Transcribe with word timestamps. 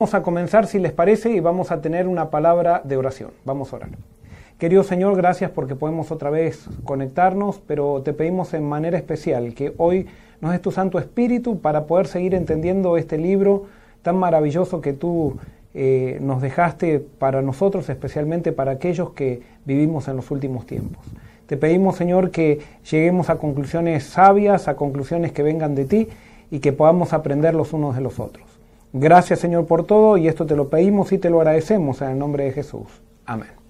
Vamos 0.00 0.14
a 0.14 0.22
comenzar, 0.22 0.66
si 0.66 0.78
les 0.78 0.92
parece, 0.92 1.30
y 1.30 1.40
vamos 1.40 1.70
a 1.70 1.82
tener 1.82 2.08
una 2.08 2.30
palabra 2.30 2.80
de 2.82 2.96
oración. 2.96 3.32
Vamos 3.44 3.70
a 3.70 3.76
orar. 3.76 3.90
Querido 4.56 4.82
Señor, 4.82 5.14
gracias 5.14 5.50
porque 5.50 5.76
podemos 5.76 6.10
otra 6.10 6.30
vez 6.30 6.64
conectarnos, 6.84 7.60
pero 7.66 8.00
te 8.00 8.14
pedimos 8.14 8.54
en 8.54 8.66
manera 8.66 8.96
especial 8.96 9.52
que 9.52 9.74
hoy 9.76 10.06
nos 10.40 10.52
des 10.52 10.62
tu 10.62 10.72
Santo 10.72 10.98
Espíritu 10.98 11.58
para 11.58 11.84
poder 11.84 12.06
seguir 12.06 12.34
entendiendo 12.34 12.96
este 12.96 13.18
libro 13.18 13.66
tan 14.00 14.16
maravilloso 14.16 14.80
que 14.80 14.94
tú 14.94 15.36
eh, 15.74 16.16
nos 16.22 16.40
dejaste 16.40 17.00
para 17.18 17.42
nosotros, 17.42 17.86
especialmente 17.90 18.52
para 18.52 18.70
aquellos 18.70 19.10
que 19.10 19.42
vivimos 19.66 20.08
en 20.08 20.16
los 20.16 20.30
últimos 20.30 20.64
tiempos. 20.64 21.04
Te 21.46 21.58
pedimos, 21.58 21.96
Señor, 21.96 22.30
que 22.30 22.60
lleguemos 22.90 23.28
a 23.28 23.36
conclusiones 23.36 24.04
sabias, 24.04 24.66
a 24.66 24.76
conclusiones 24.76 25.32
que 25.32 25.42
vengan 25.42 25.74
de 25.74 25.84
ti 25.84 26.08
y 26.50 26.60
que 26.60 26.72
podamos 26.72 27.12
aprender 27.12 27.54
los 27.54 27.74
unos 27.74 27.96
de 27.96 28.00
los 28.00 28.18
otros. 28.18 28.49
Gracias 28.92 29.38
Señor 29.38 29.66
por 29.66 29.84
todo 29.84 30.16
y 30.16 30.28
esto 30.28 30.46
te 30.46 30.56
lo 30.56 30.68
pedimos 30.68 31.12
y 31.12 31.18
te 31.18 31.30
lo 31.30 31.38
agradecemos 31.38 32.02
en 32.02 32.10
el 32.10 32.18
nombre 32.18 32.44
de 32.44 32.52
Jesús. 32.52 32.88
Amén. 33.26 33.60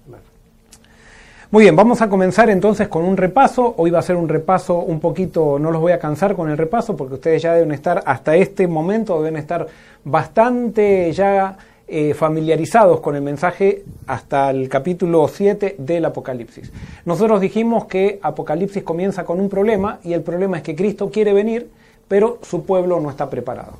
Muy 1.51 1.63
bien, 1.63 1.75
vamos 1.75 2.01
a 2.01 2.07
comenzar 2.07 2.49
entonces 2.49 2.87
con 2.87 3.03
un 3.03 3.17
repaso. 3.17 3.73
Hoy 3.77 3.91
va 3.91 3.99
a 3.99 4.01
ser 4.01 4.15
un 4.15 4.29
repaso 4.29 4.79
un 4.79 5.01
poquito, 5.01 5.59
no 5.59 5.69
los 5.69 5.81
voy 5.81 5.91
a 5.91 5.99
cansar 5.99 6.33
con 6.33 6.49
el 6.49 6.57
repaso 6.57 6.95
porque 6.95 7.15
ustedes 7.15 7.41
ya 7.41 7.53
deben 7.53 7.73
estar, 7.73 8.01
hasta 8.05 8.37
este 8.37 8.69
momento 8.69 9.21
deben 9.21 9.35
estar 9.35 9.67
bastante 10.05 11.11
ya 11.11 11.57
eh, 11.89 12.13
familiarizados 12.13 13.01
con 13.01 13.17
el 13.17 13.21
mensaje 13.21 13.83
hasta 14.07 14.49
el 14.49 14.69
capítulo 14.69 15.27
7 15.27 15.75
del 15.77 16.05
Apocalipsis. 16.05 16.71
Nosotros 17.03 17.41
dijimos 17.41 17.83
que 17.83 18.17
Apocalipsis 18.21 18.83
comienza 18.83 19.25
con 19.25 19.41
un 19.41 19.49
problema 19.49 19.99
y 20.05 20.13
el 20.13 20.21
problema 20.21 20.55
es 20.55 20.63
que 20.63 20.73
Cristo 20.73 21.11
quiere 21.11 21.33
venir, 21.33 21.69
pero 22.07 22.39
su 22.43 22.63
pueblo 22.63 23.01
no 23.01 23.09
está 23.09 23.29
preparado. 23.29 23.73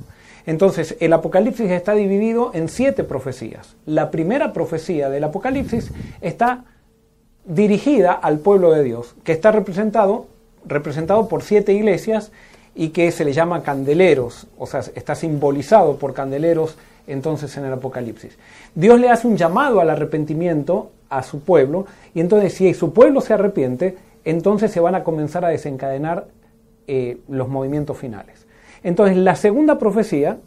Entonces, 0.46 0.96
el 1.00 1.12
Apocalipsis 1.12 1.70
está 1.70 1.94
dividido 1.94 2.50
en 2.54 2.68
siete 2.68 3.04
profecías. 3.04 3.76
La 3.86 4.10
primera 4.10 4.52
profecía 4.52 5.08
del 5.08 5.24
Apocalipsis 5.24 5.92
está 6.20 6.64
dirigida 7.44 8.12
al 8.12 8.38
pueblo 8.38 8.72
de 8.72 8.82
Dios, 8.82 9.14
que 9.24 9.32
está 9.32 9.52
representado, 9.52 10.26
representado 10.64 11.28
por 11.28 11.42
siete 11.42 11.72
iglesias 11.72 12.32
y 12.74 12.90
que 12.90 13.10
se 13.10 13.24
le 13.24 13.32
llama 13.32 13.62
candeleros, 13.62 14.46
o 14.58 14.66
sea, 14.66 14.80
está 14.94 15.14
simbolizado 15.14 15.96
por 15.96 16.14
candeleros 16.14 16.76
entonces 17.06 17.56
en 17.56 17.64
el 17.64 17.72
Apocalipsis. 17.72 18.38
Dios 18.74 18.98
le 19.00 19.10
hace 19.10 19.26
un 19.26 19.36
llamado 19.36 19.80
al 19.80 19.90
arrepentimiento 19.90 20.90
a 21.08 21.22
su 21.22 21.40
pueblo 21.40 21.86
y 22.14 22.20
entonces 22.20 22.54
si 22.54 22.72
su 22.74 22.92
pueblo 22.92 23.20
se 23.20 23.34
arrepiente, 23.34 23.96
entonces 24.24 24.70
se 24.70 24.80
van 24.80 24.94
a 24.94 25.04
comenzar 25.04 25.44
a 25.44 25.48
desencadenar 25.48 26.28
eh, 26.86 27.18
los 27.28 27.48
movimientos 27.48 27.98
finales. 27.98 28.46
Entonces, 28.82 29.16
la 29.16 29.36
segunda 29.36 29.78
profecía 29.78 30.38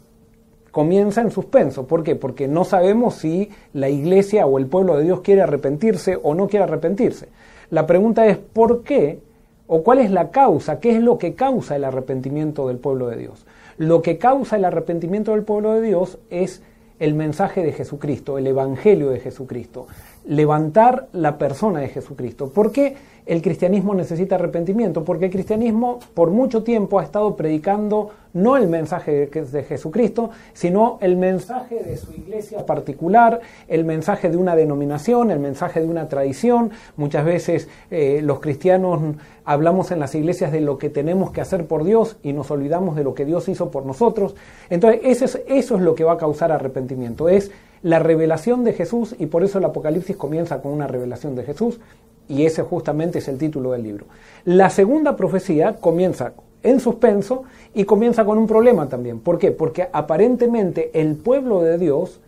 comienza 0.70 1.22
en 1.22 1.30
suspenso. 1.30 1.86
¿Por 1.86 2.02
qué? 2.02 2.16
Porque 2.16 2.48
no 2.48 2.64
sabemos 2.64 3.14
si 3.14 3.48
la 3.72 3.88
iglesia 3.88 4.46
o 4.46 4.58
el 4.58 4.66
pueblo 4.66 4.98
de 4.98 5.04
Dios 5.04 5.20
quiere 5.22 5.40
arrepentirse 5.40 6.18
o 6.22 6.34
no 6.34 6.48
quiere 6.48 6.64
arrepentirse. 6.64 7.28
La 7.70 7.86
pregunta 7.86 8.26
es 8.26 8.36
¿por 8.36 8.82
qué? 8.82 9.20
¿O 9.66 9.82
cuál 9.82 10.00
es 10.00 10.10
la 10.10 10.30
causa? 10.30 10.78
¿Qué 10.78 10.94
es 10.94 11.02
lo 11.02 11.16
que 11.16 11.34
causa 11.34 11.76
el 11.76 11.84
arrepentimiento 11.84 12.68
del 12.68 12.76
pueblo 12.76 13.08
de 13.08 13.16
Dios? 13.16 13.46
Lo 13.78 14.02
que 14.02 14.18
causa 14.18 14.56
el 14.56 14.64
arrepentimiento 14.64 15.32
del 15.32 15.44
pueblo 15.44 15.72
de 15.72 15.80
Dios 15.80 16.18
es 16.30 16.62
el 16.98 17.14
mensaje 17.14 17.62
de 17.62 17.72
Jesucristo, 17.72 18.38
el 18.38 18.46
Evangelio 18.46 19.10
de 19.10 19.20
Jesucristo, 19.20 19.86
levantar 20.26 21.08
la 21.12 21.38
persona 21.38 21.80
de 21.80 21.88
Jesucristo. 21.88 22.50
¿Por 22.50 22.72
qué 22.72 22.96
el 23.26 23.42
cristianismo 23.42 23.94
necesita 23.94 24.36
arrepentimiento? 24.36 25.04
Porque 25.04 25.26
el 25.26 25.30
cristianismo 25.30 25.98
por 26.14 26.30
mucho 26.30 26.62
tiempo 26.62 27.00
ha 27.00 27.04
estado 27.04 27.36
predicando 27.36 28.10
no 28.32 28.56
el 28.56 28.68
mensaje 28.68 29.26
de 29.26 29.62
Jesucristo, 29.62 30.30
sino 30.52 30.98
el 31.00 31.16
mensaje 31.16 31.82
de 31.82 31.96
su 31.96 32.12
iglesia 32.12 32.66
particular, 32.66 33.40
el 33.66 33.84
mensaje 33.84 34.30
de 34.30 34.36
una 34.36 34.54
denominación, 34.54 35.30
el 35.30 35.38
mensaje 35.38 35.80
de 35.80 35.88
una 35.88 36.08
tradición. 36.08 36.70
Muchas 36.96 37.24
veces 37.24 37.68
eh, 37.90 38.20
los 38.22 38.40
cristianos 38.40 39.16
hablamos 39.44 39.90
en 39.90 40.00
las 40.00 40.14
iglesias 40.14 40.52
de 40.52 40.60
lo 40.60 40.76
que 40.76 40.90
tenemos 40.90 41.30
que 41.30 41.40
hacer 41.40 41.66
por 41.66 41.84
Dios 41.84 42.16
y 42.22 42.34
nos 42.34 42.50
olvidamos 42.50 42.94
de 42.94 43.04
lo 43.04 43.14
que 43.14 43.24
Dios 43.24 43.48
hizo 43.48 43.70
por 43.70 43.86
nosotros. 43.86 44.34
Entonces, 44.68 45.00
eso 45.04 45.24
es, 45.24 45.42
eso 45.46 45.76
es 45.76 45.82
lo 45.82 45.94
que 45.94 46.04
va 46.04 46.12
a 46.12 46.18
causar 46.18 46.52
arrepentimiento, 46.52 47.28
es 47.28 47.50
la 47.82 47.98
revelación 48.00 48.64
de 48.64 48.72
Jesús 48.72 49.14
y 49.18 49.26
por 49.26 49.44
eso 49.44 49.58
el 49.58 49.64
Apocalipsis 49.64 50.16
comienza 50.16 50.60
con 50.60 50.72
una 50.72 50.86
revelación 50.86 51.34
de 51.36 51.44
Jesús 51.44 51.80
y 52.28 52.44
ese 52.44 52.62
justamente 52.62 53.18
es 53.18 53.28
el 53.28 53.38
título 53.38 53.72
del 53.72 53.82
libro. 53.82 54.06
La 54.44 54.70
segunda 54.70 55.16
profecía 55.16 55.76
comienza 55.76 56.32
en 56.62 56.80
suspenso 56.80 57.44
y 57.74 57.84
comienza 57.84 58.24
con 58.24 58.38
un 58.38 58.46
problema 58.46 58.88
también. 58.88 59.20
¿Por 59.20 59.38
qué? 59.38 59.52
Porque 59.52 59.88
aparentemente 59.92 60.90
el 60.94 61.14
pueblo 61.16 61.62
de 61.62 61.78
Dios, 61.78 62.20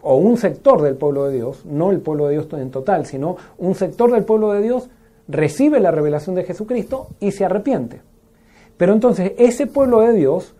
o 0.00 0.16
un 0.16 0.36
sector 0.36 0.80
del 0.82 0.96
pueblo 0.96 1.26
de 1.26 1.36
Dios, 1.36 1.64
no 1.66 1.90
el 1.90 2.00
pueblo 2.00 2.26
de 2.26 2.32
Dios 2.32 2.46
en 2.52 2.70
total, 2.70 3.04
sino 3.06 3.36
un 3.58 3.74
sector 3.74 4.10
del 4.10 4.24
pueblo 4.24 4.52
de 4.52 4.62
Dios, 4.62 4.88
recibe 5.26 5.80
la 5.80 5.90
revelación 5.90 6.34
de 6.34 6.44
Jesucristo 6.44 7.08
y 7.20 7.32
se 7.32 7.44
arrepiente. 7.44 8.00
Pero 8.76 8.94
entonces 8.94 9.32
ese 9.36 9.66
pueblo 9.66 10.00
de 10.00 10.12
Dios 10.14 10.54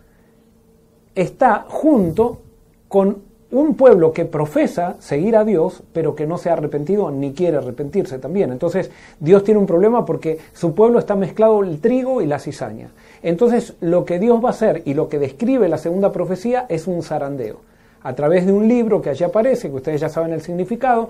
está 1.14 1.64
junto 1.68 2.40
con 2.88 3.27
un 3.50 3.74
pueblo 3.76 4.12
que 4.12 4.26
profesa 4.26 4.96
seguir 4.98 5.36
a 5.36 5.44
Dios, 5.44 5.82
pero 5.92 6.14
que 6.14 6.26
no 6.26 6.36
se 6.36 6.50
ha 6.50 6.52
arrepentido 6.52 7.10
ni 7.10 7.32
quiere 7.32 7.56
arrepentirse 7.56 8.18
también. 8.18 8.52
Entonces 8.52 8.90
Dios 9.20 9.42
tiene 9.42 9.60
un 9.60 9.66
problema 9.66 10.04
porque 10.04 10.38
su 10.52 10.74
pueblo 10.74 10.98
está 10.98 11.16
mezclado 11.16 11.62
el 11.62 11.80
trigo 11.80 12.20
y 12.20 12.26
la 12.26 12.38
cizaña. 12.38 12.90
Entonces 13.22 13.74
lo 13.80 14.04
que 14.04 14.18
Dios 14.18 14.44
va 14.44 14.48
a 14.48 14.52
hacer 14.52 14.82
y 14.84 14.94
lo 14.94 15.08
que 15.08 15.18
describe 15.18 15.68
la 15.68 15.78
segunda 15.78 16.12
profecía 16.12 16.66
es 16.68 16.86
un 16.86 17.02
zarandeo. 17.02 17.60
A 18.02 18.14
través 18.14 18.46
de 18.46 18.52
un 18.52 18.68
libro 18.68 19.02
que 19.02 19.10
allí 19.10 19.24
aparece, 19.24 19.70
que 19.70 19.76
ustedes 19.76 20.00
ya 20.00 20.08
saben 20.08 20.32
el 20.32 20.40
significado, 20.40 21.08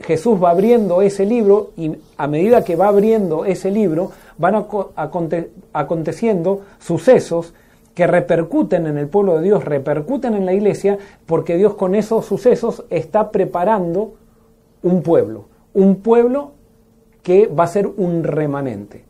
Jesús 0.00 0.42
va 0.42 0.50
abriendo 0.50 1.02
ese 1.02 1.26
libro 1.26 1.72
y 1.76 1.96
a 2.16 2.26
medida 2.28 2.62
que 2.62 2.76
va 2.76 2.88
abriendo 2.88 3.44
ese 3.44 3.70
libro 3.70 4.12
van 4.36 4.66
aconteciendo 5.72 6.60
sucesos 6.78 7.54
que 7.98 8.06
repercuten 8.06 8.86
en 8.86 8.96
el 8.96 9.08
pueblo 9.08 9.38
de 9.38 9.42
Dios, 9.42 9.64
repercuten 9.64 10.34
en 10.34 10.46
la 10.46 10.52
iglesia, 10.52 10.98
porque 11.26 11.56
Dios 11.56 11.74
con 11.74 11.96
esos 11.96 12.26
sucesos 12.26 12.84
está 12.90 13.32
preparando 13.32 14.14
un 14.84 15.02
pueblo, 15.02 15.46
un 15.74 15.96
pueblo 15.96 16.52
que 17.24 17.48
va 17.48 17.64
a 17.64 17.66
ser 17.66 17.88
un 17.88 18.22
remanente. 18.22 19.02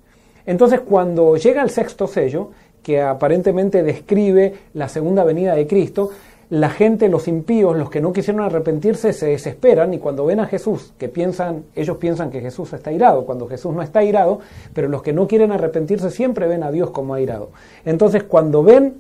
Entonces 0.47 0.81
cuando 0.81 1.37
llega 1.37 1.61
el 1.61 1.69
sexto 1.69 2.07
sello, 2.07 2.49
que 2.83 3.03
aparentemente 3.03 3.83
describe 3.83 4.55
la 4.73 4.89
segunda 4.89 5.23
venida 5.23 5.55
de 5.55 5.67
Cristo, 5.67 6.09
la 6.51 6.71
gente, 6.71 7.09
los 7.09 7.29
impíos, 7.29 7.77
los 7.77 7.91
que 7.91 8.01
no 8.01 8.13
quisieron 8.13 8.43
arrepentirse, 8.43 9.13
se 9.13 9.27
desesperan 9.27 9.93
y 9.93 9.99
cuando 9.99 10.25
ven 10.25 10.41
a 10.41 10.47
Jesús, 10.47 10.95
que 10.99 11.09
piensan, 11.09 11.65
ellos 11.77 11.99
piensan 11.99 12.31
que 12.31 12.41
Jesús 12.41 12.73
está 12.73 12.91
irado, 12.91 13.27
cuando 13.27 13.47
Jesús 13.47 13.75
no 13.75 13.83
está 13.83 14.03
irado, 14.03 14.41
pero 14.73 14.89
los 14.89 15.03
que 15.03 15.13
no 15.13 15.29
quieren 15.29 15.53
arrepentirse 15.53 16.11
siempre 16.11 16.47
ven 16.49 16.63
a 16.63 16.71
Dios 16.71 16.91
como 16.91 17.15
airado. 17.15 17.51
Entonces, 17.85 18.23
cuando 18.25 18.63
ven 18.63 18.95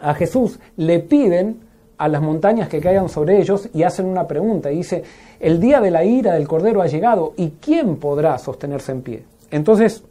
a 0.00 0.14
Jesús, 0.14 0.58
le 0.76 0.98
piden 0.98 1.60
a 1.96 2.08
las 2.08 2.20
montañas 2.20 2.68
que 2.68 2.80
caigan 2.80 3.08
sobre 3.08 3.40
ellos 3.40 3.70
y 3.72 3.82
hacen 3.82 4.04
una 4.04 4.26
pregunta. 4.26 4.70
Y 4.70 4.76
dice, 4.76 5.02
el 5.40 5.60
día 5.60 5.80
de 5.80 5.90
la 5.90 6.04
ira 6.04 6.34
del 6.34 6.46
Cordero 6.46 6.82
ha 6.82 6.86
llegado 6.86 7.32
y 7.38 7.52
¿quién 7.60 7.96
podrá 7.96 8.36
sostenerse 8.36 8.92
en 8.92 9.00
pie? 9.00 9.22
Entonces, 9.50 10.02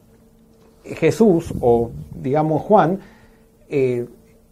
Jesús, 0.84 1.54
o 1.62 1.92
digamos 2.16 2.64
Juan, 2.64 3.00
eh, 3.70 4.08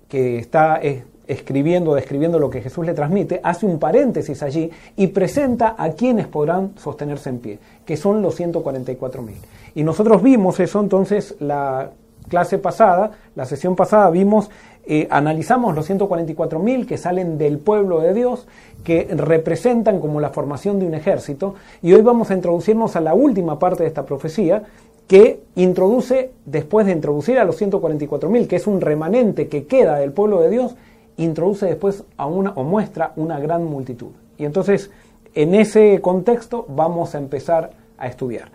que 0.07 0.37
está 0.37 0.79
escribiendo, 1.27 1.95
describiendo 1.95 2.39
lo 2.39 2.49
que 2.49 2.61
Jesús 2.61 2.85
le 2.85 2.93
transmite, 2.93 3.39
hace 3.43 3.65
un 3.65 3.79
paréntesis 3.79 4.43
allí 4.43 4.69
y 4.95 5.07
presenta 5.07 5.75
a 5.77 5.91
quienes 5.91 6.27
podrán 6.27 6.73
sostenerse 6.77 7.29
en 7.29 7.39
pie, 7.39 7.59
que 7.85 7.97
son 7.97 8.21
los 8.21 8.39
144.000. 8.39 9.33
Y 9.75 9.83
nosotros 9.83 10.21
vimos 10.21 10.59
eso 10.59 10.79
entonces 10.79 11.35
la 11.39 11.91
clase 12.27 12.57
pasada, 12.57 13.11
la 13.35 13.45
sesión 13.45 13.75
pasada 13.75 14.09
vimos, 14.09 14.49
eh, 14.85 15.07
analizamos 15.09 15.75
los 15.75 15.89
144.000 15.89 16.85
que 16.85 16.97
salen 16.97 17.37
del 17.37 17.59
pueblo 17.59 17.99
de 17.99 18.13
Dios, 18.13 18.47
que 18.83 19.07
representan 19.11 19.99
como 19.99 20.19
la 20.19 20.29
formación 20.29 20.79
de 20.79 20.85
un 20.85 20.93
ejército, 20.93 21.55
y 21.81 21.93
hoy 21.93 22.01
vamos 22.01 22.31
a 22.31 22.33
introducirnos 22.33 22.95
a 22.95 23.01
la 23.01 23.13
última 23.13 23.59
parte 23.59 23.83
de 23.83 23.89
esta 23.89 24.05
profecía, 24.05 24.63
que 25.07 25.41
introduce, 25.55 26.31
después 26.45 26.85
de 26.85 26.93
introducir 26.93 27.37
a 27.37 27.43
los 27.43 27.61
144.000, 27.61 28.47
que 28.47 28.55
es 28.55 28.67
un 28.67 28.81
remanente 28.81 29.47
que 29.47 29.65
queda 29.65 29.97
del 29.97 30.13
pueblo 30.13 30.39
de 30.39 30.49
Dios, 30.49 30.75
introduce 31.17 31.65
después 31.65 32.03
a 32.17 32.25
una 32.25 32.51
o 32.51 32.63
muestra 32.63 33.13
una 33.15 33.39
gran 33.39 33.63
multitud. 33.65 34.11
Y 34.37 34.45
entonces, 34.45 34.89
en 35.33 35.55
ese 35.55 35.99
contexto 36.01 36.65
vamos 36.69 37.15
a 37.15 37.17
empezar 37.17 37.71
a 37.97 38.07
estudiar. 38.07 38.51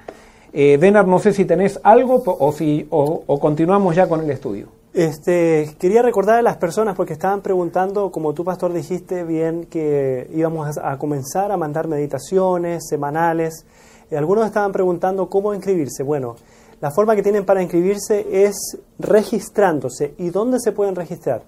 Eh, 0.53 0.79
Denar, 0.79 1.07
no 1.07 1.19
sé 1.19 1.33
si 1.33 1.45
tenés 1.45 1.79
algo 1.83 2.23
o, 2.25 2.53
si, 2.53 2.87
o, 2.91 3.39
continuamos 3.39 3.95
ya 3.95 4.09
con 4.09 4.21
el 4.21 4.31
estudio. 4.31 4.69
Este, 4.95 5.77
quería 5.79 6.03
recordar 6.03 6.39
a 6.39 6.43
las 6.43 6.57
personas 6.57 6.97
porque 6.97 7.13
estaban 7.13 7.43
preguntando, 7.43 8.11
como 8.11 8.33
tú 8.33 8.45
pastor 8.45 8.73
dijiste 8.73 9.25
bien, 9.25 9.67
que 9.67 10.29
íbamos 10.35 10.79
a 10.79 10.99
comenzar 10.99 11.53
a 11.53 11.57
mandar 11.57 11.87
meditaciones 11.87 12.89
semanales. 12.89 13.67
Eh, 14.11 14.17
algunos 14.17 14.47
estaban 14.47 14.73
preguntando 14.73 15.29
cómo 15.29 15.53
inscribirse. 15.53 16.03
Bueno, 16.03 16.37
la 16.81 16.91
forma 16.91 17.15
que 17.15 17.23
tienen 17.23 17.45
para 17.45 17.61
inscribirse 17.61 18.27
es 18.31 18.79
registrándose. 18.99 20.15
¿Y 20.17 20.31
dónde 20.31 20.59
se 20.61 20.73
pueden 20.73 20.95
registrar? 20.95 21.43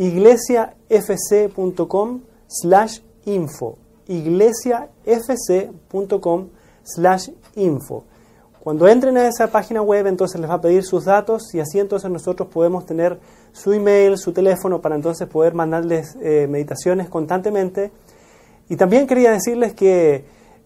iglesiafc.com 0.00 2.20
slash 2.48 3.00
info. 3.26 3.76
iglesiafc.com 4.08 6.48
slash 6.82 7.28
info. 7.54 8.02
Cuando 8.60 8.88
entren 8.88 9.18
a 9.18 9.28
esa 9.28 9.48
página 9.48 9.82
web, 9.82 10.06
entonces 10.06 10.40
les 10.40 10.48
va 10.48 10.54
a 10.54 10.60
pedir 10.60 10.84
sus 10.84 11.04
datos 11.04 11.54
y 11.54 11.60
así 11.60 11.78
entonces 11.78 12.10
nosotros 12.10 12.48
podemos 12.48 12.86
tener 12.86 13.20
su 13.52 13.72
email, 13.72 14.18
su 14.18 14.32
teléfono 14.32 14.80
para 14.80 14.96
entonces 14.96 15.28
poder 15.28 15.54
mandarles 15.54 16.16
eh, 16.22 16.48
meditaciones 16.48 17.08
constantemente. 17.08 17.92
Y 18.68 18.76
también 18.76 19.06
quería 19.06 19.30
decirles 19.32 19.74
que 19.74 20.24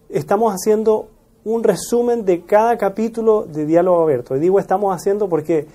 estamos 0.09 0.53
haciendo 0.53 1.09
un 1.43 1.63
resumen 1.63 2.25
de 2.25 2.43
cada 2.43 2.77
capítulo 2.77 3.43
de 3.43 3.65
Diálogo 3.65 4.03
Abierto. 4.03 4.35
Y 4.35 4.39
digo 4.39 4.59
estamos 4.59 4.95
haciendo 4.95 5.29
porque 5.29 5.67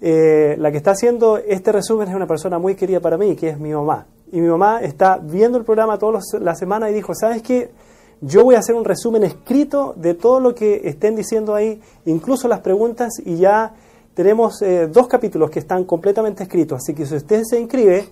eh, 0.00 0.56
la 0.58 0.70
que 0.70 0.76
está 0.76 0.92
haciendo 0.92 1.38
este 1.38 1.72
resumen 1.72 2.08
es 2.08 2.14
una 2.14 2.26
persona 2.26 2.58
muy 2.58 2.74
querida 2.74 3.00
para 3.00 3.16
mí, 3.16 3.36
que 3.36 3.50
es 3.50 3.58
mi 3.58 3.72
mamá. 3.72 4.06
Y 4.32 4.40
mi 4.40 4.48
mamá 4.48 4.80
está 4.80 5.18
viendo 5.18 5.58
el 5.58 5.64
programa 5.64 5.98
toda 5.98 6.20
la 6.40 6.54
semana 6.54 6.90
y 6.90 6.94
dijo, 6.94 7.14
¿sabes 7.14 7.42
qué? 7.42 7.70
Yo 8.20 8.44
voy 8.44 8.54
a 8.54 8.58
hacer 8.58 8.74
un 8.74 8.84
resumen 8.84 9.24
escrito 9.24 9.94
de 9.96 10.14
todo 10.14 10.40
lo 10.40 10.54
que 10.54 10.82
estén 10.84 11.14
diciendo 11.14 11.54
ahí, 11.54 11.80
incluso 12.06 12.48
las 12.48 12.60
preguntas, 12.60 13.12
y 13.24 13.36
ya 13.36 13.74
tenemos 14.14 14.62
eh, 14.62 14.88
dos 14.88 15.08
capítulos 15.08 15.50
que 15.50 15.58
están 15.58 15.84
completamente 15.84 16.42
escritos. 16.42 16.80
Así 16.82 16.94
que 16.94 17.06
si 17.06 17.16
usted 17.16 17.42
se 17.44 17.60
inscribe, 17.60 18.06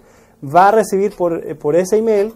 va 0.44 0.68
a 0.68 0.72
recibir 0.72 1.14
por, 1.16 1.46
eh, 1.46 1.54
por 1.54 1.76
ese 1.76 1.98
email 1.98 2.34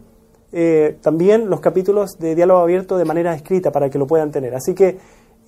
también 1.03 1.51
los 1.51 1.61
capítulos 1.61 2.13
de 2.19 2.35
diálogo 2.35 2.61
abierto 2.61 2.97
de 2.97 3.05
manera 3.05 3.35
escrita 3.35 3.71
para 3.73 3.91
que 3.91 3.99
lo 3.99 4.07
puedan 4.07 4.31
tener. 4.31 4.55
Así 4.55 4.75
que 4.75 4.97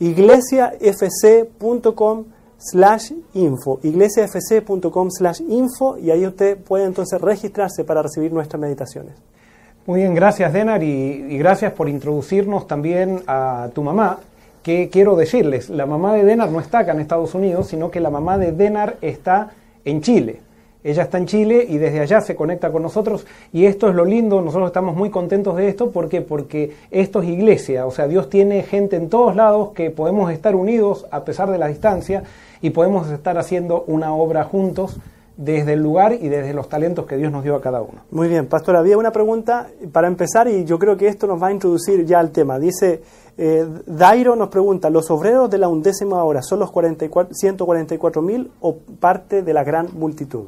iglesiafc.com 0.01 2.25
slash 2.59 3.13
info, 3.35 3.79
iglesiafc.com 3.83 5.11
slash 5.11 5.41
info 5.49 5.97
y 5.99 6.11
ahí 6.11 6.27
usted 6.27 6.59
puede 6.59 6.85
entonces 6.85 7.21
registrarse 7.21 7.85
para 7.85 8.03
recibir 8.03 8.33
nuestras 8.33 8.61
meditaciones. 8.61 9.15
Muy 9.87 10.01
bien, 10.01 10.15
gracias 10.15 10.53
Denar 10.53 10.83
y, 10.83 11.39
gracias 11.39 11.73
por 11.73 11.89
introducirnos 11.89 12.67
también 12.67 13.23
a 13.27 13.71
tu 13.75 13.83
mamá, 13.83 14.19
que 14.63 14.91
quiero 14.91 15.17
decirles, 15.17 15.71
la 15.71 15.87
mamá 15.87 16.13
de 16.13 16.25
Denar 16.25 16.51
no 16.51 16.61
está 16.61 16.81
acá 16.81 16.93
en 16.93 17.01
Estados 17.01 17.35
Unidos, 17.35 17.69
sino 17.69 17.91
que 17.91 18.01
la 18.01 18.11
mamá 18.11 18.37
de 18.37 18.53
Denar 18.53 18.99
está 19.01 19.53
en 19.85 20.03
Chile. 20.03 20.41
Ella 20.85 21.05
está 21.05 21.19
en 21.19 21.27
Chile 21.27 21.67
y 21.69 21.79
desde 21.79 22.01
allá 22.01 22.21
se 22.21 22.37
conecta 22.37 22.71
con 22.71 22.83
nosotros 22.83 23.27
y 23.53 23.67
esto 23.67 23.89
es 23.89 23.95
lo 23.95 24.05
lindo, 24.05 24.41
nosotros 24.41 24.69
estamos 24.69 24.95
muy 24.95 25.11
contentos 25.11 25.57
de 25.57 25.69
esto, 25.69 25.91
¿por 25.91 26.09
qué? 26.09 26.21
Porque 26.21 26.73
esto 26.91 27.21
es 27.21 27.29
iglesia, 27.29 27.85
o 27.85 27.91
sea, 27.91 28.07
Dios 28.07 28.31
tiene 28.31 28.63
gente 28.63 28.97
en 28.97 29.09
todos 29.09 29.35
lados 29.35 29.71
que 29.71 29.91
podemos 29.91 30.31
estar 30.31 30.55
unidos 30.55 31.07
a 31.11 31.25
pesar 31.25 31.51
de 31.51 31.59
la 31.59 31.67
distancia 31.67 32.23
y 32.61 32.71
podemos 32.71 33.11
estar 33.11 33.39
haciendo 33.39 33.85
una 33.87 34.13
obra 34.15 34.45
juntos 34.45 34.99
desde 35.39 35.75
el 35.75 35.81
lugar 35.81 36.15
y 36.15 36.29
desde 36.29 36.53
los 36.53 36.69
talentos 36.69 37.07
que 37.07 37.17
Dios 37.17 37.31
nos 37.31 37.45
dio 37.45 37.55
a 37.55 37.61
cada 37.61 37.81
uno. 37.81 38.01
Muy 38.11 38.29
bien, 38.29 38.47
pastor, 38.47 38.75
había 38.75 38.99
una 38.99 39.13
pregunta 39.13 39.69
para 39.93 40.09
empezar 40.09 40.49
y 40.49 40.65
yo 40.65 40.79
creo 40.81 40.97
que 40.97 41.07
esto 41.07 41.29
nos 41.29 41.41
va 41.41 41.47
a 41.47 41.53
introducir 41.53 42.05
ya 42.05 42.19
al 42.19 42.33
tema. 42.33 42.59
Dice, 42.59 43.03
eh, 43.39 43.65
Dairo 43.87 44.35
nos 44.35 44.49
pregunta, 44.49 44.91
¿los 44.91 45.09
obreros 45.13 45.49
de 45.49 45.59
la 45.59 45.69
undécima 45.69 46.25
hora 46.25 46.43
son 46.43 46.59
los 46.59 46.73
144 46.73 48.21
mil 48.21 48.51
o 48.61 48.77
parte 48.99 49.43
de 49.43 49.55
la 49.55 49.63
gran 49.63 49.89
multitud? 49.95 50.47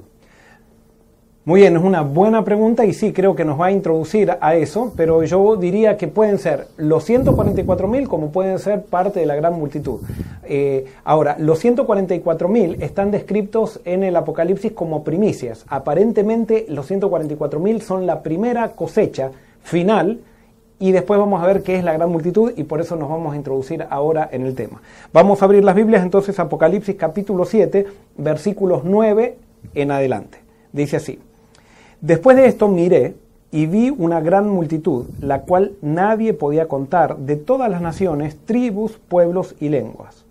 Muy 1.47 1.63
bien, 1.63 1.75
es 1.75 1.83
una 1.83 2.03
buena 2.03 2.45
pregunta 2.45 2.85
y 2.85 2.93
sí 2.93 3.15
creo 3.15 3.35
que 3.35 3.47
nos 3.47 3.59
va 3.59 3.67
a 3.67 3.73
introducir 3.73 4.31
a 4.43 4.55
eso, 4.57 4.93
pero 4.95 5.23
yo 5.23 5.57
diría 5.57 5.97
que 5.97 6.07
pueden 6.07 6.39
ser 6.39 6.67
los 6.77 7.09
144.000 7.09 8.09
como 8.09 8.31
pueden 8.31 8.59
ser 8.59 8.85
parte 8.85 9.21
de 9.21 9.27
la 9.27 9.37
gran 9.37 9.55
multitud. 9.55 10.01
Eh, 10.45 10.85
ahora, 11.03 11.37
los 11.39 11.65
144.000 11.65 12.83
están 12.83 13.11
descritos 13.11 13.81
en 13.87 14.03
el 14.03 14.17
Apocalipsis 14.17 14.73
como 14.73 15.03
primicias. 15.03 15.65
Aparentemente 15.69 16.67
los 16.69 16.91
144.000 16.91 17.81
son 17.81 18.07
la 18.07 18.23
primera 18.23 18.73
cosecha 18.73 19.31
final 19.63 20.21
y 20.79 20.93
después 20.93 21.19
vamos 21.19 21.43
a 21.43 21.47
ver 21.47 21.63
qué 21.63 21.77
es 21.77 21.85
la 21.85 21.95
gran 21.95 22.11
multitud 22.11 22.53
y 22.55 22.65
por 22.65 22.83
eso 22.83 22.97
nos 22.97 23.09
vamos 23.09 23.33
a 23.33 23.37
introducir 23.37 23.87
ahora 23.89 24.29
en 24.31 24.45
el 24.45 24.55
tema. 24.55 24.83
Vamos 25.15 25.41
a 25.41 25.47
abrir 25.47 25.65
las 25.65 25.75
Biblias 25.75 26.03
entonces 26.03 26.39
Apocalipsis 26.39 26.97
capítulo 26.97 27.47
7, 27.47 27.87
versículos 28.19 28.83
9 28.85 29.39
en 29.75 29.91
adelante. 29.91 30.39
Dice 30.71 30.99
así. 30.99 31.19
Después 32.01 32.37
de 32.37 32.47
esto 32.47 32.69
miré 32.69 33.15
y 33.51 33.67
vi 33.67 33.91
una 33.91 34.21
gran 34.21 34.49
multitud, 34.49 35.07
la 35.21 35.43
cual 35.43 35.73
nadie 35.83 36.33
podía 36.33 36.67
contar, 36.67 37.19
de 37.19 37.37
todas 37.37 37.71
las 37.71 37.83
naciones, 37.83 38.39
tribus, 38.47 38.99
pueblos 39.09 39.55
y 39.61 39.69
lenguas. 39.69 40.25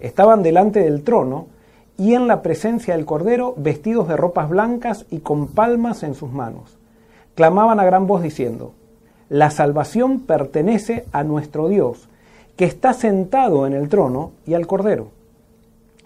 Estaban 0.00 0.42
delante 0.42 0.80
del 0.80 1.04
trono 1.04 1.46
y 1.96 2.14
en 2.14 2.26
la 2.26 2.42
presencia 2.42 2.96
del 2.96 3.04
Cordero, 3.04 3.54
vestidos 3.56 4.08
de 4.08 4.16
ropas 4.16 4.48
blancas 4.48 5.06
y 5.10 5.18
con 5.18 5.46
palmas 5.46 6.02
en 6.02 6.14
sus 6.14 6.32
manos. 6.32 6.76
Clamaban 7.36 7.78
a 7.78 7.84
gran 7.84 8.08
voz 8.08 8.22
diciendo, 8.22 8.72
La 9.28 9.50
salvación 9.50 10.20
pertenece 10.20 11.04
a 11.12 11.22
nuestro 11.22 11.68
Dios, 11.68 12.08
que 12.56 12.64
está 12.64 12.94
sentado 12.94 13.66
en 13.66 13.74
el 13.74 13.88
trono 13.88 14.32
y 14.44 14.54
al 14.54 14.66
Cordero. 14.66 15.08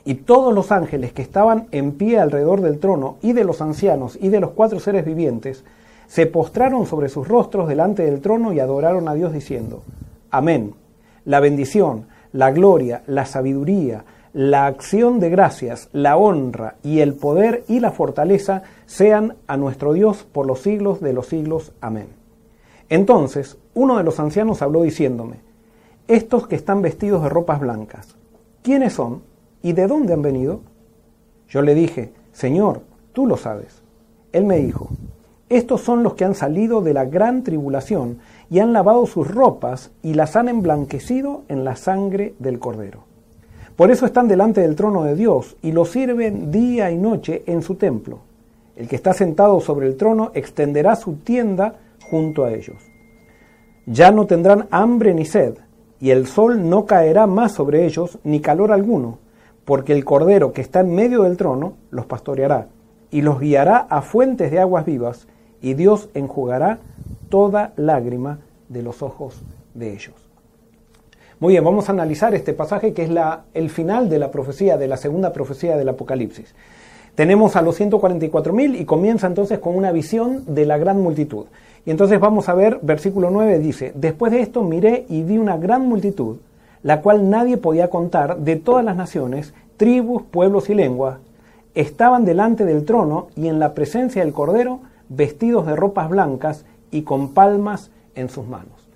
Y 0.06 0.14
todos 0.14 0.54
los 0.54 0.70
ángeles 0.70 1.12
que 1.12 1.20
estaban 1.20 1.66
en 1.72 1.90
pie 1.92 2.20
alrededor 2.20 2.60
del 2.60 2.78
trono 2.78 3.16
y 3.22 3.32
de 3.32 3.42
los 3.42 3.60
ancianos 3.60 4.16
y 4.18 4.28
de 4.28 4.38
los 4.38 4.52
cuatro 4.52 4.78
seres 4.78 5.04
vivientes, 5.04 5.64
se 6.06 6.26
postraron 6.26 6.86
sobre 6.86 7.08
sus 7.08 7.26
rostros 7.26 7.68
delante 7.68 8.04
del 8.04 8.20
trono 8.20 8.52
y 8.52 8.60
adoraron 8.60 9.08
a 9.08 9.14
Dios 9.14 9.32
diciendo, 9.32 9.82
Amén. 10.30 10.74
La 11.24 11.40
bendición, 11.40 12.06
la 12.32 12.52
gloria, 12.52 13.02
la 13.08 13.26
sabiduría, 13.26 14.04
la 14.32 14.66
acción 14.66 15.18
de 15.18 15.28
gracias, 15.28 15.88
la 15.92 16.16
honra 16.16 16.76
y 16.84 17.00
el 17.00 17.14
poder 17.14 17.64
y 17.66 17.80
la 17.80 17.90
fortaleza 17.90 18.62
sean 18.86 19.34
a 19.48 19.56
nuestro 19.56 19.92
Dios 19.92 20.24
por 20.30 20.46
los 20.46 20.60
siglos 20.60 21.00
de 21.00 21.14
los 21.14 21.26
siglos. 21.26 21.72
Amén. 21.80 22.06
Entonces 22.88 23.58
uno 23.74 23.96
de 23.96 24.04
los 24.04 24.20
ancianos 24.20 24.62
habló 24.62 24.82
diciéndome, 24.82 25.40
Estos 26.06 26.46
que 26.46 26.54
están 26.54 26.80
vestidos 26.80 27.24
de 27.24 27.28
ropas 27.28 27.58
blancas, 27.58 28.14
¿quiénes 28.62 28.92
son? 28.92 29.22
¿Y 29.66 29.72
de 29.72 29.88
dónde 29.88 30.12
han 30.12 30.22
venido? 30.22 30.60
Yo 31.48 31.60
le 31.60 31.74
dije, 31.74 32.12
Señor, 32.30 32.82
tú 33.12 33.26
lo 33.26 33.36
sabes. 33.36 33.82
Él 34.30 34.44
me 34.44 34.58
dijo, 34.58 34.90
estos 35.48 35.80
son 35.80 36.04
los 36.04 36.14
que 36.14 36.24
han 36.24 36.36
salido 36.36 36.82
de 36.82 36.94
la 36.94 37.04
gran 37.04 37.42
tribulación 37.42 38.18
y 38.48 38.60
han 38.60 38.72
lavado 38.72 39.06
sus 39.06 39.26
ropas 39.26 39.90
y 40.04 40.14
las 40.14 40.36
han 40.36 40.48
emblanquecido 40.48 41.42
en 41.48 41.64
la 41.64 41.74
sangre 41.74 42.34
del 42.38 42.60
Cordero. 42.60 43.00
Por 43.74 43.90
eso 43.90 44.06
están 44.06 44.28
delante 44.28 44.60
del 44.60 44.76
trono 44.76 45.02
de 45.02 45.16
Dios 45.16 45.56
y 45.62 45.72
lo 45.72 45.84
sirven 45.84 46.52
día 46.52 46.92
y 46.92 46.96
noche 46.96 47.42
en 47.46 47.60
su 47.60 47.74
templo. 47.74 48.20
El 48.76 48.86
que 48.86 48.94
está 48.94 49.14
sentado 49.14 49.60
sobre 49.60 49.88
el 49.88 49.96
trono 49.96 50.30
extenderá 50.34 50.94
su 50.94 51.14
tienda 51.14 51.74
junto 52.08 52.44
a 52.44 52.52
ellos. 52.52 52.76
Ya 53.84 54.12
no 54.12 54.26
tendrán 54.26 54.68
hambre 54.70 55.12
ni 55.12 55.25
sed, 55.25 55.54
y 55.99 56.11
el 56.11 56.28
sol 56.28 56.70
no 56.70 56.87
caerá 56.87 57.26
más 57.26 57.50
sobre 57.50 57.85
ellos, 57.85 58.20
ni 58.23 58.38
calor 58.38 58.70
alguno 58.70 59.25
porque 59.66 59.92
el 59.92 60.06
Cordero 60.06 60.52
que 60.52 60.62
está 60.62 60.80
en 60.80 60.94
medio 60.94 61.25
del 61.25 61.37
trono 61.37 61.75
los 61.90 62.06
pastoreará 62.06 62.68
y 63.11 63.20
los 63.20 63.40
guiará 63.40 63.78
a 63.90 64.00
fuentes 64.00 64.50
de 64.50 64.61
aguas 64.61 64.87
vivas, 64.87 65.26
y 65.61 65.75
Dios 65.75 66.08
enjugará 66.14 66.78
toda 67.28 67.73
lágrima 67.76 68.38
de 68.68 68.82
los 68.82 69.02
ojos 69.02 69.42
de 69.75 69.92
ellos. 69.92 70.14
Muy 71.40 71.54
bien, 71.54 71.64
vamos 71.64 71.88
a 71.88 71.92
analizar 71.92 72.35
este 72.35 72.52
pasaje 72.52 72.92
que 72.92 73.04
es 73.04 73.11
el 73.54 73.70
final 73.70 74.08
de 74.08 74.18
la 74.18 74.30
profecía, 74.30 74.76
de 74.76 74.88
la 74.88 74.96
segunda 74.96 75.32
profecía 75.32 75.76
del 75.76 75.88
Apocalipsis. 75.88 76.54
Tenemos 77.14 77.56
a 77.56 77.62
los 77.62 77.80
144.000 77.80 78.80
y 78.80 78.85
comienza 78.85 79.26
entonces 79.26 79.58
con 79.58 79.76
una 79.76 79.92
visión 79.92 80.44
de 80.46 80.66
la 80.66 80.78
gran 80.78 81.00
multitud. 81.00 81.46
Y 81.85 81.90
entonces 81.90 82.20
vamos 82.20 82.49
a 82.49 82.54
ver, 82.54 82.78
versículo 82.82 83.30
9 83.30 83.58
dice, 83.58 83.92
después 83.94 84.32
de 84.32 84.40
esto 84.40 84.62
miré 84.62 85.06
y 85.08 85.23
vi 85.23 85.38
una 85.38 85.56
gran 85.56 85.87
multitud 85.88 86.37
la 86.83 87.02
cual 87.02 87.30
nadie 87.30 87.56
podía 87.56 87.90
contar, 87.90 88.38
de 88.38 88.56
todas 88.56 88.85
las 88.85 88.97
naciones, 88.97 89.54
tribus, 89.76 90.23
pueblos 90.23 90.71
y 90.71 90.75
lenguas, 90.75 91.18
estaban 91.75 92.25
delante 92.25 92.64
del 92.64 92.85
trono 92.85 93.28
y 93.37 93.49
en 93.49 93.59
la 93.59 93.75
presencia 93.75 94.25
del 94.25 94.33
Cordero, 94.33 94.80
vestidos 95.09 95.66
de 95.66 95.76
ropas 95.76 96.09
blancas 96.09 96.64
y 96.90 97.02
con 97.02 97.35
palmas 97.35 97.90
en 98.14 98.28
sus 98.28 98.47
manos. 98.47 98.87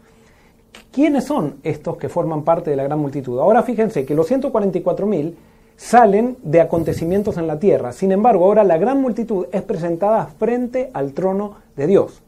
¿Quiénes 0.92 1.24
son 1.24 1.56
estos 1.62 1.96
que 1.98 2.08
forman 2.08 2.42
parte 2.42 2.70
de 2.70 2.76
la 2.76 2.84
gran 2.84 2.98
multitud? 2.98 3.38
Ahora 3.38 3.62
fíjense 3.62 4.04
que 4.04 4.14
los 4.14 4.30
144.000 4.30 5.34
salen 5.76 6.36
de 6.42 6.60
acontecimientos 6.60 7.36
en 7.36 7.46
la 7.46 7.58
tierra. 7.58 7.92
Sin 7.92 8.12
embargo, 8.12 8.44
ahora 8.44 8.64
la 8.64 8.76
gran 8.76 9.00
multitud 9.00 9.46
es 9.52 9.62
presentada 9.62 10.26
frente 10.26 10.90
al 10.92 11.12
trono 11.12 11.54
de 11.76 11.86
Dios. 11.86 12.22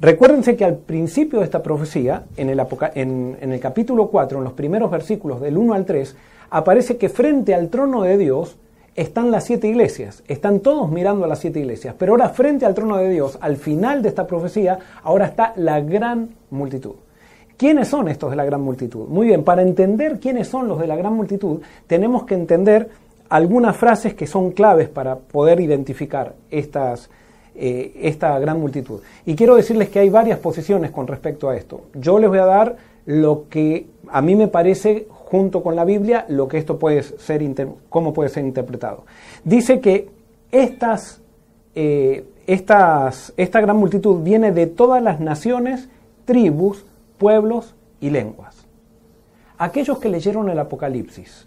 Recuérdense 0.00 0.56
que 0.56 0.64
al 0.64 0.76
principio 0.78 1.40
de 1.40 1.44
esta 1.44 1.62
profecía, 1.62 2.24
en 2.38 2.48
el, 2.48 2.62
en, 2.94 3.52
el, 3.52 3.60
capítulo 3.60 4.08
4, 4.08 4.38
en 4.38 4.44
los 4.44 4.54
primeros 4.54 4.90
versículos 4.90 5.42
del 5.42 5.58
1 5.58 5.74
al 5.74 5.84
3, 5.84 6.16
aparece 6.48 6.96
que 6.96 7.10
frente 7.10 7.54
al 7.54 7.68
trono 7.68 8.02
de 8.02 8.16
Dios 8.16 8.56
están 8.96 9.30
las 9.30 9.44
siete 9.44 9.68
iglesias, 9.68 10.22
están 10.26 10.60
todos 10.60 10.90
mirando 10.90 11.26
a 11.26 11.28
las 11.28 11.38
siete 11.38 11.60
iglesias, 11.60 11.94
pero 11.98 12.12
ahora 12.12 12.30
frente 12.30 12.64
al 12.64 12.74
trono 12.74 12.96
de 12.96 13.10
Dios, 13.10 13.38
al 13.42 13.56
final 13.56 14.02
de 14.02 14.08
esta 14.08 14.26
profecía, 14.26 14.78
ahora 15.02 15.26
está 15.26 15.52
la 15.56 15.80
gran 15.80 16.30
multitud. 16.50 16.94
¿Quiénes 17.58 17.88
son 17.88 18.08
estos 18.08 18.30
de 18.30 18.36
la 18.36 18.46
gran 18.46 18.62
multitud? 18.62 19.06
Muy 19.06 19.26
bien, 19.26 19.44
para 19.44 19.60
entender 19.60 20.18
quiénes 20.18 20.48
son 20.48 20.66
los 20.66 20.78
de 20.78 20.86
la 20.86 20.96
gran 20.96 21.12
multitud, 21.12 21.60
tenemos 21.86 22.24
que 22.24 22.34
entender 22.34 22.88
algunas 23.28 23.76
frases 23.76 24.14
que 24.14 24.26
son 24.26 24.52
claves 24.52 24.88
para 24.88 25.16
poder 25.16 25.60
identificar 25.60 26.34
estas, 26.50 27.10
eh, 27.54 27.92
esta 28.02 28.38
gran 28.38 28.60
multitud. 28.60 29.00
Y 29.26 29.34
quiero 29.34 29.56
decirles 29.56 29.88
que 29.88 29.98
hay 29.98 30.08
varias 30.08 30.38
posiciones 30.38 30.90
con 30.90 31.06
respecto 31.06 31.48
a 31.48 31.56
esto. 31.56 31.82
Yo 31.94 32.18
les 32.18 32.30
voy 32.30 32.38
a 32.38 32.46
dar 32.46 32.76
lo 33.06 33.48
que 33.48 33.86
a 34.08 34.22
mí 34.22 34.34
me 34.34 34.48
parece, 34.48 35.06
junto 35.10 35.62
con 35.62 35.76
la 35.76 35.84
Biblia, 35.84 36.24
lo 36.28 36.48
que 36.48 36.58
esto 36.58 36.78
puede 36.78 37.02
ser, 37.02 37.42
cómo 37.88 38.12
puede 38.12 38.28
ser 38.30 38.44
interpretado. 38.44 39.04
Dice 39.44 39.80
que 39.80 40.08
estas, 40.50 41.20
eh, 41.74 42.24
estas, 42.46 43.32
esta 43.36 43.60
gran 43.60 43.76
multitud 43.76 44.22
viene 44.22 44.52
de 44.52 44.66
todas 44.66 45.02
las 45.02 45.20
naciones, 45.20 45.88
tribus, 46.24 46.84
pueblos 47.18 47.74
y 48.00 48.10
lenguas. 48.10 48.66
Aquellos 49.58 49.98
que 49.98 50.08
leyeron 50.08 50.48
el 50.48 50.58
Apocalipsis, 50.58 51.46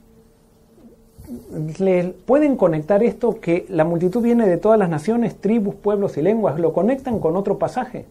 ¿le 1.79 2.03
pueden 2.25 2.55
conectar 2.55 3.03
esto 3.03 3.39
que 3.39 3.65
la 3.69 3.83
multitud 3.83 4.21
viene 4.21 4.47
de 4.47 4.57
todas 4.57 4.79
las 4.79 4.89
naciones, 4.89 5.35
tribus, 5.37 5.75
pueblos 5.75 6.17
y 6.17 6.21
lenguas? 6.21 6.59
¿Lo 6.59 6.73
conectan 6.73 7.19
con 7.19 7.35
otro 7.35 7.57
pasaje? 7.57 8.05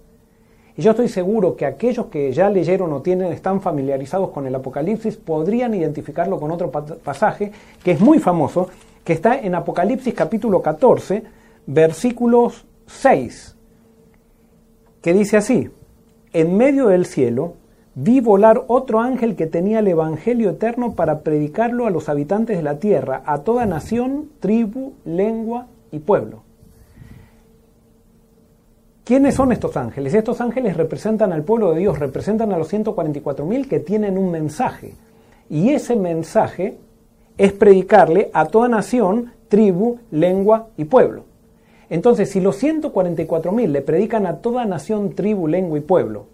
Y 0.76 0.82
yo 0.82 0.92
estoy 0.92 1.08
seguro 1.08 1.54
que 1.54 1.66
aquellos 1.66 2.06
que 2.06 2.32
ya 2.32 2.48
leyeron 2.48 2.92
o 2.92 3.02
tienen, 3.02 3.32
están 3.32 3.60
familiarizados 3.60 4.30
con 4.30 4.46
el 4.46 4.54
Apocalipsis 4.54 5.16
podrían 5.16 5.74
identificarlo 5.74 6.40
con 6.40 6.50
otro 6.50 6.70
pasaje 6.70 7.52
que 7.84 7.92
es 7.92 8.00
muy 8.00 8.18
famoso, 8.18 8.68
que 9.04 9.12
está 9.12 9.38
en 9.38 9.54
Apocalipsis 9.54 10.14
capítulo 10.14 10.62
14, 10.62 11.22
versículos 11.66 12.64
6, 12.86 13.56
que 15.02 15.12
dice 15.12 15.36
así, 15.36 15.70
en 16.32 16.56
medio 16.56 16.86
del 16.86 17.04
cielo 17.04 17.54
vi 17.94 18.20
volar 18.20 18.64
otro 18.68 19.00
ángel 19.00 19.36
que 19.36 19.46
tenía 19.46 19.80
el 19.80 19.88
Evangelio 19.88 20.50
eterno 20.50 20.94
para 20.94 21.20
predicarlo 21.20 21.86
a 21.86 21.90
los 21.90 22.08
habitantes 22.08 22.56
de 22.56 22.62
la 22.62 22.78
tierra, 22.78 23.22
a 23.26 23.38
toda 23.38 23.66
nación, 23.66 24.30
tribu, 24.40 24.94
lengua 25.04 25.66
y 25.90 25.98
pueblo. 25.98 26.42
¿Quiénes 29.04 29.34
son 29.34 29.52
estos 29.52 29.76
ángeles? 29.76 30.14
Estos 30.14 30.40
ángeles 30.40 30.76
representan 30.76 31.32
al 31.32 31.42
pueblo 31.42 31.72
de 31.72 31.80
Dios, 31.80 31.98
representan 31.98 32.52
a 32.52 32.58
los 32.58 32.72
144.000 32.72 33.68
que 33.68 33.80
tienen 33.80 34.16
un 34.16 34.30
mensaje. 34.30 34.94
Y 35.50 35.70
ese 35.70 35.96
mensaje 35.96 36.78
es 37.36 37.52
predicarle 37.52 38.30
a 38.32 38.46
toda 38.46 38.68
nación, 38.68 39.32
tribu, 39.48 39.98
lengua 40.12 40.68
y 40.76 40.84
pueblo. 40.84 41.24
Entonces, 41.90 42.30
si 42.30 42.40
los 42.40 42.62
144.000 42.62 43.66
le 43.66 43.82
predican 43.82 44.26
a 44.26 44.36
toda 44.38 44.64
nación, 44.64 45.14
tribu, 45.14 45.48
lengua 45.48 45.78
y 45.78 45.82
pueblo, 45.82 46.26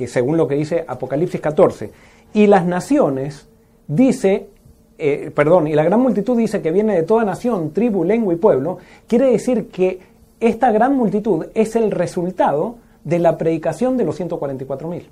que 0.00 0.06
según 0.06 0.38
lo 0.38 0.48
que 0.48 0.54
dice 0.54 0.82
Apocalipsis 0.88 1.42
14, 1.42 1.90
y 2.32 2.46
las 2.46 2.64
naciones 2.64 3.46
dice, 3.86 4.48
eh, 4.96 5.30
perdón, 5.34 5.66
y 5.66 5.74
la 5.74 5.84
gran 5.84 6.00
multitud 6.00 6.38
dice 6.38 6.62
que 6.62 6.70
viene 6.70 6.94
de 6.94 7.02
toda 7.02 7.22
nación, 7.22 7.74
tribu, 7.74 8.02
lengua 8.02 8.32
y 8.32 8.38
pueblo, 8.38 8.78
quiere 9.06 9.30
decir 9.30 9.68
que 9.68 10.00
esta 10.40 10.72
gran 10.72 10.96
multitud 10.96 11.48
es 11.52 11.76
el 11.76 11.90
resultado 11.90 12.76
de 13.04 13.18
la 13.18 13.36
predicación 13.36 13.98
de 13.98 14.04
los 14.06 14.18
144.000. 14.18 15.02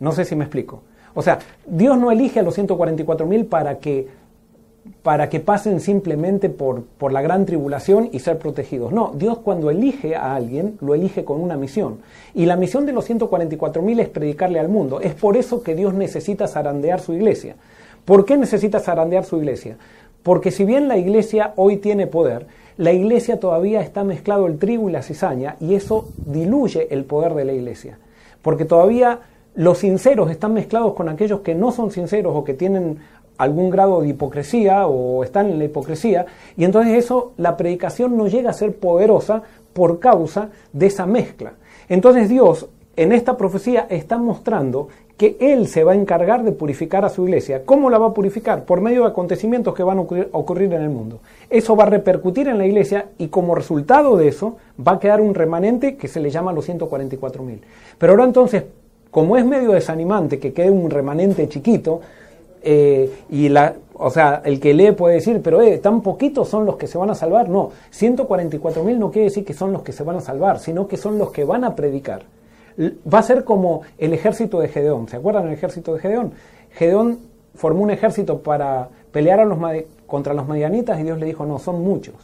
No 0.00 0.12
sé 0.12 0.24
si 0.24 0.34
me 0.36 0.44
explico. 0.44 0.80
O 1.12 1.20
sea, 1.20 1.38
Dios 1.66 1.98
no 1.98 2.10
elige 2.10 2.40
a 2.40 2.42
los 2.42 2.56
144.000 2.56 3.46
para 3.46 3.78
que, 3.78 4.08
para 5.02 5.28
que 5.28 5.40
pasen 5.40 5.80
simplemente 5.80 6.48
por, 6.48 6.82
por 6.82 7.12
la 7.12 7.22
gran 7.22 7.46
tribulación 7.46 8.08
y 8.12 8.20
ser 8.20 8.38
protegidos. 8.38 8.92
No, 8.92 9.12
Dios 9.14 9.38
cuando 9.38 9.70
elige 9.70 10.16
a 10.16 10.34
alguien, 10.34 10.78
lo 10.80 10.94
elige 10.94 11.24
con 11.24 11.40
una 11.40 11.56
misión. 11.56 11.98
Y 12.34 12.46
la 12.46 12.56
misión 12.56 12.86
de 12.86 12.92
los 12.92 13.08
144.000 13.08 14.00
es 14.00 14.08
predicarle 14.08 14.58
al 14.58 14.68
mundo. 14.68 15.00
Es 15.00 15.14
por 15.14 15.36
eso 15.36 15.62
que 15.62 15.74
Dios 15.74 15.94
necesita 15.94 16.48
zarandear 16.48 17.00
su 17.00 17.12
iglesia. 17.12 17.56
¿Por 18.04 18.24
qué 18.24 18.36
necesita 18.36 18.80
zarandear 18.80 19.24
su 19.24 19.36
iglesia? 19.36 19.76
Porque 20.22 20.50
si 20.50 20.64
bien 20.64 20.88
la 20.88 20.98
iglesia 20.98 21.52
hoy 21.56 21.76
tiene 21.76 22.06
poder, 22.06 22.46
la 22.76 22.92
iglesia 22.92 23.40
todavía 23.40 23.80
está 23.80 24.04
mezclado 24.04 24.46
el 24.46 24.58
trigo 24.58 24.88
y 24.88 24.92
la 24.92 25.02
cizaña 25.02 25.56
y 25.60 25.74
eso 25.74 26.08
diluye 26.16 26.88
el 26.90 27.04
poder 27.04 27.34
de 27.34 27.44
la 27.44 27.52
iglesia. 27.52 27.98
Porque 28.42 28.64
todavía 28.64 29.20
los 29.56 29.78
sinceros 29.78 30.30
están 30.30 30.52
mezclados 30.52 30.92
con 30.92 31.08
aquellos 31.08 31.40
que 31.40 31.54
no 31.54 31.72
son 31.72 31.90
sinceros 31.90 32.36
o 32.36 32.44
que 32.44 32.52
tienen 32.52 32.98
algún 33.38 33.70
grado 33.70 34.00
de 34.00 34.08
hipocresía 34.08 34.86
o 34.86 35.24
están 35.24 35.50
en 35.50 35.58
la 35.58 35.64
hipocresía, 35.64 36.26
y 36.56 36.64
entonces 36.64 36.94
eso, 36.94 37.32
la 37.36 37.56
predicación 37.56 38.16
no 38.16 38.28
llega 38.28 38.50
a 38.50 38.54
ser 38.54 38.76
poderosa 38.76 39.42
por 39.72 39.98
causa 39.98 40.50
de 40.72 40.86
esa 40.86 41.06
mezcla. 41.06 41.52
Entonces 41.88 42.28
Dios 42.28 42.68
en 42.96 43.12
esta 43.12 43.36
profecía 43.36 43.86
está 43.90 44.16
mostrando 44.16 44.88
que 45.16 45.36
Él 45.40 45.66
se 45.66 45.84
va 45.84 45.92
a 45.92 45.96
encargar 45.96 46.44
de 46.44 46.52
purificar 46.52 47.04
a 47.04 47.08
su 47.08 47.24
iglesia. 47.24 47.62
¿Cómo 47.64 47.88
la 47.88 47.98
va 47.98 48.08
a 48.08 48.14
purificar? 48.14 48.64
Por 48.64 48.80
medio 48.80 49.02
de 49.02 49.08
acontecimientos 49.08 49.74
que 49.74 49.82
van 49.82 49.98
a 49.98 50.02
ocurrir, 50.02 50.72
en 50.72 50.82
el 50.82 50.90
mundo. 50.90 51.20
Eso 51.48 51.74
va 51.74 51.84
a 51.84 51.90
repercutir 51.90 52.48
en 52.48 52.58
la 52.58 52.66
iglesia 52.66 53.06
y 53.18 53.28
como 53.28 53.54
resultado 53.54 54.16
de 54.16 54.28
eso 54.28 54.56
va 54.86 54.92
a 54.92 54.98
quedar 54.98 55.20
un 55.20 55.34
remanente 55.34 55.96
que 55.96 56.08
se 56.08 56.20
le 56.20 56.30
llama 56.30 56.52
los 56.52 56.68
144.000. 56.68 57.60
Pero 57.98 58.12
ahora 58.12 58.24
entonces, 58.24 58.64
como 59.10 59.36
es 59.36 59.46
medio 59.46 59.72
desanimante 59.72 60.38
que 60.38 60.52
quede 60.52 60.70
un 60.70 60.90
remanente 60.90 61.48
chiquito, 61.48 62.00
eh, 62.68 63.22
y 63.30 63.48
la, 63.48 63.76
o 63.94 64.10
sea, 64.10 64.42
el 64.44 64.58
que 64.58 64.74
lee 64.74 64.90
puede 64.90 65.14
decir, 65.14 65.40
pero 65.40 65.62
eh, 65.62 65.78
tan 65.78 66.02
poquitos 66.02 66.48
son 66.48 66.66
los 66.66 66.74
que 66.76 66.88
se 66.88 66.98
van 66.98 67.08
a 67.10 67.14
salvar. 67.14 67.48
No, 67.48 67.70
144.000 67.92 68.98
no 68.98 69.12
quiere 69.12 69.26
decir 69.26 69.44
que 69.44 69.54
son 69.54 69.72
los 69.72 69.82
que 69.84 69.92
se 69.92 70.02
van 70.02 70.16
a 70.16 70.20
salvar, 70.20 70.58
sino 70.58 70.88
que 70.88 70.96
son 70.96 71.16
los 71.16 71.30
que 71.30 71.44
van 71.44 71.62
a 71.62 71.76
predicar. 71.76 72.24
Va 72.76 73.20
a 73.20 73.22
ser 73.22 73.44
como 73.44 73.82
el 73.98 74.12
ejército 74.12 74.58
de 74.58 74.66
Gedeón. 74.66 75.06
¿Se 75.08 75.16
acuerdan 75.16 75.44
del 75.44 75.52
ejército 75.52 75.94
de 75.94 76.00
Gedeón? 76.00 76.32
Gedeón 76.72 77.20
formó 77.54 77.84
un 77.84 77.92
ejército 77.92 78.40
para 78.40 78.88
pelear 79.12 79.38
a 79.38 79.44
los, 79.44 79.58
contra 80.08 80.34
los 80.34 80.48
medianitas 80.48 80.98
y 80.98 81.04
Dios 81.04 81.20
le 81.20 81.26
dijo, 81.26 81.46
no, 81.46 81.60
son 81.60 81.84
muchos. 81.84 82.16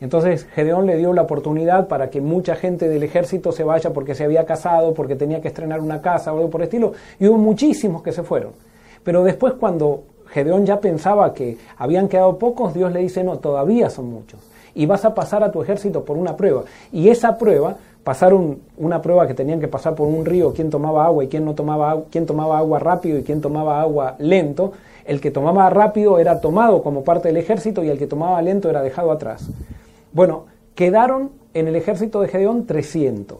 Entonces 0.00 0.46
Gedeón 0.54 0.86
le 0.86 0.96
dio 0.96 1.12
la 1.12 1.22
oportunidad 1.22 1.88
para 1.88 2.10
que 2.10 2.20
mucha 2.20 2.54
gente 2.54 2.88
del 2.88 3.02
ejército 3.02 3.50
se 3.50 3.64
vaya 3.64 3.92
porque 3.92 4.14
se 4.14 4.22
había 4.22 4.46
casado, 4.46 4.94
porque 4.94 5.16
tenía 5.16 5.40
que 5.40 5.48
estrenar 5.48 5.80
una 5.80 6.00
casa 6.00 6.32
o 6.32 6.36
algo 6.36 6.50
por 6.50 6.60
el 6.60 6.66
estilo, 6.66 6.92
y 7.18 7.26
hubo 7.26 7.38
muchísimos 7.38 8.04
que 8.04 8.12
se 8.12 8.22
fueron. 8.22 8.52
Pero 9.04 9.22
después 9.22 9.54
cuando 9.54 10.04
Gedeón 10.26 10.66
ya 10.66 10.80
pensaba 10.80 11.32
que 11.32 11.58
habían 11.76 12.08
quedado 12.08 12.38
pocos, 12.38 12.74
Dios 12.74 12.92
le 12.92 13.00
dice, 13.00 13.22
no, 13.22 13.38
todavía 13.38 13.90
son 13.90 14.06
muchos. 14.06 14.40
Y 14.74 14.86
vas 14.86 15.04
a 15.04 15.14
pasar 15.14 15.44
a 15.44 15.52
tu 15.52 15.62
ejército 15.62 16.04
por 16.04 16.16
una 16.16 16.36
prueba. 16.36 16.64
Y 16.90 17.08
esa 17.08 17.38
prueba, 17.38 17.76
pasaron 18.02 18.58
una 18.76 19.00
prueba 19.00 19.26
que 19.26 19.34
tenían 19.34 19.60
que 19.60 19.68
pasar 19.68 19.94
por 19.94 20.08
un 20.08 20.24
río, 20.24 20.52
quién 20.52 20.70
tomaba 20.70 21.06
agua 21.06 21.24
y 21.24 21.28
quién 21.28 21.44
no 21.44 21.54
tomaba 21.54 21.90
agua, 21.90 22.04
quién 22.10 22.26
tomaba 22.26 22.58
agua 22.58 22.78
rápido 22.78 23.18
y 23.18 23.22
quién 23.22 23.40
tomaba 23.40 23.80
agua 23.80 24.16
lento. 24.18 24.72
El 25.04 25.20
que 25.20 25.30
tomaba 25.30 25.68
rápido 25.70 26.18
era 26.18 26.40
tomado 26.40 26.82
como 26.82 27.04
parte 27.04 27.28
del 27.28 27.36
ejército 27.36 27.84
y 27.84 27.88
el 27.88 27.98
que 27.98 28.06
tomaba 28.06 28.40
lento 28.42 28.68
era 28.68 28.82
dejado 28.82 29.12
atrás. 29.12 29.48
Bueno, 30.12 30.46
quedaron 30.74 31.30
en 31.54 31.68
el 31.68 31.76
ejército 31.76 32.20
de 32.20 32.28
Gedeón 32.28 32.66
300. 32.66 33.38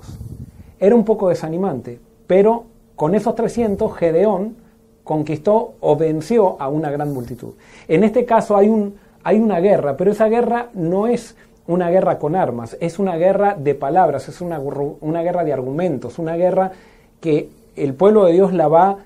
Era 0.78 0.94
un 0.94 1.04
poco 1.04 1.28
desanimante, 1.28 1.99
pero 2.26 2.64
con 2.97 3.14
esos 3.14 3.35
300 3.35 3.94
Gedeón 3.94 4.63
conquistó 5.04 5.75
o 5.80 5.96
venció 5.96 6.56
a 6.58 6.68
una 6.68 6.90
gran 6.90 7.12
multitud. 7.12 7.52
En 7.87 8.02
este 8.02 8.25
caso 8.25 8.56
hay, 8.56 8.68
un, 8.68 8.96
hay 9.23 9.38
una 9.38 9.61
guerra, 9.61 9.96
pero 9.96 10.11
esa 10.11 10.28
guerra 10.28 10.70
no 10.75 11.06
es 11.06 11.37
una 11.66 11.90
guerra 11.90 12.18
con 12.18 12.34
armas, 12.34 12.76
es 12.80 12.99
una 12.99 13.16
guerra 13.16 13.54
de 13.54 13.75
palabras, 13.75 14.28
es 14.28 14.40
una, 14.40 14.58
una 14.58 15.23
guerra 15.23 15.44
de 15.44 15.52
argumentos, 15.52 16.18
una 16.18 16.37
guerra 16.37 16.73
que 17.20 17.49
el 17.76 17.94
pueblo 17.94 18.25
de 18.25 18.32
Dios 18.32 18.52
la 18.52 18.68
va 18.68 18.88
a 18.88 18.96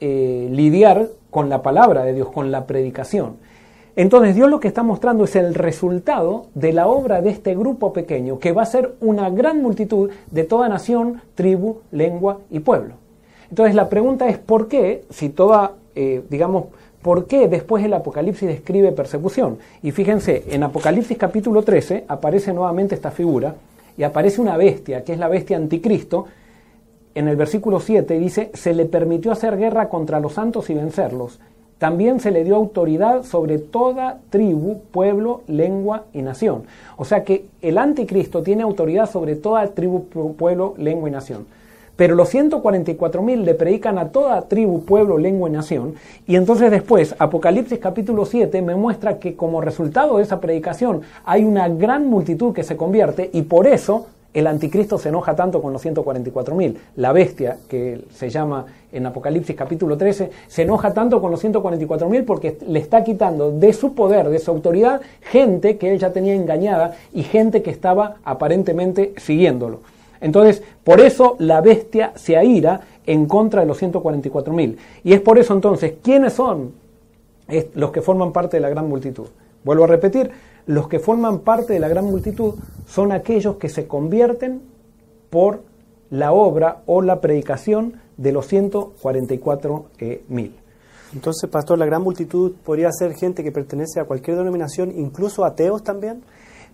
eh, 0.00 0.48
lidiar 0.50 1.08
con 1.30 1.48
la 1.48 1.62
palabra 1.62 2.04
de 2.04 2.14
Dios, 2.14 2.28
con 2.28 2.50
la 2.50 2.66
predicación. 2.66 3.36
Entonces 3.96 4.36
Dios 4.36 4.48
lo 4.48 4.60
que 4.60 4.68
está 4.68 4.84
mostrando 4.84 5.24
es 5.24 5.34
el 5.34 5.54
resultado 5.54 6.46
de 6.54 6.72
la 6.72 6.86
obra 6.86 7.20
de 7.20 7.30
este 7.30 7.56
grupo 7.56 7.92
pequeño, 7.92 8.38
que 8.38 8.52
va 8.52 8.62
a 8.62 8.66
ser 8.66 8.94
una 9.00 9.28
gran 9.28 9.60
multitud 9.60 10.10
de 10.30 10.44
toda 10.44 10.68
nación, 10.68 11.20
tribu, 11.34 11.78
lengua 11.90 12.38
y 12.48 12.60
pueblo. 12.60 12.94
Entonces 13.50 13.74
la 13.74 13.88
pregunta 13.88 14.28
es 14.28 14.38
¿por 14.38 14.68
qué, 14.68 15.04
si 15.10 15.28
toda, 15.28 15.72
eh, 15.94 16.22
digamos, 16.28 16.66
¿por 17.02 17.26
qué 17.26 17.48
después 17.48 17.84
el 17.84 17.94
Apocalipsis 17.94 18.48
describe 18.48 18.92
persecución? 18.92 19.58
Y 19.82 19.90
fíjense, 19.90 20.44
en 20.48 20.62
Apocalipsis 20.62 21.16
capítulo 21.16 21.62
13 21.62 22.04
aparece 22.08 22.52
nuevamente 22.52 22.94
esta 22.94 23.10
figura 23.10 23.54
y 23.96 24.02
aparece 24.02 24.40
una 24.40 24.56
bestia, 24.56 25.04
que 25.04 25.12
es 25.12 25.18
la 25.18 25.28
bestia 25.28 25.56
anticristo. 25.56 26.26
En 27.14 27.26
el 27.28 27.36
versículo 27.36 27.80
7 27.80 28.18
dice, 28.18 28.50
se 28.54 28.74
le 28.74 28.84
permitió 28.84 29.32
hacer 29.32 29.56
guerra 29.56 29.88
contra 29.88 30.20
los 30.20 30.34
santos 30.34 30.70
y 30.70 30.74
vencerlos 30.74 31.40
también 31.78 32.18
se 32.18 32.32
le 32.32 32.44
dio 32.44 32.56
autoridad 32.56 33.22
sobre 33.22 33.58
toda 33.58 34.18
tribu, 34.30 34.80
pueblo, 34.90 35.42
lengua 35.46 36.04
y 36.12 36.22
nación. 36.22 36.64
O 36.96 37.04
sea 37.04 37.22
que 37.22 37.46
el 37.62 37.78
anticristo 37.78 38.42
tiene 38.42 38.64
autoridad 38.64 39.08
sobre 39.08 39.36
toda 39.36 39.66
tribu, 39.68 40.04
pueblo, 40.36 40.74
lengua 40.76 41.08
y 41.08 41.12
nación. 41.12 41.46
Pero 41.98 42.14
los 42.14 42.32
144.000 42.32 43.42
le 43.42 43.54
predican 43.54 43.98
a 43.98 44.10
toda 44.10 44.42
tribu, 44.42 44.84
pueblo, 44.84 45.18
lengua 45.18 45.48
y 45.48 45.52
nación. 45.52 45.94
Y 46.28 46.36
entonces 46.36 46.70
después, 46.70 47.16
Apocalipsis 47.18 47.80
capítulo 47.80 48.24
7 48.24 48.62
me 48.62 48.76
muestra 48.76 49.18
que 49.18 49.34
como 49.34 49.60
resultado 49.60 50.18
de 50.18 50.22
esa 50.22 50.40
predicación 50.40 51.00
hay 51.24 51.42
una 51.42 51.68
gran 51.68 52.06
multitud 52.06 52.54
que 52.54 52.62
se 52.62 52.76
convierte 52.76 53.30
y 53.32 53.42
por 53.42 53.66
eso 53.66 54.06
el 54.32 54.46
anticristo 54.46 54.96
se 54.96 55.08
enoja 55.08 55.34
tanto 55.34 55.60
con 55.60 55.72
los 55.72 55.84
144.000. 55.84 56.76
La 56.94 57.10
bestia, 57.10 57.56
que 57.68 58.04
se 58.12 58.30
llama 58.30 58.66
en 58.92 59.04
Apocalipsis 59.04 59.56
capítulo 59.56 59.98
13, 59.98 60.30
se 60.46 60.62
enoja 60.62 60.94
tanto 60.94 61.20
con 61.20 61.32
los 61.32 61.44
144.000 61.44 62.24
porque 62.24 62.58
le 62.68 62.78
está 62.78 63.02
quitando 63.02 63.50
de 63.50 63.72
su 63.72 63.94
poder, 63.94 64.28
de 64.28 64.38
su 64.38 64.52
autoridad, 64.52 65.00
gente 65.20 65.78
que 65.78 65.90
él 65.90 65.98
ya 65.98 66.12
tenía 66.12 66.34
engañada 66.34 66.94
y 67.12 67.24
gente 67.24 67.60
que 67.60 67.70
estaba 67.70 68.18
aparentemente 68.22 69.14
siguiéndolo. 69.16 69.80
Entonces, 70.20 70.62
por 70.84 71.00
eso 71.00 71.36
la 71.38 71.60
bestia 71.60 72.12
se 72.16 72.36
aira 72.36 72.80
en 73.06 73.26
contra 73.26 73.62
de 73.62 73.66
los 73.66 73.80
144.000. 73.82 74.76
Y 75.04 75.12
es 75.12 75.20
por 75.20 75.38
eso 75.38 75.54
entonces, 75.54 75.94
¿quiénes 76.02 76.34
son 76.34 76.72
los 77.74 77.90
que 77.90 78.02
forman 78.02 78.32
parte 78.32 78.58
de 78.58 78.60
la 78.60 78.68
gran 78.68 78.88
multitud? 78.88 79.28
Vuelvo 79.64 79.84
a 79.84 79.88
repetir, 79.88 80.30
los 80.66 80.88
que 80.88 80.98
forman 80.98 81.38
parte 81.40 81.72
de 81.72 81.80
la 81.80 81.88
gran 81.88 82.04
multitud 82.04 82.54
son 82.86 83.12
aquellos 83.12 83.56
que 83.56 83.68
se 83.68 83.86
convierten 83.86 84.60
por 85.30 85.62
la 86.10 86.32
obra 86.32 86.82
o 86.86 87.02
la 87.02 87.20
predicación 87.20 87.94
de 88.16 88.32
los 88.32 88.52
144.000. 88.52 90.50
Entonces, 91.14 91.48
pastor, 91.48 91.78
la 91.78 91.86
gran 91.86 92.02
multitud 92.02 92.52
podría 92.64 92.90
ser 92.92 93.14
gente 93.14 93.42
que 93.42 93.50
pertenece 93.52 93.98
a 94.00 94.04
cualquier 94.04 94.36
denominación, 94.36 94.92
incluso 94.94 95.44
ateos 95.44 95.82
también. 95.82 96.22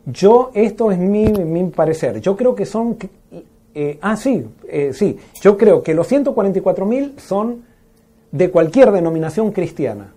Yo, 0.06 0.50
esto 0.54 0.90
es 0.90 0.98
mi, 0.98 1.26
mi 1.26 1.64
parecer. 1.70 2.20
Yo 2.20 2.36
creo 2.36 2.54
que 2.54 2.66
son 2.66 2.96
eh, 3.74 3.98
ah, 4.02 4.16
sí, 4.16 4.46
eh, 4.68 4.92
sí. 4.92 5.18
Yo 5.40 5.56
creo 5.56 5.82
que 5.82 5.94
los 5.94 6.10
144.000 6.10 7.18
son 7.18 7.64
de 8.30 8.50
cualquier 8.50 8.92
denominación 8.92 9.50
cristiana. 9.50 10.14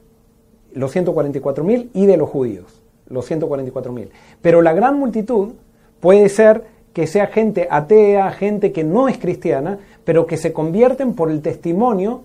Los 0.73 0.95
144.000 0.95 1.89
y 1.93 2.05
de 2.05 2.17
los 2.17 2.29
judíos. 2.29 2.83
Los 3.09 3.29
144.000. 3.29 4.09
Pero 4.41 4.61
la 4.61 4.73
gran 4.73 4.99
multitud 4.99 5.53
puede 5.99 6.29
ser 6.29 6.65
que 6.93 7.07
sea 7.07 7.27
gente 7.27 7.67
atea, 7.69 8.31
gente 8.31 8.71
que 8.71 8.83
no 8.83 9.07
es 9.07 9.17
cristiana, 9.17 9.79
pero 10.03 10.27
que 10.27 10.37
se 10.37 10.53
convierten 10.53 11.13
por 11.13 11.31
el 11.31 11.41
testimonio 11.41 12.21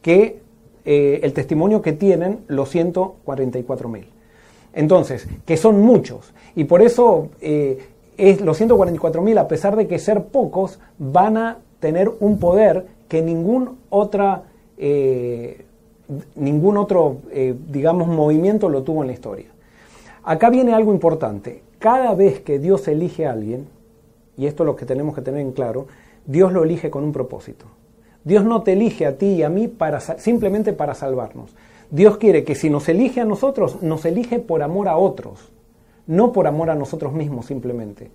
que, 0.00 0.40
eh, 0.84 1.20
el 1.22 1.32
testimonio 1.32 1.82
que 1.82 1.92
tienen 1.92 2.40
los 2.48 2.74
144.000. 2.74 4.13
Entonces, 4.74 5.28
que 5.46 5.56
son 5.56 5.80
muchos. 5.80 6.32
Y 6.54 6.64
por 6.64 6.82
eso 6.82 7.28
es, 7.40 8.40
los 8.40 8.60
144.000, 8.60 9.38
a 9.38 9.48
pesar 9.48 9.76
de 9.76 9.86
que 9.86 9.98
ser 9.98 10.24
pocos, 10.24 10.80
van 10.98 11.36
a 11.36 11.58
tener 11.80 12.10
un 12.20 12.38
poder 12.38 12.86
que 13.08 13.22
ningún 13.22 13.78
otra 13.90 14.42
eh, 14.78 15.64
ningún 16.34 16.76
otro, 16.76 17.18
eh, 17.30 17.54
digamos, 17.68 18.08
movimiento 18.08 18.68
lo 18.68 18.82
tuvo 18.82 19.02
en 19.02 19.08
la 19.08 19.14
historia. 19.14 19.46
Acá 20.22 20.50
viene 20.50 20.74
algo 20.74 20.92
importante. 20.92 21.62
Cada 21.78 22.14
vez 22.14 22.40
que 22.40 22.58
Dios 22.58 22.88
elige 22.88 23.26
a 23.26 23.32
alguien, 23.32 23.66
y 24.36 24.46
esto 24.46 24.62
es 24.62 24.66
lo 24.66 24.76
que 24.76 24.86
tenemos 24.86 25.14
que 25.14 25.22
tener 25.22 25.40
en 25.40 25.52
claro, 25.52 25.86
Dios 26.26 26.52
lo 26.52 26.64
elige 26.64 26.90
con 26.90 27.04
un 27.04 27.12
propósito. 27.12 27.66
Dios 28.24 28.44
no 28.44 28.62
te 28.62 28.72
elige 28.72 29.06
a 29.06 29.18
ti 29.18 29.26
y 29.26 29.42
a 29.42 29.50
mí 29.50 29.68
para, 29.68 30.00
simplemente 30.00 30.72
para 30.72 30.94
salvarnos. 30.94 31.54
Dios 31.94 32.18
quiere 32.18 32.44
que 32.44 32.54
si 32.54 32.70
nos 32.70 32.88
elige 32.88 33.20
a 33.20 33.24
nosotros, 33.24 33.82
nos 33.82 34.04
elige 34.04 34.40
por 34.40 34.62
amor 34.62 34.88
a 34.88 34.96
otros 34.96 35.54
no 36.06 36.32
por 36.32 36.46
amor 36.46 36.70
a 36.70 36.74
nosotros 36.74 37.12
mismos 37.12 37.46
simplemente. 37.46 38.10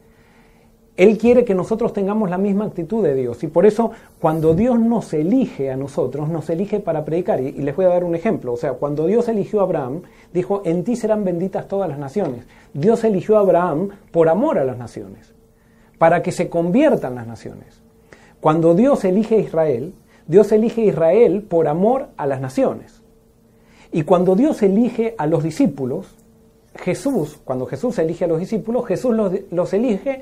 Él 0.97 1.17
quiere 1.17 1.45
que 1.45 1.55
nosotros 1.55 1.93
tengamos 1.93 2.29
la 2.29 2.37
misma 2.37 2.65
actitud 2.65 3.01
de 3.01 3.15
Dios 3.15 3.41
y 3.43 3.47
por 3.47 3.65
eso 3.65 3.91
cuando 4.19 4.53
Dios 4.53 4.77
nos 4.79 5.13
elige 5.13 5.71
a 5.71 5.77
nosotros, 5.77 6.27
nos 6.27 6.49
elige 6.49 6.81
para 6.81 7.05
predicar. 7.05 7.39
Y, 7.39 7.53
les 7.53 7.73
voy 7.73 7.85
a 7.85 7.89
dar 7.89 8.03
un 8.03 8.15
ejemplo. 8.15 8.51
O 8.51 8.57
sea, 8.57 8.73
cuando 8.73 9.07
Dios 9.07 9.29
eligió 9.29 9.61
a 9.61 9.63
Abraham, 9.63 10.01
dijo, 10.33 10.61
en 10.65 10.83
ti 10.83 10.97
serán 10.97 11.23
benditas 11.23 11.69
todas 11.69 11.87
las 11.87 11.99
naciones. 11.99 12.45
Dios 12.73 13.03
eligió 13.05 13.37
a 13.37 13.41
Abraham 13.41 13.89
por 14.11 14.27
amor 14.27 14.59
a 14.59 14.65
las 14.65 14.77
naciones, 14.77 15.33
para 15.97 16.21
que 16.21 16.33
se 16.33 16.49
conviertan 16.49 17.15
las 17.15 17.27
naciones. 17.27 17.81
Cuando 18.41 18.75
Dios 18.75 19.05
elige 19.05 19.35
a 19.35 19.39
Israel, 19.39 19.93
Dios 20.27 20.51
elige 20.51 20.81
a 20.81 20.85
Israel 20.85 21.43
por 21.43 21.69
amor 21.69 22.09
a 22.17 22.25
las 22.25 22.41
naciones. 22.41 22.98
Y 23.91 24.03
cuando 24.03 24.35
Dios 24.35 24.61
elige 24.61 25.15
a 25.17 25.25
los 25.25 25.43
discípulos, 25.43 26.07
Jesús, 26.75 27.39
cuando 27.43 27.65
Jesús 27.65 27.97
elige 27.99 28.25
a 28.25 28.27
los 28.27 28.39
discípulos, 28.39 28.85
Jesús 28.85 29.15
los, 29.51 29.73
elige 29.73 30.21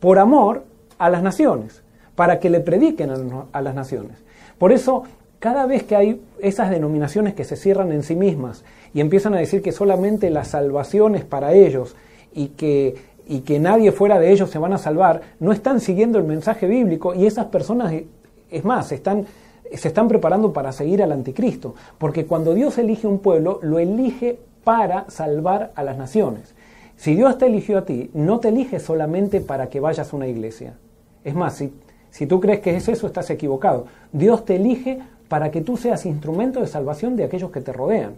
por 0.00 0.18
amor 0.18 0.64
a 0.98 1.10
las 1.10 1.22
naciones, 1.22 1.82
para 2.14 2.38
que 2.38 2.50
le 2.50 2.60
prediquen 2.60 3.10
a, 3.52 3.62
las 3.62 3.74
naciones. 3.74 4.18
Por 4.58 4.72
eso, 4.72 5.04
cada 5.38 5.66
vez 5.66 5.84
que 5.84 5.96
hay 5.96 6.22
esas 6.40 6.70
denominaciones 6.70 7.34
que 7.34 7.44
se 7.44 7.56
cierran 7.56 7.92
en 7.92 8.02
sí 8.02 8.14
mismas 8.14 8.64
y 8.94 9.00
empiezan 9.00 9.34
a 9.34 9.38
decir 9.38 9.62
que 9.62 9.72
solamente 9.72 10.30
la 10.30 10.44
salvación 10.44 11.14
es 11.14 11.24
para 11.24 11.52
ellos 11.52 11.96
y 12.34 12.48
que, 12.48 12.96
y 13.26 13.40
que 13.40 13.58
nadie 13.58 13.92
fuera 13.92 14.18
de 14.18 14.32
ellos 14.32 14.50
se 14.50 14.58
van 14.58 14.72
a 14.72 14.78
salvar, 14.78 15.22
no 15.40 15.52
están 15.52 15.80
siguiendo 15.80 16.18
el 16.18 16.24
mensaje 16.24 16.66
bíblico 16.66 17.14
y 17.14 17.26
esas 17.26 17.46
personas, 17.46 17.92
es 18.50 18.64
más, 18.64 18.92
están, 18.92 19.26
se 19.74 19.88
están 19.88 20.08
preparando 20.08 20.52
para 20.52 20.72
seguir 20.72 21.02
al 21.02 21.12
anticristo, 21.12 21.74
porque 21.98 22.26
cuando 22.26 22.54
Dios 22.54 22.78
elige 22.78 23.06
un 23.06 23.18
pueblo, 23.18 23.58
lo 23.62 23.78
elige 23.78 24.38
para 24.64 25.08
salvar 25.10 25.72
a 25.74 25.82
las 25.82 25.96
naciones. 25.96 26.54
Si 26.96 27.14
Dios 27.14 27.38
te 27.38 27.46
eligió 27.46 27.78
a 27.78 27.84
ti, 27.84 28.10
no 28.14 28.40
te 28.40 28.48
elige 28.48 28.80
solamente 28.80 29.40
para 29.40 29.68
que 29.68 29.80
vayas 29.80 30.12
a 30.12 30.16
una 30.16 30.26
iglesia. 30.26 30.74
Es 31.24 31.34
más, 31.34 31.54
si, 31.54 31.72
si 32.10 32.26
tú 32.26 32.40
crees 32.40 32.60
que 32.60 32.74
es 32.74 32.88
eso, 32.88 33.06
estás 33.06 33.28
equivocado. 33.30 33.86
Dios 34.12 34.44
te 34.44 34.56
elige 34.56 35.00
para 35.28 35.50
que 35.50 35.60
tú 35.60 35.76
seas 35.76 36.06
instrumento 36.06 36.60
de 36.60 36.66
salvación 36.66 37.16
de 37.16 37.24
aquellos 37.24 37.50
que 37.50 37.60
te 37.60 37.72
rodean, 37.72 38.14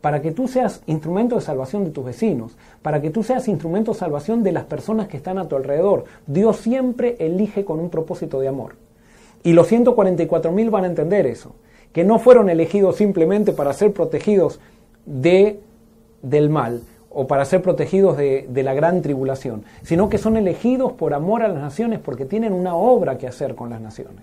para 0.00 0.22
que 0.22 0.32
tú 0.32 0.48
seas 0.48 0.82
instrumento 0.86 1.34
de 1.34 1.42
salvación 1.42 1.84
de 1.84 1.90
tus 1.90 2.04
vecinos, 2.04 2.56
para 2.80 3.00
que 3.00 3.10
tú 3.10 3.22
seas 3.22 3.46
instrumento 3.48 3.92
de 3.92 3.98
salvación 3.98 4.42
de 4.42 4.52
las 4.52 4.64
personas 4.64 5.08
que 5.08 5.18
están 5.18 5.38
a 5.38 5.46
tu 5.46 5.56
alrededor. 5.56 6.04
Dios 6.26 6.56
siempre 6.56 7.16
elige 7.18 7.64
con 7.64 7.80
un 7.80 7.90
propósito 7.90 8.40
de 8.40 8.48
amor. 8.48 8.76
Y 9.42 9.52
los 9.52 9.70
144.000 9.70 10.70
van 10.70 10.84
a 10.84 10.86
entender 10.86 11.26
eso, 11.26 11.54
que 11.92 12.04
no 12.04 12.18
fueron 12.18 12.48
elegidos 12.48 12.96
simplemente 12.96 13.52
para 13.52 13.72
ser 13.72 13.92
protegidos 13.92 14.60
de 15.04 15.60
del 16.22 16.50
mal 16.50 16.82
o 17.10 17.26
para 17.26 17.44
ser 17.44 17.60
protegidos 17.60 18.16
de, 18.16 18.62
la 18.62 18.72
gran 18.72 19.02
tribulación, 19.02 19.64
sino 19.82 20.08
que 20.08 20.16
son 20.16 20.36
elegidos 20.36 20.92
por 20.92 21.12
amor 21.12 21.42
a 21.42 21.48
las 21.48 21.60
naciones 21.60 21.98
porque 21.98 22.24
tienen 22.24 22.54
una 22.54 22.74
obra 22.74 23.18
que 23.18 23.26
hacer 23.26 23.54
con 23.54 23.68
las 23.68 23.80
naciones. 23.80 24.22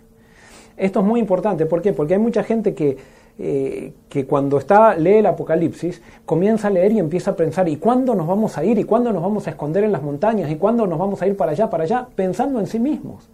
Esto 0.75 1.01
es 1.01 1.05
muy 1.05 1.19
importante, 1.19 1.65
¿por 1.65 1.81
qué? 1.81 1.93
Porque 1.93 2.13
hay 2.13 2.19
mucha 2.19 2.43
gente 2.43 2.73
que, 2.73 2.97
eh, 3.37 3.93
que 4.07 4.25
cuando 4.25 4.57
está, 4.57 4.95
lee 4.95 5.17
el 5.17 5.25
Apocalipsis 5.27 6.01
comienza 6.25 6.69
a 6.69 6.71
leer 6.71 6.93
y 6.93 6.99
empieza 6.99 7.31
a 7.31 7.35
pensar, 7.35 7.69
¿y 7.69 7.75
cuándo 7.75 8.15
nos 8.15 8.25
vamos 8.25 8.57
a 8.57 8.63
ir? 8.63 8.79
¿Y 8.79 8.85
cuándo 8.85 9.11
nos 9.11 9.21
vamos 9.21 9.45
a 9.45 9.51
esconder 9.51 9.83
en 9.83 9.91
las 9.91 10.01
montañas? 10.01 10.49
¿Y 10.49 10.55
cuándo 10.55 10.87
nos 10.87 10.97
vamos 10.97 11.21
a 11.21 11.27
ir 11.27 11.37
para 11.37 11.51
allá, 11.51 11.69
para 11.69 11.83
allá? 11.83 12.07
Pensando 12.15 12.59
en 12.59 12.65
sí 12.65 12.79
mismos. 12.79 13.27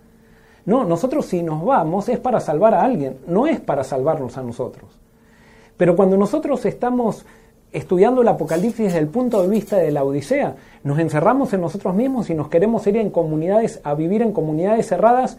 No, 0.65 0.83
nosotros 0.83 1.25
si 1.25 1.43
nos 1.43 1.63
vamos 1.63 2.09
es 2.09 2.19
para 2.19 2.39
salvar 2.39 2.73
a 2.73 2.83
alguien, 2.83 3.17
no 3.27 3.47
es 3.47 3.59
para 3.59 3.83
salvarnos 3.83 4.37
a 4.37 4.43
nosotros. 4.43 4.89
Pero 5.77 5.95
cuando 5.95 6.17
nosotros 6.17 6.65
estamos 6.65 7.25
estudiando 7.75 8.21
el 8.21 8.27
Apocalipsis 8.29 8.85
desde 8.85 8.99
el 8.99 9.07
punto 9.07 9.41
de 9.41 9.49
vista 9.49 9.75
de 9.75 9.91
la 9.91 10.05
Odisea. 10.05 10.55
Nos 10.83 10.97
encerramos 10.97 11.51
en 11.51 11.59
nosotros 11.59 11.93
mismos 11.93 12.29
y 12.29 12.33
nos 12.33 12.47
queremos 12.47 12.87
ir 12.87 12.95
en 12.95 13.09
comunidades, 13.09 13.81
a 13.83 13.93
vivir 13.95 14.21
en 14.21 14.31
comunidades 14.31 14.87
cerradas 14.87 15.37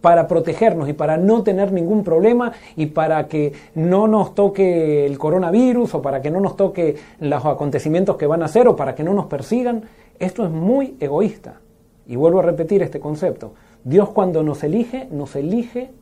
para 0.00 0.26
protegernos 0.26 0.88
y 0.88 0.94
para 0.94 1.18
no 1.18 1.42
tener 1.42 1.72
ningún 1.72 2.02
problema 2.02 2.52
y 2.76 2.86
para 2.86 3.28
que 3.28 3.52
no 3.74 4.08
nos 4.08 4.34
toque 4.34 5.04
el 5.04 5.18
coronavirus 5.18 5.96
o 5.96 6.02
para 6.02 6.22
que 6.22 6.30
no 6.30 6.40
nos 6.40 6.56
toque 6.56 6.96
los 7.20 7.44
acontecimientos 7.44 8.16
que 8.16 8.26
van 8.26 8.42
a 8.42 8.46
hacer 8.46 8.66
o 8.68 8.74
para 8.74 8.94
que 8.94 9.04
no 9.04 9.12
nos 9.12 9.26
persigan. 9.26 9.82
Esto 10.18 10.44
es 10.44 10.50
muy 10.50 10.96
egoísta. 10.98 11.60
Y 12.06 12.16
vuelvo 12.16 12.38
a 12.38 12.42
repetir 12.42 12.82
este 12.82 13.00
concepto. 13.00 13.52
Dios 13.86 14.08
cuando 14.08 14.42
nos 14.42 14.64
elige, 14.64 15.06
nos 15.12 15.36
elige 15.36 15.92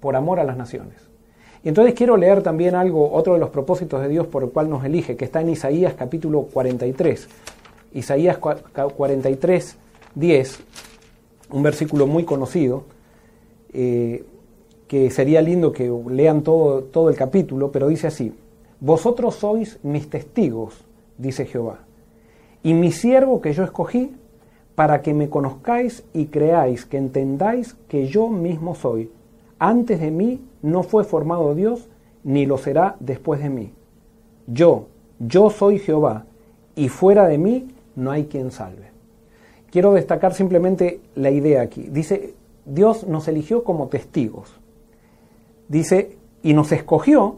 por 0.00 0.16
amor 0.16 0.40
a 0.40 0.44
las 0.44 0.56
naciones. 0.56 0.96
Y 1.62 1.68
entonces 1.68 1.94
quiero 1.94 2.16
leer 2.16 2.42
también 2.42 2.74
algo, 2.74 3.12
otro 3.12 3.34
de 3.34 3.38
los 3.38 3.50
propósitos 3.50 4.02
de 4.02 4.08
Dios 4.08 4.26
por 4.26 4.42
el 4.42 4.50
cual 4.50 4.68
nos 4.68 4.84
elige, 4.84 5.16
que 5.16 5.24
está 5.24 5.40
en 5.40 5.50
Isaías 5.50 5.94
capítulo 5.94 6.42
43. 6.42 7.28
Isaías 7.94 8.38
43, 8.38 9.76
10, 10.16 10.58
un 11.50 11.62
versículo 11.62 12.08
muy 12.08 12.24
conocido, 12.24 12.82
eh, 13.72 14.24
que 14.88 15.10
sería 15.10 15.40
lindo 15.42 15.72
que 15.72 15.88
lean 16.08 16.42
todo, 16.42 16.82
todo 16.82 17.08
el 17.08 17.14
capítulo, 17.14 17.70
pero 17.70 17.86
dice 17.86 18.08
así, 18.08 18.34
Vosotros 18.80 19.36
sois 19.36 19.78
mis 19.84 20.10
testigos, 20.10 20.84
dice 21.18 21.46
Jehová, 21.46 21.78
y 22.64 22.74
mi 22.74 22.90
siervo 22.90 23.40
que 23.40 23.52
yo 23.52 23.62
escogí, 23.62 24.10
para 24.76 25.02
que 25.02 25.14
me 25.14 25.28
conozcáis 25.28 26.04
y 26.12 26.26
creáis, 26.26 26.84
que 26.84 26.98
entendáis 26.98 27.74
que 27.88 28.06
yo 28.06 28.28
mismo 28.28 28.76
soy. 28.76 29.10
Antes 29.58 30.00
de 30.00 30.10
mí 30.12 30.40
no 30.62 30.84
fue 30.84 31.02
formado 31.02 31.54
Dios, 31.54 31.88
ni 32.22 32.46
lo 32.46 32.58
será 32.58 32.94
después 33.00 33.40
de 33.40 33.48
mí. 33.48 33.72
Yo, 34.46 34.86
yo 35.18 35.50
soy 35.50 35.78
Jehová, 35.78 36.26
y 36.76 36.90
fuera 36.90 37.26
de 37.26 37.38
mí 37.38 37.68
no 37.96 38.10
hay 38.10 38.26
quien 38.26 38.50
salve. 38.50 38.90
Quiero 39.70 39.94
destacar 39.94 40.34
simplemente 40.34 41.00
la 41.14 41.30
idea 41.30 41.62
aquí. 41.62 41.88
Dice, 41.90 42.34
Dios 42.66 43.06
nos 43.06 43.26
eligió 43.28 43.64
como 43.64 43.88
testigos. 43.88 44.54
Dice, 45.68 46.18
y 46.42 46.52
nos 46.52 46.70
escogió 46.70 47.36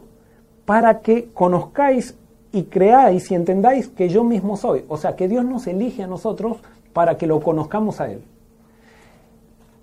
para 0.65 0.99
que 0.99 1.29
conozcáis 1.33 2.15
y 2.51 2.63
creáis 2.63 3.31
y 3.31 3.35
entendáis 3.35 3.87
que 3.87 4.09
yo 4.09 4.23
mismo 4.23 4.57
soy. 4.57 4.83
O 4.89 4.97
sea, 4.97 5.15
que 5.15 5.27
Dios 5.27 5.45
nos 5.45 5.67
elige 5.67 6.03
a 6.03 6.07
nosotros 6.07 6.57
para 6.93 7.17
que 7.17 7.27
lo 7.27 7.39
conozcamos 7.39 8.01
a 8.01 8.11
Él. 8.11 8.21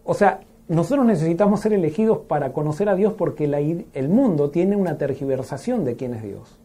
O 0.05 0.15
sea, 0.15 0.41
nosotros 0.69 1.07
necesitamos 1.07 1.61
ser 1.61 1.73
elegidos 1.73 2.19
para 2.19 2.53
conocer 2.53 2.89
a 2.89 2.95
Dios 2.95 3.13
porque 3.13 3.45
el 3.93 4.09
mundo 4.09 4.51
tiene 4.51 4.77
una 4.77 4.99
tergiversación 4.99 5.85
de 5.85 5.97
quién 5.97 6.15
es 6.15 6.23
Dios. 6.23 6.59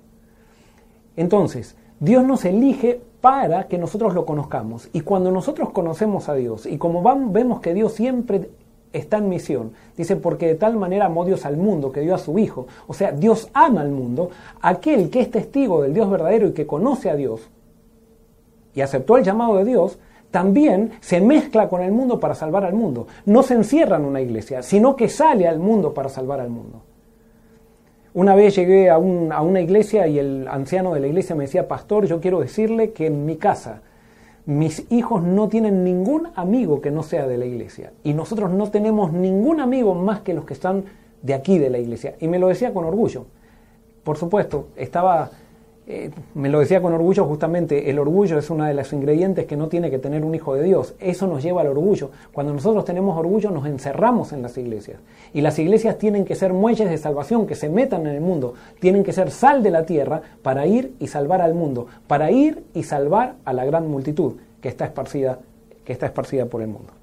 Entonces, 1.15 1.75
Dios 1.99 2.23
nos 2.23 2.45
elige 2.45 3.01
para 3.21 3.67
que 3.67 3.77
nosotros 3.77 4.15
lo 4.15 4.25
conozcamos. 4.25 4.89
Y 4.91 5.01
cuando 5.01 5.31
nosotros 5.31 5.69
conocemos 5.69 6.29
a 6.29 6.33
Dios, 6.33 6.65
y 6.65 6.77
como 6.77 7.03
vemos 7.31 7.61
que 7.61 7.75
Dios 7.75 7.93
siempre 7.93 8.49
está 8.91 9.17
en 9.17 9.29
misión, 9.29 9.73
dice, 9.95 10.15
porque 10.15 10.47
de 10.47 10.55
tal 10.55 10.77
manera 10.77 11.05
amó 11.05 11.23
Dios 11.23 11.45
al 11.45 11.57
mundo 11.57 11.91
que 11.91 12.01
dio 12.01 12.15
a 12.15 12.17
su 12.17 12.37
Hijo, 12.39 12.65
o 12.87 12.93
sea, 12.93 13.11
Dios 13.11 13.49
ama 13.53 13.81
al 13.81 13.91
mundo, 13.91 14.31
aquel 14.61 15.09
que 15.09 15.21
es 15.21 15.29
testigo 15.29 15.83
del 15.83 15.93
Dios 15.93 16.09
verdadero 16.09 16.47
y 16.47 16.53
que 16.53 16.65
conoce 16.65 17.09
a 17.09 17.15
Dios 17.15 17.49
y 18.73 18.81
aceptó 18.81 19.17
el 19.17 19.23
llamado 19.23 19.57
de 19.57 19.65
Dios, 19.65 19.99
también 20.31 20.91
se 21.01 21.21
mezcla 21.21 21.67
con 21.67 21.81
el 21.81 21.91
mundo 21.91 22.19
para 22.19 22.33
salvar 22.33 22.63
al 22.63 22.73
mundo. 22.73 23.07
No 23.25 23.43
se 23.43 23.53
encierra 23.53 23.97
en 23.97 24.05
una 24.05 24.21
iglesia, 24.21 24.63
sino 24.63 24.95
que 24.95 25.09
sale 25.09 25.47
al 25.47 25.59
mundo 25.59 25.93
para 25.93 26.09
salvar 26.09 26.39
al 26.39 26.49
mundo. 26.49 26.81
Una 28.13 28.35
vez 28.35 28.55
llegué 28.55 28.89
a, 28.89 28.97
una 28.97 29.61
iglesia 29.61 30.07
y 30.07 30.19
el 30.19 30.47
anciano 30.49 30.93
de 30.93 31.01
la 31.01 31.07
iglesia 31.07 31.35
me 31.35 31.45
decía, 31.45 31.67
pastor, 31.67 32.05
yo 32.05 32.19
quiero 32.19 32.39
decirle 32.39 32.91
que 32.91 33.07
en 33.07 33.25
mi 33.25 33.37
casa 33.37 33.81
mis 34.45 34.85
hijos 34.91 35.21
no 35.21 35.47
tienen 35.47 35.83
ningún 35.83 36.27
amigo 36.35 36.81
que 36.81 36.91
no 36.91 37.03
sea 37.03 37.27
de 37.27 37.37
la 37.37 37.45
iglesia. 37.45 37.93
Y 38.03 38.13
nosotros 38.13 38.51
no 38.51 38.69
tenemos 38.69 39.13
ningún 39.13 39.59
amigo 39.59 39.93
más 39.95 40.21
que 40.21 40.33
los 40.33 40.45
que 40.45 40.53
están 40.53 40.85
de 41.21 41.33
aquí 41.33 41.57
de 41.57 41.69
la 41.69 41.77
iglesia. 41.77 42.15
Y 42.19 42.27
me 42.27 42.39
lo 42.39 42.47
decía 42.47 42.73
con 42.73 42.83
orgullo. 42.83 43.25
Por 44.03 44.17
supuesto, 44.17 44.67
estaba 44.75 45.31
eh, 45.87 46.11
me 46.35 46.47
lo 46.49 46.59
decía 46.59 46.79
con 46.81 46.93
orgullo 46.93 47.25
justamente, 47.25 47.89
el 47.89 47.97
orgullo 47.97 48.37
es 48.37 48.49
uno 48.49 48.65
de 48.65 48.73
los 48.73 48.93
ingredientes 48.93 49.45
que 49.45 49.57
no 49.57 49.67
tiene 49.67 49.89
que 49.89 49.97
tener 49.97 50.23
un 50.23 50.35
hijo 50.35 50.53
de 50.53 50.63
Dios. 50.63 50.93
Eso 50.99 51.25
nos 51.27 51.41
lleva 51.41 51.61
al 51.61 51.67
orgullo. 51.67 52.11
Cuando 52.31 52.53
nosotros 52.53 52.85
tenemos 52.85 53.17
orgullo 53.17 53.49
nos 53.49 53.65
encerramos 53.65 54.31
en 54.31 54.43
las 54.43 54.57
iglesias. 54.57 54.99
Y 55.33 55.41
las 55.41 55.57
iglesias 55.57 55.97
tienen 55.97 56.23
que 56.23 56.35
ser 56.35 56.53
muelles 56.53 56.89
de 56.89 56.97
salvación, 56.97 57.47
que 57.47 57.55
se 57.55 57.67
metan 57.67 58.05
en 58.05 58.13
el 58.13 58.21
mundo. 58.21 58.53
Tienen 58.79 59.03
que 59.03 59.11
ser 59.11 59.31
sal 59.31 59.63
de 59.63 59.71
la 59.71 59.85
tierra 59.85 60.21
para 60.43 60.67
ir 60.67 60.93
y 60.99 61.07
salvar 61.07 61.41
al 61.41 61.55
mundo, 61.55 61.87
para 62.07 62.31
ir 62.31 62.63
y 62.73 62.83
salvar 62.83 63.35
a 63.43 63.51
la 63.51 63.65
gran 63.65 63.89
multitud 63.89 64.33
que 64.61 64.69
está 64.69 64.85
esparcida, 64.85 65.39
que 65.83 65.93
está 65.93 66.05
esparcida 66.05 66.45
por 66.45 66.61
el 66.61 66.67
mundo. 66.67 66.93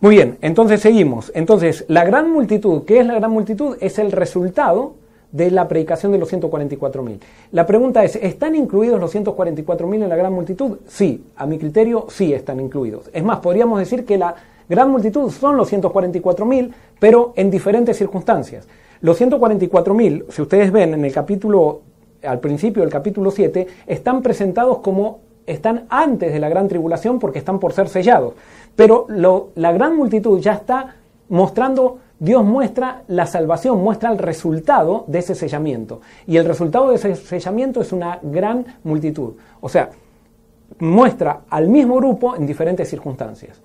Muy 0.00 0.16
bien, 0.16 0.36
entonces 0.42 0.80
seguimos. 0.80 1.30
Entonces, 1.34 1.84
la 1.88 2.04
gran 2.04 2.30
multitud, 2.30 2.84
¿qué 2.84 2.98
es 2.98 3.06
la 3.06 3.14
gran 3.14 3.30
multitud? 3.30 3.76
Es 3.80 3.98
el 3.98 4.12
resultado 4.12 4.94
de 5.34 5.50
la 5.50 5.66
predicación 5.66 6.12
de 6.12 6.18
los 6.18 6.32
144.000. 6.32 7.18
La 7.50 7.66
pregunta 7.66 8.04
es, 8.04 8.14
¿están 8.14 8.54
incluidos 8.54 9.00
los 9.00 9.12
144.000 9.12 10.04
en 10.04 10.08
la 10.08 10.14
gran 10.14 10.32
multitud? 10.32 10.78
Sí, 10.86 11.24
a 11.34 11.44
mi 11.44 11.58
criterio 11.58 12.06
sí 12.08 12.32
están 12.32 12.60
incluidos. 12.60 13.10
Es 13.12 13.24
más, 13.24 13.40
podríamos 13.40 13.80
decir 13.80 14.04
que 14.04 14.16
la 14.16 14.36
gran 14.68 14.92
multitud 14.92 15.28
son 15.32 15.56
los 15.56 15.72
144.000, 15.72 16.72
pero 17.00 17.32
en 17.34 17.50
diferentes 17.50 17.96
circunstancias. 17.96 18.68
Los 19.00 19.20
144.000, 19.20 20.26
si 20.28 20.40
ustedes 20.40 20.70
ven 20.70 20.94
en 20.94 21.04
el 21.04 21.12
capítulo, 21.12 21.80
al 22.22 22.38
principio 22.38 22.82
del 22.84 22.92
capítulo 22.92 23.32
7, 23.32 23.66
están 23.88 24.22
presentados 24.22 24.78
como 24.78 25.18
están 25.46 25.86
antes 25.88 26.32
de 26.32 26.38
la 26.38 26.48
gran 26.48 26.68
tribulación 26.68 27.18
porque 27.18 27.40
están 27.40 27.58
por 27.58 27.72
ser 27.72 27.88
sellados. 27.88 28.34
Pero 28.76 29.08
la 29.56 29.72
gran 29.72 29.96
multitud 29.96 30.38
ya 30.38 30.52
está 30.52 30.94
mostrando 31.28 31.98
Dios 32.18 32.44
muestra 32.44 33.02
la 33.08 33.26
salvación, 33.26 33.82
muestra 33.82 34.10
el 34.10 34.18
resultado 34.18 35.04
de 35.08 35.18
ese 35.18 35.34
sellamiento. 35.34 36.00
Y 36.26 36.36
el 36.36 36.44
resultado 36.44 36.90
de 36.90 36.96
ese 36.96 37.16
sellamiento 37.16 37.80
es 37.80 37.92
una 37.92 38.18
gran 38.22 38.64
multitud. 38.84 39.34
O 39.60 39.68
sea, 39.68 39.90
muestra 40.78 41.40
al 41.50 41.68
mismo 41.68 41.96
grupo 41.96 42.36
en 42.36 42.46
diferentes 42.46 42.88
circunstancias. 42.88 43.60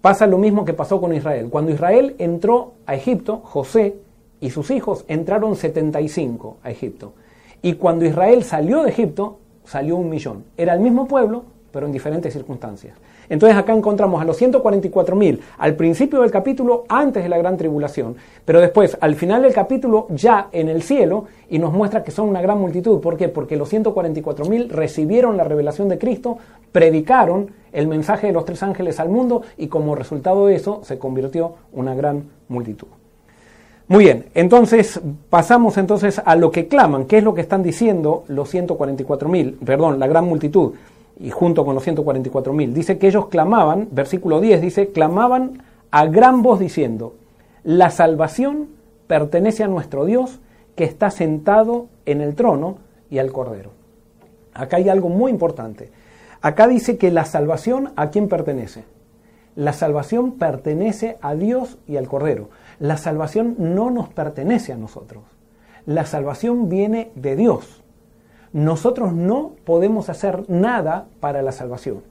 Pasa 0.00 0.26
lo 0.26 0.38
mismo 0.38 0.64
que 0.64 0.74
pasó 0.74 1.00
con 1.00 1.14
Israel. 1.14 1.48
Cuando 1.50 1.72
Israel 1.72 2.14
entró 2.18 2.74
a 2.86 2.94
Egipto, 2.94 3.40
José 3.44 3.96
y 4.40 4.50
sus 4.50 4.70
hijos 4.70 5.04
entraron 5.08 5.56
75 5.56 6.58
a 6.62 6.70
Egipto. 6.70 7.14
Y 7.62 7.74
cuando 7.74 8.04
Israel 8.04 8.44
salió 8.44 8.82
de 8.82 8.90
Egipto, 8.90 9.38
salió 9.64 9.96
un 9.96 10.08
millón. 10.08 10.44
Era 10.56 10.74
el 10.74 10.80
mismo 10.80 11.08
pueblo, 11.08 11.44
pero 11.72 11.86
en 11.86 11.92
diferentes 11.92 12.32
circunstancias. 12.32 12.96
Entonces 13.28 13.58
acá 13.58 13.74
encontramos 13.74 14.20
a 14.20 14.24
los 14.24 14.40
144.000 14.40 15.38
al 15.58 15.74
principio 15.74 16.22
del 16.22 16.30
capítulo, 16.30 16.84
antes 16.88 17.22
de 17.22 17.28
la 17.28 17.38
gran 17.38 17.56
tribulación, 17.56 18.16
pero 18.44 18.60
después 18.60 18.96
al 19.00 19.14
final 19.14 19.42
del 19.42 19.52
capítulo 19.52 20.06
ya 20.10 20.48
en 20.52 20.68
el 20.68 20.82
cielo 20.82 21.26
y 21.50 21.58
nos 21.58 21.72
muestra 21.72 22.02
que 22.02 22.10
son 22.10 22.28
una 22.28 22.40
gran 22.40 22.58
multitud. 22.58 23.00
¿Por 23.00 23.16
qué? 23.16 23.28
Porque 23.28 23.56
los 23.56 23.72
144.000 23.72 24.68
recibieron 24.68 25.36
la 25.36 25.44
revelación 25.44 25.88
de 25.88 25.98
Cristo, 25.98 26.38
predicaron 26.72 27.50
el 27.72 27.86
mensaje 27.86 28.28
de 28.28 28.32
los 28.32 28.44
tres 28.44 28.62
ángeles 28.62 28.98
al 29.00 29.08
mundo 29.08 29.42
y 29.56 29.68
como 29.68 29.94
resultado 29.94 30.46
de 30.46 30.54
eso 30.54 30.80
se 30.84 30.98
convirtió 30.98 31.54
una 31.72 31.94
gran 31.94 32.24
multitud. 32.48 32.88
Muy 33.88 34.04
bien, 34.04 34.26
entonces 34.34 35.00
pasamos 35.30 35.78
entonces 35.78 36.20
a 36.22 36.36
lo 36.36 36.50
que 36.50 36.68
claman, 36.68 37.06
qué 37.06 37.18
es 37.18 37.24
lo 37.24 37.32
que 37.32 37.40
están 37.40 37.62
diciendo 37.62 38.24
los 38.28 38.52
144.000, 38.54 39.56
perdón, 39.64 39.98
la 39.98 40.06
gran 40.06 40.26
multitud 40.26 40.74
y 41.18 41.30
junto 41.30 41.64
con 41.64 41.74
los 41.74 41.86
144.000. 41.86 42.72
Dice 42.72 42.98
que 42.98 43.08
ellos 43.08 43.26
clamaban, 43.26 43.88
versículo 43.90 44.40
10 44.40 44.60
dice, 44.60 44.88
clamaban 44.90 45.62
a 45.90 46.06
gran 46.06 46.42
voz 46.42 46.60
diciendo, 46.60 47.14
la 47.64 47.90
salvación 47.90 48.68
pertenece 49.06 49.64
a 49.64 49.68
nuestro 49.68 50.04
Dios 50.04 50.40
que 50.76 50.84
está 50.84 51.10
sentado 51.10 51.88
en 52.06 52.20
el 52.20 52.34
trono 52.34 52.78
y 53.10 53.18
al 53.18 53.32
Cordero. 53.32 53.70
Acá 54.54 54.76
hay 54.76 54.88
algo 54.88 55.08
muy 55.08 55.30
importante. 55.30 55.90
Acá 56.40 56.68
dice 56.68 56.98
que 56.98 57.10
la 57.10 57.24
salvación 57.24 57.92
a 57.96 58.10
quién 58.10 58.28
pertenece. 58.28 58.84
La 59.56 59.72
salvación 59.72 60.32
pertenece 60.32 61.16
a 61.20 61.34
Dios 61.34 61.78
y 61.88 61.96
al 61.96 62.06
Cordero. 62.06 62.48
La 62.78 62.96
salvación 62.96 63.56
no 63.58 63.90
nos 63.90 64.08
pertenece 64.08 64.72
a 64.72 64.76
nosotros. 64.76 65.24
La 65.84 66.06
salvación 66.06 66.68
viene 66.68 67.10
de 67.16 67.34
Dios 67.34 67.82
nosotros 68.52 69.12
no 69.12 69.52
podemos 69.64 70.08
hacer 70.08 70.48
nada 70.48 71.06
para 71.20 71.42
la 71.42 71.52
salvación. 71.52 72.02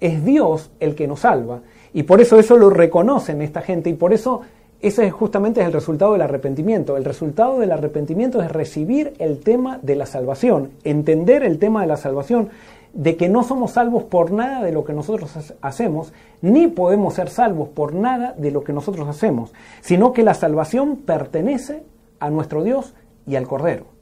Es 0.00 0.24
Dios 0.24 0.70
el 0.80 0.94
que 0.94 1.08
nos 1.08 1.20
salva 1.20 1.60
y 1.92 2.04
por 2.04 2.20
eso 2.20 2.38
eso 2.38 2.56
lo 2.56 2.70
reconocen 2.70 3.42
esta 3.42 3.62
gente 3.62 3.90
y 3.90 3.94
por 3.94 4.12
eso 4.12 4.42
ese 4.80 5.10
justamente 5.10 5.60
es 5.60 5.66
el 5.66 5.72
resultado 5.72 6.12
del 6.12 6.22
arrepentimiento. 6.22 6.96
El 6.96 7.04
resultado 7.04 7.58
del 7.58 7.72
arrepentimiento 7.72 8.40
es 8.42 8.50
recibir 8.50 9.14
el 9.18 9.40
tema 9.40 9.80
de 9.82 9.96
la 9.96 10.06
salvación, 10.06 10.70
entender 10.84 11.42
el 11.42 11.58
tema 11.58 11.80
de 11.80 11.88
la 11.88 11.96
salvación, 11.96 12.50
de 12.92 13.16
que 13.16 13.28
no 13.28 13.42
somos 13.42 13.72
salvos 13.72 14.04
por 14.04 14.30
nada 14.30 14.62
de 14.62 14.72
lo 14.72 14.84
que 14.84 14.92
nosotros 14.92 15.54
hacemos, 15.60 16.12
ni 16.42 16.68
podemos 16.68 17.14
ser 17.14 17.28
salvos 17.28 17.68
por 17.68 17.92
nada 17.92 18.34
de 18.38 18.52
lo 18.52 18.62
que 18.62 18.72
nosotros 18.72 19.08
hacemos, 19.08 19.52
sino 19.80 20.12
que 20.12 20.22
la 20.22 20.34
salvación 20.34 20.96
pertenece 20.96 21.82
a 22.20 22.30
nuestro 22.30 22.62
Dios 22.62 22.94
y 23.26 23.36
al 23.36 23.48
Cordero. 23.48 23.97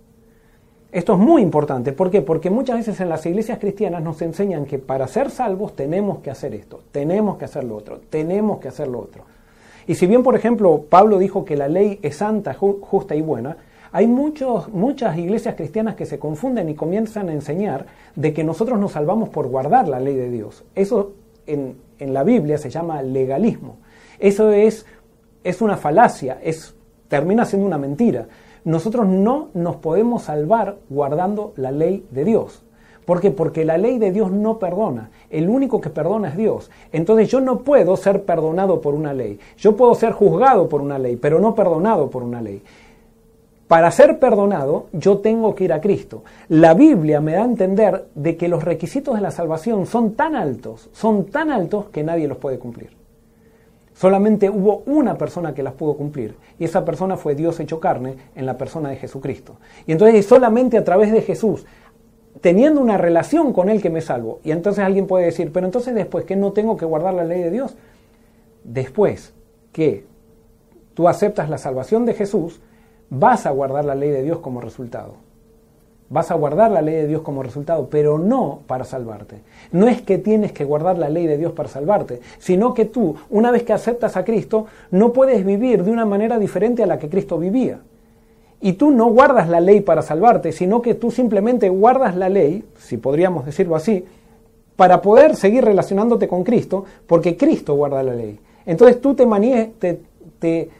Esto 0.93 1.15
es 1.15 1.19
muy 1.19 1.43
importante. 1.43 1.93
¿Por 1.93 2.11
qué? 2.11 2.23
Porque 2.23 2.49
muchas 2.49 2.77
veces 2.77 3.01
en 3.01 3.09
las 3.09 3.27
iglesias 3.27 3.59
cristianas 3.59 4.03
nos 4.03 4.23
enseñan 4.23 4.65
que 4.67 4.79
para 4.79 5.09
ser 5.09 5.31
salvos 5.31 5.75
tenemos 5.75 6.19
que 6.19 6.31
hacer 6.31 6.55
esto, 6.55 6.81
tenemos 6.93 7.37
que 7.37 7.45
hacer 7.45 7.65
lo 7.65 7.77
otro, 7.77 8.01
tenemos 8.09 8.61
que 8.61 8.69
hacer 8.69 8.89
lo 8.89 9.01
otro. 9.01 9.25
Y 9.87 9.95
si 9.97 10.07
bien, 10.07 10.23
por 10.23 10.37
ejemplo, 10.37 10.85
Pablo 10.89 11.19
dijo 11.19 11.45
que 11.45 11.57
la 11.57 11.69
ley 11.69 11.99
es 12.03 12.17
santa, 12.17 12.55
justa 12.55 13.15
y 13.15 13.23
buena, 13.23 13.57
hay 13.93 14.07
muchos, 14.07 14.69
muchas 14.73 15.17
iglesias 15.17 15.55
cristianas 15.55 15.95
que 15.95 16.07
se 16.07 16.19
confunden 16.19 16.69
y 16.69 16.75
comienzan 16.75 17.29
a 17.29 17.33
enseñar 17.33 17.87
de 18.15 18.33
que 18.33 18.45
nosotros 18.45 18.79
nos 18.79 18.93
salvamos 18.93 19.29
por 19.29 19.49
guardar 19.49 19.89
la 19.89 20.01
ley 20.01 20.15
de 20.17 20.31
Dios. 20.31 20.65
Eso 20.75 21.13
en, 21.47 21.77
en 21.99 22.13
la 22.13 22.25
Biblia 22.25 22.59
se 22.59 22.71
llama 22.71 23.03
legalismo. 23.03 23.77
Eso 24.19 24.51
es, 24.51 24.87
es 25.45 25.61
una 25.61 25.77
falacia, 25.77 26.39
es, 26.43 26.75
termina 27.09 27.45
siendo 27.45 27.67
una 27.67 27.79
mentira 27.79 28.27
nosotros 28.67 29.07
no 29.07 29.49
nos 29.55 29.77
podemos 29.77 30.25
salvar 30.25 30.77
guardando 30.91 31.53
la 31.55 31.71
ley 31.71 32.05
de 32.11 32.25
Dios. 32.25 32.65
¿Por 33.05 33.21
qué? 33.21 33.31
Porque 33.31 33.65
la 33.65 33.79
ley 33.79 34.01
de 34.01 34.11
Dios 34.11 34.33
no 34.33 34.59
perdona. 34.59 35.11
El 35.31 35.49
único 35.49 35.81
que 35.81 35.89
perdona 35.89 36.31
es 36.31 36.37
Dios. 36.37 36.69
Entonces 36.91 37.29
yo 37.29 37.41
no 37.41 37.61
puedo 37.61 37.97
ser 37.97 38.25
perdonado 38.25 38.81
por 38.81 38.95
una 38.95 39.15
ley. 39.15 39.39
Yo 39.57 39.77
puedo 39.77 39.95
ser 39.95 40.11
juzgado 40.11 40.69
por 40.69 40.81
una 40.81 40.99
ley, 40.99 41.15
pero 41.15 41.39
no 41.39 41.55
perdonado 41.55 42.11
por 42.11 42.25
una 42.25 42.43
ley. 42.43 42.61
Para 43.69 43.93
ser 43.93 44.19
perdonado, 44.19 44.87
yo 44.93 45.19
tengo 45.19 45.55
que 45.55 45.63
ir 45.63 45.73
a 45.73 45.81
Cristo. 45.81 46.25
La 46.49 46.75
Biblia 46.75 47.21
me 47.21 47.35
da 47.35 47.43
a 47.43 47.45
entender 47.45 48.09
de 48.17 48.37
que 48.37 48.49
los 48.49 48.65
requisitos 48.65 49.15
de 49.15 49.21
la 49.21 49.31
salvación 49.31 49.87
son 49.87 50.15
tan 50.15 50.35
altos, 50.35 50.91
son 50.93 51.27
tan 51.27 51.53
altos 51.53 51.87
que 51.93 52.03
nadie 52.03 52.27
los 52.27 52.39
puede 52.39 52.59
cumplir. 52.59 52.96
Solamente 53.97 54.51
hubo 54.51 54.83
una 54.85 55.17
persona 55.17 55.55
que 55.55 55.63
las 55.63 55.73
pudo 55.73 55.97
cumplir 55.97 56.37
y 56.59 56.65
esa 56.65 56.85
persona 56.85 57.17
fue 57.17 57.35
Dios 57.35 57.59
hecho 57.61 57.81
carne 57.81 58.17
en 58.35 58.45
la 58.45 58.59
persona 58.59 58.91
de 58.91 58.97
Jesucristo. 58.97 59.57
Y 59.87 59.93
entonces 59.93 60.27
solamente 60.27 60.77
a 60.77 60.85
través 60.85 61.11
de 61.13 61.23
Jesús, 61.23 61.65
teniendo 62.43 62.83
una 62.83 62.99
relación 62.99 63.55
con 63.55 63.71
Él 63.71 63.81
que 63.81 63.89
me 63.89 64.03
salvo. 64.03 64.41
Y 64.45 64.51
entonces 64.51 64.85
alguien 64.85 65.07
puede 65.07 65.25
decir, 65.25 65.51
pero 65.51 65.65
entonces 65.65 65.95
después 65.95 66.27
que 66.27 66.37
no 66.37 66.53
tengo 66.53 66.77
que 66.77 66.85
guardar 66.85 67.15
la 67.15 67.25
ley 67.25 67.41
de 67.41 67.51
Dios. 67.51 67.75
Después 68.65 69.33
que 69.73 70.05
tú 70.93 71.09
aceptas 71.09 71.49
la 71.49 71.57
salvación 71.57 72.05
de 72.05 72.13
Jesús, 72.13 72.61
vas 73.09 73.47
a 73.47 73.51
guardar 73.51 73.87
la 73.87 73.95
ley 73.95 74.11
de 74.11 74.23
Dios 74.23 74.41
como 74.41 74.61
resultado. 74.61 75.15
Vas 76.09 76.31
a 76.31 76.35
guardar 76.35 76.71
la 76.71 76.83
ley 76.83 76.95
de 76.95 77.07
Dios 77.09 77.23
como 77.23 77.43
resultado, 77.43 77.89
pero 77.91 78.19
no 78.19 78.61
para 78.67 78.85
salvarte. 78.85 79.41
No 79.73 79.89
es 79.89 80.03
que 80.03 80.19
tienes 80.19 80.53
que 80.53 80.65
guardar 80.65 80.99
la 80.99 81.09
ley 81.09 81.27
de 81.27 81.37
Dios 81.37 81.53
para 81.53 81.69
salvarte, 81.69 82.21
sino 82.39 82.75
que 82.75 82.85
tú, 82.85 83.17
una 83.29 83.51
vez 83.51 83.65
que 83.65 83.73
aceptas 83.73 84.17
a 84.17 84.25
Cristo, 84.25 84.67
no 84.91 85.13
puedes 85.13 85.45
vivir 85.45 85.83
de 85.83 85.91
una 85.91 86.05
manera 86.05 86.39
diferente 86.39 86.83
a 86.83 86.87
la 86.87 86.99
que 86.99 87.09
Cristo 87.09 87.39
vivía. 87.39 87.81
Y 88.61 88.75
tú 88.75 88.91
no 88.91 89.11
guardas 89.11 89.49
la 89.49 89.61
ley 89.61 89.81
para 89.81 90.03
salvarte, 90.03 90.53
sino 90.53 90.81
que 90.81 90.95
tú 90.95 91.11
simplemente 91.11 91.69
guardas 91.69 92.17
la 92.17 92.29
ley, 92.29 92.65
si 92.79 92.97
podríamos 92.97 93.45
decirlo 93.45 93.77
así, 93.77 94.05
para 94.77 95.03
poder 95.03 95.37
seguir 95.37 95.65
relacionándote 95.65 96.29
con 96.29 96.45
Cristo, 96.45 96.85
porque 97.07 97.37
Cristo 97.37 97.75
guarda 97.75 98.03
la 98.03 98.15
ley. 98.15 98.39
Entonces 98.67 99.01
tú 99.01 99.15
te, 99.15 99.27
te, 100.39 100.71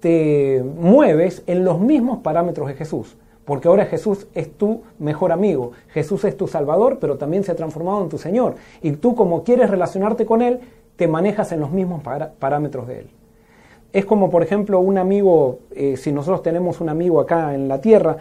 te, 0.00 0.62
mueves 0.62 1.42
en 1.46 1.64
los 1.64 1.78
mismos 1.78 2.18
parámetros 2.18 2.68
de 2.68 2.74
Jesús. 2.74 3.16
Porque 3.44 3.68
ahora 3.68 3.86
Jesús 3.86 4.26
es 4.34 4.52
tu 4.52 4.82
mejor 4.98 5.32
amigo, 5.32 5.72
Jesús 5.88 6.24
es 6.24 6.36
tu 6.36 6.46
Salvador, 6.46 6.98
pero 7.00 7.16
también 7.16 7.42
se 7.42 7.52
ha 7.52 7.56
transformado 7.56 8.02
en 8.02 8.08
tu 8.08 8.18
Señor. 8.18 8.54
Y 8.82 8.92
tú 8.92 9.14
como 9.14 9.42
quieres 9.42 9.68
relacionarte 9.68 10.24
con 10.24 10.42
Él, 10.42 10.60
te 10.96 11.08
manejas 11.08 11.50
en 11.52 11.60
los 11.60 11.70
mismos 11.70 12.02
parámetros 12.38 12.86
de 12.86 13.00
Él. 13.00 13.10
Es 13.92 14.04
como, 14.04 14.30
por 14.30 14.42
ejemplo, 14.42 14.80
un 14.80 14.96
amigo, 14.96 15.58
eh, 15.72 15.96
si 15.96 16.12
nosotros 16.12 16.42
tenemos 16.42 16.80
un 16.80 16.88
amigo 16.88 17.20
acá 17.20 17.54
en 17.54 17.68
la 17.68 17.80
tierra, 17.80 18.16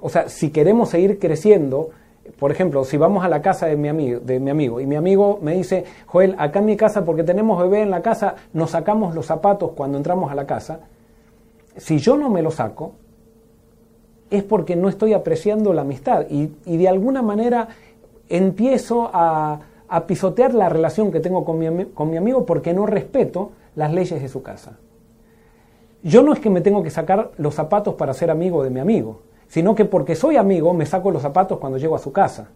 o 0.00 0.08
sea, 0.08 0.28
si 0.28 0.50
queremos 0.50 0.90
seguir 0.90 1.18
creciendo, 1.18 1.90
por 2.38 2.50
ejemplo, 2.50 2.84
si 2.84 2.96
vamos 2.96 3.24
a 3.24 3.28
la 3.28 3.40
casa 3.40 3.66
de 3.66 3.76
mi, 3.76 3.88
amigo, 3.88 4.20
de 4.20 4.40
mi 4.40 4.50
amigo 4.50 4.80
y 4.80 4.86
mi 4.86 4.96
amigo 4.96 5.38
me 5.40 5.54
dice, 5.54 5.84
Joel, 6.06 6.34
acá 6.38 6.58
en 6.58 6.66
mi 6.66 6.76
casa, 6.76 7.04
porque 7.04 7.22
tenemos 7.22 7.62
bebé 7.62 7.82
en 7.82 7.90
la 7.90 8.02
casa, 8.02 8.34
nos 8.52 8.70
sacamos 8.70 9.14
los 9.14 9.26
zapatos 9.26 9.72
cuando 9.74 9.98
entramos 9.98 10.30
a 10.30 10.34
la 10.34 10.46
casa, 10.46 10.80
si 11.76 11.98
yo 11.98 12.16
no 12.16 12.30
me 12.30 12.42
los 12.42 12.56
saco, 12.56 12.92
es 14.30 14.42
porque 14.42 14.76
no 14.76 14.88
estoy 14.88 15.12
apreciando 15.12 15.72
la 15.72 15.82
amistad 15.82 16.26
y, 16.28 16.46
de 16.64 16.88
alguna 16.88 17.22
manera 17.22 17.68
empiezo 18.28 19.10
a, 19.12 19.60
pisotear 20.08 20.54
la 20.54 20.68
relación 20.68 21.12
que 21.12 21.20
tengo 21.20 21.44
con 21.44 21.56
mi, 21.58 21.84
con 21.86 22.10
mi 22.10 22.16
amigo 22.16 22.44
porque 22.44 22.74
no 22.74 22.84
respeto 22.84 23.52
las 23.76 23.92
leyes 23.92 24.20
de 24.20 24.28
su 24.28 24.42
casa. 24.42 24.76
Yo 26.02 26.22
no 26.22 26.32
es 26.32 26.40
que 26.40 26.50
me 26.50 26.60
tengo 26.60 26.82
que 26.82 26.90
sacar 26.90 27.30
los 27.36 27.54
zapatos 27.54 27.94
para 27.94 28.12
ser 28.12 28.30
amigo 28.30 28.64
de 28.64 28.70
mi 28.70 28.80
amigo, 28.80 29.20
sino 29.46 29.76
que 29.76 29.84
porque 29.84 30.16
soy 30.16 30.36
amigo 30.36 30.74
me 30.74 30.84
saco 30.84 31.12
los 31.12 31.22
zapatos 31.22 31.58
cuando 31.58 31.78
llego 31.78 31.94
a 31.94 32.00
su 32.00 32.12
casa. 32.12 32.48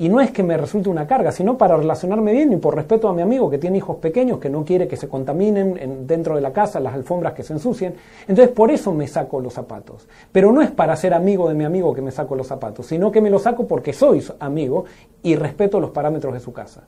Y 0.00 0.08
no 0.08 0.20
es 0.20 0.30
que 0.30 0.44
me 0.44 0.56
resulte 0.56 0.88
una 0.88 1.08
carga, 1.08 1.32
sino 1.32 1.58
para 1.58 1.76
relacionarme 1.76 2.30
bien 2.30 2.52
y 2.52 2.56
por 2.56 2.76
respeto 2.76 3.08
a 3.08 3.12
mi 3.12 3.20
amigo 3.20 3.50
que 3.50 3.58
tiene 3.58 3.78
hijos 3.78 3.96
pequeños, 3.96 4.38
que 4.38 4.48
no 4.48 4.64
quiere 4.64 4.86
que 4.86 4.96
se 4.96 5.08
contaminen 5.08 6.06
dentro 6.06 6.36
de 6.36 6.40
la 6.40 6.52
casa, 6.52 6.78
las 6.78 6.94
alfombras 6.94 7.32
que 7.32 7.42
se 7.42 7.52
ensucien. 7.52 7.94
Entonces 8.28 8.54
por 8.54 8.70
eso 8.70 8.94
me 8.94 9.08
saco 9.08 9.40
los 9.40 9.54
zapatos. 9.54 10.06
Pero 10.30 10.52
no 10.52 10.62
es 10.62 10.70
para 10.70 10.94
ser 10.94 11.14
amigo 11.14 11.48
de 11.48 11.54
mi 11.54 11.64
amigo 11.64 11.92
que 11.94 12.02
me 12.02 12.12
saco 12.12 12.36
los 12.36 12.46
zapatos, 12.46 12.86
sino 12.86 13.10
que 13.10 13.20
me 13.20 13.28
los 13.28 13.42
saco 13.42 13.66
porque 13.66 13.92
soy 13.92 14.24
amigo 14.38 14.84
y 15.24 15.34
respeto 15.34 15.80
los 15.80 15.90
parámetros 15.90 16.32
de 16.32 16.40
su 16.40 16.52
casa. 16.52 16.84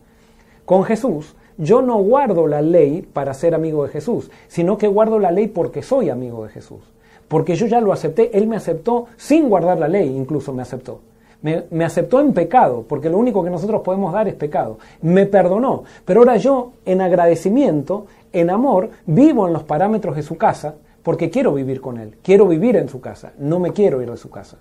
Con 0.65 0.85
Jesús, 0.85 1.35
yo 1.59 1.83
no 1.83 1.99
guardo 1.99 2.47
la 2.47 2.63
ley 2.63 3.03
para 3.03 3.35
ser 3.35 3.57
amigo 3.57 3.83
de 3.83 3.91
Jesús, 3.91 4.31
sino 4.47 4.79
que 4.79 4.87
guardo 4.87 5.19
la 5.19 5.33
ley 5.33 5.49
porque 5.49 5.83
soy 5.83 6.11
amigo 6.11 6.45
de 6.45 6.51
Jesús. 6.51 6.81
Porque 7.27 7.57
yo 7.57 7.67
ya 7.67 7.81
lo 7.81 7.93
acepté, 7.93 8.39
Él 8.39 8.47
me 8.47 8.55
aceptó 8.55 9.07
sin 9.17 9.49
guardar 9.49 9.81
la 9.81 9.89
ley, 9.89 10.09
incluso 10.17 10.53
me 10.53 10.63
aceptó. 10.63 11.01
Me, 11.43 11.85
aceptó 11.85 12.21
en 12.21 12.35
pecado, 12.35 12.85
porque 12.87 13.09
lo 13.09 13.17
único 13.17 13.43
que 13.43 13.51
nosotros 13.51 13.81
podemos 13.83 14.13
dar 14.13 14.29
es 14.29 14.35
pecado. 14.35 14.79
Me 15.01 15.27
perdonó, 15.27 15.85
pero 16.05 16.21
ahora 16.21 16.37
yo, 16.37 16.73
en 16.85 17.01
agradecimiento, 17.01 18.07
en 18.33 18.51
amor, 18.51 18.91
vivo 19.07 19.47
en 19.47 19.55
los 19.55 19.63
parámetros 19.63 20.17
de 20.17 20.23
su 20.23 20.37
casa, 20.37 20.75
porque 21.03 21.31
quiero 21.31 21.55
vivir 21.55 21.81
con 21.81 21.99
Él, 21.99 22.17
quiero 22.23 22.47
vivir 22.47 22.77
en 22.77 22.89
su 22.89 23.01
casa, 23.01 23.33
no 23.39 23.59
me 23.59 23.73
quiero 23.73 24.03
ir 24.03 24.11
de 24.11 24.17
su 24.19 24.29
casa. 24.29 24.59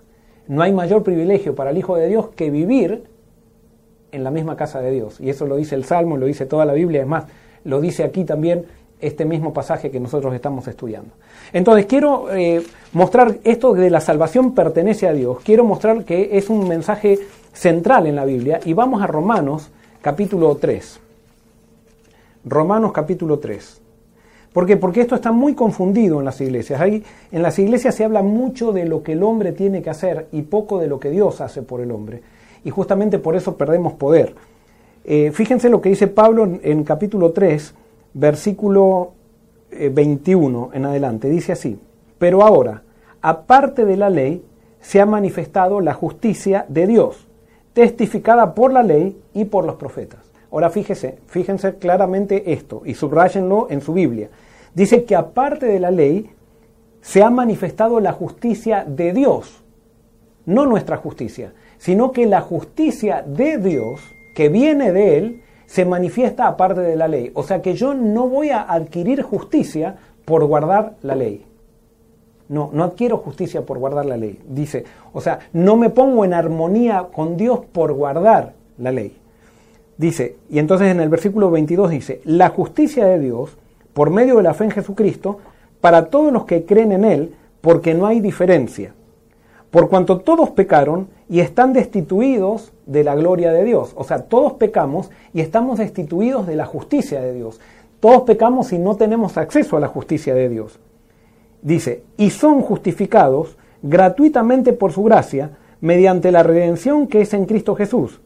No 0.47 0.61
hay 0.61 0.71
mayor 0.71 1.03
privilegio 1.03 1.53
para 1.53 1.71
el 1.71 1.77
Hijo 1.77 1.95
de 1.95 2.07
Dios 2.07 2.29
que 2.29 2.49
vivir 2.49 3.03
en 4.11 4.23
la 4.23 4.31
misma 4.31 4.55
casa 4.55 4.81
de 4.81 4.91
Dios. 4.91 5.19
Y 5.19 5.29
eso 5.29 5.45
lo 5.45 5.57
dice 5.57 5.75
el 5.75 5.83
Salmo, 5.83 6.17
lo 6.17 6.25
dice 6.25 6.45
toda 6.45 6.65
la 6.65 6.73
Biblia, 6.73 7.01
es 7.01 7.07
más, 7.07 7.25
lo 7.63 7.81
dice 7.81 8.03
aquí 8.03 8.23
también 8.23 8.65
este 9.01 9.25
mismo 9.25 9.53
pasaje 9.53 9.89
que 9.89 9.99
nosotros 9.99 10.33
estamos 10.33 10.67
estudiando. 10.67 11.11
Entonces, 11.53 11.85
quiero 11.85 12.33
eh, 12.33 12.63
mostrar 12.93 13.37
esto 13.43 13.73
de 13.73 13.89
la 13.89 14.01
salvación 14.01 14.53
pertenece 14.53 15.07
a 15.07 15.13
Dios. 15.13 15.37
Quiero 15.43 15.63
mostrar 15.63 16.03
que 16.03 16.37
es 16.37 16.49
un 16.49 16.67
mensaje 16.67 17.19
central 17.53 18.07
en 18.07 18.15
la 18.15 18.25
Biblia 18.25 18.59
y 18.65 18.73
vamos 18.73 19.01
a 19.01 19.07
Romanos 19.07 19.69
capítulo 20.01 20.55
3. 20.55 20.99
Romanos 22.45 22.91
capítulo 22.91 23.39
3. 23.39 23.81
¿Por 24.53 24.65
qué? 24.65 24.77
Porque 24.77 25.01
esto 25.01 25.15
está 25.15 25.31
muy 25.31 25.53
confundido 25.53 26.19
en 26.19 26.25
las 26.25 26.41
iglesias. 26.41 26.81
Ahí, 26.81 27.03
en 27.31 27.43
las 27.43 27.59
iglesias 27.59 27.95
se 27.95 28.03
habla 28.03 28.23
mucho 28.23 28.71
de 28.73 28.85
lo 28.85 29.03
que 29.03 29.13
el 29.13 29.23
hombre 29.23 29.51
tiene 29.51 29.81
que 29.81 29.89
hacer 29.89 30.27
y 30.31 30.41
poco 30.41 30.79
de 30.79 30.87
lo 30.87 30.99
que 30.99 31.09
Dios 31.09 31.39
hace 31.39 31.61
por 31.61 31.81
el 31.81 31.91
hombre. 31.91 32.21
Y 32.63 32.71
justamente 32.71 33.19
por 33.19 33.35
eso 33.35 33.55
perdemos 33.55 33.93
poder. 33.93 34.35
Eh, 35.05 35.31
fíjense 35.31 35.69
lo 35.69 35.81
que 35.81 35.89
dice 35.89 36.07
Pablo 36.07 36.43
en, 36.43 36.59
en 36.63 36.83
capítulo 36.83 37.31
3, 37.31 37.73
versículo 38.13 39.13
21 39.71 40.69
eh, 40.73 40.77
en 40.77 40.85
adelante. 40.85 41.29
Dice 41.29 41.51
así, 41.51 41.79
pero 42.17 42.43
ahora, 42.43 42.83
aparte 43.21 43.85
de 43.85 43.97
la 43.97 44.09
ley, 44.09 44.43
se 44.81 45.01
ha 45.01 45.05
manifestado 45.05 45.81
la 45.81 45.93
justicia 45.93 46.65
de 46.69 46.87
Dios, 46.87 47.27
testificada 47.73 48.53
por 48.55 48.71
la 48.71 48.83
ley 48.83 49.21
y 49.33 49.45
por 49.45 49.65
los 49.65 49.75
profetas. 49.75 50.19
Ahora 50.51 50.69
fíjese, 50.69 51.19
fíjense 51.27 51.75
claramente 51.75 52.53
esto 52.53 52.81
y 52.85 52.95
subrayenlo 52.95 53.67
en 53.69 53.81
su 53.81 53.93
Biblia. 53.93 54.29
Dice 54.73 55.03
que 55.03 55.15
aparte 55.15 55.67
de 55.67 55.79
la 55.79 55.91
ley 55.91 56.31
se 57.01 57.23
ha 57.23 57.29
manifestado 57.29 57.99
la 57.99 58.13
justicia 58.13 58.83
de 58.85 59.13
Dios, 59.13 59.63
no 60.45 60.65
nuestra 60.65 60.97
justicia, 60.97 61.53
sino 61.77 62.11
que 62.11 62.25
la 62.25 62.41
justicia 62.41 63.23
de 63.25 63.57
Dios, 63.57 64.01
que 64.35 64.49
viene 64.49 64.91
de 64.91 65.17
Él, 65.17 65.43
se 65.69 65.85
manifiesta 65.85 66.47
aparte 66.47 66.81
de 66.81 66.95
la 66.95 67.07
ley. 67.07 67.29
O 67.35 67.43
sea 67.43 67.61
que 67.61 67.75
yo 67.75 67.93
no 67.93 68.27
voy 68.27 68.49
a 68.49 68.63
adquirir 68.63 69.21
justicia 69.21 69.97
por 70.25 70.43
guardar 70.45 70.95
la 71.03 71.13
ley. 71.13 71.45
No, 72.47 72.71
no 72.73 72.83
adquiero 72.83 73.17
justicia 73.17 73.63
por 73.63 73.77
guardar 73.77 74.07
la 74.07 74.17
ley. 74.17 74.39
Dice, 74.47 74.83
o 75.13 75.21
sea, 75.21 75.37
no 75.53 75.75
me 75.75 75.91
pongo 75.91 76.25
en 76.25 76.33
armonía 76.33 77.09
con 77.13 77.37
Dios 77.37 77.59
por 77.71 77.93
guardar 77.93 78.53
la 78.79 78.91
ley. 78.91 79.15
Dice, 79.95 80.37
y 80.49 80.57
entonces 80.57 80.87
en 80.87 81.01
el 81.01 81.09
versículo 81.09 81.51
22 81.51 81.91
dice, 81.91 82.21
la 82.23 82.49
justicia 82.49 83.05
de 83.05 83.19
Dios, 83.19 83.55
por 83.93 84.09
medio 84.09 84.37
de 84.37 84.43
la 84.43 84.55
fe 84.55 84.63
en 84.63 84.71
Jesucristo, 84.71 85.37
para 85.81 86.07
todos 86.07 86.33
los 86.33 86.45
que 86.45 86.65
creen 86.65 86.93
en 86.93 87.05
Él, 87.05 87.35
porque 87.61 87.93
no 87.93 88.07
hay 88.07 88.21
diferencia. 88.21 88.95
Por 89.69 89.87
cuanto 89.87 90.17
todos 90.21 90.49
pecaron 90.49 91.09
y 91.29 91.41
están 91.41 91.73
destituidos 91.73 92.73
de 92.87 93.03
la 93.03 93.15
gloria 93.15 93.53
de 93.53 93.63
Dios. 93.63 93.93
O 93.95 94.03
sea, 94.03 94.23
todos 94.23 94.53
pecamos 94.53 95.11
y 95.31 95.41
estamos 95.41 95.77
destituidos 95.77 96.47
de 96.47 96.55
la 96.55 96.65
justicia 96.65 97.21
de 97.21 97.33
Dios. 97.33 97.61
Todos 97.99 98.23
pecamos 98.23 98.73
y 98.73 98.79
no 98.79 98.95
tenemos 98.95 99.37
acceso 99.37 99.77
a 99.77 99.79
la 99.79 99.87
justicia 99.87 100.33
de 100.33 100.49
Dios. 100.49 100.79
Dice, 101.61 102.03
y 102.17 102.31
son 102.31 102.61
justificados 102.61 103.57
gratuitamente 103.83 104.73
por 104.73 104.91
su 104.91 105.03
gracia, 105.03 105.51
mediante 105.81 106.31
la 106.31 106.43
redención 106.43 107.07
que 107.07 107.21
es 107.21 107.33
en 107.33 107.45
Cristo 107.45 107.75
Jesús, 107.75 108.19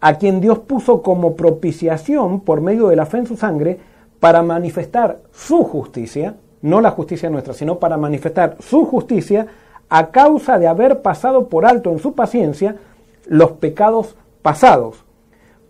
a 0.00 0.18
quien 0.18 0.40
Dios 0.40 0.60
puso 0.60 1.02
como 1.02 1.36
propiciación 1.36 2.40
por 2.40 2.60
medio 2.60 2.88
de 2.88 2.96
la 2.96 3.06
fe 3.06 3.18
en 3.18 3.26
su 3.26 3.36
sangre, 3.36 3.78
para 4.20 4.42
manifestar 4.42 5.20
su 5.32 5.62
justicia, 5.62 6.36
no 6.62 6.80
la 6.80 6.90
justicia 6.90 7.30
nuestra, 7.30 7.54
sino 7.54 7.78
para 7.78 7.96
manifestar 7.96 8.56
su 8.58 8.84
justicia 8.86 9.46
a 9.88 10.10
causa 10.10 10.58
de 10.58 10.66
haber 10.66 11.02
pasado 11.02 11.48
por 11.48 11.66
alto 11.66 11.90
en 11.90 11.98
su 11.98 12.14
paciencia 12.14 12.76
los 13.26 13.52
pecados 13.52 14.16
pasados, 14.42 15.04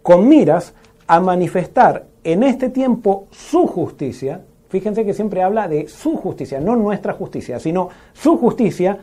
con 0.03 0.29
miras 0.29 0.75
a 1.07 1.21
manifestar 1.21 2.07
en 2.25 2.43
este 2.43 2.69
tiempo 2.69 3.27
su 3.31 3.67
justicia, 3.67 4.43
fíjense 4.69 5.05
que 5.05 5.15
siempre 5.15 5.43
habla 5.43 5.69
de 5.69 5.89
su 5.89 6.17
justicia, 6.17 6.61
no 6.61 6.77
nuestra 6.77 7.15
justicia, 7.15 7.59
sino 7.59 7.89
su 8.13 8.37
justicia, 8.39 8.99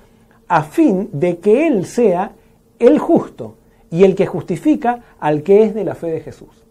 a 0.47 0.63
fin 0.63 1.09
de 1.11 1.39
que 1.39 1.67
Él 1.67 1.85
sea 1.85 2.31
el 2.77 2.99
justo 2.99 3.55
y 3.89 4.03
el 4.03 4.15
que 4.15 4.27
justifica 4.27 5.01
al 5.19 5.41
que 5.41 5.63
es 5.63 5.73
de 5.73 5.83
la 5.83 5.95
fe 5.95 6.07
de 6.07 6.21
Jesús. 6.21 6.63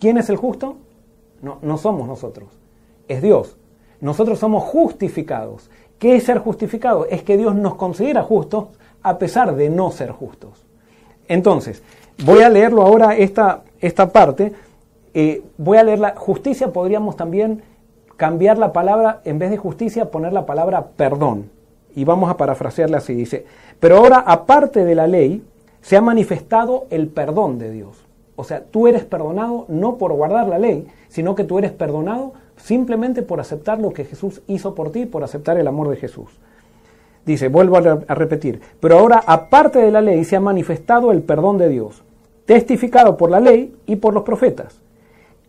¿Quién 0.00 0.18
es 0.18 0.28
el 0.30 0.36
justo? 0.36 0.76
No, 1.42 1.58
no 1.62 1.78
somos 1.78 2.08
nosotros, 2.08 2.48
es 3.06 3.22
Dios. 3.22 3.56
Nosotros 4.00 4.38
somos 4.38 4.64
justificados. 4.64 5.70
¿Qué 5.98 6.16
es 6.16 6.24
ser 6.24 6.38
justificado? 6.38 7.06
Es 7.06 7.22
que 7.22 7.36
Dios 7.36 7.54
nos 7.54 7.76
considera 7.76 8.22
justos 8.22 8.66
a 9.02 9.18
pesar 9.18 9.54
de 9.54 9.70
no 9.70 9.90
ser 9.90 10.10
justos. 10.10 10.64
Entonces, 11.28 11.82
voy 12.24 12.42
a 12.42 12.48
leerlo 12.48 12.82
ahora 12.82 13.16
esta, 13.16 13.62
esta 13.80 14.10
parte. 14.10 14.52
Eh, 15.12 15.42
voy 15.58 15.78
a 15.78 15.84
leer 15.84 16.00
la 16.00 16.14
justicia, 16.16 16.72
podríamos 16.72 17.16
también 17.16 17.62
cambiar 18.16 18.58
la 18.58 18.72
palabra, 18.72 19.20
en 19.24 19.38
vez 19.38 19.50
de 19.50 19.56
justicia, 19.56 20.10
poner 20.10 20.32
la 20.32 20.46
palabra 20.46 20.86
perdón. 20.96 21.50
Y 21.94 22.04
vamos 22.04 22.30
a 22.30 22.36
parafrasearla 22.36 22.98
así. 22.98 23.14
Dice, 23.14 23.46
pero 23.78 23.98
ahora, 23.98 24.18
aparte 24.26 24.84
de 24.84 24.94
la 24.94 25.06
ley, 25.06 25.42
se 25.80 25.96
ha 25.96 26.00
manifestado 26.00 26.86
el 26.90 27.08
perdón 27.08 27.58
de 27.58 27.70
Dios. 27.70 28.04
O 28.36 28.44
sea, 28.44 28.64
tú 28.64 28.88
eres 28.88 29.04
perdonado 29.04 29.66
no 29.68 29.96
por 29.96 30.12
guardar 30.12 30.48
la 30.48 30.58
ley, 30.58 30.86
sino 31.08 31.34
que 31.34 31.44
tú 31.44 31.58
eres 31.58 31.70
perdonado 31.70 32.32
simplemente 32.56 33.22
por 33.22 33.40
aceptar 33.40 33.80
lo 33.80 33.92
que 33.92 34.04
Jesús 34.04 34.42
hizo 34.46 34.74
por 34.74 34.92
ti, 34.92 35.06
por 35.06 35.24
aceptar 35.24 35.58
el 35.58 35.66
amor 35.66 35.88
de 35.88 35.96
Jesús. 35.96 36.30
Dice, 37.26 37.48
vuelvo 37.48 37.76
a 37.76 38.14
repetir, 38.14 38.60
pero 38.80 38.98
ahora 38.98 39.22
aparte 39.26 39.78
de 39.78 39.90
la 39.90 40.02
ley 40.02 40.24
se 40.24 40.36
ha 40.36 40.40
manifestado 40.40 41.10
el 41.10 41.22
perdón 41.22 41.56
de 41.56 41.68
Dios, 41.68 42.02
testificado 42.44 43.16
por 43.16 43.30
la 43.30 43.40
ley 43.40 43.74
y 43.86 43.96
por 43.96 44.12
los 44.12 44.24
profetas. 44.24 44.80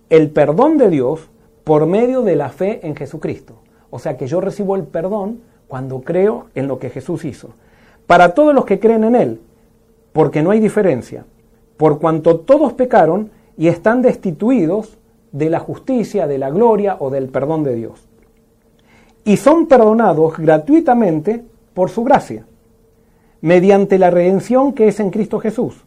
El 0.10 0.30
perdón 0.30 0.78
de 0.78 0.90
Dios 0.90 1.30
por 1.66 1.86
medio 1.86 2.22
de 2.22 2.36
la 2.36 2.50
fe 2.50 2.80
en 2.88 2.96
Jesucristo. 2.96 3.56
O 3.90 4.00
sea 4.00 4.18
que 4.18 4.28
yo 4.28 4.40
recibo 4.40 4.76
el 4.76 4.84
perdón 4.84 5.42
cuando 5.68 6.02
creo 6.02 6.46
en 6.56 6.68
lo 6.68 6.80
que 6.80 6.90
Jesús 6.90 7.26
hizo. 7.26 7.50
Para 8.08 8.34
todos 8.34 8.54
los 8.54 8.66
que 8.66 8.80
creen 8.80 9.04
en 9.04 9.16
Él, 9.16 9.42
porque 10.14 10.44
no 10.44 10.52
hay 10.52 10.60
diferencia, 10.60 11.26
por 11.76 12.00
cuanto 12.00 12.40
todos 12.40 12.74
pecaron 12.74 13.32
y 13.58 13.68
están 13.68 14.02
destituidos 14.02 14.98
de 15.36 15.50
la 15.50 15.60
justicia, 15.60 16.28
de 16.28 16.38
la 16.38 16.50
gloria 16.50 16.96
o 16.98 17.10
del 17.10 17.28
perdón 17.28 17.66
de 17.66 17.76
Dios. 17.76 18.08
Y 19.26 19.36
son 19.36 19.68
perdonados 19.68 20.38
gratuitamente 20.38 21.44
por 21.74 21.90
su 21.90 22.06
gracia, 22.06 22.46
mediante 23.42 24.00
la 24.00 24.12
redención 24.12 24.72
que 24.72 24.88
es 24.88 25.02
en 25.02 25.10
Cristo 25.10 25.40
Jesús, 25.40 25.84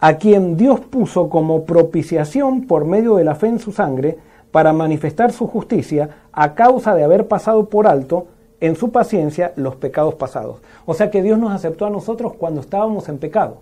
a 0.00 0.14
quien 0.14 0.56
Dios 0.56 0.80
puso 0.80 1.28
como 1.28 1.64
propiciación 1.64 2.66
por 2.66 2.84
medio 2.84 3.14
de 3.14 3.22
la 3.22 3.36
fe 3.36 3.46
en 3.46 3.60
su 3.60 3.70
sangre, 3.70 4.18
para 4.50 4.72
manifestar 4.72 5.30
su 5.30 5.46
justicia 5.46 6.10
a 6.32 6.54
causa 6.56 6.96
de 6.96 7.04
haber 7.04 7.28
pasado 7.28 7.68
por 7.68 7.86
alto 7.86 8.26
en 8.58 8.74
su 8.74 8.90
paciencia 8.90 9.52
los 9.54 9.76
pecados 9.76 10.16
pasados. 10.16 10.60
O 10.84 10.94
sea 10.94 11.12
que 11.12 11.22
Dios 11.22 11.38
nos 11.38 11.52
aceptó 11.52 11.86
a 11.86 11.90
nosotros 11.90 12.34
cuando 12.34 12.60
estábamos 12.60 13.08
en 13.08 13.18
pecado. 13.18 13.58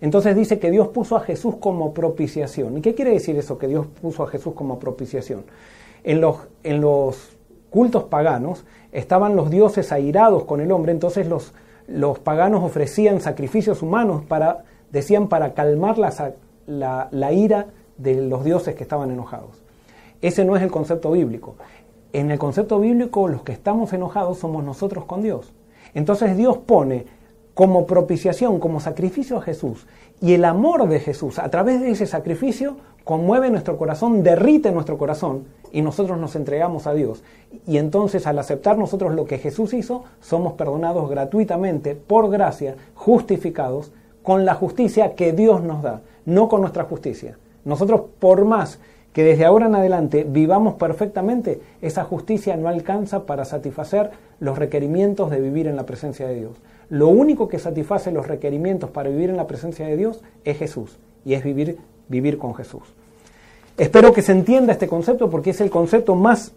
Entonces 0.00 0.34
dice 0.34 0.58
que 0.58 0.70
Dios 0.70 0.88
puso 0.88 1.16
a 1.16 1.20
Jesús 1.20 1.56
como 1.60 1.92
propiciación. 1.92 2.78
¿Y 2.78 2.80
qué 2.80 2.94
quiere 2.94 3.12
decir 3.12 3.36
eso, 3.36 3.58
que 3.58 3.68
Dios 3.68 3.86
puso 4.00 4.22
a 4.22 4.28
Jesús 4.28 4.54
como 4.54 4.78
propiciación? 4.78 5.44
En 6.04 6.20
los, 6.20 6.36
en 6.62 6.80
los 6.80 7.36
cultos 7.68 8.04
paganos 8.04 8.64
estaban 8.92 9.36
los 9.36 9.50
dioses 9.50 9.92
airados 9.92 10.44
con 10.44 10.60
el 10.60 10.72
hombre, 10.72 10.92
entonces 10.92 11.26
los, 11.26 11.52
los 11.86 12.18
paganos 12.18 12.64
ofrecían 12.64 13.20
sacrificios 13.20 13.82
humanos 13.82 14.24
para, 14.26 14.64
decían, 14.90 15.28
para 15.28 15.52
calmar 15.52 15.98
la, 15.98 16.34
la, 16.66 17.08
la 17.10 17.32
ira 17.32 17.66
de 17.98 18.22
los 18.22 18.44
dioses 18.44 18.74
que 18.74 18.82
estaban 18.82 19.10
enojados. 19.10 19.62
Ese 20.22 20.44
no 20.44 20.56
es 20.56 20.62
el 20.62 20.70
concepto 20.70 21.12
bíblico. 21.12 21.56
En 22.12 22.30
el 22.30 22.38
concepto 22.38 22.80
bíblico 22.80 23.28
los 23.28 23.42
que 23.42 23.52
estamos 23.52 23.92
enojados 23.92 24.38
somos 24.38 24.64
nosotros 24.64 25.04
con 25.04 25.22
Dios. 25.22 25.52
Entonces 25.94 26.36
Dios 26.36 26.58
pone 26.58 27.06
como 27.60 27.84
propiciación, 27.84 28.58
como 28.58 28.80
sacrificio 28.80 29.36
a 29.36 29.42
Jesús. 29.42 29.86
Y 30.22 30.32
el 30.32 30.46
amor 30.46 30.88
de 30.88 30.98
Jesús 30.98 31.38
a 31.38 31.50
través 31.50 31.82
de 31.82 31.90
ese 31.90 32.06
sacrificio 32.06 32.78
conmueve 33.04 33.50
nuestro 33.50 33.76
corazón, 33.76 34.22
derrite 34.22 34.72
nuestro 34.72 34.96
corazón 34.96 35.44
y 35.70 35.82
nosotros 35.82 36.16
nos 36.16 36.36
entregamos 36.36 36.86
a 36.86 36.94
Dios. 36.94 37.22
Y 37.66 37.76
entonces 37.76 38.26
al 38.26 38.38
aceptar 38.38 38.78
nosotros 38.78 39.14
lo 39.14 39.26
que 39.26 39.36
Jesús 39.36 39.74
hizo, 39.74 40.04
somos 40.22 40.54
perdonados 40.54 41.10
gratuitamente, 41.10 41.94
por 41.94 42.30
gracia, 42.30 42.76
justificados, 42.94 43.92
con 44.22 44.46
la 44.46 44.54
justicia 44.54 45.14
que 45.14 45.34
Dios 45.34 45.62
nos 45.62 45.82
da, 45.82 46.00
no 46.24 46.48
con 46.48 46.62
nuestra 46.62 46.84
justicia. 46.84 47.36
Nosotros 47.66 48.04
por 48.20 48.46
más 48.46 48.78
que 49.12 49.22
desde 49.22 49.44
ahora 49.44 49.66
en 49.66 49.74
adelante 49.74 50.24
vivamos 50.26 50.76
perfectamente, 50.76 51.60
esa 51.82 52.04
justicia 52.04 52.56
no 52.56 52.70
alcanza 52.70 53.26
para 53.26 53.44
satisfacer 53.44 54.12
los 54.38 54.56
requerimientos 54.56 55.30
de 55.30 55.42
vivir 55.42 55.66
en 55.66 55.76
la 55.76 55.84
presencia 55.84 56.26
de 56.26 56.36
Dios. 56.36 56.52
Lo 56.90 57.08
único 57.08 57.48
que 57.48 57.58
satisface 57.58 58.12
los 58.12 58.26
requerimientos 58.26 58.90
para 58.90 59.08
vivir 59.08 59.30
en 59.30 59.36
la 59.36 59.46
presencia 59.46 59.86
de 59.86 59.96
Dios 59.96 60.20
es 60.44 60.58
Jesús, 60.58 60.98
y 61.24 61.34
es 61.34 61.42
vivir, 61.42 61.78
vivir 62.08 62.36
con 62.36 62.54
Jesús. 62.54 62.82
Espero 63.78 64.12
que 64.12 64.22
se 64.22 64.32
entienda 64.32 64.72
este 64.72 64.88
concepto 64.88 65.30
porque 65.30 65.50
es 65.50 65.60
el 65.60 65.70
concepto 65.70 66.14
más 66.14 66.52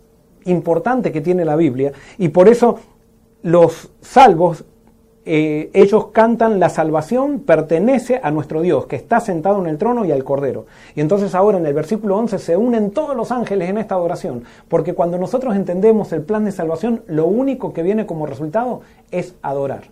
importante 0.45 1.11
que 1.11 1.21
tiene 1.21 1.45
la 1.45 1.55
Biblia, 1.55 1.93
y 2.17 2.29
por 2.29 2.49
eso 2.49 2.79
los 3.43 3.91
salvos 4.01 4.65
eh, 5.25 5.69
ellos 5.73 6.07
cantan 6.07 6.59
la 6.59 6.67
salvación 6.67 7.39
pertenece 7.39 8.19
a 8.21 8.29
nuestro 8.29 8.61
Dios, 8.61 8.87
que 8.87 8.97
está 8.97 9.21
sentado 9.21 9.61
en 9.61 9.67
el 9.67 9.77
trono 9.77 10.03
y 10.03 10.11
al 10.11 10.23
Cordero. 10.25 10.65
Y 10.95 11.01
entonces 11.01 11.33
ahora 11.33 11.57
en 11.57 11.65
el 11.65 11.73
versículo 11.73 12.17
11 12.17 12.39
se 12.39 12.57
unen 12.57 12.91
todos 12.91 13.15
los 13.15 13.31
ángeles 13.31 13.69
en 13.69 13.77
esta 13.77 13.95
adoración, 13.95 14.43
porque 14.67 14.93
cuando 14.93 15.17
nosotros 15.17 15.55
entendemos 15.55 16.11
el 16.11 16.23
plan 16.23 16.43
de 16.43 16.51
salvación, 16.51 17.03
lo 17.07 17.25
único 17.27 17.71
que 17.71 17.83
viene 17.83 18.05
como 18.05 18.25
resultado 18.25 18.81
es 19.11 19.35
adorar. 19.41 19.83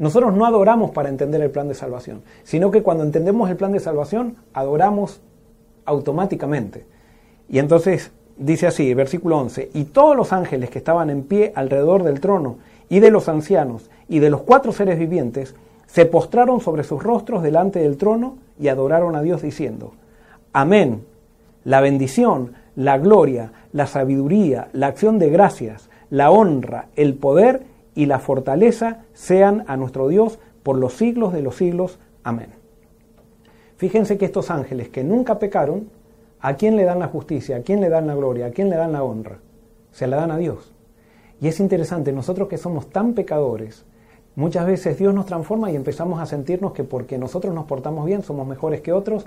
Nosotros 0.00 0.34
no 0.34 0.46
adoramos 0.46 0.92
para 0.92 1.10
entender 1.10 1.42
el 1.42 1.50
plan 1.50 1.68
de 1.68 1.74
salvación, 1.74 2.22
sino 2.42 2.70
que 2.70 2.82
cuando 2.82 3.04
entendemos 3.04 3.50
el 3.50 3.56
plan 3.56 3.72
de 3.72 3.80
salvación, 3.80 4.36
adoramos 4.54 5.20
automáticamente. 5.84 6.86
Y 7.50 7.58
entonces 7.58 8.10
dice 8.38 8.66
así, 8.66 8.94
versículo 8.94 9.36
11, 9.36 9.72
y 9.74 9.84
todos 9.84 10.16
los 10.16 10.32
ángeles 10.32 10.70
que 10.70 10.78
estaban 10.78 11.10
en 11.10 11.24
pie 11.24 11.52
alrededor 11.54 12.02
del 12.02 12.18
trono 12.18 12.56
y 12.88 13.00
de 13.00 13.10
los 13.10 13.28
ancianos, 13.28 13.90
y 14.08 14.20
de 14.20 14.30
los 14.30 14.40
cuatro 14.40 14.72
seres 14.72 14.98
vivientes 14.98 15.54
se 15.86 16.06
postraron 16.06 16.62
sobre 16.62 16.82
sus 16.82 17.02
rostros 17.02 17.42
delante 17.42 17.80
del 17.80 17.98
trono 17.98 18.38
y 18.58 18.68
adoraron 18.68 19.16
a 19.16 19.20
Dios 19.20 19.42
diciendo, 19.42 19.92
Amén, 20.54 21.04
la 21.64 21.82
bendición, 21.82 22.54
la 22.74 22.96
gloria, 22.96 23.52
la 23.74 23.86
sabiduría, 23.86 24.68
la 24.72 24.86
acción 24.86 25.18
de 25.18 25.28
gracias, 25.28 25.90
la 26.08 26.30
honra, 26.30 26.86
el 26.96 27.12
poder 27.12 27.64
y 27.94 28.06
la 28.06 28.18
fortaleza 28.18 29.04
sean 29.12 29.64
a 29.66 29.76
nuestro 29.76 30.08
Dios 30.08 30.38
por 30.62 30.76
los 30.76 30.94
siglos 30.94 31.32
de 31.32 31.42
los 31.42 31.56
siglos. 31.56 31.98
Amén. 32.22 32.48
Fíjense 33.76 34.18
que 34.18 34.26
estos 34.26 34.50
ángeles 34.50 34.88
que 34.88 35.04
nunca 35.04 35.38
pecaron, 35.38 35.88
¿a 36.40 36.54
quién 36.54 36.76
le 36.76 36.84
dan 36.84 36.98
la 36.98 37.08
justicia? 37.08 37.56
¿A 37.56 37.60
quién 37.60 37.80
le 37.80 37.88
dan 37.88 38.06
la 38.06 38.14
gloria? 38.14 38.46
¿A 38.46 38.50
quién 38.50 38.70
le 38.70 38.76
dan 38.76 38.92
la 38.92 39.02
honra? 39.02 39.38
Se 39.92 40.06
la 40.06 40.16
dan 40.16 40.30
a 40.30 40.36
Dios. 40.36 40.72
Y 41.40 41.48
es 41.48 41.60
interesante, 41.60 42.12
nosotros 42.12 42.48
que 42.48 42.58
somos 42.58 42.90
tan 42.90 43.14
pecadores, 43.14 43.84
Muchas 44.36 44.64
veces 44.64 44.96
Dios 44.96 45.12
nos 45.12 45.26
transforma 45.26 45.70
y 45.70 45.76
empezamos 45.76 46.20
a 46.20 46.26
sentirnos 46.26 46.72
que 46.72 46.84
porque 46.84 47.18
nosotros 47.18 47.54
nos 47.54 47.66
portamos 47.66 48.06
bien 48.06 48.22
somos 48.22 48.46
mejores 48.46 48.80
que 48.80 48.92
otros 48.92 49.26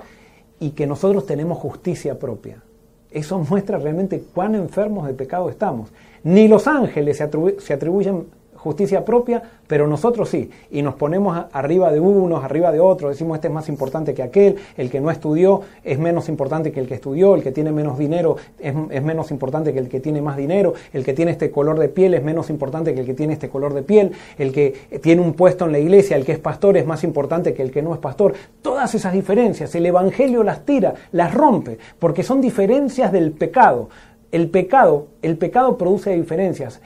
y 0.60 0.71
que 0.71 0.88
nosotros 0.88 1.26
tenemos 1.26 1.58
justicia 1.58 2.17
propia. 2.17 2.63
Eso 3.12 3.38
muestra 3.49 3.78
realmente 3.78 4.23
cuán 4.34 4.56
enfermos 4.56 5.06
de 5.06 5.13
pecado 5.13 5.49
estamos. 5.49 5.91
Ni 6.23 6.47
los 6.47 6.67
ángeles 6.67 7.17
se, 7.17 7.73
atribuyen 7.73 8.28
justicia 8.63 9.04
propia, 9.04 9.43
pero 9.67 9.88
nosotros 9.88 10.30
sí, 10.30 10.49
y 10.71 10.82
nos 10.82 10.95
ponemos 10.95 11.45
arriba 11.52 11.91
de 11.91 11.99
unos, 11.99 12.43
arriba 12.43 12.71
de 12.71 12.80
otros, 12.80 13.12
decimos 13.12 13.36
este 13.36 13.49
es 13.49 13.54
más 13.54 13.67
importante 13.67 14.13
que 14.13 14.23
aquel, 14.23 14.56
el 14.78 14.89
que 14.89 15.02
no 15.02 15.12
estudió 15.12 15.62
es 15.84 15.99
menos 15.99 16.30
importante 16.30 16.71
que 16.71 16.80
el 16.80 16.88
que 16.88 16.93
estudió, 16.95 17.36
el 17.36 17.43
que 17.43 17.52
tiene 17.52 17.73
menos 17.73 17.97
dinero 17.97 18.38
es, 18.60 18.73
menos 19.04 19.32
importante 19.32 19.73
que 19.73 19.80
el 19.80 19.89
que 19.89 19.99
tiene 19.99 20.21
más 20.21 20.38
dinero, 20.38 20.73
el 20.93 21.04
que 21.04 21.13
tiene 21.13 21.32
este 21.32 21.52
color 21.52 21.78
de 21.78 21.89
piel 21.89 22.13
es 22.13 22.23
menos 22.23 22.49
importante 22.49 22.93
que 22.93 23.02
el 23.02 23.06
que 23.06 23.13
tiene 23.13 23.34
este 23.34 23.49
color 23.49 23.73
de 23.73 23.84
piel, 23.84 24.13
el 24.38 24.54
que 24.54 24.73
tiene 25.02 25.21
un 25.21 25.34
puesto 25.34 25.65
en 25.65 25.73
la 25.73 25.80
iglesia, 25.80 26.15
el 26.15 26.23
que 26.23 26.32
es 26.32 26.39
pastor 26.39 26.78
es 26.78 26.86
más 26.86 27.04
importante 27.04 27.54
que 27.54 27.63
el 27.63 27.71
que 27.71 27.82
no 27.82 27.93
es 27.93 27.99
pastor. 27.99 28.34
Todas 28.62 28.95
esas 28.95 29.12
diferencias, 29.12 29.76
el 29.76 29.86
Evangelio 29.86 30.41
las 30.43 30.65
tira, 30.65 30.93
las 31.12 31.34
rompe, 31.34 31.78
porque 31.99 32.23
son 32.23 32.39
diferencias 32.39 33.12
del 33.12 33.32
pecado. 33.34 33.89
El 34.32 34.49
pecado, 34.49 35.10
el 35.21 35.38
pecado 35.38 35.78
produce 35.78 36.15
diferencias. 36.15 36.82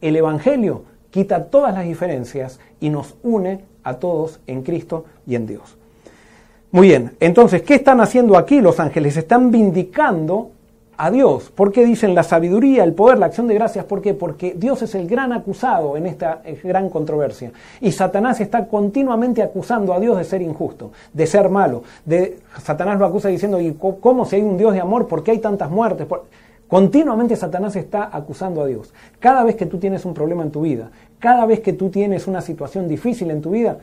El 0.00 0.16
Evangelio 0.16 0.84
quita 1.10 1.44
todas 1.44 1.74
las 1.74 1.84
diferencias 1.84 2.60
y 2.80 2.90
nos 2.90 3.14
une 3.22 3.64
a 3.82 3.94
todos 3.94 4.40
en 4.46 4.62
Cristo 4.62 5.04
y 5.26 5.34
en 5.34 5.46
Dios. 5.46 5.76
Muy 6.72 6.88
bien, 6.88 7.16
entonces, 7.18 7.62
¿qué 7.62 7.74
están 7.74 8.00
haciendo 8.00 8.36
aquí 8.36 8.60
los 8.60 8.78
ángeles? 8.78 9.16
Están 9.16 9.50
vindicando 9.50 10.52
a 11.00 11.10
Dios. 11.10 11.50
¿Por 11.50 11.72
qué 11.72 11.84
dicen 11.84 12.14
la 12.14 12.22
sabiduría, 12.22 12.84
el 12.84 12.92
poder, 12.92 13.18
la 13.18 13.26
acción 13.26 13.48
de 13.48 13.54
gracias? 13.54 13.86
¿Por 13.86 14.02
qué? 14.02 14.12
Porque 14.14 14.54
Dios 14.56 14.82
es 14.82 14.94
el 14.94 15.08
gran 15.08 15.32
acusado 15.32 15.96
en 15.96 16.06
esta 16.06 16.42
gran 16.62 16.90
controversia. 16.90 17.52
Y 17.80 17.90
Satanás 17.90 18.40
está 18.40 18.68
continuamente 18.68 19.42
acusando 19.42 19.94
a 19.94 19.98
Dios 19.98 20.18
de 20.18 20.24
ser 20.24 20.42
injusto, 20.42 20.92
de 21.12 21.26
ser 21.26 21.48
malo. 21.48 21.82
De, 22.04 22.38
Satanás 22.62 22.98
lo 22.98 23.06
acusa 23.06 23.28
diciendo, 23.28 23.60
¿y 23.60 23.76
cómo 23.78 24.26
si 24.26 24.36
hay 24.36 24.42
un 24.42 24.58
Dios 24.58 24.74
de 24.74 24.80
amor? 24.80 25.08
¿Por 25.08 25.24
qué 25.24 25.32
hay 25.32 25.38
tantas 25.38 25.70
muertes? 25.70 26.06
Continuamente 26.70 27.34
Satanás 27.34 27.74
está 27.74 28.10
acusando 28.12 28.62
a 28.62 28.66
Dios. 28.66 28.94
Cada 29.18 29.42
vez 29.42 29.56
que 29.56 29.66
tú 29.66 29.78
tienes 29.78 30.04
un 30.04 30.14
problema 30.14 30.44
en 30.44 30.52
tu 30.52 30.60
vida, 30.60 30.92
cada 31.18 31.44
vez 31.44 31.58
que 31.58 31.72
tú 31.72 31.90
tienes 31.90 32.28
una 32.28 32.40
situación 32.40 32.86
difícil 32.86 33.32
en 33.32 33.42
tu 33.42 33.50
vida, 33.50 33.78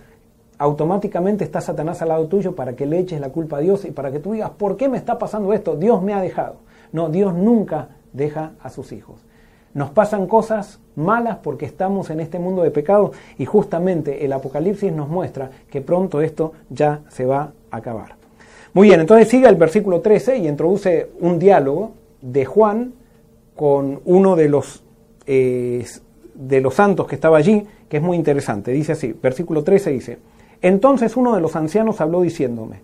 automáticamente 0.58 1.44
está 1.44 1.60
Satanás 1.60 2.02
al 2.02 2.08
lado 2.08 2.28
tuyo 2.28 2.56
para 2.56 2.78
que 2.78 2.86
le 2.86 3.00
eches 3.00 3.20
la 3.20 3.28
culpa 3.28 3.58
a 3.58 3.60
Dios 3.60 3.84
y 3.84 3.92
para 3.92 4.10
que 4.10 4.20
tú 4.20 4.32
digas, 4.32 4.52
¿por 4.52 4.78
qué 4.78 4.88
me 4.88 4.98
está 4.98 5.20
pasando 5.20 5.52
esto? 5.52 5.76
Dios 5.76 6.02
me 6.02 6.14
ha 6.14 6.22
dejado. 6.22 6.56
No, 6.94 7.10
Dios 7.10 7.34
nunca 7.34 7.90
deja 8.14 8.54
a 8.64 8.70
sus 8.70 8.94
hijos. 8.94 9.20
Nos 9.74 9.90
pasan 9.90 10.26
cosas 10.26 10.80
malas 10.96 11.40
porque 11.44 11.66
estamos 11.66 12.10
en 12.10 12.22
este 12.22 12.40
mundo 12.40 12.64
de 12.64 12.72
pecado 12.72 13.12
y 13.38 13.44
justamente 13.44 14.24
el 14.24 14.32
Apocalipsis 14.32 14.94
nos 14.94 15.10
muestra 15.10 15.52
que 15.70 15.82
pronto 15.82 16.22
esto 16.22 16.54
ya 16.70 17.02
se 17.10 17.26
va 17.26 17.52
a 17.70 17.78
acabar. 17.78 18.16
Muy 18.74 18.88
bien, 18.88 19.02
entonces 19.02 19.28
sigue 19.28 19.50
el 19.50 19.58
versículo 19.58 20.00
13 20.00 20.38
y 20.38 20.48
introduce 20.48 21.10
un 21.20 21.38
diálogo 21.38 21.92
de 22.22 22.46
Juan 22.46 22.94
con 23.56 24.02
uno 24.06 24.36
de 24.36 24.50
los, 24.50 24.84
eh, 25.26 25.86
de 26.36 26.62
los 26.62 26.76
santos 26.76 27.08
que 27.08 27.16
estaba 27.16 27.38
allí, 27.38 27.66
que 27.90 27.98
es 27.98 28.04
muy 28.04 28.18
interesante. 28.18 28.72
Dice 28.72 28.94
así, 28.94 29.14
versículo 29.14 29.64
13 29.64 29.92
dice, 29.92 30.18
entonces 30.62 31.18
uno 31.18 31.36
de 31.36 31.42
los 31.42 31.56
ancianos 31.56 32.02
habló 32.02 32.22
diciéndome, 32.22 32.82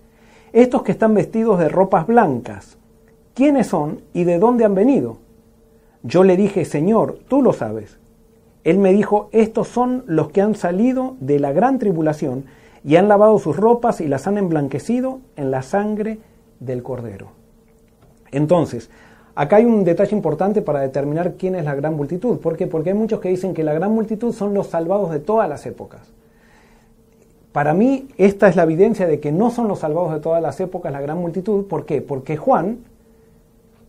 estos 0.52 0.84
que 0.84 0.92
están 0.92 1.14
vestidos 1.14 1.60
de 1.60 1.70
ropas 1.70 2.06
blancas, 2.08 2.78
¿quiénes 3.34 3.68
son 3.68 4.02
y 4.14 4.24
de 4.24 4.40
dónde 4.40 4.66
han 4.66 4.76
venido? 4.76 5.18
Yo 6.04 6.24
le 6.24 6.38
dije, 6.38 6.66
Señor, 6.66 7.20
tú 7.28 7.42
lo 7.42 7.54
sabes. 7.54 7.98
Él 8.64 8.78
me 8.78 8.94
dijo, 8.94 9.30
estos 9.32 9.68
son 9.68 10.04
los 10.08 10.30
que 10.30 10.42
han 10.42 10.56
salido 10.56 11.16
de 11.20 11.40
la 11.40 11.52
gran 11.54 11.80
tribulación 11.80 12.46
y 12.84 12.98
han 12.98 13.08
lavado 13.08 13.40
sus 13.40 13.58
ropas 13.58 14.02
y 14.02 14.08
las 14.08 14.28
han 14.28 14.38
emblanquecido 14.38 15.20
en 15.36 15.52
la 15.52 15.64
sangre 15.64 16.20
del 16.60 16.84
cordero. 16.84 17.32
Entonces, 18.32 18.90
acá 19.36 19.58
hay 19.58 19.66
un 19.66 19.84
detalle 19.84 20.16
importante 20.16 20.62
para 20.62 20.82
determinar 20.82 21.34
quién 21.34 21.56
es 21.56 21.66
la 21.66 21.76
gran 21.76 21.96
multitud. 21.96 22.40
¿Por 22.40 22.58
qué? 22.58 22.68
Porque 22.68 22.90
hay 22.92 22.96
muchos 22.96 23.20
que 23.20 23.30
dicen 23.30 23.54
que 23.54 23.64
la 23.64 23.74
gran 23.74 23.92
multitud 23.92 24.34
son 24.34 24.54
los 24.54 24.68
salvados 24.68 25.12
de 25.12 25.20
todas 25.20 25.50
las 25.50 25.66
épocas. 25.66 26.02
Para 27.52 27.74
mí, 27.74 28.08
esta 28.18 28.48
es 28.48 28.56
la 28.56 28.64
evidencia 28.64 29.06
de 29.08 29.20
que 29.20 29.32
no 29.32 29.52
son 29.52 29.68
los 29.68 29.80
salvados 29.80 30.14
de 30.14 30.20
todas 30.20 30.42
las 30.42 30.60
épocas 30.60 30.92
la 30.92 31.02
gran 31.02 31.20
multitud. 31.20 31.66
¿Por 31.66 31.86
qué? 31.86 32.02
Porque 32.02 32.36
Juan, 32.36 32.80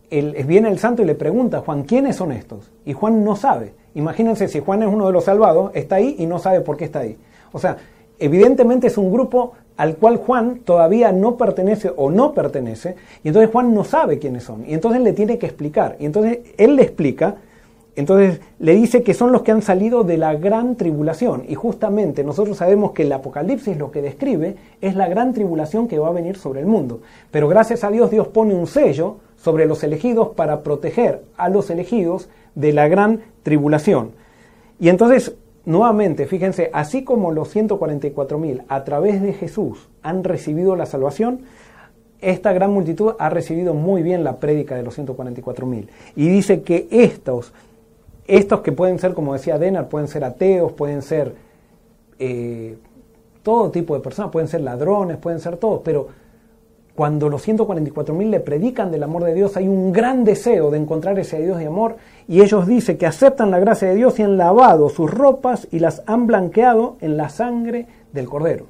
viene 0.09 0.69
el 0.69 0.79
santo 0.79 1.01
y 1.01 1.05
le 1.05 1.15
pregunta 1.15 1.61
Juan, 1.61 1.83
¿quiénes 1.83 2.15
son 2.15 2.31
estos? 2.31 2.71
Y 2.85 2.93
Juan 2.93 3.23
no 3.23 3.35
sabe. 3.35 3.73
Imagínense 3.95 4.47
si 4.47 4.59
Juan 4.59 4.83
es 4.83 4.89
uno 4.89 5.07
de 5.07 5.13
los 5.13 5.23
salvados, 5.23 5.71
está 5.73 5.95
ahí 5.95 6.15
y 6.19 6.27
no 6.27 6.37
sabe 6.37 6.61
por 6.61 6.77
qué 6.77 6.85
está 6.85 6.99
ahí. 6.99 7.17
O 7.53 7.59
sea, 7.59 7.77
evidentemente 8.19 8.87
es 8.87 8.97
un 8.97 9.11
grupo 9.11 9.53
al 9.77 9.97
cual 9.97 10.17
Juan 10.17 10.59
todavía 10.63 11.11
no 11.11 11.37
pertenece 11.37 11.91
o 11.95 12.09
no 12.09 12.33
pertenece, 12.33 12.95
y 13.23 13.29
entonces 13.29 13.51
Juan 13.51 13.73
no 13.73 13.83
sabe 13.83 14.19
quiénes 14.19 14.43
son, 14.43 14.63
y 14.67 14.73
entonces 14.73 15.01
le 15.01 15.13
tiene 15.13 15.37
que 15.37 15.45
explicar, 15.45 15.97
y 15.99 16.05
entonces 16.05 16.39
él 16.57 16.75
le 16.75 16.83
explica, 16.83 17.35
entonces 17.97 18.41
le 18.59 18.75
dice 18.75 19.03
que 19.03 19.13
son 19.13 19.31
los 19.31 19.41
que 19.41 19.51
han 19.51 19.61
salido 19.61 20.03
de 20.03 20.17
la 20.17 20.35
gran 20.35 20.75
tribulación, 20.75 21.43
y 21.47 21.55
justamente 21.55 22.23
nosotros 22.23 22.57
sabemos 22.57 22.91
que 22.91 23.03
el 23.03 23.11
Apocalipsis 23.11 23.77
lo 23.77 23.91
que 23.91 24.01
describe 24.01 24.55
es 24.81 24.95
la 24.95 25.07
gran 25.07 25.33
tribulación 25.33 25.87
que 25.87 25.99
va 25.99 26.09
a 26.09 26.13
venir 26.13 26.37
sobre 26.37 26.61
el 26.61 26.65
mundo, 26.65 27.01
pero 27.31 27.47
gracias 27.47 27.83
a 27.83 27.91
Dios 27.91 28.11
Dios 28.11 28.27
pone 28.27 28.53
un 28.53 28.67
sello 28.67 29.17
sobre 29.37 29.65
los 29.65 29.83
elegidos 29.83 30.29
para 30.29 30.63
proteger 30.63 31.21
a 31.37 31.49
los 31.49 31.69
elegidos 31.69 32.29
de 32.55 32.73
la 32.73 32.87
gran 32.87 33.21
tribulación. 33.43 34.11
Y 34.79 34.89
entonces 34.89 35.35
Nuevamente, 35.65 36.27
fíjense, 36.27 36.69
así 36.73 37.03
como 37.03 37.31
los 37.31 37.55
144.000 37.55 38.63
a 38.67 38.83
través 38.83 39.21
de 39.21 39.33
Jesús 39.33 39.89
han 40.03 40.23
recibido 40.23 40.75
la 40.75 40.85
salvación, 40.85 41.41
esta 42.21 42.53
gran 42.53 42.71
multitud 42.71 43.13
ha 43.19 43.29
recibido 43.29 43.73
muy 43.73 44.03
bien 44.03 44.23
la 44.23 44.37
prédica 44.37 44.75
de 44.75 44.83
los 44.83 44.97
144.000. 44.97 45.87
Y 46.15 46.27
dice 46.27 46.61
que 46.61 46.87
estos, 46.91 47.51
estos 48.27 48.61
que 48.61 48.71
pueden 48.71 48.99
ser, 48.99 49.13
como 49.13 49.33
decía 49.33 49.57
Denar, 49.57 49.89
pueden 49.89 50.07
ser 50.07 50.23
ateos, 50.23 50.71
pueden 50.73 51.01
ser 51.01 51.33
eh, 52.19 52.77
todo 53.41 53.71
tipo 53.71 53.95
de 53.95 54.01
personas, 54.01 54.31
pueden 54.31 54.47
ser 54.47 54.61
ladrones, 54.61 55.17
pueden 55.17 55.39
ser 55.39 55.57
todos, 55.57 55.81
pero 55.83 56.07
cuando 56.95 57.27
los 57.27 57.45
144.000 57.45 58.29
le 58.29 58.39
predican 58.39 58.89
del 58.89 59.03
amor 59.03 59.25
de 59.25 59.33
Dios, 59.33 59.57
hay 59.57 59.67
un 59.67 59.91
gran 59.91 60.23
deseo 60.23 60.71
de 60.71 60.77
encontrar 60.77 61.19
ese 61.19 61.41
Dios 61.41 61.57
de 61.57 61.67
amor 61.67 61.97
y 62.25 62.41
ellos 62.41 62.65
dicen 62.65 62.97
que 62.97 63.05
aceptan 63.05 63.51
la 63.51 63.59
gracia 63.59 63.89
de 63.89 63.95
Dios 63.95 64.17
y 64.17 64.23
han 64.23 64.37
lavado 64.37 64.87
sus 64.87 65.11
ropas 65.11 65.67
y 65.71 65.79
las 65.79 66.03
han 66.05 66.25
blanqueado 66.25 66.95
en 67.01 67.17
la 67.17 67.27
sangre 67.27 67.87
del 68.13 68.29
Cordero. 68.29 68.67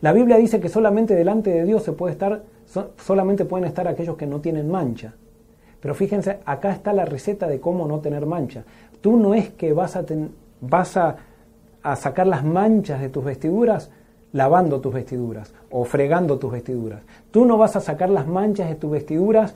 La 0.00 0.12
Biblia 0.12 0.38
dice 0.38 0.58
que 0.58 0.68
solamente 0.68 1.14
delante 1.14 1.50
de 1.50 1.64
Dios 1.64 1.84
se 1.84 1.92
puede 1.92 2.12
estar, 2.12 2.42
solamente 2.96 3.44
pueden 3.44 3.66
estar 3.66 3.86
aquellos 3.86 4.16
que 4.16 4.26
no 4.26 4.40
tienen 4.40 4.68
mancha. 4.68 5.14
Pero 5.80 5.94
fíjense, 5.94 6.40
acá 6.44 6.72
está 6.72 6.92
la 6.92 7.04
receta 7.04 7.46
de 7.46 7.60
cómo 7.60 7.86
no 7.86 8.00
tener 8.00 8.26
mancha. 8.26 8.64
Tú 9.00 9.16
no 9.16 9.34
es 9.34 9.50
que 9.50 9.72
vas 9.72 9.94
a, 9.94 10.04
vas 10.60 10.96
a 10.96 11.16
sacar 11.94 12.26
las 12.26 12.44
manchas 12.44 13.00
de 13.00 13.08
tus 13.08 13.24
vestiduras 13.24 13.90
lavando 14.32 14.80
tus 14.80 14.92
vestiduras 14.92 15.52
o 15.70 15.84
fregando 15.84 16.38
tus 16.38 16.52
vestiduras. 16.52 17.02
Tú 17.30 17.44
no 17.44 17.58
vas 17.58 17.76
a 17.76 17.80
sacar 17.80 18.10
las 18.10 18.26
manchas 18.26 18.68
de 18.68 18.74
tus 18.74 18.90
vestiduras 18.90 19.54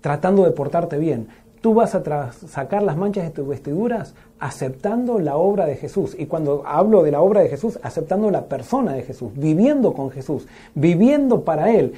tratando 0.00 0.44
de 0.44 0.50
portarte 0.50 0.98
bien. 0.98 1.28
Tú 1.60 1.74
vas 1.74 1.94
a 1.94 2.32
sacar 2.32 2.82
las 2.82 2.96
manchas 2.96 3.24
de 3.24 3.30
tus 3.30 3.46
vestiduras 3.46 4.14
aceptando 4.40 5.20
la 5.20 5.36
obra 5.36 5.64
de 5.64 5.76
Jesús. 5.76 6.16
Y 6.18 6.26
cuando 6.26 6.64
hablo 6.66 7.04
de 7.04 7.12
la 7.12 7.20
obra 7.20 7.40
de 7.40 7.48
Jesús, 7.48 7.78
aceptando 7.84 8.30
la 8.30 8.46
persona 8.46 8.94
de 8.94 9.02
Jesús, 9.02 9.30
viviendo 9.36 9.92
con 9.92 10.10
Jesús, 10.10 10.48
viviendo 10.74 11.42
para 11.44 11.70
Él, 11.70 11.92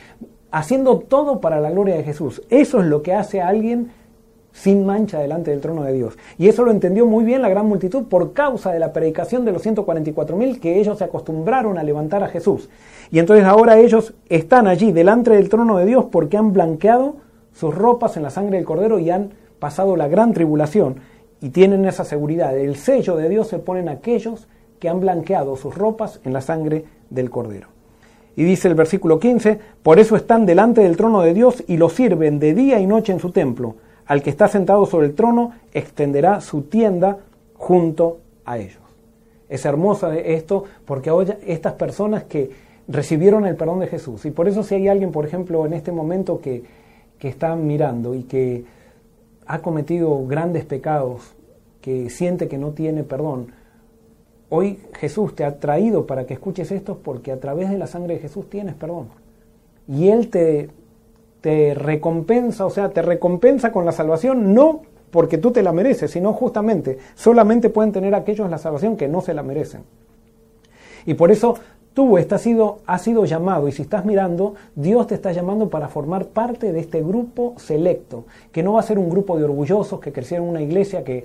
haciendo 0.51 0.99
todo 0.99 1.41
para 1.41 1.61
la 1.61 1.71
gloria 1.71 1.97
de 1.97 2.05
Jesús. 2.05 2.43
Eso 2.51 2.81
es 2.81 2.87
lo 2.87 3.03
que 3.03 3.15
hace 3.15 3.41
alguien 3.41 3.91
sin 4.55 4.87
mancha 4.87 5.19
delante 5.19 5.51
del 5.51 5.61
trono 5.61 5.83
de 5.83 5.93
Dios. 5.93 6.17
Y 6.39 6.49
eso 6.49 6.65
lo 6.65 6.71
entendió 6.71 7.07
muy 7.07 7.25
bien 7.25 7.43
la 7.43 7.49
gran 7.49 7.67
multitud 7.67 8.05
por 8.05 8.33
causa 8.33 8.73
de 8.73 8.79
la 8.79 8.93
predicación 8.93 9.45
de 9.45 9.51
los 9.51 9.67
144.000 9.67 10.61
que 10.61 10.79
ellos 10.79 10.97
se 10.97 11.05
acostumbraron 11.05 11.77
a 11.77 11.83
levantar 11.83 12.23
a 12.23 12.29
Jesús. 12.29 12.71
Y 13.11 13.19
entonces 13.19 13.45
ahora 13.45 13.79
ellos 13.79 14.15
están 14.29 14.69
allí 14.69 14.93
delante 14.93 15.33
del 15.33 15.49
trono 15.49 15.77
de 15.77 15.87
Dios 15.87 16.07
porque 16.11 16.37
han 16.37 16.53
blanqueado 16.53 17.17
sus 17.53 17.75
ropas 17.75 18.17
en 18.17 18.23
la 18.23 18.31
sangre 18.31 18.57
del 18.57 18.65
cordero 18.65 19.01
y 19.01 19.11
han 19.11 19.31
pasado 19.59 19.97
la 19.97 20.07
gran 20.07 20.33
tribulación 20.33 21.01
y 21.41 21.51
tienen 21.51 21.85
esa 21.85 22.05
seguridad. 22.05 22.57
El 22.57 22.77
sello 22.77 23.17
de 23.17 23.29
Dios 23.29 23.49
se 23.49 23.59
pone 23.59 23.81
en 23.81 23.89
aquellos 23.89 24.47
que 24.79 24.89
han 24.89 25.01
blanqueado 25.01 25.57
sus 25.57 25.75
ropas 25.75 26.21
en 26.25 26.33
la 26.33 26.41
sangre 26.41 26.85
del 27.11 27.29
cordero. 27.29 27.69
Y 28.37 28.45
dice 28.45 28.69
el 28.69 28.77
versículo 28.77 29.19
15, 29.19 29.59
por 29.83 29.99
eso 29.99 30.15
están 30.15 30.47
delante 30.47 30.81
del 30.81 30.97
trono 30.97 31.23
de 31.23 31.35
Dios 31.35 31.65
y 31.67 31.77
lo 31.77 31.89
sirven 31.89 32.39
de 32.39 32.55
día 32.55 32.79
y 32.79 32.87
noche 32.87 33.13
en 33.13 33.21
su 33.21 33.33
templo 33.33 33.77
al 34.07 34.23
que 34.23 34.31
está 34.31 34.49
sentado 34.49 34.87
sobre 34.87 35.07
el 35.07 35.15
trono 35.15 35.53
extenderá 35.73 36.41
su 36.41 36.63
tienda 36.63 37.19
junto 37.55 38.19
a 38.45 38.59
ellos. 38.59 38.83
Es 39.49 39.65
hermoso 39.65 40.11
esto 40.13 40.65
porque 40.85 41.11
ahora 41.11 41.39
estas 41.47 41.75
personas 41.75 42.25
que 42.25 42.51
recibieron 42.89 43.47
el 43.47 43.57
perdón 43.57 43.81
de 43.81 43.87
Jesús, 43.87 44.25
y 44.27 44.31
por 44.31 44.49
eso 44.49 44.63
si 44.63 44.75
hay 44.75 44.89
alguien, 44.89 45.13
por 45.13 45.25
ejemplo, 45.25 45.65
en 45.65 45.73
este 45.73 45.93
momento 45.93 46.41
que, 46.41 46.63
que 47.19 47.29
está 47.29 47.57
mirando 47.57 48.15
y 48.15 48.25
que 48.25 48.65
ha 49.47 49.61
cometido 49.61 50.27
grandes 50.27 50.65
pecados, 50.65 51.35
que 51.81 52.11
siente 52.11 52.49
que 52.49 52.59
no 52.59 52.73
tiene 52.73 53.05
perdón, 53.05 53.53
hoy 54.49 54.79
Jesús 54.95 55.35
te 55.35 55.45
ha 55.45 55.59
traído 55.59 56.07
para 56.07 56.27
que 56.27 56.35
escuches 56.35 56.71
esto 56.73 56.99
porque 57.03 57.33
a 57.33 57.41
través 57.41 57.71
de 57.71 57.79
la 57.79 57.87
sangre 57.87 58.15
de 58.15 58.21
Jesús 58.21 58.49
tienes 58.49 58.75
perdón. 58.75 59.09
Y 59.87 60.09
Él 60.09 60.29
te, 60.31 60.71
te 61.45 61.75
recompensa, 61.75 62.65
o 62.65 62.71
sea, 62.71 62.89
te 62.89 63.03
recompensa 63.03 63.71
con 63.71 63.85
la 63.85 63.93
salvación, 63.93 64.55
no 64.55 64.81
porque 65.11 65.37
tú 65.37 65.51
te 65.51 65.63
la 65.63 65.73
mereces, 65.73 66.11
sino 66.11 66.33
justamente, 66.33 66.97
solamente 67.15 67.69
pueden 67.69 67.93
tener 67.93 68.15
aquellos 68.15 68.49
la 68.49 68.57
salvación 68.57 68.97
que 68.97 69.09
no 69.09 69.21
se 69.21 69.35
la 69.35 69.43
merecen. 69.43 69.83
Y 71.05 71.13
por 71.13 71.31
eso 71.31 71.59
tú 71.93 72.17
estás 72.17 72.41
sido, 72.41 72.79
has 72.87 73.03
sido 73.03 73.27
llamado, 73.27 73.69
y 73.69 73.73
si 73.73 73.83
estás 73.83 74.07
mirando, 74.07 74.55
Dios 74.75 75.07
te 75.07 75.17
está 75.17 75.33
llamando 75.33 75.69
para 75.69 75.89
formar 75.89 76.29
parte 76.29 76.73
de 76.73 76.81
este 76.81 77.03
grupo 77.03 77.53
selecto, 77.59 78.25
que 78.51 78.63
no 78.63 78.73
va 78.73 78.81
a 78.81 78.85
ser 78.85 78.99
un 78.99 79.11
grupo 79.11 79.37
de 79.37 79.45
orgullosos 79.45 80.01
que 80.01 80.15
crecieron 80.15 80.47
en 80.47 80.51
una 80.53 80.63
iglesia 80.63 81.05
que, 81.05 81.25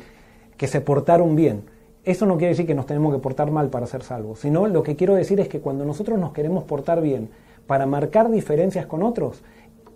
que 0.57 0.67
se 0.67 0.81
portaron 0.81 1.37
bien. 1.37 1.61
Eso 2.03 2.25
no 2.25 2.35
quiere 2.35 2.49
decir 2.49 2.67
que 2.67 2.75
nos 2.75 2.87
tenemos 2.87 3.13
que 3.13 3.21
portar 3.21 3.51
mal 3.51 3.69
para 3.69 3.85
ser 3.85 4.03
salvos, 4.03 4.39
sino 4.39 4.67
lo 4.67 4.83
que 4.83 4.97
quiero 4.97 5.15
decir 5.15 5.39
es 5.39 5.47
que 5.47 5.61
cuando 5.61 5.85
nosotros 5.85 6.19
nos 6.19 6.33
queremos 6.33 6.65
portar 6.65 7.01
bien 7.01 7.29
para 7.67 7.85
marcar 7.85 8.29
diferencias 8.29 8.85
con 8.85 9.01
otros, 9.01 9.43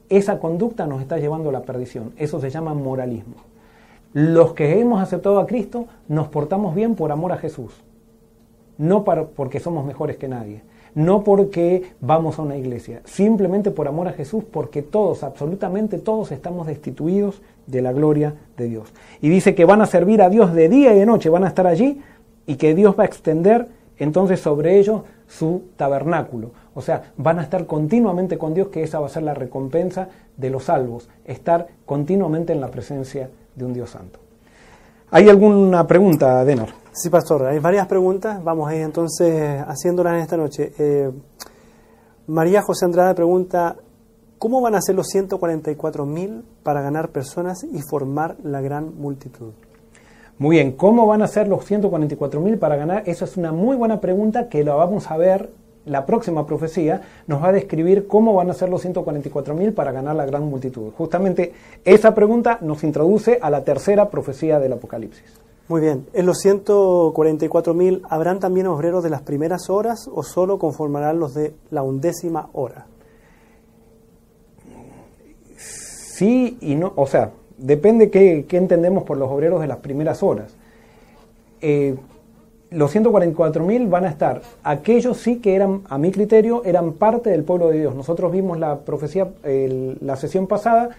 esa 0.10 0.40
conducta 0.40 0.86
nos 0.88 1.02
está 1.02 1.18
llevando 1.18 1.50
a 1.50 1.54
la 1.54 1.62
perdición. 1.62 2.14
Eso 2.18 2.40
se 2.40 2.50
llama 2.50 2.74
moralismo. 2.74 3.36
Los 4.14 4.54
que 4.54 4.80
hemos 4.80 5.02
aceptado 5.02 5.40
a 5.40 5.48
Cristo 5.48 5.88
nos 6.08 6.28
portamos 6.28 6.76
bien 6.76 6.96
por 6.96 7.12
amor 7.12 7.32
a 7.32 7.38
Jesús. 7.38 7.74
No 8.78 9.04
porque 9.04 9.60
somos 9.60 9.86
mejores 9.86 10.18
que 10.18 10.28
nadie. 10.28 10.62
No 10.96 11.24
porque 11.24 11.94
vamos 12.02 12.38
a 12.38 12.44
una 12.44 12.56
iglesia. 12.56 13.02
Simplemente 13.06 13.72
por 13.72 13.88
amor 13.88 14.08
a 14.08 14.14
Jesús, 14.14 14.44
porque 14.44 14.84
todos, 14.84 15.24
absolutamente 15.24 15.98
todos, 15.98 16.32
estamos 16.32 16.68
destituidos 16.68 17.42
de 17.66 17.82
la 17.82 17.92
gloria 17.92 18.36
de 18.58 18.68
Dios. 18.68 18.94
Y 19.20 19.30
dice 19.30 19.56
que 19.56 19.66
van 19.66 19.82
a 19.82 19.88
servir 19.88 20.22
a 20.22 20.30
Dios 20.30 20.54
de 20.54 20.70
día 20.70 20.94
y 20.94 21.00
de 21.00 21.06
noche, 21.08 21.30
van 21.30 21.46
a 21.46 21.48
estar 21.48 21.66
allí 21.66 22.00
y 22.46 22.56
que 22.56 22.76
Dios 22.76 22.96
va 22.98 23.04
a 23.04 23.08
extender 23.08 23.68
entonces 23.98 24.40
sobre 24.40 24.78
ellos 24.78 25.02
su 25.28 25.64
tabernáculo. 25.78 26.52
O 26.76 26.82
sea, 26.82 27.14
van 27.18 27.40
a 27.40 27.44
estar 27.44 27.66
continuamente 27.66 28.38
con 28.38 28.54
Dios, 28.54 28.70
que 28.70 28.84
esa 28.84 29.00
va 29.00 29.08
a 29.08 29.10
ser 29.10 29.24
la 29.24 29.34
recompensa 29.34 30.10
de 30.38 30.50
los 30.50 30.66
salvos, 30.66 31.10
estar 31.26 31.68
continuamente 31.86 32.54
en 32.54 32.62
la 32.62 32.70
presencia 32.70 33.30
de 33.56 33.66
un 33.66 33.74
Dios 33.74 33.92
santo. 33.92 34.20
¿Hay 35.12 35.30
alguna 35.30 35.86
pregunta, 35.86 36.44
Denor? 36.44 36.70
Sí, 36.92 37.10
pastor, 37.10 37.46
hay 37.46 37.60
varias 37.60 37.86
preguntas. 37.86 38.44
Vamos 38.44 38.68
a 38.68 38.76
ir 38.76 38.82
entonces 38.82 39.62
haciéndolas 39.68 40.16
en 40.16 40.20
esta 40.20 40.38
noche. 40.38 40.74
Eh, 40.80 41.12
María 42.28 42.64
José 42.64 42.86
Andrade 42.86 43.14
pregunta, 43.14 43.76
¿cómo 44.40 44.62
van 44.62 44.74
a 44.74 44.82
ser 44.82 44.96
los 44.96 45.08
144.000 45.14 46.42
para 46.64 46.82
ganar 46.82 47.10
personas 47.10 47.64
y 47.64 47.82
formar 47.82 48.38
la 48.44 48.62
gran 48.62 48.98
multitud? 48.98 49.52
Muy 50.40 50.56
bien, 50.56 50.72
¿cómo 50.72 51.06
van 51.06 51.22
a 51.22 51.28
ser 51.28 51.48
los 51.48 51.70
144.000 51.70 52.58
para 52.58 52.76
ganar? 52.76 53.04
Esa 53.06 53.26
es 53.26 53.38
una 53.38 53.52
muy 53.52 53.76
buena 53.76 54.02
pregunta 54.02 54.50
que 54.50 54.64
la 54.64 54.74
vamos 54.74 55.12
a 55.12 55.18
ver 55.18 55.52
la 55.86 56.06
próxima 56.06 56.46
profecía 56.46 57.02
nos 57.28 57.44
va 57.44 57.50
a 57.50 57.52
describir 57.52 58.08
cómo 58.08 58.34
van 58.34 58.50
a 58.50 58.54
ser 58.54 58.70
los 58.70 58.86
144.000 58.86 59.74
para 59.74 59.92
ganar 59.92 60.16
la 60.16 60.26
gran 60.26 60.44
multitud. 60.44 60.92
Justamente 60.98 61.54
esa 61.84 62.16
pregunta 62.16 62.58
nos 62.62 62.84
introduce 62.84 63.40
a 63.42 63.50
la 63.50 63.64
tercera 63.64 64.10
profecía 64.10 64.60
del 64.60 64.74
Apocalipsis. 64.74 65.42
Muy 65.68 65.82
bien, 65.82 66.06
en 66.14 66.26
los 66.26 66.38
144.000 66.44 68.02
habrán 68.10 68.40
también 68.40 68.68
obreros 68.68 69.04
de 69.04 69.10
las 69.10 69.22
primeras 69.22 69.70
horas 69.70 70.10
o 70.14 70.24
solo 70.24 70.60
conformarán 70.60 71.20
los 71.20 71.34
de 71.34 71.54
la 71.72 71.84
undécima 71.84 72.50
hora. 72.54 72.86
Sí 75.58 76.58
y 76.62 76.76
no, 76.76 76.94
o 76.96 77.08
sea, 77.08 77.32
depende 77.58 78.10
qué, 78.10 78.46
qué 78.48 78.58
entendemos 78.58 79.04
por 79.04 79.18
los 79.18 79.32
obreros 79.32 79.62
de 79.62 79.68
las 79.68 79.78
primeras 79.78 80.22
horas. 80.22 80.56
eh, 81.62 81.96
los 82.74 82.96
144.000 82.96 83.90
van 83.90 84.06
a 84.06 84.10
estar, 84.10 84.42
aquellos 84.64 85.18
sí 85.18 85.40
que 85.40 85.56
eran, 85.56 85.82
a 85.90 85.98
mi 85.98 86.12
criterio, 86.12 86.64
eran 86.66 86.94
parte 86.94 87.30
del 87.30 87.44
pueblo 87.44 87.70
de 87.70 87.80
Dios. 87.80 87.96
Nosotros 87.96 88.32
vimos 88.32 88.60
la 88.60 88.80
profecía, 88.80 89.30
la 89.44 90.16
sesión 90.16 90.48
pasada, 90.48 90.90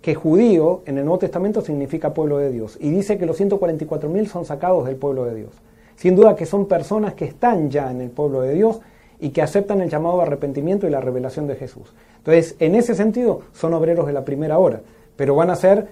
que 0.00 0.14
judío 0.14 0.82
en 0.84 0.98
el 0.98 1.04
Nuevo 1.04 1.18
Testamento 1.18 1.60
significa 1.60 2.12
pueblo 2.12 2.38
de 2.38 2.50
Dios. 2.50 2.76
Y 2.80 2.90
dice 2.90 3.18
que 3.18 3.26
los 3.26 3.40
144.000 3.40 4.26
son 4.26 4.44
sacados 4.44 4.84
del 4.84 4.96
pueblo 4.96 5.24
de 5.24 5.34
Dios. 5.34 5.50
Sin 5.96 6.16
duda 6.16 6.34
que 6.34 6.46
son 6.46 6.66
personas 6.66 7.14
que 7.14 7.24
están 7.24 7.70
ya 7.70 7.90
en 7.90 8.00
el 8.00 8.10
pueblo 8.10 8.40
de 8.40 8.54
Dios 8.54 8.80
y 9.20 9.30
que 9.30 9.40
aceptan 9.40 9.80
el 9.80 9.88
llamado 9.88 10.20
arrepentimiento 10.20 10.86
y 10.86 10.90
la 10.90 11.00
revelación 11.00 11.46
de 11.46 11.54
Jesús. 11.54 11.94
Entonces, 12.18 12.56
en 12.58 12.74
ese 12.74 12.96
sentido, 12.96 13.42
son 13.52 13.72
obreros 13.74 14.06
de 14.06 14.12
la 14.12 14.24
primera 14.24 14.58
hora, 14.58 14.80
pero 15.14 15.36
van 15.36 15.50
a 15.50 15.56
ser, 15.56 15.86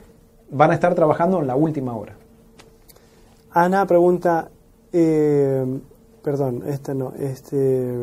van 0.51 0.73
a 0.73 0.75
estar 0.75 0.95
trabajando 0.97 1.41
en 1.41 1.47
la 1.47 1.55
última 1.55 1.97
hora. 1.97 2.15
Ana 3.53 3.87
pregunta, 3.87 4.49
eh, 4.93 5.65
perdón, 6.23 6.65
este 6.67 6.95
no, 6.95 7.13
este, 7.19 7.95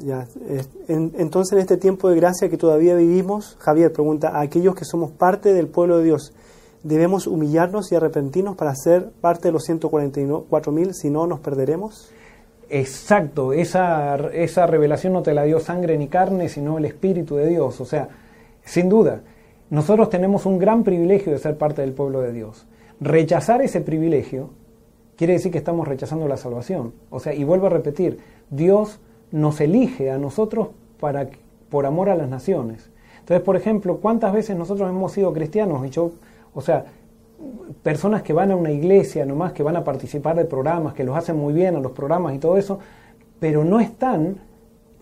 ya, 0.00 0.26
entonces 0.88 1.52
en 1.52 1.58
este 1.58 1.76
tiempo 1.76 2.08
de 2.08 2.16
gracia 2.16 2.48
que 2.48 2.56
todavía 2.56 2.94
vivimos, 2.94 3.56
Javier 3.58 3.92
pregunta, 3.92 4.30
a 4.30 4.40
aquellos 4.40 4.74
que 4.74 4.84
somos 4.84 5.10
parte 5.10 5.52
del 5.52 5.68
pueblo 5.68 5.98
de 5.98 6.04
Dios, 6.04 6.32
¿debemos 6.82 7.26
humillarnos 7.26 7.92
y 7.92 7.96
arrepentirnos 7.96 8.56
para 8.56 8.74
ser 8.74 9.10
parte 9.20 9.48
de 9.48 9.52
los 9.52 9.64
144 9.64 10.72
mil, 10.72 10.94
si 10.94 11.10
no 11.10 11.26
nos 11.26 11.40
perderemos? 11.40 12.10
Exacto, 12.68 13.52
esa, 13.52 14.14
esa 14.32 14.66
revelación 14.66 15.12
no 15.12 15.22
te 15.22 15.34
la 15.34 15.42
dio 15.42 15.58
sangre 15.58 15.98
ni 15.98 16.06
carne, 16.06 16.48
sino 16.48 16.78
el 16.78 16.84
Espíritu 16.84 17.34
de 17.34 17.48
Dios. 17.48 17.80
O 17.80 17.84
sea, 17.84 18.08
sin 18.64 18.88
duda, 18.88 19.22
nosotros 19.70 20.08
tenemos 20.08 20.46
un 20.46 20.58
gran 20.58 20.84
privilegio 20.84 21.32
de 21.32 21.38
ser 21.38 21.58
parte 21.58 21.82
del 21.82 21.92
pueblo 21.92 22.20
de 22.20 22.32
Dios. 22.32 22.66
Rechazar 23.00 23.60
ese 23.60 23.80
privilegio 23.80 24.50
quiere 25.20 25.34
decir 25.34 25.52
que 25.52 25.58
estamos 25.58 25.86
rechazando 25.86 26.26
la 26.28 26.38
salvación. 26.38 26.94
O 27.10 27.20
sea, 27.20 27.34
y 27.34 27.44
vuelvo 27.44 27.66
a 27.66 27.68
repetir, 27.68 28.20
Dios 28.48 29.00
nos 29.30 29.60
elige 29.60 30.10
a 30.10 30.16
nosotros 30.16 30.68
para, 30.98 31.28
por 31.68 31.84
amor 31.84 32.08
a 32.08 32.14
las 32.14 32.30
naciones. 32.30 32.88
Entonces, 33.18 33.44
por 33.44 33.54
ejemplo, 33.54 33.98
¿cuántas 33.98 34.32
veces 34.32 34.56
nosotros 34.56 34.88
hemos 34.88 35.12
sido 35.12 35.30
cristianos? 35.34 35.86
Y 35.86 35.90
yo, 35.90 36.12
o 36.54 36.62
sea, 36.62 36.86
personas 37.82 38.22
que 38.22 38.32
van 38.32 38.50
a 38.50 38.56
una 38.56 38.70
iglesia 38.70 39.26
nomás, 39.26 39.52
que 39.52 39.62
van 39.62 39.76
a 39.76 39.84
participar 39.84 40.36
de 40.36 40.46
programas, 40.46 40.94
que 40.94 41.04
los 41.04 41.14
hacen 41.14 41.36
muy 41.36 41.52
bien 41.52 41.76
a 41.76 41.80
los 41.80 41.92
programas 41.92 42.34
y 42.34 42.38
todo 42.38 42.56
eso, 42.56 42.78
pero 43.40 43.62
no 43.62 43.78
están, 43.78 44.36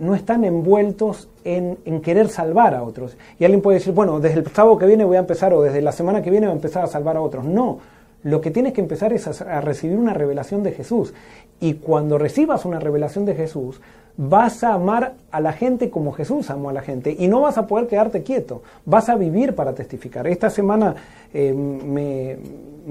no 0.00 0.16
están 0.16 0.42
envueltos 0.42 1.28
en, 1.44 1.78
en, 1.84 2.00
querer 2.00 2.28
salvar 2.28 2.74
a 2.74 2.82
otros. 2.82 3.16
Y 3.38 3.44
alguien 3.44 3.62
puede 3.62 3.78
decir, 3.78 3.94
bueno, 3.94 4.18
desde 4.18 4.40
el 4.40 4.46
sábado 4.48 4.78
que 4.78 4.86
viene 4.86 5.04
voy 5.04 5.16
a 5.16 5.20
empezar 5.20 5.54
o 5.54 5.62
desde 5.62 5.80
la 5.80 5.92
semana 5.92 6.22
que 6.22 6.30
viene 6.32 6.48
voy 6.48 6.54
a 6.54 6.56
empezar 6.56 6.82
a 6.82 6.88
salvar 6.88 7.16
a 7.16 7.20
otros. 7.20 7.44
No, 7.44 7.78
lo 8.22 8.40
que 8.40 8.50
tienes 8.50 8.72
que 8.72 8.80
empezar 8.80 9.12
es 9.12 9.26
a, 9.40 9.60
recibir 9.60 9.96
una 9.96 10.14
revelación 10.14 10.62
de 10.62 10.72
Jesús. 10.72 11.14
Y 11.60 11.74
cuando 11.74 12.18
recibas 12.18 12.64
una 12.64 12.80
revelación 12.80 13.24
de 13.24 13.34
Jesús, 13.34 13.80
vas 14.16 14.64
a 14.64 14.74
amar 14.74 15.14
a 15.30 15.40
la 15.40 15.52
gente 15.52 15.90
como 15.90 16.12
Jesús 16.12 16.50
amó 16.50 16.70
a 16.70 16.72
la 16.72 16.82
gente 16.82 17.14
y 17.16 17.28
no 17.28 17.40
vas 17.40 17.56
a 17.56 17.68
poder 17.68 17.86
quedarte 17.86 18.24
quieto, 18.24 18.62
vas 18.84 19.08
a 19.08 19.16
vivir 19.16 19.54
para 19.54 19.74
testificar. 19.74 20.26
Esta 20.26 20.50
semana 20.50 20.96
eh, 21.32 21.52
me, 21.52 22.38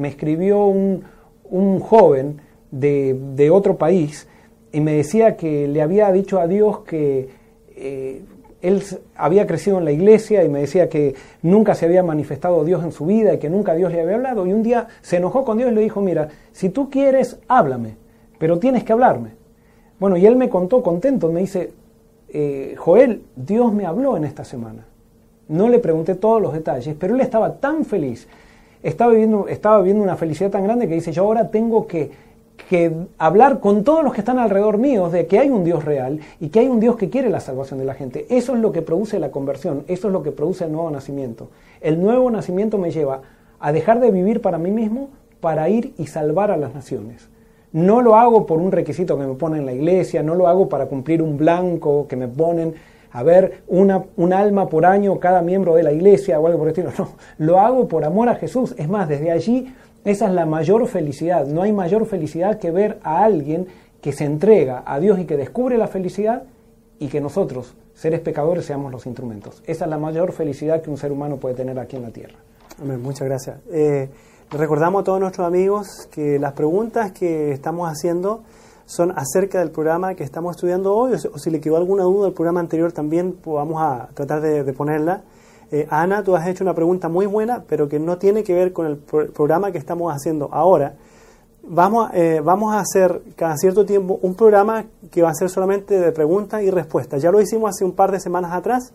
escribió 0.07 0.65
un, 0.65 1.03
joven 1.81 2.41
de, 2.71 3.49
otro 3.51 3.77
país 3.77 4.27
y 4.71 4.79
me 4.79 4.93
decía 4.93 5.35
que 5.35 5.67
le 5.67 5.81
había 5.81 6.11
dicho 6.11 6.39
a 6.39 6.47
Dios 6.47 6.79
que 6.79 7.29
eh, 7.75 8.21
él 8.61 8.83
había 9.15 9.45
crecido 9.45 9.77
en 9.77 9.85
la 9.85 9.91
iglesia 9.91 10.43
y 10.43 10.49
me 10.49 10.61
decía 10.61 10.89
que 10.89 11.15
nunca 11.41 11.75
se 11.75 11.85
había 11.85 12.03
manifestado 12.03 12.63
Dios 12.65 12.83
en 12.83 12.91
su 12.91 13.05
vida 13.05 13.33
y 13.33 13.37
que 13.37 13.49
nunca 13.49 13.75
Dios 13.75 13.91
le 13.91 14.01
había 14.01 14.15
hablado 14.15 14.47
y 14.47 14.53
un 14.53 14.63
día 14.63 14.87
se 15.01 15.17
enojó 15.17 15.45
con 15.45 15.57
Dios 15.57 15.71
y 15.71 15.75
le 15.75 15.81
dijo, 15.81 16.01
mira, 16.01 16.29
si 16.51 16.69
tú 16.69 16.89
quieres, 16.89 17.39
háblame, 17.47 17.95
pero 18.39 18.59
tienes 18.59 18.83
que 18.83 18.93
hablarme. 18.93 19.31
Bueno, 19.99 20.17
y 20.17 20.25
él 20.25 20.35
me 20.35 20.49
contó 20.49 20.81
contento, 20.81 21.31
me 21.31 21.41
dice, 21.41 21.71
eh, 22.29 22.75
Joel, 22.77 23.23
Dios 23.35 23.73
me 23.73 23.85
habló 23.85 24.17
en 24.17 24.25
esta 24.25 24.43
semana. 24.43 24.85
No 25.47 25.69
le 25.69 25.79
pregunté 25.79 26.15
todos 26.15 26.41
los 26.41 26.53
detalles, 26.53 26.95
pero 26.99 27.15
él 27.15 27.21
estaba 27.21 27.55
tan 27.55 27.85
feliz, 27.85 28.27
estaba 28.83 29.11
viviendo, 29.11 29.47
estaba 29.47 29.79
viviendo 29.79 30.03
una 30.03 30.17
felicidad 30.17 30.51
tan 30.51 30.63
grande 30.63 30.87
que 30.87 30.95
dice, 30.95 31.11
yo 31.11 31.23
ahora 31.23 31.49
tengo 31.49 31.87
que, 31.87 32.11
que 32.69 32.91
hablar 33.17 33.59
con 33.59 33.83
todos 33.83 34.03
los 34.03 34.13
que 34.13 34.21
están 34.21 34.39
alrededor 34.39 34.77
míos 34.77 35.11
de 35.11 35.27
que 35.27 35.39
hay 35.39 35.49
un 35.49 35.63
Dios 35.63 35.85
real 35.85 36.19
y 36.39 36.49
que 36.49 36.59
hay 36.59 36.67
un 36.67 36.79
Dios 36.79 36.97
que 36.97 37.09
quiere 37.09 37.29
la 37.29 37.39
salvación 37.39 37.79
de 37.79 37.85
la 37.85 37.93
gente. 37.93 38.25
Eso 38.29 38.55
es 38.55 38.61
lo 38.61 38.71
que 38.71 38.81
produce 38.81 39.19
la 39.19 39.31
conversión, 39.31 39.83
eso 39.87 40.07
es 40.07 40.13
lo 40.13 40.23
que 40.23 40.31
produce 40.31 40.65
el 40.65 40.71
nuevo 40.71 40.91
nacimiento. 40.91 41.49
El 41.79 42.01
nuevo 42.01 42.29
nacimiento 42.29 42.77
me 42.77 42.91
lleva 42.91 43.21
a 43.59 43.71
dejar 43.71 43.99
de 43.99 44.11
vivir 44.11 44.41
para 44.41 44.57
mí 44.57 44.71
mismo 44.71 45.09
para 45.39 45.69
ir 45.69 45.93
y 45.97 46.07
salvar 46.07 46.51
a 46.51 46.57
las 46.57 46.73
naciones. 46.73 47.29
No 47.71 48.01
lo 48.01 48.15
hago 48.15 48.45
por 48.45 48.59
un 48.59 48.71
requisito 48.71 49.17
que 49.17 49.25
me 49.25 49.35
ponen 49.35 49.59
en 49.59 49.65
la 49.65 49.73
iglesia, 49.73 50.23
no 50.23 50.35
lo 50.35 50.47
hago 50.47 50.69
para 50.69 50.87
cumplir 50.87 51.21
un 51.21 51.37
blanco 51.37 52.07
que 52.07 52.15
me 52.15 52.27
ponen, 52.27 52.73
a 53.11 53.23
ver, 53.23 53.61
una, 53.67 54.03
un 54.15 54.33
alma 54.33 54.69
por 54.69 54.85
año 54.85 55.19
cada 55.19 55.41
miembro 55.41 55.75
de 55.75 55.83
la 55.83 55.91
iglesia 55.91 56.39
o 56.39 56.47
algo 56.47 56.59
por 56.59 56.67
el 56.69 56.73
estilo. 56.73 56.91
No, 57.37 57.45
lo 57.45 57.59
hago 57.59 57.87
por 57.87 58.03
amor 58.03 58.29
a 58.29 58.35
Jesús. 58.35 58.73
Es 58.77 58.87
más, 58.87 59.07
desde 59.07 59.31
allí 59.31 59.73
esa 60.07 60.27
es 60.27 60.33
la 60.33 60.45
mayor 60.45 60.87
felicidad. 60.87 61.45
No 61.45 61.61
hay 61.61 61.71
mayor 61.71 62.05
felicidad 62.05 62.59
que 62.59 62.71
ver 62.71 62.99
a 63.03 63.23
alguien 63.23 63.67
que 64.01 64.11
se 64.11 64.25
entrega 64.25 64.83
a 64.85 64.99
Dios 64.99 65.19
y 65.19 65.25
que 65.25 65.37
descubre 65.37 65.77
la 65.77 65.87
felicidad 65.87 66.43
y 66.99 67.07
que 67.07 67.21
nosotros, 67.21 67.73
seres 67.93 68.21
pecadores, 68.21 68.65
seamos 68.65 68.91
los 68.91 69.05
instrumentos. 69.05 69.61
Esa 69.65 69.85
es 69.85 69.89
la 69.89 69.97
mayor 69.97 70.31
felicidad 70.31 70.81
que 70.81 70.89
un 70.89 70.97
ser 70.97 71.11
humano 71.11 71.37
puede 71.37 71.55
tener 71.55 71.77
aquí 71.79 71.95
en 71.95 72.03
la 72.03 72.09
tierra. 72.09 72.35
Muchas 73.01 73.27
gracias. 73.27 73.57
Eh, 73.71 74.09
recordamos 74.51 75.01
a 75.01 75.03
todos 75.03 75.19
nuestros 75.19 75.47
amigos 75.47 76.07
que 76.11 76.39
las 76.39 76.53
preguntas 76.53 77.11
que 77.11 77.51
estamos 77.51 77.89
haciendo 77.89 78.43
son 78.85 79.11
acerca 79.17 79.59
del 79.59 79.71
programa 79.71 80.15
que 80.15 80.23
estamos 80.23 80.55
estudiando 80.55 80.95
hoy, 80.95 81.13
o 81.13 81.37
si 81.37 81.49
le 81.49 81.59
quedó 81.59 81.75
alguna 81.75 82.03
duda 82.03 82.25
del 82.25 82.33
programa 82.33 82.61
anterior 82.61 82.93
también 82.93 83.33
pues 83.33 83.55
vamos 83.55 83.81
a 83.81 84.07
tratar 84.13 84.41
de, 84.41 84.73
ponerla. 84.73 85.21
Eh, 85.69 85.85
Ana, 85.89 86.23
tú 86.23 86.35
has 86.35 86.47
hecho 86.47 86.63
una 86.63 86.73
pregunta 86.73 87.09
muy 87.09 87.25
buena, 87.25 87.63
pero 87.67 87.89
que 87.89 87.99
no 87.99 88.17
tiene 88.17 88.43
que 88.43 88.53
ver 88.53 88.71
con 88.71 88.85
el 88.85 88.97
programa 88.97 89.71
que 89.71 89.77
estamos 89.77 90.13
haciendo 90.13 90.49
ahora. 90.51 90.95
Vamos, 91.63 92.09
eh, 92.13 92.41
vamos 92.41 92.73
a 92.73 92.79
hacer 92.79 93.21
cada 93.35 93.57
cierto 93.57 93.85
tiempo 93.85 94.17
un 94.21 94.35
programa 94.35 94.85
que 95.11 95.21
va 95.21 95.29
a 95.29 95.33
ser 95.33 95.49
solamente 95.49 95.99
de 95.99 96.11
preguntas 96.13 96.63
y 96.63 96.71
respuestas. 96.71 97.21
Ya 97.21 97.31
lo 97.31 97.41
hicimos 97.41 97.71
hace 97.71 97.83
un 97.83 97.91
par 97.91 98.11
de 98.13 98.21
semanas 98.21 98.53
atrás 98.53 98.93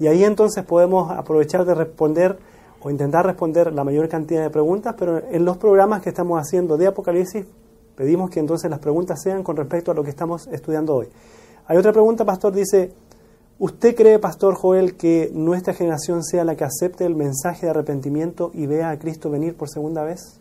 y 0.00 0.08
ahí 0.08 0.24
entonces 0.24 0.64
podemos 0.64 1.12
aprovechar 1.12 1.64
de 1.64 1.74
responder 1.74 2.38
o 2.82 2.90
intentar 2.90 3.24
responder 3.24 3.72
la 3.72 3.84
mayor 3.84 4.08
cantidad 4.08 4.42
de 4.42 4.50
preguntas, 4.50 4.96
pero 4.98 5.18
en 5.30 5.44
los 5.44 5.56
programas 5.56 6.02
que 6.02 6.08
estamos 6.08 6.40
haciendo 6.40 6.76
de 6.76 6.88
Apocalipsis 6.88 7.44
pedimos 7.96 8.30
que 8.30 8.40
entonces 8.40 8.68
las 8.70 8.80
preguntas 8.80 9.20
sean 9.22 9.44
con 9.44 9.56
respecto 9.56 9.92
a 9.92 9.94
lo 9.94 10.02
que 10.02 10.10
estamos 10.10 10.48
estudiando 10.48 10.94
hoy. 10.94 11.08
Hay 11.66 11.76
otra 11.76 11.92
pregunta, 11.92 12.24
pastor, 12.24 12.52
dice, 12.52 12.92
¿usted 13.58 13.94
cree, 13.94 14.18
pastor 14.18 14.54
Joel, 14.54 14.96
que 14.96 15.30
nuestra 15.32 15.74
generación 15.74 16.24
sea 16.24 16.44
la 16.44 16.56
que 16.56 16.64
acepte 16.64 17.04
el 17.04 17.14
mensaje 17.14 17.66
de 17.66 17.70
arrepentimiento 17.70 18.50
y 18.54 18.66
vea 18.66 18.90
a 18.90 18.98
Cristo 18.98 19.30
venir 19.30 19.54
por 19.54 19.68
segunda 19.68 20.02
vez? 20.02 20.40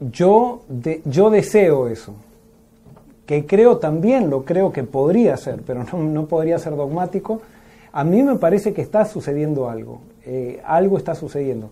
Yo, 0.00 0.62
yo 1.04 1.30
deseo 1.30 1.88
eso, 1.88 2.14
que 3.26 3.46
creo 3.46 3.78
también, 3.78 4.30
lo 4.30 4.44
creo 4.44 4.72
que 4.72 4.84
podría 4.84 5.36
ser, 5.36 5.62
pero 5.66 5.84
no, 5.84 5.98
no 5.98 6.26
podría 6.26 6.58
ser 6.58 6.76
dogmático. 6.76 7.42
A 7.92 8.04
mí 8.04 8.22
me 8.22 8.36
parece 8.36 8.72
que 8.72 8.82
está 8.82 9.04
sucediendo 9.04 9.68
algo. 9.68 10.00
Eh, 10.24 10.60
algo 10.64 10.98
está 10.98 11.14
sucediendo. 11.14 11.70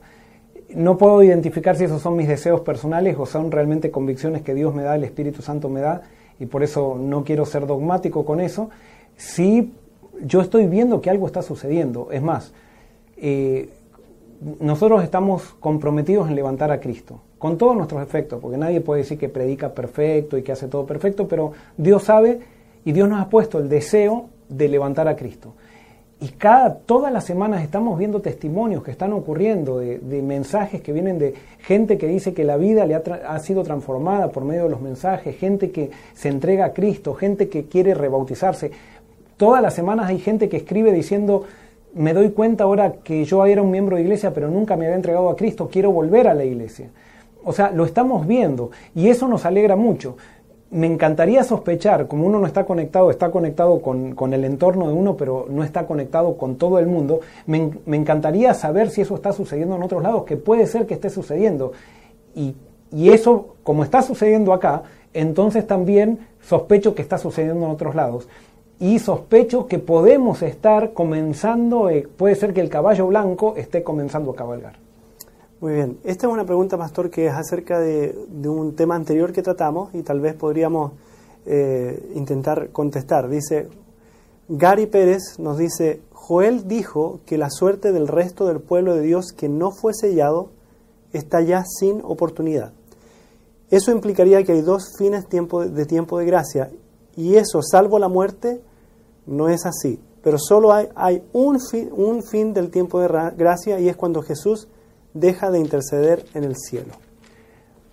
No 0.74 0.96
puedo 0.96 1.22
identificar 1.22 1.76
si 1.76 1.84
esos 1.84 2.00
son 2.00 2.16
mis 2.16 2.26
deseos 2.26 2.62
personales 2.62 3.14
o 3.18 3.26
son 3.26 3.50
realmente 3.50 3.90
convicciones 3.90 4.42
que 4.42 4.54
Dios 4.54 4.74
me 4.74 4.82
da, 4.82 4.96
el 4.96 5.04
Espíritu 5.04 5.42
Santo 5.42 5.68
me 5.68 5.80
da, 5.80 6.02
y 6.40 6.46
por 6.46 6.62
eso 6.62 6.96
no 6.98 7.22
quiero 7.22 7.44
ser 7.46 7.66
dogmático 7.66 8.24
con 8.24 8.40
eso. 8.40 8.70
Sí, 9.16 9.72
yo 10.24 10.40
estoy 10.40 10.66
viendo 10.66 11.00
que 11.00 11.10
algo 11.10 11.26
está 11.26 11.42
sucediendo. 11.42 12.08
Es 12.10 12.22
más, 12.22 12.52
eh, 13.16 13.70
nosotros 14.60 15.02
estamos 15.02 15.54
comprometidos 15.60 16.28
en 16.28 16.34
levantar 16.34 16.70
a 16.70 16.80
Cristo, 16.80 17.20
con 17.38 17.58
todos 17.58 17.76
nuestros 17.76 18.02
efectos, 18.02 18.40
porque 18.40 18.58
nadie 18.58 18.80
puede 18.80 19.02
decir 19.02 19.18
que 19.18 19.28
predica 19.28 19.72
perfecto 19.72 20.36
y 20.36 20.42
que 20.42 20.52
hace 20.52 20.68
todo 20.68 20.86
perfecto, 20.86 21.26
pero 21.26 21.52
Dios 21.76 22.04
sabe 22.04 22.40
y 22.84 22.92
Dios 22.92 23.08
nos 23.08 23.20
ha 23.20 23.28
puesto 23.28 23.58
el 23.58 23.68
deseo 23.68 24.26
de 24.48 24.68
levantar 24.68 25.08
a 25.08 25.16
Cristo. 25.16 25.54
Y 26.18 26.28
cada, 26.28 26.74
todas 26.74 27.12
las 27.12 27.24
semanas 27.24 27.62
estamos 27.62 27.98
viendo 27.98 28.22
testimonios 28.22 28.82
que 28.82 28.90
están 28.90 29.12
ocurriendo, 29.12 29.80
de, 29.80 30.22
mensajes 30.22 30.80
que 30.80 30.92
vienen 30.92 31.18
de 31.18 31.34
gente 31.58 31.98
que 31.98 32.06
dice 32.06 32.32
que 32.32 32.42
la 32.42 32.56
vida 32.56 32.86
le 32.86 32.94
ha, 32.94 33.38
sido 33.38 33.62
transformada 33.62 34.30
por 34.30 34.42
medio 34.42 34.64
de 34.64 34.70
los 34.70 34.80
mensajes, 34.80 35.36
gente 35.36 35.70
que 35.70 35.90
se 36.14 36.30
entrega 36.30 36.66
a 36.66 36.72
Cristo, 36.72 37.12
gente 37.12 37.50
que 37.50 37.66
quiere 37.66 37.92
rebautizarse. 37.92 38.70
Todas 39.36 39.62
las 39.62 39.74
semanas 39.74 40.08
hay 40.08 40.18
gente 40.18 40.48
que 40.48 40.56
escribe 40.56 40.92
diciendo, 40.92 41.44
me 41.94 42.12
doy 42.12 42.30
cuenta 42.30 42.64
ahora 42.64 42.92
que 43.04 43.24
yo 43.24 43.44
era 43.46 43.62
un 43.62 43.70
miembro 43.70 43.96
de 43.96 44.02
iglesia, 44.02 44.32
pero 44.32 44.48
nunca 44.48 44.76
me 44.76 44.86
había 44.86 44.96
entregado 44.96 45.28
a 45.28 45.36
Cristo, 45.36 45.68
quiero 45.70 45.90
volver 45.90 46.28
a 46.28 46.34
la 46.34 46.44
iglesia. 46.44 46.90
O 47.44 47.52
sea, 47.52 47.70
lo 47.70 47.84
estamos 47.84 48.26
viendo 48.26 48.70
y 48.94 49.08
eso 49.08 49.28
nos 49.28 49.44
alegra 49.44 49.76
mucho 49.76 50.16
me 50.68 50.88
encantaría 50.88 51.44
sospechar, 51.44 52.08
como 52.08 52.26
uno 52.26 52.40
no 52.40 52.46
está 52.46 52.66
conectado, 52.66 53.12
está 53.12 53.30
conectado 53.30 53.80
con, 53.80 54.32
el 54.32 54.44
entorno 54.44 54.88
de 54.88 54.94
uno, 54.94 55.16
pero 55.16 55.46
no 55.48 55.62
está 55.62 55.86
conectado 55.86 56.36
con 56.36 56.56
todo 56.56 56.80
el 56.80 56.88
mundo, 56.88 57.20
me, 57.46 57.70
encantaría 57.86 58.52
saber 58.52 58.90
si 58.90 59.00
eso 59.00 59.14
está 59.14 59.32
sucediendo 59.32 59.76
en 59.76 59.84
otros 59.84 60.02
lados, 60.02 60.24
que 60.24 60.36
puede 60.36 60.66
ser 60.66 60.86
que 60.86 60.94
esté 60.94 61.08
sucediendo. 61.08 61.70
Y 62.34 62.56
y 62.92 63.10
eso, 63.10 63.56
como 63.62 63.82
está 63.82 64.02
sucediendo 64.02 64.52
acá, 64.52 64.82
entonces 65.12 65.66
también 65.66 66.20
sospecho 66.40 66.94
que 66.94 67.02
está 67.02 67.18
sucediendo 67.18 67.66
en 67.66 67.72
otros 67.72 67.94
lados. 67.94 68.28
Y 68.78 68.98
sospecho 68.98 69.66
que 69.66 69.78
podemos 69.78 70.42
estar 70.42 70.92
comenzando, 70.92 71.88
eh, 71.88 72.06
puede 72.16 72.34
ser 72.34 72.52
que 72.52 72.60
el 72.60 72.68
caballo 72.68 73.06
blanco 73.06 73.54
esté 73.56 73.82
comenzando 73.82 74.32
a 74.32 74.36
cabalgar. 74.36 74.76
Muy 75.60 75.72
bien, 75.72 75.98
esta 76.04 76.26
es 76.26 76.32
una 76.32 76.44
pregunta, 76.44 76.76
Pastor, 76.76 77.08
que 77.08 77.26
es 77.26 77.32
acerca 77.32 77.80
de, 77.80 78.14
un 78.44 78.76
tema 78.76 78.94
anterior 78.94 79.32
que 79.32 79.42
tratamos 79.42 79.94
y 79.94 80.02
tal 80.02 80.20
vez 80.20 80.34
podríamos 80.34 80.92
eh, 81.46 82.12
intentar 82.14 82.68
contestar. 82.68 83.30
Dice, 83.30 83.68
Gary 84.48 84.84
Pérez 84.84 85.38
nos 85.38 85.56
dice, 85.56 86.02
Joel 86.12 86.68
dijo 86.68 87.20
que 87.24 87.38
la 87.38 87.48
suerte 87.48 87.92
del 87.92 88.06
resto 88.06 88.46
del 88.46 88.60
pueblo 88.60 88.94
de 88.94 89.02
Dios 89.02 89.32
que 89.32 89.48
no 89.48 89.70
fue 89.70 89.94
sellado 89.94 90.50
está 91.14 91.40
ya 91.40 91.64
sin 91.64 92.02
oportunidad. 92.04 92.72
Eso 93.70 93.90
implicaría 93.90 94.44
que 94.44 94.52
hay 94.52 94.60
dos 94.60 94.92
fines 94.98 95.24
de 95.30 95.86
tiempo 95.86 96.18
de 96.18 96.26
gracia 96.26 96.70
y 97.16 97.36
eso, 97.36 97.62
salvo 97.62 97.98
la 97.98 98.08
muerte, 98.08 98.60
no 99.26 99.48
es 99.48 99.64
así. 99.66 99.98
Pero 100.22 100.38
solo 100.38 100.72
hay, 100.72 100.88
hay 100.94 101.22
un, 101.32 101.60
fin, 101.60 101.90
un 101.92 102.22
fin 102.22 102.52
del 102.52 102.70
tiempo 102.70 103.00
de 103.00 103.08
gracia 103.36 103.78
y 103.78 103.88
es 103.88 103.96
cuando 103.96 104.22
Jesús 104.22 104.68
deja 105.14 105.50
de 105.50 105.58
interceder 105.58 106.24
en 106.34 106.44
el 106.44 106.56
cielo. 106.56 106.92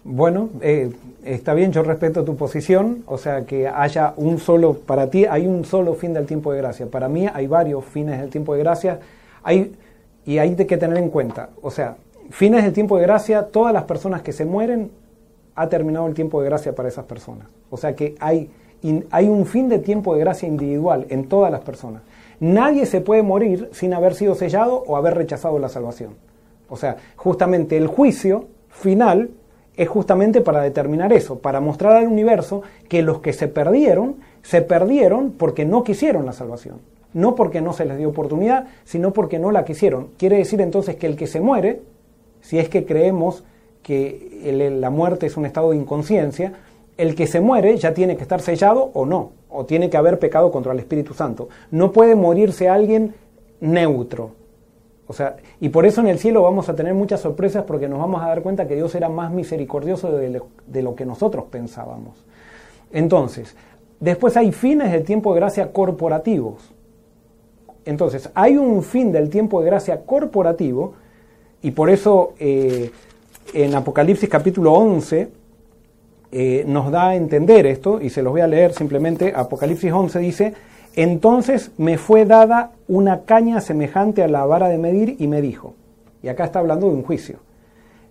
Bueno, 0.04 0.50
eh, 0.60 0.92
está 1.24 1.54
bien, 1.54 1.72
yo 1.72 1.82
respeto 1.82 2.26
tu 2.26 2.36
posición, 2.36 3.04
o 3.06 3.18
sea, 3.18 3.46
que 3.46 3.70
haya 3.70 4.14
un 4.18 4.38
solo, 4.38 4.74
para 4.74 5.10
ti 5.10 5.26
hay 5.26 5.48
un 5.48 5.64
solo 5.64 5.94
fin 5.94 6.14
del 6.14 6.26
tiempo 6.26 6.52
de 6.52 6.58
gracia. 6.58 6.88
Para 6.88 7.08
mí 7.08 7.28
hay 7.32 7.48
varios 7.48 7.86
fines 7.86 8.20
del 8.20 8.30
tiempo 8.30 8.54
de 8.54 8.60
gracia 8.60 9.00
hay, 9.44 9.76
y 10.26 10.38
hay 10.38 10.56
que 10.56 10.78
tener 10.78 10.98
en 10.98 11.10
cuenta, 11.10 11.50
o 11.62 11.70
sea, 11.70 11.98
fines 12.32 12.64
del 12.64 12.74
tiempo 12.74 12.98
de 12.98 13.04
gracia, 13.04 13.44
todas 13.44 13.74
las 13.74 13.84
personas 13.84 14.22
que 14.22 14.32
se 14.32 14.46
mueren, 14.46 14.92
ha 15.56 15.70
terminado 15.70 16.08
el 16.08 16.14
tiempo 16.14 16.42
de 16.42 16.50
gracia 16.50 16.74
para 16.74 16.90
esas 16.90 17.06
personas. 17.06 17.48
O 17.70 17.78
sea 17.78 17.96
que 17.96 18.16
hay, 18.20 18.50
hay 19.12 19.28
un 19.28 19.46
fin 19.46 19.70
de 19.70 19.80
tiempo 19.80 20.14
de 20.14 20.22
gracia 20.22 20.48
individual 20.48 21.06
en 21.10 21.28
todas 21.28 21.52
las 21.52 21.62
personas. 21.62 22.02
Nadie 22.40 22.86
se 22.86 23.02
puede 23.02 23.24
morir 23.24 23.70
sin 23.72 23.94
haber 23.94 24.16
sido 24.16 24.36
sellado 24.36 24.84
o 24.86 24.98
haber 24.98 25.16
rechazado 25.16 25.60
la 25.60 25.70
salvación. 25.70 26.16
O 26.70 26.76
sea, 26.76 26.98
justamente 27.16 27.78
el 27.78 27.88
juicio 27.88 28.48
final 28.70 29.30
es 29.76 29.88
justamente 29.88 30.42
para 30.42 30.62
determinar 30.62 31.14
eso, 31.14 31.40
para 31.40 31.60
mostrar 31.60 31.96
al 31.96 32.08
universo 32.08 32.62
que 32.90 33.02
los 33.02 33.20
que 33.20 33.34
se 33.34 33.48
perdieron, 33.48 34.18
se 34.42 34.62
perdieron 34.62 35.32
porque 35.32 35.66
no 35.66 35.84
quisieron 35.84 36.26
la 36.26 36.34
salvación. 36.34 36.82
No 37.14 37.36
porque 37.36 37.62
no 37.62 37.74
se 37.74 37.86
les 37.86 37.98
dio 37.98 38.10
oportunidad, 38.10 38.68
sino 38.86 39.14
porque 39.14 39.40
no 39.40 39.52
la 39.52 39.66
quisieron. 39.66 40.10
Quiere 40.18 40.38
decir 40.38 40.62
entonces 40.62 40.96
que 40.96 41.08
el 41.08 41.16
que 41.16 41.28
se 41.28 41.40
muere, 41.40 41.82
si 42.42 42.60
es 42.60 42.70
que 42.70 42.86
creemos 42.86 43.44
que 43.84 44.72
la 44.80 44.90
muerte 44.90 45.28
es 45.28 45.38
un 45.38 45.46
estado 45.46 45.72
de 45.72 45.78
inconsciencia, 45.78 46.54
el 46.98 47.16
que 47.16 47.28
se 47.28 47.42
muere 47.42 47.78
ya 47.78 47.94
tiene 47.94 48.16
que 48.16 48.24
estar 48.24 48.42
sellado 48.42 48.92
o 48.94 49.06
no, 49.06 49.32
o 49.50 49.66
tiene 49.66 49.90
que 49.90 49.98
haber 49.98 50.20
pecado 50.20 50.52
contra 50.52 50.74
el 50.74 50.80
Espíritu 50.80 51.14
Santo. 51.14 51.50
No 51.72 51.92
puede 51.92 52.16
morirse 52.16 52.70
alguien 52.70 53.16
neutro. 53.60 54.32
O 55.08 55.14
sea, 55.14 55.36
y 55.60 55.70
por 55.70 55.86
eso 55.86 56.02
en 56.02 56.08
el 56.08 56.20
cielo 56.20 56.44
vamos 56.44 56.70
a 56.70 56.76
tener 56.76 56.94
muchas 56.94 57.22
sorpresas 57.22 57.64
porque 57.66 57.90
nos 57.90 58.00
vamos 58.00 58.22
a 58.24 58.28
dar 58.28 58.42
cuenta 58.42 58.68
que 58.68 58.76
Dios 58.76 58.96
era 58.96 59.10
más 59.10 59.32
misericordioso 59.32 60.12
de 60.12 60.82
lo, 60.82 60.96
que 60.96 61.06
nosotros 61.06 61.46
pensábamos. 61.50 62.24
Entonces, 62.92 63.56
después 64.00 64.38
hay 64.38 64.52
fines 64.52 64.92
del 64.92 65.04
tiempo 65.04 65.34
de 65.34 65.40
gracia 65.40 65.72
corporativos. 65.72 66.72
Entonces, 67.86 68.30
hay 68.34 68.56
un 68.56 68.82
fin 68.82 69.12
del 69.12 69.30
tiempo 69.30 69.60
de 69.60 69.66
gracia 69.66 70.02
corporativo 70.06 70.94
y 71.62 71.72
por 71.72 71.90
eso 71.90 72.34
eh, 72.40 72.92
en 73.54 73.76
Apocalipsis 73.76 74.30
capítulo 74.30 74.74
11 74.74 75.43
eh, 76.36 76.66
nos 76.68 76.92
da 76.92 77.10
a 77.10 77.16
entender 77.16 77.68
esto 77.68 78.02
y 78.02 78.10
se 78.10 78.24
los 78.24 78.34
voy 78.34 78.42
a 78.42 78.48
leer 78.48 78.74
simplemente. 78.74 79.34
Apocalipsis 79.36 79.92
11 79.92 80.20
dice, 80.20 80.54
entonces 80.96 81.70
me 81.78 82.00
fue 82.00 82.26
dada 82.26 82.72
una 82.88 83.22
caña 83.22 83.62
semejante 83.62 84.24
a 84.24 84.28
la 84.28 84.44
vara 84.44 84.68
de 84.68 84.80
medir 84.80 85.16
y 85.20 85.28
me 85.28 85.44
dijo, 85.44 85.76
y 86.24 86.30
acá 86.30 86.46
está 86.46 86.58
hablando 86.58 86.88
de 86.88 86.96
un 86.96 87.04
juicio, 87.04 87.38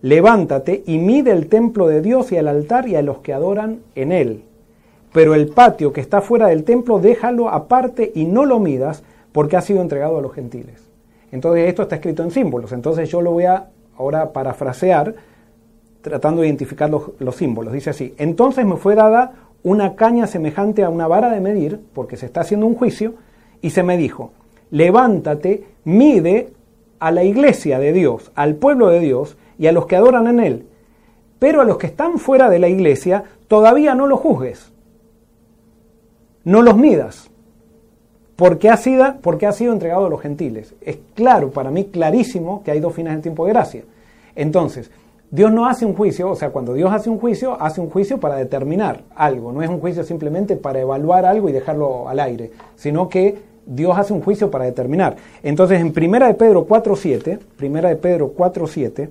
levántate 0.02 0.84
y 0.86 0.98
mide 0.98 1.32
el 1.32 1.48
templo 1.48 1.88
de 1.88 2.00
Dios 2.00 2.30
y 2.30 2.36
el 2.36 2.46
altar 2.46 2.88
y 2.88 2.94
a 2.94 3.02
los 3.02 3.18
que 3.18 3.32
adoran 3.32 3.80
en 3.96 4.12
él. 4.12 4.44
Pero 5.12 5.34
el 5.34 5.48
patio 5.48 5.92
que 5.92 6.00
está 6.00 6.20
fuera 6.20 6.46
del 6.46 6.62
templo 6.62 7.00
déjalo 7.00 7.48
aparte 7.48 8.12
y 8.14 8.24
no 8.24 8.44
lo 8.44 8.60
midas 8.60 9.02
porque 9.32 9.56
ha 9.56 9.62
sido 9.62 9.82
entregado 9.82 10.18
a 10.18 10.22
los 10.22 10.32
gentiles. 10.32 10.80
Entonces 11.32 11.68
esto 11.68 11.82
está 11.82 11.96
escrito 11.96 12.22
en 12.22 12.30
símbolos, 12.30 12.70
entonces 12.70 13.08
yo 13.10 13.20
lo 13.20 13.32
voy 13.32 13.46
a 13.46 13.66
ahora 13.98 14.32
parafrasear 14.32 15.14
tratando 16.02 16.42
de 16.42 16.48
identificar 16.48 16.90
los, 16.90 17.12
los 17.18 17.36
símbolos. 17.36 17.72
Dice 17.72 17.90
así, 17.90 18.14
entonces 18.18 18.66
me 18.66 18.76
fue 18.76 18.94
dada 18.94 19.32
una 19.62 19.94
caña 19.94 20.26
semejante 20.26 20.82
a 20.82 20.90
una 20.90 21.06
vara 21.06 21.30
de 21.30 21.40
medir, 21.40 21.80
porque 21.94 22.16
se 22.16 22.26
está 22.26 22.40
haciendo 22.40 22.66
un 22.66 22.74
juicio, 22.74 23.14
y 23.60 23.70
se 23.70 23.82
me 23.82 23.96
dijo, 23.96 24.32
levántate, 24.70 25.64
mide 25.84 26.50
a 26.98 27.10
la 27.10 27.24
iglesia 27.24 27.78
de 27.78 27.92
Dios, 27.92 28.32
al 28.34 28.56
pueblo 28.56 28.88
de 28.88 29.00
Dios 29.00 29.36
y 29.58 29.68
a 29.68 29.72
los 29.72 29.86
que 29.86 29.96
adoran 29.96 30.26
en 30.26 30.40
él, 30.40 30.66
pero 31.38 31.60
a 31.60 31.64
los 31.64 31.78
que 31.78 31.86
están 31.86 32.18
fuera 32.18 32.48
de 32.48 32.58
la 32.58 32.68
iglesia 32.68 33.24
todavía 33.48 33.94
no 33.94 34.06
los 34.06 34.20
juzgues, 34.20 34.72
no 36.44 36.62
los 36.62 36.76
midas, 36.76 37.30
porque 38.36 38.68
ha 38.68 38.76
sido, 38.76 39.16
porque 39.20 39.46
ha 39.46 39.52
sido 39.52 39.72
entregado 39.72 40.06
a 40.06 40.10
los 40.10 40.20
gentiles. 40.20 40.74
Es 40.80 40.98
claro, 41.14 41.50
para 41.50 41.70
mí 41.70 41.84
clarísimo 41.84 42.62
que 42.64 42.72
hay 42.72 42.80
dos 42.80 42.94
fines 42.94 43.12
del 43.12 43.22
tiempo 43.22 43.46
de 43.46 43.52
gracia. 43.52 43.84
Entonces, 44.34 44.90
Dios 45.32 45.50
no 45.50 45.66
hace 45.66 45.86
un 45.86 45.94
juicio, 45.94 46.28
o 46.28 46.36
sea, 46.36 46.50
cuando 46.50 46.74
Dios 46.74 46.92
hace 46.92 47.08
un 47.08 47.18
juicio, 47.18 47.56
hace 47.58 47.80
un 47.80 47.88
juicio 47.88 48.20
para 48.20 48.36
determinar 48.36 49.04
algo, 49.16 49.50
no 49.50 49.62
es 49.62 49.70
un 49.70 49.80
juicio 49.80 50.04
simplemente 50.04 50.56
para 50.56 50.80
evaluar 50.80 51.24
algo 51.24 51.48
y 51.48 51.52
dejarlo 51.52 52.06
al 52.06 52.20
aire, 52.20 52.50
sino 52.76 53.08
que 53.08 53.38
Dios 53.64 53.96
hace 53.96 54.12
un 54.12 54.20
juicio 54.20 54.50
para 54.50 54.66
determinar. 54.66 55.16
Entonces, 55.42 55.80
en 55.80 55.94
Primera 55.94 56.26
de 56.26 56.34
Pedro 56.34 56.66
4.7, 56.68 57.38
Primera 57.56 57.88
de 57.88 57.96
Pedro 57.96 58.34
4.7, 58.36 59.08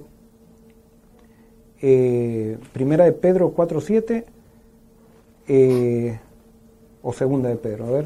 eh, 1.82 2.58
Primera 2.72 3.06
de 3.06 3.14
Pedro 3.14 3.56
4.7, 3.56 4.24
eh, 5.48 6.20
o 7.02 7.14
Segunda 7.14 7.50
de 7.50 7.56
Pedro, 7.56 7.88
a 7.88 7.90
ver. 7.90 8.06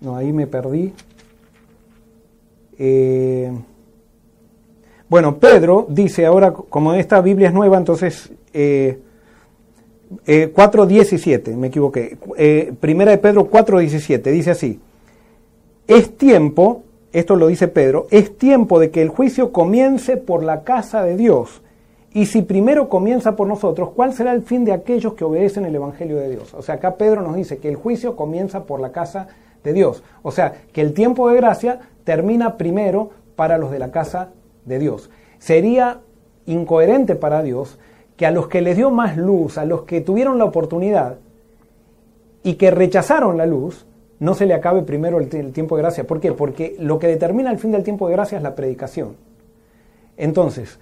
No, 0.00 0.16
ahí 0.16 0.32
me 0.32 0.48
perdí. 0.48 0.92
Eh, 2.80 3.52
bueno, 5.10 5.38
Pedro 5.38 5.86
dice 5.88 6.24
ahora, 6.24 6.52
como 6.52 6.94
esta 6.94 7.20
Biblia 7.20 7.48
es 7.48 7.54
nueva, 7.54 7.76
entonces 7.76 8.30
eh, 8.54 9.00
4.17, 10.16 11.48
eh, 11.48 11.56
me 11.56 11.66
equivoqué. 11.66 12.16
Eh, 12.36 12.72
primera 12.78 13.10
de 13.10 13.18
Pedro 13.18 13.50
4.17, 13.50 14.22
dice 14.30 14.52
así, 14.52 14.80
es 15.88 16.16
tiempo, 16.16 16.84
esto 17.12 17.34
lo 17.34 17.48
dice 17.48 17.66
Pedro, 17.66 18.06
es 18.12 18.38
tiempo 18.38 18.78
de 18.78 18.92
que 18.92 19.02
el 19.02 19.08
juicio 19.08 19.50
comience 19.50 20.16
por 20.16 20.44
la 20.44 20.62
casa 20.62 21.02
de 21.02 21.16
Dios. 21.16 21.60
Y 22.12 22.26
si 22.26 22.42
primero 22.42 22.88
comienza 22.88 23.34
por 23.34 23.48
nosotros, 23.48 23.90
¿cuál 23.96 24.14
será 24.14 24.32
el 24.32 24.42
fin 24.42 24.64
de 24.64 24.72
aquellos 24.72 25.14
que 25.14 25.24
obedecen 25.24 25.64
el 25.64 25.74
Evangelio 25.74 26.18
de 26.18 26.30
Dios? 26.30 26.54
O 26.54 26.62
sea, 26.62 26.76
acá 26.76 26.94
Pedro 26.94 27.22
nos 27.22 27.34
dice 27.34 27.58
que 27.58 27.68
el 27.68 27.74
juicio 27.74 28.14
comienza 28.14 28.62
por 28.62 28.78
la 28.78 28.92
casa 28.92 29.26
de 29.64 29.72
Dios. 29.72 30.04
O 30.22 30.30
sea, 30.30 30.54
que 30.72 30.80
el 30.80 30.92
tiempo 30.92 31.28
de 31.28 31.36
gracia 31.36 31.80
termina 32.04 32.56
primero 32.56 33.10
para 33.34 33.58
los 33.58 33.72
de 33.72 33.80
la 33.80 33.90
casa 33.90 34.30
de 34.70 34.78
Dios. 34.78 35.10
Sería 35.38 36.00
incoherente 36.46 37.14
para 37.14 37.42
Dios 37.42 37.78
que 38.16 38.24
a 38.24 38.30
los 38.30 38.48
que 38.48 38.62
les 38.62 38.76
dio 38.76 38.90
más 38.90 39.16
luz, 39.16 39.58
a 39.58 39.64
los 39.64 39.82
que 39.82 40.00
tuvieron 40.00 40.38
la 40.38 40.44
oportunidad 40.44 41.18
y 42.42 42.54
que 42.54 42.70
rechazaron 42.70 43.36
la 43.36 43.46
luz, 43.46 43.86
no 44.18 44.34
se 44.34 44.46
le 44.46 44.54
acabe 44.54 44.82
primero 44.82 45.18
el, 45.18 45.52
tiempo 45.52 45.76
de 45.76 45.82
gracia. 45.82 46.06
¿Por 46.06 46.20
qué? 46.20 46.32
Porque 46.32 46.76
lo 46.78 46.98
que 46.98 47.06
determina 47.06 47.50
el 47.50 47.58
fin 47.58 47.72
del 47.72 47.82
tiempo 47.82 48.06
de 48.06 48.14
gracia 48.14 48.36
es 48.36 48.42
la 48.42 48.54
predicación. 48.54 49.16
Entonces, 50.16 50.78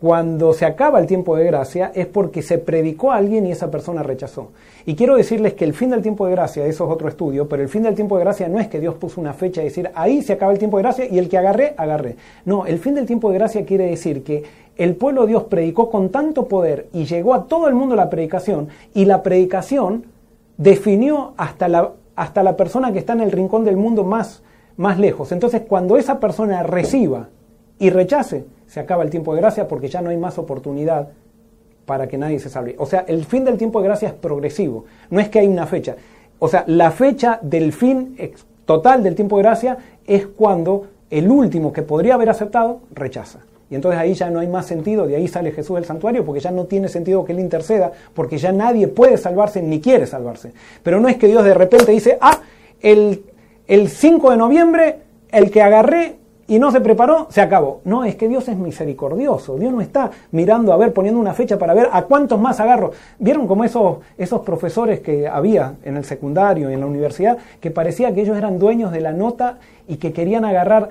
cuando 0.00 0.54
se 0.54 0.64
acaba 0.64 0.98
el 0.98 1.06
tiempo 1.06 1.36
de 1.36 1.44
gracia 1.44 1.92
es 1.94 2.06
porque 2.06 2.40
se 2.40 2.56
predicó 2.56 3.12
a 3.12 3.16
alguien 3.16 3.46
y 3.46 3.52
esa 3.52 3.70
persona 3.70 4.02
rechazó. 4.02 4.48
Y 4.86 4.94
quiero 4.94 5.14
decirles 5.14 5.52
que 5.52 5.66
el 5.66 5.74
fin 5.74 5.90
del 5.90 6.00
tiempo 6.00 6.24
de 6.24 6.32
gracia, 6.32 6.64
eso 6.64 6.86
es 6.86 6.90
otro 6.90 7.06
estudio, 7.06 7.48
pero 7.48 7.62
el 7.62 7.68
fin 7.68 7.82
del 7.82 7.94
tiempo 7.94 8.16
de 8.16 8.24
gracia 8.24 8.48
no 8.48 8.58
es 8.58 8.68
que 8.68 8.80
Dios 8.80 8.94
puso 8.94 9.20
una 9.20 9.34
fecha 9.34 9.60
y 9.60 9.64
decir, 9.64 9.90
ahí 9.94 10.22
se 10.22 10.32
acaba 10.32 10.52
el 10.52 10.58
tiempo 10.58 10.78
de 10.78 10.84
gracia 10.84 11.04
y 11.04 11.18
el 11.18 11.28
que 11.28 11.36
agarré, 11.36 11.74
agarré. 11.76 12.16
No, 12.46 12.64
el 12.64 12.78
fin 12.78 12.94
del 12.94 13.04
tiempo 13.04 13.30
de 13.30 13.36
gracia 13.36 13.66
quiere 13.66 13.90
decir 13.90 14.24
que 14.24 14.42
el 14.78 14.96
pueblo 14.96 15.22
de 15.22 15.28
Dios 15.28 15.44
predicó 15.44 15.90
con 15.90 16.08
tanto 16.08 16.48
poder 16.48 16.88
y 16.94 17.04
llegó 17.04 17.34
a 17.34 17.44
todo 17.44 17.68
el 17.68 17.74
mundo 17.74 17.94
la 17.94 18.08
predicación 18.08 18.68
y 18.94 19.04
la 19.04 19.22
predicación 19.22 20.06
definió 20.56 21.34
hasta 21.36 21.68
la, 21.68 21.92
hasta 22.16 22.42
la 22.42 22.56
persona 22.56 22.90
que 22.90 23.00
está 23.00 23.12
en 23.12 23.20
el 23.20 23.32
rincón 23.32 23.64
del 23.64 23.76
mundo 23.76 24.04
más, 24.04 24.42
más 24.78 24.98
lejos. 24.98 25.30
Entonces, 25.30 25.60
cuando 25.68 25.98
esa 25.98 26.18
persona 26.20 26.62
reciba 26.62 27.28
y 27.80 27.88
rechace, 27.88 28.44
se 28.66 28.78
acaba 28.78 29.02
el 29.02 29.10
tiempo 29.10 29.34
de 29.34 29.40
gracia 29.40 29.66
porque 29.66 29.88
ya 29.88 30.02
no 30.02 30.10
hay 30.10 30.18
más 30.18 30.38
oportunidad 30.38 31.08
para 31.86 32.06
que 32.06 32.18
nadie 32.18 32.38
se 32.38 32.50
salve. 32.50 32.76
O 32.78 32.86
sea, 32.86 33.04
el 33.08 33.24
fin 33.24 33.44
del 33.44 33.56
tiempo 33.56 33.80
de 33.80 33.88
gracia 33.88 34.08
es 34.08 34.14
progresivo, 34.14 34.84
no 35.08 35.18
es 35.18 35.30
que 35.30 35.40
hay 35.40 35.48
una 35.48 35.66
fecha. 35.66 35.96
O 36.38 36.46
sea, 36.46 36.62
la 36.66 36.90
fecha 36.90 37.40
del 37.42 37.72
fin 37.72 38.16
total 38.66 39.02
del 39.02 39.14
tiempo 39.14 39.38
de 39.38 39.42
gracia 39.42 39.78
es 40.06 40.26
cuando 40.26 40.88
el 41.08 41.30
último 41.30 41.72
que 41.72 41.82
podría 41.82 42.14
haber 42.14 42.28
aceptado 42.28 42.82
rechaza. 42.92 43.40
Y 43.70 43.76
entonces 43.76 43.98
ahí 43.98 44.12
ya 44.12 44.28
no 44.30 44.40
hay 44.40 44.48
más 44.48 44.66
sentido, 44.66 45.06
de 45.06 45.16
ahí 45.16 45.26
sale 45.26 45.50
Jesús 45.52 45.76
del 45.76 45.86
santuario, 45.86 46.24
porque 46.24 46.40
ya 46.40 46.50
no 46.50 46.66
tiene 46.66 46.88
sentido 46.88 47.24
que 47.24 47.32
Él 47.32 47.40
interceda, 47.40 47.92
porque 48.12 48.36
ya 48.36 48.52
nadie 48.52 48.88
puede 48.88 49.16
salvarse 49.16 49.62
ni 49.62 49.80
quiere 49.80 50.06
salvarse. 50.06 50.52
Pero 50.82 51.00
no 51.00 51.08
es 51.08 51.16
que 51.16 51.28
Dios 51.28 51.44
de 51.44 51.54
repente 51.54 51.92
dice, 51.92 52.18
ah, 52.20 52.40
el, 52.82 53.24
el 53.66 53.88
5 53.88 54.32
de 54.32 54.36
noviembre, 54.36 54.98
el 55.30 55.50
que 55.50 55.62
agarré 55.62 56.19
y 56.50 56.58
no 56.58 56.72
se 56.72 56.80
preparó, 56.80 57.28
se 57.30 57.40
acabó. 57.40 57.80
No, 57.84 58.04
es 58.04 58.16
que 58.16 58.26
Dios 58.26 58.48
es 58.48 58.56
misericordioso. 58.56 59.56
Dios 59.56 59.72
no 59.72 59.80
está 59.80 60.10
mirando 60.32 60.72
a 60.72 60.76
ver, 60.76 60.92
poniendo 60.92 61.20
una 61.20 61.32
fecha 61.32 61.60
para 61.60 61.74
ver 61.74 61.88
a 61.92 62.02
cuántos 62.02 62.40
más 62.40 62.58
agarro. 62.58 62.90
¿Vieron 63.20 63.46
como 63.46 63.62
esos, 63.62 63.98
esos 64.18 64.40
profesores 64.40 64.98
que 64.98 65.28
había 65.28 65.74
en 65.84 65.96
el 65.96 66.04
secundario 66.04 66.68
y 66.68 66.74
en 66.74 66.80
la 66.80 66.86
universidad, 66.86 67.38
que 67.60 67.70
parecía 67.70 68.12
que 68.12 68.22
ellos 68.22 68.36
eran 68.36 68.58
dueños 68.58 68.90
de 68.90 69.00
la 69.00 69.12
nota 69.12 69.58
y 69.86 69.98
que 69.98 70.12
querían 70.12 70.44
agarrar, 70.44 70.88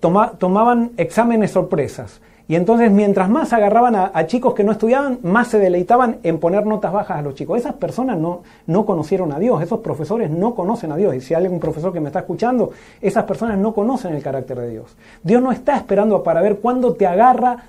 tomaban 0.00 0.90
exámenes 0.96 1.52
sorpresas? 1.52 2.20
Y 2.48 2.56
entonces 2.56 2.90
mientras 2.90 3.30
más 3.30 3.52
agarraban 3.52 3.94
a, 3.94 4.26
chicos 4.26 4.54
que 4.54 4.64
no 4.64 4.72
estudiaban, 4.72 5.18
más 5.22 5.48
se 5.48 5.58
deleitaban 5.58 6.18
en 6.22 6.38
poner 6.38 6.66
notas 6.66 6.92
bajas 6.92 7.18
a 7.18 7.22
los 7.22 7.34
chicos. 7.34 7.58
Esas 7.58 7.74
personas 7.74 8.18
no, 8.18 8.42
no 8.66 8.84
conocieron 8.84 9.32
a 9.32 9.38
Dios, 9.38 9.62
esos 9.62 9.80
profesores 9.80 10.30
no 10.30 10.54
conocen 10.54 10.92
a 10.92 10.96
Dios. 10.96 11.14
Y 11.14 11.20
si 11.20 11.34
hay 11.34 11.44
algún 11.44 11.60
profesor 11.60 11.92
que 11.92 12.00
me 12.00 12.08
está 12.08 12.20
escuchando, 12.20 12.70
esas 13.00 13.24
personas 13.24 13.58
no 13.58 13.72
conocen 13.74 14.14
el 14.14 14.22
carácter 14.22 14.58
de 14.58 14.70
Dios. 14.70 14.96
Dios 15.22 15.42
no 15.42 15.52
está 15.52 15.76
esperando 15.76 16.22
para 16.22 16.42
ver 16.42 16.58
cuándo 16.58 16.94
te 16.94 17.06
agarra 17.06 17.64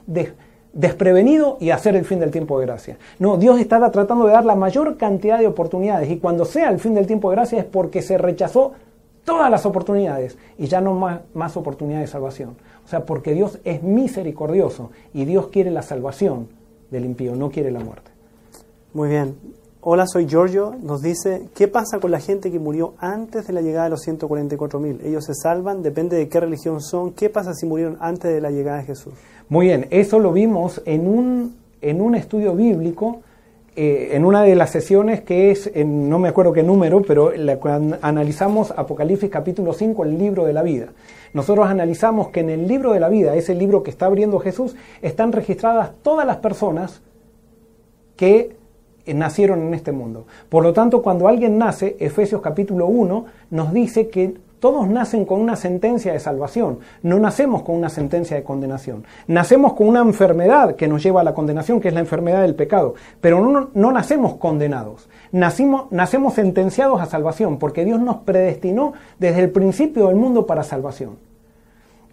desprevenido 0.73 1.57
y 1.59 1.69
hacer 1.69 1.95
el 1.95 2.03
fin 2.03 2.19
del 2.19 2.31
tiempo 2.31 2.59
de 2.59 2.65
gracia. 2.65 2.97
No, 3.19 3.37
Dios 3.37 3.59
está 3.59 3.91
tratando 3.91 4.25
de 4.25 4.33
dar 4.33 4.45
la 4.45 4.55
mayor 4.55 4.97
cantidad 4.97 5.37
de 5.37 5.47
oportunidades 5.47 6.09
y 6.09 6.17
cuando 6.17 6.45
sea 6.45 6.69
el 6.69 6.79
fin 6.79 6.95
del 6.95 7.07
tiempo 7.07 7.29
de 7.29 7.35
gracia 7.35 7.59
es 7.59 7.65
porque 7.65 8.01
se 8.01 8.17
rechazó 8.17 8.73
todas 9.23 9.49
las 9.49 9.65
oportunidades 9.65 10.37
y 10.57 10.67
ya 10.67 10.81
no 10.81 10.93
más, 10.93 11.21
más 11.33 11.55
oportunidades 11.55 12.09
de 12.09 12.11
salvación. 12.11 12.55
O 12.85 12.87
sea, 12.87 13.05
porque 13.05 13.33
Dios 13.33 13.59
es 13.63 13.83
misericordioso 13.83 14.91
y 15.13 15.25
Dios 15.25 15.47
quiere 15.47 15.71
la 15.71 15.81
salvación 15.81 16.47
del 16.91 17.05
impío, 17.05 17.35
no 17.35 17.49
quiere 17.49 17.71
la 17.71 17.79
muerte. 17.79 18.11
Muy 18.93 19.09
bien. 19.09 19.35
Hola, 19.85 20.07
soy 20.07 20.27
Giorgio. 20.27 20.75
Nos 20.81 21.01
dice, 21.01 21.49
¿qué 21.55 21.67
pasa 21.67 21.99
con 21.99 22.11
la 22.11 22.19
gente 22.19 22.51
que 22.51 22.59
murió 22.59 22.93
antes 22.99 23.47
de 23.47 23.53
la 23.53 23.61
llegada 23.61 23.85
de 23.85 23.89
los 23.89 24.07
144.000? 24.07 25.03
¿Ellos 25.03 25.25
se 25.25 25.33
salvan? 25.33 25.81
Depende 25.81 26.15
de 26.15 26.29
qué 26.29 26.39
religión 26.39 26.79
son. 26.79 27.11
¿Qué 27.11 27.29
pasa 27.29 27.53
si 27.53 27.65
murieron 27.65 27.97
antes 27.99 28.33
de 28.33 28.39
la 28.39 28.49
llegada 28.49 28.77
de 28.77 28.85
Jesús? 28.85 29.13
Muy 29.49 29.67
bien, 29.67 29.87
eso 29.89 30.19
lo 30.19 30.31
vimos 30.31 30.81
en 30.85 31.05
un, 31.05 31.55
en 31.81 32.01
un 32.01 32.15
estudio 32.15 32.55
bíblico, 32.55 33.23
eh, 33.75 34.11
en 34.13 34.23
una 34.23 34.43
de 34.43 34.55
las 34.55 34.69
sesiones 34.69 35.21
que 35.21 35.51
es, 35.51 35.69
no 35.85 36.17
me 36.17 36.29
acuerdo 36.29 36.53
qué 36.53 36.63
número, 36.63 37.01
pero 37.01 37.31
la, 37.35 37.59
analizamos 38.01 38.71
Apocalipsis 38.71 39.29
capítulo 39.29 39.73
5, 39.73 40.05
el 40.05 40.17
libro 40.17 40.45
de 40.45 40.53
la 40.53 40.61
vida 40.61 40.89
nosotros 41.33 41.67
analizamos 41.67 42.29
que 42.29 42.41
en 42.41 42.49
el 42.49 42.67
libro 42.67 42.93
de 42.93 42.99
la 42.99 43.09
vida, 43.09 43.35
ese 43.35 43.55
libro 43.55 43.83
que 43.83 43.89
está 43.89 44.05
abriendo 44.05 44.39
Jesús, 44.39 44.75
están 45.01 45.31
registradas 45.31 45.91
todas 46.01 46.25
las 46.25 46.37
personas 46.37 47.01
que 48.15 48.55
nacieron 49.07 49.61
en 49.61 49.73
este 49.73 49.91
mundo. 49.91 50.25
Por 50.49 50.63
lo 50.63 50.73
tanto, 50.73 51.01
cuando 51.01 51.27
alguien 51.27 51.57
nace, 51.57 51.97
Efesios 51.99 52.41
capítulo 52.41 52.87
1 52.87 53.25
nos 53.49 53.73
dice 53.73 54.07
que 54.07 54.35
todos 54.63 54.87
nacen 54.87 55.25
con 55.25 55.41
una 55.41 55.57
sentencia 55.57 56.13
de 56.13 56.21
salvación, 56.21 56.79
no 57.01 57.19
nacemos 57.19 57.63
con 57.63 57.75
una 57.75 57.89
sentencia 57.89 58.37
de 58.37 58.43
condenación. 58.43 59.03
Nacemos 59.27 59.73
con 59.73 59.89
una 59.89 59.99
enfermedad 59.99 60.77
que 60.77 60.87
nos 60.87 61.03
lleva 61.03 61.19
a 61.19 61.25
la 61.25 61.33
condenación, 61.33 61.81
que 61.81 61.89
es 61.89 61.93
la 61.93 61.99
enfermedad 61.99 62.43
del 62.43 62.55
pecado, 62.55 62.93
pero 63.19 63.41
no, 63.73 63.91
nacemos 63.91 64.35
condenados. 64.35 65.09
Nacimos, 65.33 65.91
nacemos 65.91 66.35
sentenciados 66.35 67.01
a 67.01 67.07
salvación, 67.07 67.59
porque 67.59 67.83
Dios 67.83 67.99
nos 67.99 68.19
predestinó 68.19 68.93
desde 69.19 69.41
el 69.41 69.49
principio 69.49 70.07
del 70.07 70.15
mundo 70.15 70.47
para 70.47 70.63
salvación. 70.63 71.17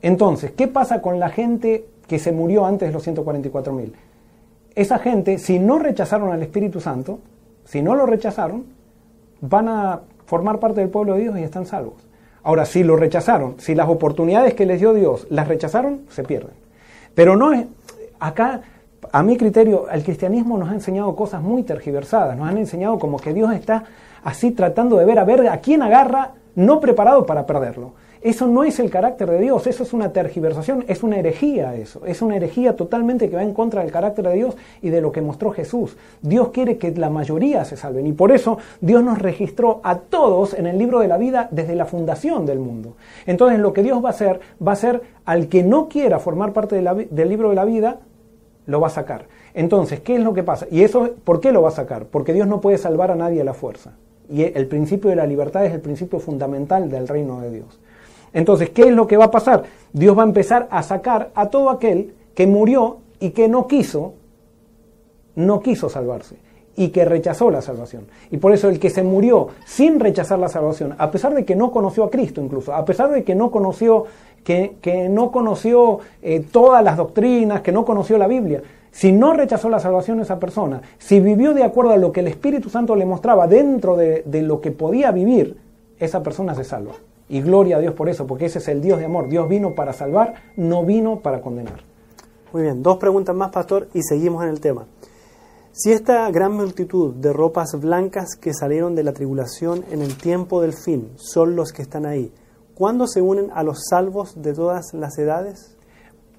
Entonces, 0.03 0.51
¿qué 0.51 0.66
pasa 0.66 1.01
con 1.01 1.20
la 1.20 1.28
gente 1.28 1.86
que 2.09 2.18
se 2.18 2.32
murió 2.32 2.66
antes 2.66 2.88
de 2.88 2.92
los 2.92 3.07
144.000? 3.07 3.92
Esa 4.74 4.98
gente, 4.98 5.38
si 5.38 5.61
no 5.61 5.78
rechazaron 5.78 6.32
al 6.32 6.42
Espíritu 6.42 6.80
Santo, 6.80 7.20
si 7.64 7.80
no 7.80 7.94
lo 7.94 8.07
rechazaron, 8.07 8.64
van 9.40 9.68
a 9.68 10.01
formar 10.26 10.59
parte 10.59 10.80
del 10.80 10.90
pueblo 10.90 11.14
de 11.14 11.20
Dios 11.20 11.38
y 11.38 11.44
están 11.44 11.64
salvos. 11.64 12.09
Ahora, 12.43 12.64
si 12.64 12.82
lo 12.82 12.97
rechazaron, 12.97 13.57
si 13.59 13.74
las 13.74 13.88
oportunidades 13.88 14.55
que 14.55 14.66
les 14.66 14.80
dio 14.80 14.95
Dios 14.95 15.26
las 15.30 15.49
rechazaron, 15.49 16.03
se 16.09 16.22
pierden. 16.22 16.55
Pero 17.14 17.36
no 17.36 17.53
es, 17.53 17.66
acá, 18.18 18.62
a 19.12 19.22
mi 19.22 19.36
criterio, 19.36 19.88
el 19.91 20.03
cristianismo 20.03 20.57
nos 20.57 20.70
ha 20.70 20.74
enseñado 20.74 21.14
cosas 21.14 21.43
muy 21.43 21.62
tergiversadas, 21.62 22.36
nos 22.36 22.49
han 22.49 22.59
enseñado 22.59 22.99
como 22.99 23.18
que 23.18 23.34
Dios 23.34 23.53
está 23.53 23.84
así 24.24 24.53
tratando 24.53 24.97
de 24.97 25.05
ver 25.05 25.18
a 25.18 25.24
ver 25.24 25.49
a 25.49 25.59
quién 25.59 25.82
agarra, 25.82 26.32
no 26.55 26.80
preparado 26.80 27.26
para 27.26 27.47
perderlo. 27.47 27.93
Eso 28.23 28.47
no 28.47 28.64
es 28.64 28.79
el 28.81 28.91
carácter 28.91 29.31
de 29.31 29.41
Dios, 29.41 29.66
eso 29.66 29.83
es 29.83 29.95
una 29.95 30.12
tergiversación, 30.12 30.85
es 30.89 31.03
una 31.03 31.18
herejía 31.18 31.75
eso, 31.77 32.05
es 32.05 32.21
una 32.21 32.37
herejía 32.37 32.77
totalmente 32.77 33.31
que 33.31 33.37
va 33.37 33.43
en 33.43 33.55
contra 33.55 33.83
del 33.83 33.91
carácter 33.91 34.29
de 34.29 34.35
Dios 34.35 34.57
y 34.83 34.91
de 34.91 35.01
lo 35.01 35.11
que 35.11 35.23
mostró 35.23 35.53
Jesús. 35.53 35.97
Dios 36.21 36.49
quiere 36.49 36.77
que 36.77 36.91
la 36.93 37.09
mayoría 37.09 37.64
se 37.64 37.79
salven 37.79 38.07
y 38.07 38.12
por 38.12 38.31
eso 38.31 38.59
Dios 38.83 39.03
nos 39.03 39.18
registró 39.18 39.81
a 39.85 39.97
todos 39.97 40.53
en 40.53 40.66
el 40.66 40.77
libro 40.77 41.01
de 41.01 41.09
la 41.09 41.16
vida 41.16 41.49
desde 41.51 41.75
la 41.75 41.87
fundación 41.87 42.45
del 42.45 42.59
mundo. 42.59 42.95
Entonces 43.25 43.59
lo 43.59 43.73
que 43.73 43.83
Dios 43.83 44.05
va 44.05 44.09
a 44.09 44.12
hacer, 44.12 44.41
va 44.66 44.73
a 44.73 44.77
ser 44.77 45.01
al 45.25 45.49
que 45.49 45.62
no 45.62 45.89
quiera 45.89 46.18
formar 46.18 46.53
parte 46.53 46.77
del 46.77 47.29
libro 47.29 47.49
de 47.49 47.55
la 47.55 47.64
vida, 47.64 48.01
lo 48.66 48.81
va 48.81 48.89
a 48.89 48.91
sacar. 48.91 49.27
Entonces, 49.55 50.01
¿qué 50.01 50.16
es 50.16 50.23
lo 50.23 50.35
que 50.35 50.43
pasa? 50.43 50.66
¿Y 50.71 50.83
eso 50.83 51.11
por 51.25 51.41
qué 51.41 51.53
lo 51.53 51.62
va 51.62 51.68
a 51.68 51.73
sacar? 51.73 52.05
Porque 52.07 52.33
Dios 52.33 52.47
no 52.47 52.61
puede 52.61 52.79
salvar 52.79 53.11
a 53.11 53.16
nadie 53.16 53.41
a 53.41 53.45
la 53.45 53.55
fuerza. 53.55 53.93
Y 54.29 54.43
el 54.43 54.66
principio 54.66 55.11
de 55.11 55.16
la 55.16 55.27
libertad 55.27 55.64
es 55.64 55.73
el 55.73 55.81
principio 55.81 56.21
fundamental 56.21 56.89
del 56.89 57.09
reino 57.09 57.41
de 57.41 57.51
Dios. 57.51 57.81
Entonces, 58.33 58.70
¿qué 58.70 58.83
es 58.83 58.93
lo 58.93 59.07
que 59.07 59.16
va 59.16 59.26
a 59.26 59.31
pasar? 59.31 59.64
Dios 59.93 60.16
va 60.16 60.22
a 60.22 60.26
empezar 60.26 60.68
a 60.70 60.83
sacar 60.83 61.31
a 61.35 61.49
todo 61.49 61.70
aquel 61.70 62.14
que 62.35 62.47
murió 62.47 62.99
y 63.18 63.31
que 63.31 63.49
no 63.49 63.66
quiso, 63.66 64.14
no 65.35 65.61
quiso 65.61 65.89
salvarse 65.89 66.37
y 66.76 66.89
que 66.89 67.05
rechazó 67.05 67.51
la 67.51 67.61
salvación. 67.61 68.07
Y 68.31 68.39
por 68.39 68.53
eso 68.53 68.68
el 68.68 68.78
que 68.78 68.91
se 68.91 69.03
murió 69.03 69.49
sin 69.66 70.01
rechazar 70.01 70.39
la 70.39 70.49
salvación, 70.49 70.95
a 70.97 71.11
pesar 71.11 71.35
de 71.35 71.45
que 71.45 71.57
no 71.57 71.70
conoció 71.72 72.05
a 72.05 72.11
Cristo 72.11 72.41
incluso, 72.41 72.72
a 72.72 72.85
pesar 72.85 73.11
de 73.11 73.24
que 73.24 73.35
no 73.35 73.51
conoció, 73.51 74.05
que, 74.45 74.76
que 74.81 75.09
no 75.09 75.31
conoció 75.31 75.99
eh, 76.22 76.41
todas 76.41 76.83
las 76.83 76.97
doctrinas, 76.97 77.61
que 77.61 77.72
no 77.72 77.85
conoció 77.85 78.16
la 78.16 78.26
Biblia, 78.26 78.62
si 78.91 79.12
no 79.12 79.35
rechazó 79.35 79.68
la 79.68 79.78
salvación 79.78 80.20
esa 80.20 80.39
persona, 80.39 80.81
si 80.99 81.20
vivió 81.20 81.53
de 81.53 81.64
acuerdo 81.64 81.93
a 81.93 81.97
lo 81.97 82.12
que 82.12 82.20
el 82.20 82.28
Espíritu 82.28 82.70
Santo 82.70 82.97
le 82.97 83.05
mostraba 83.05 83.47
dentro 83.47 83.97
de, 83.97 84.22
de 84.24 84.43
lo 84.43 84.61
que 84.61 84.70
podía 84.70 85.11
vivir, 85.11 85.59
esa 85.99 86.22
persona 86.22 86.55
se 86.55 86.64
salva. 86.64 86.95
Y 87.31 87.43
gloria 87.43 87.76
a 87.76 87.81
Dios 87.81 87.95
por 87.95 88.09
eso, 88.09 88.26
porque 88.26 88.47
ese 88.47 88.59
es 88.59 88.66
el 88.66 88.83
Dios 88.83 88.99
de 88.99 89.05
amor. 89.05 89.28
Dios 89.28 89.49
vino 89.49 89.76
para 89.76 89.93
salvar, 89.93 90.35
no 90.57 90.85
vino 90.85 91.20
para 91.20 91.41
condenar. 91.41 91.85
Muy 92.53 92.62
bien, 92.62 92.83
dos 92.83 92.99
preguntas 92.99 93.37
más, 93.37 93.53
pastor, 93.53 93.89
y 93.95 94.03
seguimos 94.03 94.43
en 94.43 94.51
el 94.51 94.61
tema. 94.61 94.87
Si 95.70 95.93
esta 95.93 96.28
gran 96.33 96.53
multitud 96.53 97.14
de 97.14 97.33
ropas 97.33 97.78
blancas 97.81 98.35
que 98.35 98.53
salieron 98.53 98.97
de 98.97 99.05
la 99.05 99.12
tribulación 99.12 99.85
en 99.93 100.03
el 100.03 100.16
tiempo 100.16 100.61
del 100.61 100.72
fin 100.72 101.12
son 101.14 101.55
los 101.55 101.70
que 101.70 101.83
están 101.83 102.05
ahí, 102.05 102.33
¿cuándo 102.74 103.07
se 103.07 103.22
unen 103.22 103.51
a 103.55 103.62
los 103.62 103.85
salvos 103.89 104.43
de 104.43 104.53
todas 104.53 104.93
las 104.93 105.16
edades? 105.16 105.76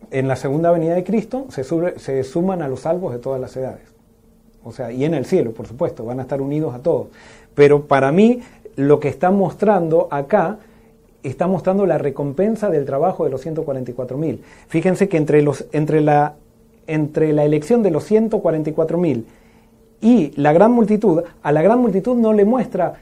En 0.09 0.27
la 0.27 0.35
segunda 0.35 0.71
venida 0.71 0.93
de 0.93 1.05
Cristo 1.05 1.45
se, 1.47 1.63
se 1.63 2.23
suman 2.25 2.61
a 2.61 2.67
los 2.67 2.81
salvos 2.81 3.13
de 3.13 3.19
todas 3.19 3.39
las 3.39 3.55
edades. 3.55 3.87
O 4.65 4.73
sea, 4.73 4.91
y 4.91 5.05
en 5.05 5.13
el 5.13 5.25
cielo, 5.25 5.53
por 5.53 5.67
supuesto, 5.67 6.03
van 6.03 6.19
a 6.19 6.23
estar 6.23 6.41
unidos 6.41 6.75
a 6.75 6.79
todos. 6.79 7.07
Pero 7.55 7.87
para 7.87 8.11
mí, 8.11 8.41
lo 8.75 8.99
que 8.99 9.07
está 9.07 9.31
mostrando 9.31 10.09
acá 10.11 10.59
está 11.23 11.47
mostrando 11.47 11.85
la 11.85 11.97
recompensa 11.97 12.69
del 12.69 12.85
trabajo 12.85 13.23
de 13.25 13.31
los 13.31 13.45
144.000. 13.45 14.39
Fíjense 14.67 15.09
que 15.09 15.17
entre, 15.17 15.41
los, 15.41 15.65
entre, 15.71 16.01
la, 16.01 16.35
entre 16.87 17.33
la 17.33 17.43
elección 17.45 17.83
de 17.83 17.91
los 17.91 18.09
144.000 18.09 19.23
y 20.01 20.31
la 20.35 20.51
gran 20.53 20.71
multitud, 20.71 21.23
a 21.43 21.51
la 21.51 21.61
gran 21.61 21.79
multitud 21.79 22.15
no 22.15 22.33
le 22.33 22.45
muestra 22.45 22.95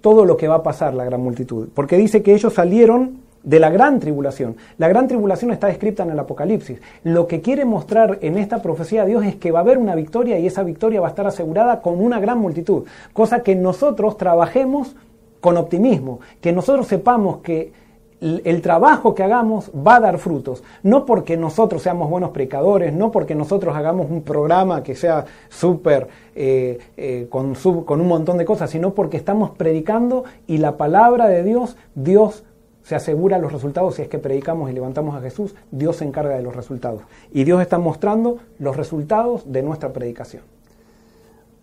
todo 0.00 0.24
lo 0.24 0.36
que 0.36 0.48
va 0.48 0.56
a 0.56 0.62
pasar 0.62 0.94
la 0.94 1.04
gran 1.04 1.20
multitud, 1.20 1.68
porque 1.74 1.96
dice 1.96 2.22
que 2.22 2.34
ellos 2.34 2.54
salieron 2.54 3.24
de 3.42 3.60
la 3.60 3.70
gran 3.70 4.00
tribulación. 4.00 4.56
La 4.78 4.88
gran 4.88 5.06
tribulación 5.06 5.50
está 5.50 5.66
descrita 5.66 6.02
en 6.02 6.10
el 6.10 6.18
Apocalipsis. 6.18 6.80
Lo 7.04 7.26
que 7.26 7.40
quiere 7.40 7.64
mostrar 7.64 8.18
en 8.22 8.38
esta 8.38 8.62
profecía 8.62 9.02
de 9.02 9.10
Dios 9.10 9.24
es 9.24 9.36
que 9.36 9.50
va 9.50 9.60
a 9.60 9.62
haber 9.62 9.78
una 9.78 9.94
victoria 9.94 10.38
y 10.38 10.46
esa 10.46 10.62
victoria 10.62 11.00
va 11.00 11.08
a 11.08 11.10
estar 11.10 11.26
asegurada 11.26 11.80
con 11.82 12.02
una 12.02 12.20
gran 12.20 12.38
multitud, 12.38 12.84
cosa 13.12 13.42
que 13.42 13.54
nosotros 13.54 14.16
trabajemos 14.16 14.96
con 15.44 15.58
optimismo, 15.58 16.20
que 16.40 16.54
nosotros 16.54 16.86
sepamos 16.86 17.42
que 17.42 17.70
el 18.18 18.62
trabajo 18.62 19.14
que 19.14 19.22
hagamos 19.22 19.70
va 19.76 19.96
a 19.96 20.00
dar 20.00 20.16
frutos, 20.16 20.62
no 20.82 21.04
porque 21.04 21.36
nosotros 21.36 21.82
seamos 21.82 22.08
buenos 22.08 22.30
predicadores, 22.30 22.94
no 22.94 23.10
porque 23.10 23.34
nosotros 23.34 23.76
hagamos 23.76 24.10
un 24.10 24.22
programa 24.22 24.82
que 24.82 24.94
sea 24.94 25.26
súper 25.50 26.08
eh, 26.34 26.78
eh, 26.96 27.26
con, 27.28 27.54
con 27.84 28.00
un 28.00 28.08
montón 28.08 28.38
de 28.38 28.46
cosas, 28.46 28.70
sino 28.70 28.94
porque 28.94 29.18
estamos 29.18 29.50
predicando 29.50 30.24
y 30.46 30.56
la 30.56 30.78
palabra 30.78 31.28
de 31.28 31.42
Dios, 31.42 31.76
Dios 31.94 32.44
se 32.82 32.94
asegura 32.94 33.36
los 33.36 33.52
resultados 33.52 33.96
si 33.96 34.00
es 34.00 34.08
que 34.08 34.18
predicamos 34.18 34.70
y 34.70 34.72
levantamos 34.72 35.14
a 35.14 35.20
Jesús, 35.20 35.54
Dios 35.70 35.96
se 35.96 36.06
encarga 36.06 36.36
de 36.36 36.42
los 36.42 36.56
resultados. 36.56 37.02
Y 37.34 37.44
Dios 37.44 37.60
está 37.60 37.76
mostrando 37.76 38.38
los 38.58 38.78
resultados 38.78 39.52
de 39.52 39.62
nuestra 39.62 39.92
predicación. 39.92 40.42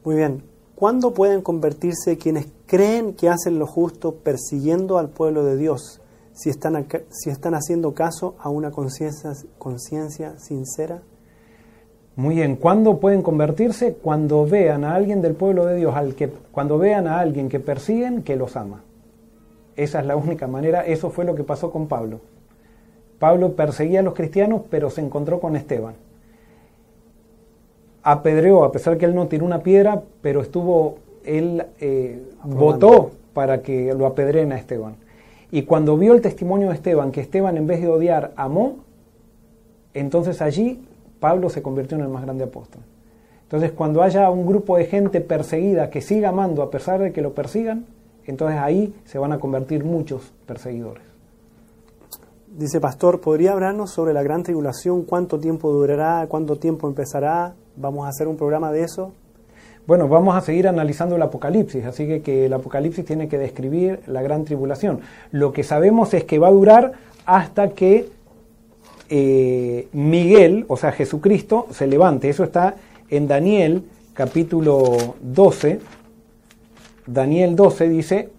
Muy 0.04 0.18
bien, 0.18 0.51
¿Cuándo 0.82 1.14
pueden 1.14 1.44
convertirse 1.44 2.18
quienes 2.18 2.48
creen 2.66 3.14
que 3.14 3.30
hacen 3.30 3.60
lo 3.60 3.68
justo 3.68 4.16
persiguiendo 4.16 4.98
al 4.98 5.10
pueblo 5.10 5.46
de 5.46 5.56
Dios, 5.56 6.02
si 6.34 6.50
están, 6.50 6.88
si 7.12 7.30
están 7.30 7.54
haciendo 7.54 7.94
caso 7.94 8.34
a 8.40 8.50
una 8.50 8.72
conciencia 8.72 10.40
sincera? 10.40 11.04
Muy 12.16 12.34
bien, 12.34 12.56
¿cuándo 12.56 13.00
pueden 13.00 13.22
convertirse? 13.22 13.94
Cuando 13.94 14.48
vean 14.48 14.84
a 14.84 14.96
alguien 14.96 15.22
del 15.22 15.36
pueblo 15.36 15.68
de 15.68 15.76
Dios, 15.76 15.96
al 15.96 16.16
que, 16.16 16.30
cuando 16.52 16.80
vean 16.80 17.06
a 17.06 17.20
alguien 17.20 17.48
que 17.48 17.60
persiguen, 17.60 18.24
que 18.24 18.36
los 18.36 18.56
ama. 18.56 18.84
Esa 19.76 20.00
es 20.00 20.08
la 20.08 20.16
única 20.16 20.48
manera, 20.48 20.84
eso 20.84 21.12
fue 21.12 21.26
lo 21.26 21.36
que 21.36 21.44
pasó 21.44 21.70
con 21.70 21.88
Pablo. 21.88 22.22
Pablo 23.20 23.56
perseguía 23.56 24.00
a 24.00 24.04
los 24.04 24.16
cristianos, 24.16 24.64
pero 24.72 24.90
se 24.90 25.02
encontró 25.02 25.40
con 25.40 25.56
Esteban. 25.56 25.94
Apedreó, 28.04 28.64
a 28.64 28.72
pesar 28.72 28.98
que 28.98 29.06
él 29.06 29.16
no 29.16 29.28
tiró 29.28 29.46
una 29.46 29.60
piedra, 29.60 30.02
pero 30.22 30.42
estuvo, 30.42 30.98
él 31.24 31.66
eh, 31.80 32.22
votó 32.44 33.12
para 33.34 33.62
que 33.62 33.94
lo 33.94 34.06
apedreen 34.06 34.52
a 34.52 34.58
Esteban. 34.58 34.96
Y 35.52 35.64
cuando 35.64 35.98
vio 35.98 36.14
el 36.14 36.22
testimonio 36.22 36.70
de 36.70 36.76
Esteban, 36.76 37.12
que 37.12 37.22
Esteban 37.22 37.58
en 37.58 37.68
vez 37.68 37.82
de 37.82 37.90
odiar 37.90 38.32
amó, 38.36 38.78
entonces 39.94 40.42
allí 40.42 40.80
Pablo 41.20 41.50
se 41.50 41.62
convirtió 41.62 41.98
en 41.98 42.04
el 42.04 42.10
más 42.10 42.24
grande 42.24 42.46
apóstol. 42.46 42.82
Entonces 43.44 43.72
cuando 43.72 44.02
haya 44.02 44.30
un 44.30 44.48
grupo 44.48 44.78
de 44.78 44.86
gente 44.86 45.20
perseguida 45.20 45.90
que 45.90 46.02
siga 46.02 46.30
amando 46.30 46.64
a 46.64 46.72
pesar 46.72 47.02
de 47.02 47.12
que 47.12 47.22
lo 47.22 47.34
persigan, 47.34 47.86
entonces 48.26 48.58
ahí 48.58 48.94
se 49.06 49.20
van 49.20 49.34
a 49.34 49.40
convertir 49.40 49.84
muchos 49.84 50.32
perseguidores. 50.46 51.04
Dice 52.48 52.80
Pastor, 52.80 53.22
¿podría 53.22 53.54
hablarnos 53.54 53.92
sobre 53.92 54.14
la 54.14 54.24
gran 54.24 54.44
tribulación? 54.44 55.04
¿Cuánto 55.04 55.40
tiempo 55.40 55.72
durará? 55.72 56.26
¿Cuánto 56.28 56.58
tiempo 56.58 56.88
empezará? 56.88 57.54
¿Vamos 57.76 58.06
a 58.06 58.10
hacer 58.10 58.28
un 58.28 58.38
programa 58.38 58.72
de 58.72 58.84
eso? 58.84 59.14
Bueno, 59.88 60.08
vamos 60.08 60.36
a 60.36 60.42
seguir 60.42 60.68
analizando 60.68 61.16
el 61.16 61.22
Apocalipsis, 61.22 61.86
así 61.86 62.22
que, 62.22 62.46
el 62.46 62.54
Apocalipsis 62.54 63.04
tiene 63.04 63.28
que 63.28 63.38
describir 63.38 64.00
la 64.06 64.22
gran 64.22 64.46
tribulación. 64.46 65.00
Lo 65.32 65.52
que 65.54 65.64
sabemos 65.64 66.14
es 66.14 66.24
que 66.24 66.38
va 66.38 66.50
a 66.50 66.52
durar 66.52 66.94
hasta 67.26 67.70
que 67.70 68.10
eh, 69.10 69.88
Miguel, 69.92 70.66
o 70.68 70.78
sea, 70.78 70.92
Jesucristo, 70.92 71.68
se 71.72 71.88
levante. 71.88 72.30
Eso 72.30 72.44
está 72.44 72.76
en 73.10 73.28
Daniel 73.28 73.84
capítulo 74.14 75.16
12. 75.22 75.80
Daniel 77.08 77.56
12 77.56 77.90
dice, 77.90 78.30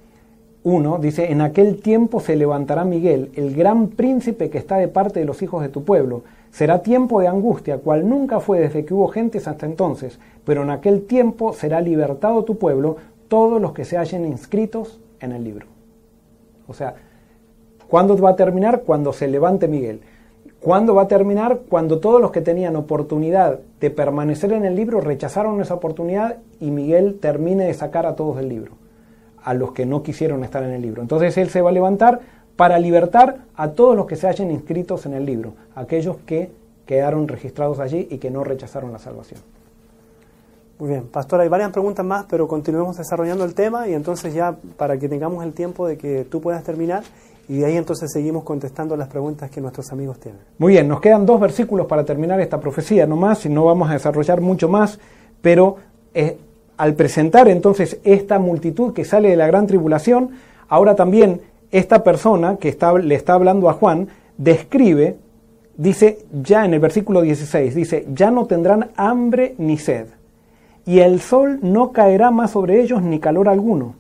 1, 0.63 0.99
dice, 0.99 1.33
en 1.33 1.41
aquel 1.41 1.83
tiempo 1.83 2.21
se 2.21 2.37
levantará 2.37 2.85
Miguel, 2.85 3.31
el 3.35 3.55
gran 3.55 3.89
príncipe 3.89 4.49
que 4.49 4.59
está 4.59 4.77
de 4.77 4.89
parte 4.89 5.21
de 5.21 5.27
los 5.27 5.43
hijos 5.43 5.63
de 5.63 5.69
tu 5.69 5.83
pueblo 5.83 6.23
Será 6.53 6.83
tiempo 6.83 7.21
de 7.21 7.29
angustia, 7.29 7.79
cual 7.79 8.07
nunca 8.07 8.39
fue 8.39 8.61
desde 8.61 8.85
que 8.85 8.93
hubo 8.93 9.09
gentes 9.09 9.49
hasta 9.49 9.65
entonces, 9.65 10.21
pero 10.45 10.63
en 10.63 10.71
aquel 10.71 11.07
tiempo 11.07 11.55
será 11.55 11.81
libertado 11.81 12.45
tu 12.45 12.59
pueblo, 12.59 12.97
todos 13.29 13.61
los 13.61 13.73
que 13.73 13.87
se 13.87 13.97
hallen 13.97 14.27
inscritos 14.27 15.01
en 15.21 15.33
el 15.33 15.45
libro. 15.45 15.67
O 16.69 16.75
sea, 16.75 16.95
¿cuándo 17.89 18.17
va 18.19 18.31
a 18.31 18.37
terminar? 18.37 18.83
Cuando 18.83 19.15
se 19.15 19.29
levante 19.29 19.67
Miguel. 19.67 20.03
¿Cuándo 20.61 20.95
va 20.95 21.03
a 21.03 21.09
terminar? 21.09 21.63
Cuando 21.71 22.01
todos 22.01 22.21
los 22.21 22.31
que 22.33 22.43
tenían 22.43 22.77
oportunidad 22.77 23.61
de 23.81 23.91
permanecer 23.91 24.53
en 24.53 24.67
el 24.67 24.77
libro 24.77 25.01
rechazaron 25.01 25.59
esa 25.63 25.75
oportunidad 25.75 26.37
y 26.61 26.71
Miguel 26.71 27.19
termine 27.19 27.65
de 27.65 27.75
sacar 27.75 28.05
a 28.05 28.15
todos 28.15 28.37
del 28.37 28.51
libro, 28.51 28.73
a 29.43 29.55
los 29.55 29.73
que 29.73 29.87
no 29.87 30.03
quisieron 30.03 30.45
estar 30.45 30.63
en 30.63 30.71
el 30.71 30.83
libro. 30.83 31.01
Entonces 31.01 31.37
él 31.39 31.49
se 31.49 31.63
va 31.63 31.71
a 31.71 31.73
levantar, 31.73 32.21
para 32.57 32.79
libertar 32.79 33.39
a 33.55 33.71
todos 33.71 33.97
los 33.97 34.07
que 34.07 34.17
se 34.17 34.29
hayan 34.29 34.51
inscritos 34.51 35.07
en 35.07 35.15
el 35.15 35.25
libro, 35.25 35.55
aquellos 35.75 36.17
que 36.27 36.51
quedaron 36.87 37.29
registrados 37.29 37.79
allí 37.79 38.09
y 38.11 38.19
que 38.19 38.31
no 38.31 38.45
rechazaron 38.45 38.93
la 38.93 38.99
salvación. 38.99 39.41
Muy 40.79 40.91
bien, 40.91 41.05
pastor, 41.05 41.41
hay 41.41 41.49
varias 41.49 41.71
preguntas 41.71 42.05
más, 42.05 42.27
pero 42.29 42.49
continuemos 42.49 42.97
desarrollando 42.97 43.45
el 43.45 43.55
tema 43.55 43.87
y 43.89 43.95
entonces 43.95 44.35
ya 44.35 44.57
para 44.77 44.99
que 44.99 45.09
tengamos 45.09 45.45
el 45.45 45.53
tiempo 45.53 45.87
de 45.87 45.97
que 45.97 46.25
tú 46.25 46.41
puedas 46.41 46.65
terminar 46.65 47.05
y 47.49 47.59
de 47.59 47.67
ahí 47.67 47.77
entonces 47.77 48.11
seguimos 48.13 48.45
contestando 48.45 48.97
las 48.97 49.09
preguntas 49.09 49.51
que 49.51 49.61
nuestros 49.61 49.93
amigos 49.93 50.19
tienen. 50.19 50.41
Muy 50.59 50.73
bien, 50.73 50.89
nos 50.89 51.01
quedan 51.01 51.25
dos 51.25 51.41
versículos 51.41 51.87
para 51.87 52.05
terminar 52.05 52.41
esta 52.41 52.59
profecía 52.59 53.07
nomás 53.07 53.45
y 53.47 53.49
no 53.49 53.65
vamos 53.65 53.91
a 53.91 53.93
desarrollar 53.93 54.41
mucho 54.41 54.69
más, 54.69 54.99
pero 55.41 55.77
eh, 56.15 56.39
al 56.77 56.95
presentar 56.95 57.49
entonces 57.49 57.99
esta 58.03 58.39
multitud 58.39 58.93
que 58.93 59.05
sale 59.05 59.31
de 59.31 59.37
la 59.37 59.47
gran 59.47 59.67
tribulación, 59.67 60.31
ahora 60.69 60.97
también 60.97 61.43
esta 61.73 62.05
persona 62.05 62.57
que 62.57 62.69
está, 62.69 62.93
le 62.93 63.15
está 63.15 63.35
hablando 63.35 63.69
a 63.69 63.73
Juan 63.73 64.09
describe, 64.37 65.17
dice 65.77 66.19
ya 66.43 66.65
en 66.65 66.75
el 66.75 66.81
versículo 66.81 67.23
16, 67.23 67.75
dice, 67.75 68.07
ya 68.13 68.31
no 68.31 68.47
tendrán 68.47 68.91
hambre 68.97 69.55
ni 69.59 69.79
sed, 69.79 70.07
y 70.85 71.01
el 71.01 71.21
sol 71.21 71.59
no 71.63 71.93
caerá 71.93 72.31
más 72.31 72.53
sobre 72.53 72.81
ellos 72.83 73.03
ni 73.03 73.19
calor 73.19 73.49
alguno, 73.49 73.95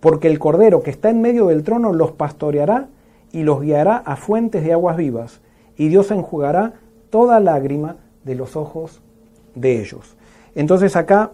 porque 0.00 0.28
el 0.28 0.38
Cordero 0.38 0.82
que 0.82 0.90
está 0.90 1.10
en 1.10 1.20
medio 1.20 1.46
del 1.46 1.62
trono 1.62 1.92
los 1.92 2.12
pastoreará 2.12 2.88
y 3.30 3.42
los 3.42 3.60
guiará 3.60 3.96
a 3.98 4.16
fuentes 4.16 4.64
de 4.64 4.72
aguas 4.72 4.96
vivas, 4.96 5.40
y 5.76 5.88
Dios 5.88 6.10
enjugará 6.10 6.74
toda 7.10 7.40
lágrima 7.40 7.96
de 8.24 8.34
los 8.34 8.56
ojos 8.56 9.00
de 9.54 9.80
ellos. 9.80 10.16
Entonces 10.54 10.96
acá 10.96 11.32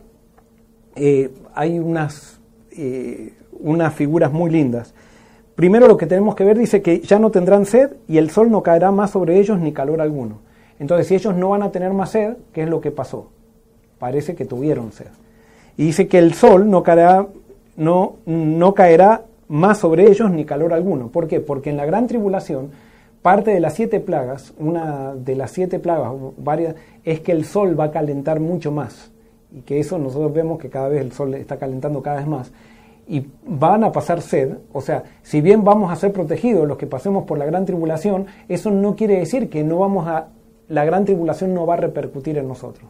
eh, 0.97 1.30
hay 1.55 1.78
unas, 1.78 2.40
eh, 2.72 3.32
unas 3.53 3.95
figuras 3.95 4.32
muy 4.32 4.51
lindas. 4.51 4.95
Primero 5.55 5.87
lo 5.87 5.97
que 5.97 6.07
tenemos 6.07 6.35
que 6.35 6.45
ver 6.45 6.59
dice 6.59 6.83
que 6.83 7.01
ya 7.01 7.19
no 7.19 7.31
tendrán 7.31 7.65
sed 7.65 7.93
y 8.09 8.19
el 8.19 8.31
sol 8.31 8.51
no 8.51 8.63
caerá 8.63 8.91
más 8.91 9.11
sobre 9.11 9.39
ellos 9.39 9.61
ni 9.61 9.73
calor 9.73 10.01
alguno. 10.01 10.39
Entonces, 10.81 11.07
si 11.07 11.15
ellos 11.15 11.37
no 11.37 11.51
van 11.51 11.63
a 11.63 11.71
tener 11.71 11.93
más 11.93 12.11
sed, 12.11 12.37
¿qué 12.53 12.63
es 12.63 12.69
lo 12.69 12.81
que 12.81 12.91
pasó? 12.91 13.29
Parece 13.99 14.35
que 14.35 14.45
tuvieron 14.45 14.91
sed. 14.91 15.07
Y 15.77 15.87
dice 15.87 16.09
que 16.09 16.19
el 16.19 16.35
sol 16.35 16.69
no 16.69 16.83
caerá, 16.83 17.29
no, 17.77 18.17
no 18.27 18.75
caerá 18.75 19.23
más 19.47 19.79
sobre 19.79 20.11
ellos 20.11 20.31
ni 20.31 20.45
calor 20.45 20.73
alguno. 20.73 21.09
¿Por 21.09 21.29
qué? 21.29 21.39
Porque 21.39 21.71
en 21.71 21.77
la 21.77 21.87
gran 21.87 22.09
tribulación, 22.09 22.71
parte 23.23 23.53
de 23.53 23.61
las 23.61 23.75
siete 23.75 24.01
plagas, 24.01 24.53
una 24.59 25.15
de 25.15 25.37
las 25.37 25.53
siete 25.53 25.79
plagas, 25.79 26.13
varias, 26.37 26.75
es 27.05 27.21
que 27.21 27.31
el 27.31 27.45
sol 27.45 27.79
va 27.79 27.85
a 27.85 27.91
calentar 27.93 28.41
mucho 28.41 28.73
más. 28.73 29.13
Y 29.53 29.61
que 29.61 29.79
eso 29.79 29.99
nosotros 29.99 30.33
vemos 30.33 30.59
que 30.59 30.69
cada 30.69 30.89
vez 30.89 31.01
el 31.01 31.13
sol 31.13 31.33
está 31.35 31.59
calentando 31.59 32.03
cada 32.03 32.17
vez 32.17 32.27
más 32.27 32.51
y 33.07 33.27
van 33.47 33.85
a 33.85 33.93
pasar 33.93 34.23
sed, 34.23 34.57
o 34.73 34.81
sea, 34.81 35.05
si 35.23 35.41
bien 35.41 35.65
vamos 35.65 35.93
a 35.93 35.97
ser 35.97 36.13
protegidos 36.13 36.67
los 36.67 36.79
que 36.79 36.87
pasemos 36.87 37.25
por 37.25 37.39
la 37.39 37.45
gran 37.45 37.67
tribulación, 37.67 38.27
eso 38.49 38.71
no 38.71 38.97
quiere 38.97 39.19
decir 39.19 39.51
que 39.51 39.63
no 39.63 39.79
vamos 39.79 40.07
a 40.07 40.29
la 40.69 40.85
gran 40.85 41.05
tribulación 41.05 41.55
no 41.55 41.67
va 41.67 41.75
a 41.75 41.79
repercutir 41.79 42.39
en 42.39 42.49
nosotros. 42.49 42.89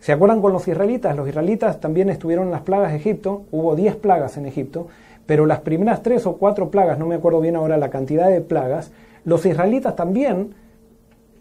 ¿Se 0.00 0.12
acuerdan 0.12 0.42
con 0.42 0.52
los 0.52 0.68
israelitas? 0.68 1.16
Los 1.16 1.28
israelitas 1.28 1.80
también 1.80 2.10
estuvieron 2.10 2.46
en 2.46 2.52
las 2.52 2.60
plagas 2.60 2.92
de 2.92 2.98
Egipto, 2.98 3.44
hubo 3.50 3.74
10 3.74 3.96
plagas 3.96 4.36
en 4.36 4.46
Egipto, 4.46 4.88
pero 5.24 5.46
las 5.46 5.60
primeras 5.60 6.02
tres 6.02 6.26
o 6.26 6.36
cuatro 6.36 6.70
plagas, 6.70 6.98
no 6.98 7.06
me 7.06 7.16
acuerdo 7.16 7.40
bien 7.40 7.56
ahora 7.56 7.78
la 7.78 7.90
cantidad 7.90 8.28
de 8.28 8.40
plagas, 8.40 8.92
los 9.24 9.44
israelitas 9.44 9.96
también 9.96 10.54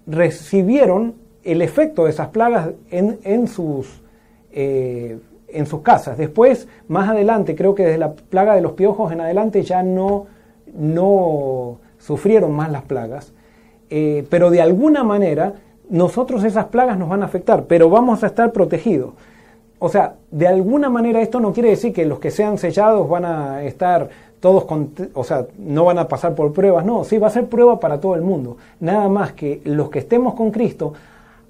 recibieron 0.07 1.16
el 1.43 1.61
efecto 1.61 2.05
de 2.05 2.11
esas 2.11 2.30
plagas 2.30 2.70
en, 2.89 3.20
en 3.24 3.47
sus 3.47 4.01
eh, 4.51 5.20
en 5.55 5.65
sus 5.65 5.81
casas. 5.81 6.17
Después, 6.17 6.67
más 6.87 7.09
adelante, 7.09 7.55
creo 7.55 7.75
que 7.75 7.83
desde 7.83 7.97
la 7.97 8.13
plaga 8.13 8.55
de 8.55 8.61
los 8.61 8.73
piojos 8.73 9.11
en 9.11 9.21
adelante 9.21 9.63
ya 9.63 9.83
no, 9.83 10.27
no 10.73 11.77
sufrieron 11.97 12.53
más 12.53 12.71
las 12.71 12.83
plagas, 12.83 13.33
eh, 13.89 14.25
pero 14.29 14.49
de 14.49 14.61
alguna 14.61 15.03
manera 15.03 15.53
nosotros 15.89 16.43
esas 16.43 16.65
plagas 16.65 16.97
nos 16.97 17.09
van 17.09 17.23
a 17.23 17.25
afectar, 17.25 17.65
pero 17.65 17.89
vamos 17.89 18.23
a 18.23 18.27
estar 18.27 18.51
protegidos. 18.51 19.13
O 19.79 19.89
sea, 19.89 20.15
de 20.31 20.47
alguna 20.47 20.89
manera 20.89 21.21
esto 21.21 21.39
no 21.39 21.53
quiere 21.53 21.69
decir 21.69 21.93
que 21.93 22.05
los 22.05 22.19
que 22.19 22.31
sean 22.31 22.57
sellados 22.57 23.07
van 23.09 23.25
a 23.25 23.63
estar 23.63 24.09
todos, 24.39 24.65
con, 24.65 24.91
o 25.13 25.23
sea, 25.23 25.47
no 25.57 25.85
van 25.85 25.97
a 25.97 26.07
pasar 26.07 26.35
por 26.35 26.53
pruebas, 26.53 26.85
no, 26.85 27.03
sí 27.03 27.17
va 27.17 27.27
a 27.27 27.31
ser 27.31 27.47
prueba 27.47 27.79
para 27.79 27.99
todo 27.99 28.15
el 28.15 28.21
mundo. 28.21 28.57
Nada 28.79 29.09
más 29.09 29.33
que 29.33 29.61
los 29.65 29.89
que 29.89 29.99
estemos 29.99 30.35
con 30.35 30.51
Cristo 30.51 30.93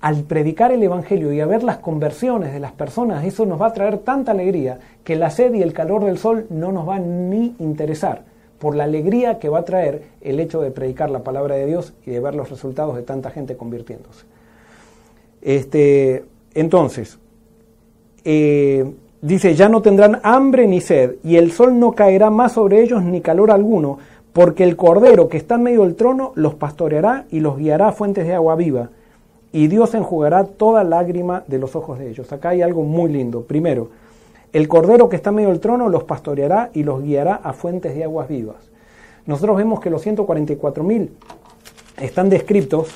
al 0.05 0.21
predicar 0.21 0.71
el 0.71 0.83
Evangelio 0.83 1.33
y 1.33 1.41
a 1.41 1.47
ver 1.47 1.63
las 1.63 1.77
conversiones 1.77 2.53
de 2.53 2.59
las 2.59 2.73
personas, 2.73 3.25
eso 3.25 3.43
nos 3.47 3.59
va 3.59 3.65
a 3.65 3.73
traer 3.73 3.97
tanta 3.97 4.33
alegría 4.33 4.77
que 5.03 5.15
la 5.15 5.31
sed 5.31 5.51
y 5.55 5.63
el 5.63 5.73
calor 5.73 6.05
del 6.05 6.19
sol 6.19 6.45
no 6.51 6.71
nos 6.71 6.87
va 6.87 6.99
ni 6.99 7.55
interesar 7.57 8.21
por 8.59 8.75
la 8.75 8.83
alegría 8.83 9.39
que 9.39 9.49
va 9.49 9.57
a 9.61 9.65
traer 9.65 10.03
el 10.21 10.39
hecho 10.39 10.61
de 10.61 10.69
predicar 10.69 11.09
la 11.09 11.23
palabra 11.23 11.55
de 11.55 11.65
Dios 11.65 11.95
y 12.05 12.11
de 12.11 12.19
ver 12.19 12.35
los 12.35 12.51
resultados 12.51 12.95
de 12.95 13.01
tanta 13.01 13.31
gente 13.31 13.57
convirtiéndose. 13.57 14.25
Este, 15.41 16.23
entonces, 16.53 17.17
eh, 18.23 18.85
dice, 19.23 19.55
ya 19.55 19.69
no 19.69 19.81
tendrán 19.81 20.19
hambre 20.21 20.67
ni 20.67 20.81
sed, 20.81 21.15
y 21.23 21.37
el 21.37 21.51
sol 21.51 21.79
no 21.79 21.93
caerá 21.93 22.29
más 22.29 22.51
sobre 22.51 22.83
ellos 22.83 23.01
ni 23.01 23.21
calor 23.21 23.49
alguno, 23.49 23.97
porque 24.33 24.65
el 24.65 24.75
Cordero 24.75 25.29
que 25.29 25.37
está 25.37 25.55
en 25.55 25.63
medio 25.63 25.81
del 25.81 25.95
trono 25.95 26.31
los 26.35 26.53
pastoreará 26.53 27.25
y 27.31 27.39
los 27.39 27.57
guiará 27.57 27.87
a 27.87 27.91
fuentes 27.91 28.27
de 28.27 28.35
agua 28.35 28.55
viva 28.55 28.91
y 29.55 29.69
Dios 29.69 29.93
enjugará 29.93 30.43
toda 30.43 30.83
lágrima 30.83 31.45
de 31.47 31.59
los 31.59 31.77
ojos 31.77 31.97
de 31.97 32.09
ellos. 32.09 32.29
Acá 32.33 32.49
hay 32.49 32.61
algo 32.61 32.83
muy 32.83 33.09
lindo. 33.09 33.43
Primero, 33.43 33.87
el 34.51 34.67
cordero 34.67 35.07
que 35.07 35.15
está 35.15 35.31
medio 35.31 35.47
del 35.47 35.61
trono 35.61 35.87
los 35.87 36.03
pastoreará 36.03 36.71
y 36.73 36.83
los 36.83 37.01
guiará 37.01 37.35
a 37.35 37.53
fuentes 37.53 37.95
de 37.95 38.03
aguas 38.03 38.27
vivas. 38.27 38.57
Nosotros 39.25 39.55
vemos 39.55 39.79
que 39.79 39.89
los 39.89 40.05
144.000 40.05 41.07
están 42.01 42.29
descritos 42.29 42.89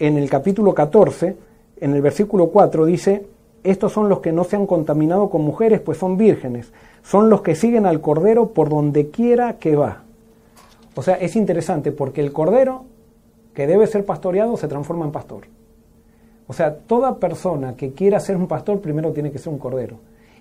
en 0.00 0.18
el 0.18 0.28
capítulo 0.28 0.74
14, 0.74 1.36
en 1.80 1.94
el 1.94 2.02
versículo 2.02 2.48
4 2.48 2.86
dice, 2.86 3.26
estos 3.62 3.92
son 3.92 4.08
los 4.08 4.18
que 4.18 4.32
no 4.32 4.42
se 4.42 4.56
han 4.56 4.66
contaminado 4.66 5.30
con 5.30 5.42
mujeres, 5.42 5.80
pues 5.80 5.98
son 5.98 6.16
vírgenes, 6.16 6.72
son 7.04 7.30
los 7.30 7.42
que 7.42 7.54
siguen 7.54 7.86
al 7.86 8.00
Cordero 8.00 8.48
por 8.48 8.68
donde 8.68 9.10
quiera 9.10 9.58
que 9.58 9.76
va. 9.76 10.02
O 10.96 11.02
sea, 11.02 11.14
es 11.14 11.36
interesante 11.36 11.92
porque 11.92 12.20
el 12.20 12.32
cordero 12.32 12.82
que 13.54 13.68
debe 13.68 13.86
ser 13.86 14.04
pastoreado 14.04 14.56
se 14.56 14.66
transforma 14.66 15.04
en 15.04 15.12
pastor. 15.12 15.44
O 16.50 16.52
sea, 16.52 16.74
toda 16.74 17.20
persona 17.20 17.76
que 17.76 17.92
quiera 17.92 18.18
ser 18.18 18.36
un 18.36 18.48
pastor 18.48 18.80
primero 18.80 19.12
tiene 19.12 19.30
que 19.30 19.38
ser 19.38 19.52
un 19.52 19.60
cordero. 19.60 19.98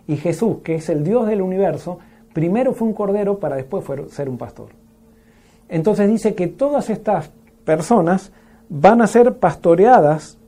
Y 0.07 0.17
Jesús, 0.17 0.57
que 0.63 0.73
es 0.73 0.89
el 0.89 1.03
Dios 1.03 1.27
del 1.27 1.39
universo, 1.39 1.99
primero 2.33 2.73
fue 2.73 2.87
un 2.87 2.95
cordero 2.95 3.37
para 3.37 3.57
después 3.57 3.85
ser 4.09 4.27
un 4.27 4.39
pastor. 4.39 4.69
Entonces 5.69 6.09
dice 6.09 6.33
que 6.33 6.47
todas 6.47 6.89
estas 6.89 7.29
personas 7.63 8.31
van 8.69 9.03
a 9.03 9.05
ser 9.05 9.35
pastoreadas 9.35 10.39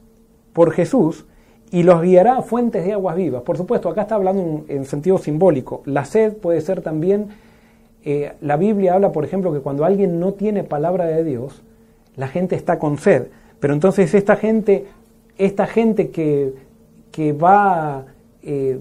por 0.52 0.72
Jesús 0.72 1.28
y 1.70 1.84
los 1.84 2.02
guiará 2.02 2.38
a 2.38 2.42
fuentes 2.42 2.84
de 2.84 2.94
aguas 2.94 3.16
vivas. 3.16 3.44
Por 3.44 3.56
supuesto, 3.56 3.88
acá 3.88 4.02
está 4.02 4.16
hablando 4.16 4.66
en, 4.68 4.86
sentido 4.86 5.20
simbólico. 5.20 5.84
La 5.86 6.06
sed 6.06 6.38
puede 6.38 6.62
ser 6.62 6.82
también, 6.82 7.28
eh, 8.04 8.34
la 8.42 8.58
Biblia 8.58 8.96
habla, 8.96 9.12
por 9.12 9.26
ejemplo, 9.26 9.54
que 9.54 9.60
cuando 9.60 9.86
alguien 9.86 10.20
no 10.20 10.34
tiene 10.34 10.64
palabra 10.64 11.06
de 11.06 11.24
Dios, 11.24 11.62
la 12.16 12.28
gente 12.28 12.56
está 12.56 12.80
con 12.80 12.98
sed. 12.98 13.28
Pero 13.60 13.76
entonces 13.76 14.12
esta 14.16 14.38
gente 14.38 14.88
esta 15.38 15.68
gente 15.68 16.10
que, 16.10 16.54
que 17.12 17.34
va, 17.34 18.06
eh, 18.44 18.80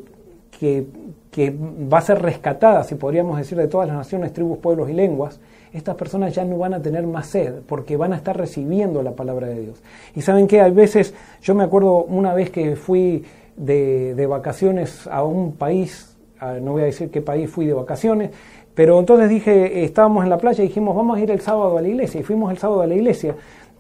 que, 0.59 0.87
que, 1.31 1.55
va 1.93 1.99
a 1.99 2.03
ser 2.03 2.21
rescatada, 2.21 2.85
si 2.85 2.95
podríamos 2.95 3.39
decir, 3.39 3.57
de 3.57 3.69
todas 3.69 3.89
las 3.89 3.97
naciones, 3.97 4.33
tribus, 4.33 4.59
pueblos 4.59 4.91
y 4.91 4.93
lenguas, 4.93 5.41
estas 5.73 5.95
personas 5.95 6.35
ya 6.35 6.45
no 6.45 6.59
van 6.59 6.75
a 6.75 6.83
tener 6.83 7.07
más 7.07 7.29
sed 7.29 7.61
porque 7.67 7.97
van 7.97 8.13
a 8.13 8.17
estar 8.17 8.37
recibiendo 8.37 9.03
la 9.03 9.13
palabra 9.13 9.47
de 9.47 9.61
Dios. 9.61 9.83
Y 10.17 10.23
saben 10.23 10.49
que 10.49 10.61
hay 10.61 10.73
veces, 10.73 11.15
yo 11.43 11.55
me 11.55 11.65
acuerdo 11.65 12.05
una 12.05 12.35
vez 12.35 12.51
que 12.51 12.75
fui 12.75 13.25
de, 13.57 14.15
de 14.15 14.27
vacaciones 14.27 15.07
a 15.07 15.23
un 15.23 15.53
país, 15.53 16.17
no 16.63 16.73
voy 16.73 16.83
a 16.83 16.87
decir 16.87 17.11
qué 17.11 17.21
país 17.21 17.51
fui 17.51 17.67
de 17.67 17.75
vacaciones, 17.75 18.31
pero 18.75 18.99
entonces 18.99 19.29
dije, 19.29 19.85
estábamos 19.85 20.25
en 20.25 20.31
la 20.31 20.39
playa 20.39 20.65
y 20.65 20.69
dijimos, 20.69 20.97
vamos 20.97 21.19
a 21.19 21.21
ir 21.21 21.31
el 21.31 21.41
sábado 21.41 21.77
a 21.77 21.83
la 21.83 21.89
iglesia. 21.89 22.21
Y 22.21 22.23
fuimos 22.23 22.51
el 22.51 22.59
sábado 22.59 22.83
a 22.83 22.87
la 22.87 22.95
iglesia. 22.95 23.35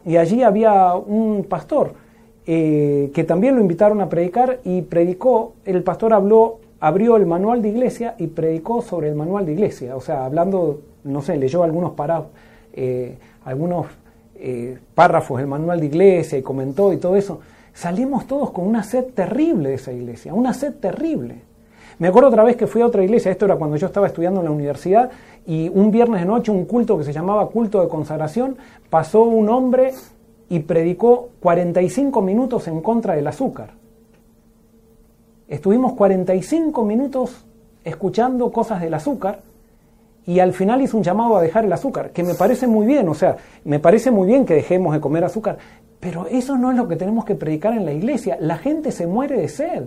Y 0.05 0.16
allí 0.16 0.43
había 0.43 0.95
un 0.95 1.47
pastor 1.49 1.95
eh, 2.47 3.11
que 3.14 3.24
también 3.24 3.55
lo 3.55 3.61
invitaron 3.61 4.01
a 4.01 4.09
predicar 4.09 4.61
y 4.64 4.82
predicó, 4.82 5.55
el 5.64 5.82
pastor 5.82 6.14
habló, 6.14 6.59
abrió 6.80 7.16
el 7.16 7.26
manual 7.26 7.62
de 7.62 7.68
iglesia 7.68 8.14
y 8.18 8.28
predicó 8.28 8.82
sobre 8.82 9.09
el 9.09 9.14
manual 9.14 9.47
de 9.47 9.53
iglesia, 9.53 9.97
o 9.97 10.01
sea, 10.01 10.24
hablando, 10.24 10.80
no 11.05 11.22
sé, 11.22 11.36
leyó 11.36 11.62
algunos, 11.62 11.93
para, 11.93 12.24
eh, 12.72 13.18
algunos 13.45 13.86
eh, 14.36 14.78
párrafos 14.95 15.38
del 15.38 15.47
manual 15.47 15.80
de 15.80 15.86
iglesia 15.86 16.38
y 16.38 16.43
comentó 16.43 16.93
y 16.93 16.97
todo 16.97 17.16
eso. 17.16 17.41
Salimos 17.74 18.26
todos 18.26 18.51
con 18.51 18.66
una 18.66 18.82
sed 18.82 19.05
terrible 19.14 19.68
de 19.68 19.74
esa 19.74 19.93
iglesia, 19.93 20.32
una 20.34 20.55
sed 20.55 20.74
terrible. 20.80 21.43
Me 21.99 22.09
acuerdo 22.09 22.30
otra 22.30 22.43
vez 22.43 22.57
que 22.57 22.66
fui 22.66 22.80
a 22.80 22.86
otra 22.86 23.05
iglesia, 23.05 23.30
esto 23.30 23.45
era 23.45 23.57
cuando 23.57 23.76
yo 23.76 23.86
estaba 23.86 24.07
estudiando 24.07 24.41
en 24.41 24.47
la 24.47 24.51
universidad, 24.51 25.11
y 25.47 25.68
un 25.68 25.91
viernes 25.91 26.20
de 26.20 26.26
noche, 26.26 26.51
un 26.51 26.64
culto 26.64 26.97
que 26.97 27.05
se 27.05 27.12
llamaba 27.12 27.49
culto 27.49 27.82
de 27.82 27.88
consagración, 27.88 28.57
pasó 28.88 29.22
un 29.22 29.51
hombre 29.51 29.93
y 30.51 30.59
predicó 30.59 31.30
45 31.40 32.20
minutos 32.20 32.68
en 32.68 32.82
contra 32.82 33.14
del 33.14 33.26
azúcar. 33.28 33.70
Estuvimos 35.48 35.94
45 35.94 36.84
minutos 36.84 37.46
escuchando 37.84 38.53
cosas 38.53 38.80
del 38.80 38.92
azúcar 38.92 39.40
y 40.26 40.40
al 40.40 40.53
final 40.53 40.82
hizo 40.82 40.96
un 40.96 41.05
llamado 41.05 41.36
a 41.36 41.42
dejar 41.42 41.64
el 41.64 41.72
azúcar, 41.72 42.11
que 42.11 42.24
me 42.24 42.34
parece 42.34 42.66
muy 42.66 42.84
bien, 42.84 43.09
o 43.09 43.14
sea, 43.14 43.36
me 43.64 43.78
parece 43.78 44.11
muy 44.11 44.26
bien 44.26 44.44
que 44.44 44.55
dejemos 44.55 44.92
de 44.92 45.01
comer 45.01 45.24
azúcar, 45.24 45.57
pero 46.01 46.26
eso 46.26 46.59
no 46.59 46.72
es 46.72 46.76
lo 46.76 46.88
que 46.88 46.96
tenemos 46.96 47.24
que 47.24 47.36
predicar 47.36 47.72
en 47.72 47.84
la 47.84 47.92
iglesia. 47.92 48.36
La 48.40 48.59
gente 48.59 48.90
se 48.90 49.07
muere 49.07 49.40
de 49.40 49.48
sed 49.48 49.84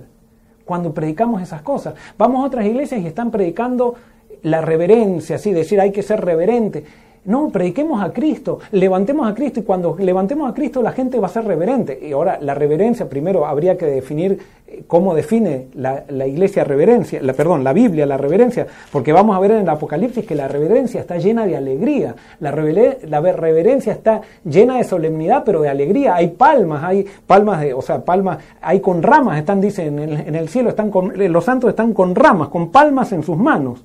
cuando 0.64 0.94
predicamos 0.94 1.42
esas 1.42 1.62
cosas. 1.62 1.96
Vamos 2.18 2.42
a 2.42 2.48
otras 2.48 2.66
iglesias 2.66 3.02
y 3.02 3.08
están 3.08 3.32
predicando 3.32 3.96
la 4.44 4.62
reverencia, 4.62 5.36
así 5.36 5.52
decir, 5.52 5.82
hay 5.82 5.92
que 5.92 6.04
ser 6.04 6.24
reverente. 6.24 6.86
No, 7.26 7.50
prediquemos 7.50 8.04
a 8.04 8.12
Cristo, 8.12 8.60
levantemos 8.74 9.32
a 9.32 9.34
Cristo 9.34 9.62
y 9.62 9.64
cuando 9.64 9.96
levantemos 9.98 10.52
a 10.52 10.54
Cristo 10.54 10.82
la 10.82 10.92
gente 10.92 11.20
va 11.20 11.28
a 11.28 11.30
ser 11.30 11.46
reverente. 11.46 11.98
Y 12.02 12.12
ahora 12.12 12.38
la 12.42 12.54
reverencia, 12.54 13.08
primero 13.08 13.46
habría 13.46 13.78
que 13.78 13.86
definir 13.86 14.40
eh, 14.68 14.84
cómo 14.88 15.16
define 15.16 15.68
la, 15.74 16.04
iglesia 16.28 16.66
reverencia, 16.66 17.22
la, 17.22 17.32
perdón, 17.32 17.64
la 17.64 17.72
Biblia 17.72 18.06
la 18.06 18.18
reverencia, 18.18 18.68
porque 18.92 19.14
vamos 19.14 19.38
a 19.38 19.40
ver 19.40 19.52
en 19.52 19.60
el 19.60 19.70
Apocalipsis 19.70 20.26
que 20.26 20.36
la 20.36 20.50
reverencia 20.50 21.00
está 21.00 21.18
llena 21.18 21.46
de 21.46 21.56
alegría, 21.56 22.14
la, 22.42 22.52
la 22.52 23.22
reverencia 23.22 23.94
está 23.94 24.20
llena 24.44 24.76
de 24.78 24.84
solemnidad, 24.84 25.44
pero 25.46 25.62
de 25.62 25.70
alegría. 25.70 26.16
Hay 26.16 26.28
palmas, 26.28 26.84
hay 26.84 27.06
palmas 27.26 27.62
de, 27.62 27.74
o 27.74 27.82
sea, 27.82 28.04
palmas, 28.04 28.40
hay 28.60 28.82
con 28.82 29.02
ramas, 29.02 29.40
están, 29.40 29.62
dicen, 29.62 29.98
en 29.98 30.10
el, 30.10 30.28
en 30.28 30.36
el 30.36 30.50
cielo 30.50 30.72
están 30.72 30.92
con, 30.92 31.14
los 31.16 31.46
santos 31.46 31.70
están 31.70 31.94
con 31.94 32.16
ramas, 32.16 32.50
con 32.50 32.70
palmas 32.70 33.14
en 33.14 33.24
sus 33.24 33.38
manos. 33.38 33.82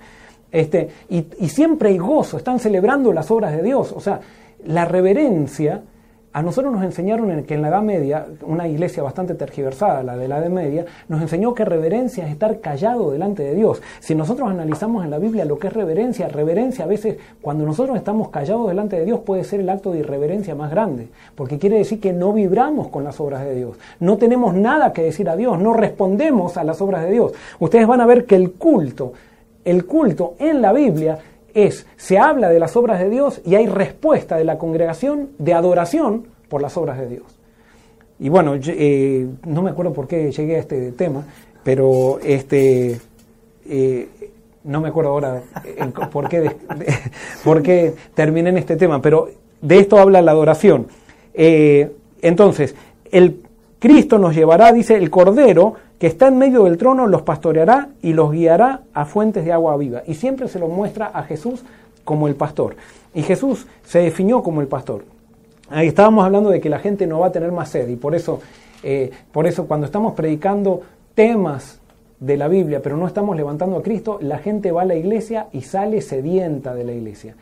Este, 0.50 0.88
y, 1.10 1.48
siempre 1.48 1.90
hay 1.90 1.98
gozo, 1.98 2.36
están 2.38 2.58
celebrando 2.58 3.12
las 3.12 3.30
obras 3.30 3.54
de 3.54 3.62
Dios. 3.62 3.92
O 3.92 4.00
sea, 4.00 4.20
la 4.64 4.84
reverencia, 4.86 5.82
a 6.32 6.42
nosotros 6.42 6.72
nos 6.72 6.84
enseñaron 6.84 7.42
que 7.44 7.54
en 7.54 7.62
la 7.62 7.68
Edad 7.68 7.82
Media, 7.82 8.26
una 8.42 8.66
iglesia 8.66 9.02
bastante 9.02 9.34
tergiversada, 9.34 10.02
la 10.02 10.16
de 10.16 10.26
la 10.26 10.38
Edad 10.38 10.48
Media, 10.48 10.86
nos 11.08 11.20
enseñó 11.20 11.54
que 11.54 11.66
reverencia 11.66 12.24
es 12.24 12.32
estar 12.32 12.60
callado 12.60 13.10
delante 13.10 13.42
de 13.42 13.54
Dios. 13.54 13.82
Si 14.00 14.14
nosotros 14.14 14.48
analizamos 14.48 15.04
en 15.04 15.10
la 15.10 15.18
Biblia 15.18 15.44
lo 15.44 15.58
que 15.58 15.66
es 15.66 15.72
reverencia, 15.72 16.28
reverencia 16.28 16.84
a 16.84 16.88
veces 16.88 17.18
cuando 17.42 17.66
nosotros 17.66 17.96
estamos 17.96 18.30
callados 18.30 18.68
delante 18.68 18.98
de 18.98 19.04
Dios 19.04 19.20
puede 19.20 19.44
ser 19.44 19.60
el 19.60 19.68
acto 19.68 19.92
de 19.92 19.98
irreverencia 19.98 20.54
más 20.54 20.70
grande, 20.70 21.08
porque 21.34 21.58
quiere 21.58 21.76
decir 21.76 22.00
que 22.00 22.14
no 22.14 22.32
vibramos 22.32 22.88
con 22.88 23.04
las 23.04 23.20
obras 23.20 23.44
de 23.44 23.54
Dios, 23.54 23.76
no 24.00 24.16
tenemos 24.16 24.54
nada 24.54 24.94
que 24.94 25.02
decir 25.02 25.28
a 25.28 25.36
Dios, 25.36 25.58
no 25.58 25.74
respondemos 25.74 26.56
a 26.56 26.64
las 26.64 26.80
obras 26.80 27.04
de 27.04 27.10
Dios. 27.10 27.32
Ustedes 27.58 27.86
van 27.86 28.00
a 28.00 28.06
ver 28.06 28.24
que 28.24 28.36
el 28.36 28.52
culto 28.52 29.12
el 29.70 29.84
culto 29.84 30.34
en 30.38 30.62
la 30.62 30.72
Biblia 30.72 31.18
es, 31.54 31.86
se 31.96 32.18
habla 32.18 32.48
de 32.48 32.58
las 32.58 32.76
obras 32.76 33.00
de 33.00 33.10
Dios 33.10 33.40
y 33.44 33.54
hay 33.54 33.66
respuesta 33.66 34.36
de 34.36 34.44
la 34.44 34.58
congregación 34.58 35.30
de 35.38 35.54
adoración 35.54 36.26
por 36.48 36.62
las 36.62 36.76
obras 36.76 36.98
de 36.98 37.08
Dios. 37.08 37.24
Y 38.20 38.28
bueno, 38.28 38.54
eh, 38.56 39.26
no 39.46 39.62
me 39.62 39.70
acuerdo 39.70 39.92
por 39.92 40.08
qué 40.08 40.32
llegué 40.32 40.56
a 40.56 40.58
este 40.60 40.92
tema, 40.92 41.24
pero 41.62 42.18
este, 42.24 43.00
eh, 43.68 44.08
no 44.64 44.80
me 44.80 44.88
acuerdo 44.88 45.10
ahora 45.10 45.42
por, 46.10 46.28
qué, 46.28 46.50
por 47.44 47.62
qué 47.62 47.94
terminé 48.14 48.50
en 48.50 48.58
este 48.58 48.76
tema, 48.76 49.00
pero 49.02 49.28
de 49.60 49.78
esto 49.78 49.98
habla 49.98 50.22
la 50.22 50.32
adoración. 50.32 50.86
Eh, 51.34 51.92
entonces, 52.22 52.74
el 53.10 53.42
Cristo 53.78 54.18
nos 54.18 54.34
llevará, 54.34 54.72
dice 54.72 54.96
el 54.96 55.08
Cordero, 55.08 55.74
que 55.98 56.08
está 56.08 56.28
en 56.28 56.38
medio 56.38 56.64
del 56.64 56.78
trono, 56.78 57.06
los 57.06 57.22
pastoreará 57.22 57.90
y 58.02 58.12
los 58.12 58.32
guiará 58.32 58.82
a 58.92 59.04
fuentes 59.04 59.44
de 59.44 59.52
agua 59.52 59.76
viva. 59.76 60.02
Y 60.06 60.14
siempre 60.14 60.48
se 60.48 60.58
lo 60.58 60.66
muestra 60.66 61.06
a 61.06 61.22
Jesús 61.22 61.62
como 62.04 62.26
el 62.26 62.34
pastor. 62.34 62.76
Y 63.14 63.22
Jesús 63.22 63.66
se 63.84 64.00
definió 64.00 64.42
como 64.42 64.60
el 64.60 64.66
pastor. 64.66 65.04
Ahí 65.70 65.88
estábamos 65.88 66.24
hablando 66.24 66.50
de 66.50 66.60
que 66.60 66.70
la 66.70 66.78
gente 66.80 67.06
no 67.06 67.20
va 67.20 67.28
a 67.28 67.32
tener 67.32 67.52
más 67.52 67.68
sed 67.68 67.88
y 67.88 67.96
por 67.96 68.14
eso, 68.14 68.40
eh, 68.82 69.10
por 69.30 69.46
eso 69.46 69.66
cuando 69.66 69.86
estamos 69.86 70.14
predicando 70.14 70.80
temas 71.14 71.80
de 72.18 72.36
la 72.36 72.48
Biblia, 72.48 72.80
pero 72.82 72.96
no 72.96 73.06
estamos 73.06 73.36
levantando 73.36 73.76
a 73.76 73.82
Cristo, 73.82 74.18
la 74.20 74.38
gente 74.38 74.72
va 74.72 74.82
a 74.82 74.86
la 74.86 74.96
iglesia 74.96 75.48
y 75.52 75.60
sale 75.62 76.00
sedienta 76.00 76.74
de 76.74 76.84
la 76.84 76.92
iglesia 76.92 77.36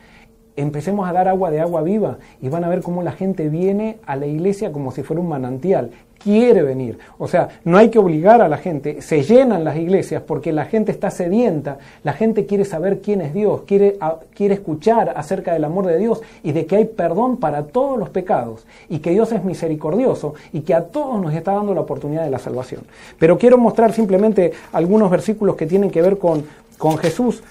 empecemos 0.57 1.09
a 1.09 1.13
dar 1.13 1.29
agua 1.29 1.51
de 1.51 1.61
agua 1.61 1.83
viva 1.83 2.19
y 2.41 2.49
van 2.49 2.65
a 2.65 2.69
ver 2.69 2.83
cómo 2.83 3.03
la 3.03 3.13
gente 3.13 3.49
viene 3.49 3.99
a 4.07 4.17
la 4.17 4.27
iglesia 4.27 4.73
como 4.73 4.91
si 4.91 5.03
fuera 5.03 5.21
un 5.21 5.29
manantial 5.29 5.91
quiere 6.27 6.65
venir. 6.65 6.99
O 7.19 7.29
sea, 7.29 7.51
no 7.63 7.79
hay 7.79 7.89
que 7.89 8.01
obligar 8.01 8.43
a 8.43 8.49
la 8.49 8.57
gente. 8.57 9.01
Se 9.01 9.23
llenan 9.23 9.63
las 9.63 9.77
iglesias 9.77 10.25
porque 10.27 10.53
la 10.53 10.65
gente 10.65 10.91
está 10.91 11.09
sedienta, 11.09 11.79
la 12.03 12.15
gente 12.15 12.47
quiere 12.47 12.65
saber 12.65 13.01
quién 13.01 13.21
es 13.21 13.33
Dios, 13.33 13.61
quiere, 13.65 13.97
quiere 14.35 14.55
escuchar 14.55 15.13
acerca 15.15 15.53
del 15.53 15.63
amor 15.63 15.87
de 15.87 15.99
Dios 15.99 16.23
y 16.43 16.51
de 16.51 16.67
que 16.67 16.75
hay 16.75 16.85
perdón 16.87 17.37
para 17.37 17.67
todos 17.67 17.97
los 17.97 18.09
pecados 18.09 18.67
y 18.89 18.99
que 18.99 19.13
Dios 19.13 19.31
es 19.31 19.45
misericordioso 19.45 20.35
y 20.53 20.63
que 20.63 20.75
a 20.75 20.87
todos 20.87 21.21
nos 21.23 21.33
está 21.33 21.53
dando 21.53 21.75
la 21.75 21.83
oportunidad 21.83 22.25
de 22.25 22.31
la 22.31 22.41
salvación. 22.41 22.81
Pero 23.21 23.39
quiero 23.39 23.57
mostrar 23.57 23.93
simplemente 23.93 24.51
algunos 24.73 25.09
versículos 25.13 25.55
que 25.55 25.67
tienen 25.67 25.93
que 25.93 26.03
ver 26.03 26.19
con, 26.19 26.45
con 26.77 26.99
Jesús, 26.99 27.45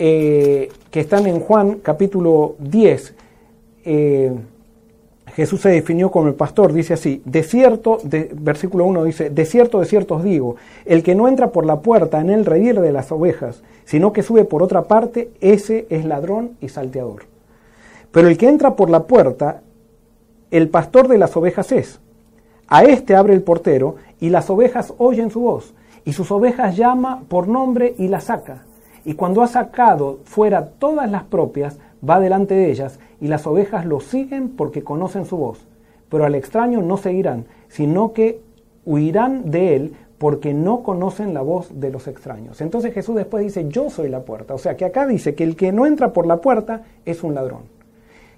eh, 0.00 0.68
que 0.90 0.98
están 0.98 1.28
en 1.28 1.38
Juan 1.38 1.78
capítulo 1.80 2.56
10. 2.58 3.14
Jesús 5.36 5.60
se 5.60 5.68
definió 5.68 6.10
como 6.10 6.28
el 6.28 6.34
pastor, 6.34 6.72
dice 6.72 6.94
así, 6.94 7.20
de 7.26 7.42
cierto, 7.42 7.98
de, 8.02 8.30
versículo 8.32 8.86
1 8.86 9.04
dice, 9.04 9.28
de 9.28 9.44
cierto, 9.44 9.80
de 9.80 9.84
cierto 9.84 10.14
os 10.14 10.24
digo, 10.24 10.56
el 10.86 11.02
que 11.02 11.14
no 11.14 11.28
entra 11.28 11.52
por 11.52 11.66
la 11.66 11.80
puerta 11.80 12.22
en 12.22 12.30
el 12.30 12.46
redil 12.46 12.80
de 12.80 12.90
las 12.90 13.12
ovejas, 13.12 13.62
sino 13.84 14.14
que 14.14 14.22
sube 14.22 14.46
por 14.46 14.62
otra 14.62 14.84
parte, 14.84 15.30
ese 15.42 15.86
es 15.90 16.06
ladrón 16.06 16.52
y 16.62 16.70
salteador. 16.70 17.24
Pero 18.12 18.28
el 18.28 18.38
que 18.38 18.48
entra 18.48 18.76
por 18.76 18.88
la 18.88 19.02
puerta, 19.02 19.60
el 20.50 20.70
pastor 20.70 21.06
de 21.06 21.18
las 21.18 21.36
ovejas 21.36 21.70
es. 21.70 22.00
A 22.66 22.84
éste 22.84 23.14
abre 23.14 23.34
el 23.34 23.42
portero, 23.42 23.96
y 24.18 24.30
las 24.30 24.48
ovejas 24.48 24.94
oyen 24.96 25.30
su 25.30 25.40
voz, 25.40 25.74
y 26.06 26.14
sus 26.14 26.30
ovejas 26.30 26.78
llama 26.78 27.24
por 27.28 27.46
nombre 27.46 27.94
y 27.98 28.08
las 28.08 28.24
saca. 28.24 28.62
Y 29.04 29.12
cuando 29.12 29.42
ha 29.42 29.48
sacado 29.48 30.20
fuera 30.24 30.64
todas 30.64 31.10
las 31.10 31.24
propias, 31.24 31.76
va 32.08 32.20
delante 32.20 32.54
de 32.54 32.70
ellas, 32.70 32.98
y 33.20 33.28
las 33.28 33.46
ovejas 33.46 33.84
lo 33.86 34.00
siguen 34.00 34.50
porque 34.50 34.84
conocen 34.84 35.24
su 35.24 35.36
voz. 35.36 35.66
Pero 36.08 36.24
al 36.24 36.34
extraño 36.34 36.82
no 36.82 36.96
seguirán, 36.96 37.46
sino 37.68 38.12
que 38.12 38.40
huirán 38.84 39.50
de 39.50 39.74
él 39.76 39.94
porque 40.18 40.54
no 40.54 40.82
conocen 40.82 41.34
la 41.34 41.42
voz 41.42 41.78
de 41.78 41.90
los 41.90 42.08
extraños. 42.08 42.60
Entonces 42.60 42.94
Jesús 42.94 43.16
después 43.16 43.44
dice, 43.44 43.68
yo 43.68 43.90
soy 43.90 44.08
la 44.08 44.20
puerta. 44.20 44.54
O 44.54 44.58
sea 44.58 44.76
que 44.76 44.84
acá 44.84 45.06
dice 45.06 45.34
que 45.34 45.44
el 45.44 45.56
que 45.56 45.72
no 45.72 45.86
entra 45.86 46.12
por 46.12 46.26
la 46.26 46.38
puerta 46.38 46.82
es 47.04 47.22
un 47.22 47.34
ladrón. 47.34 47.62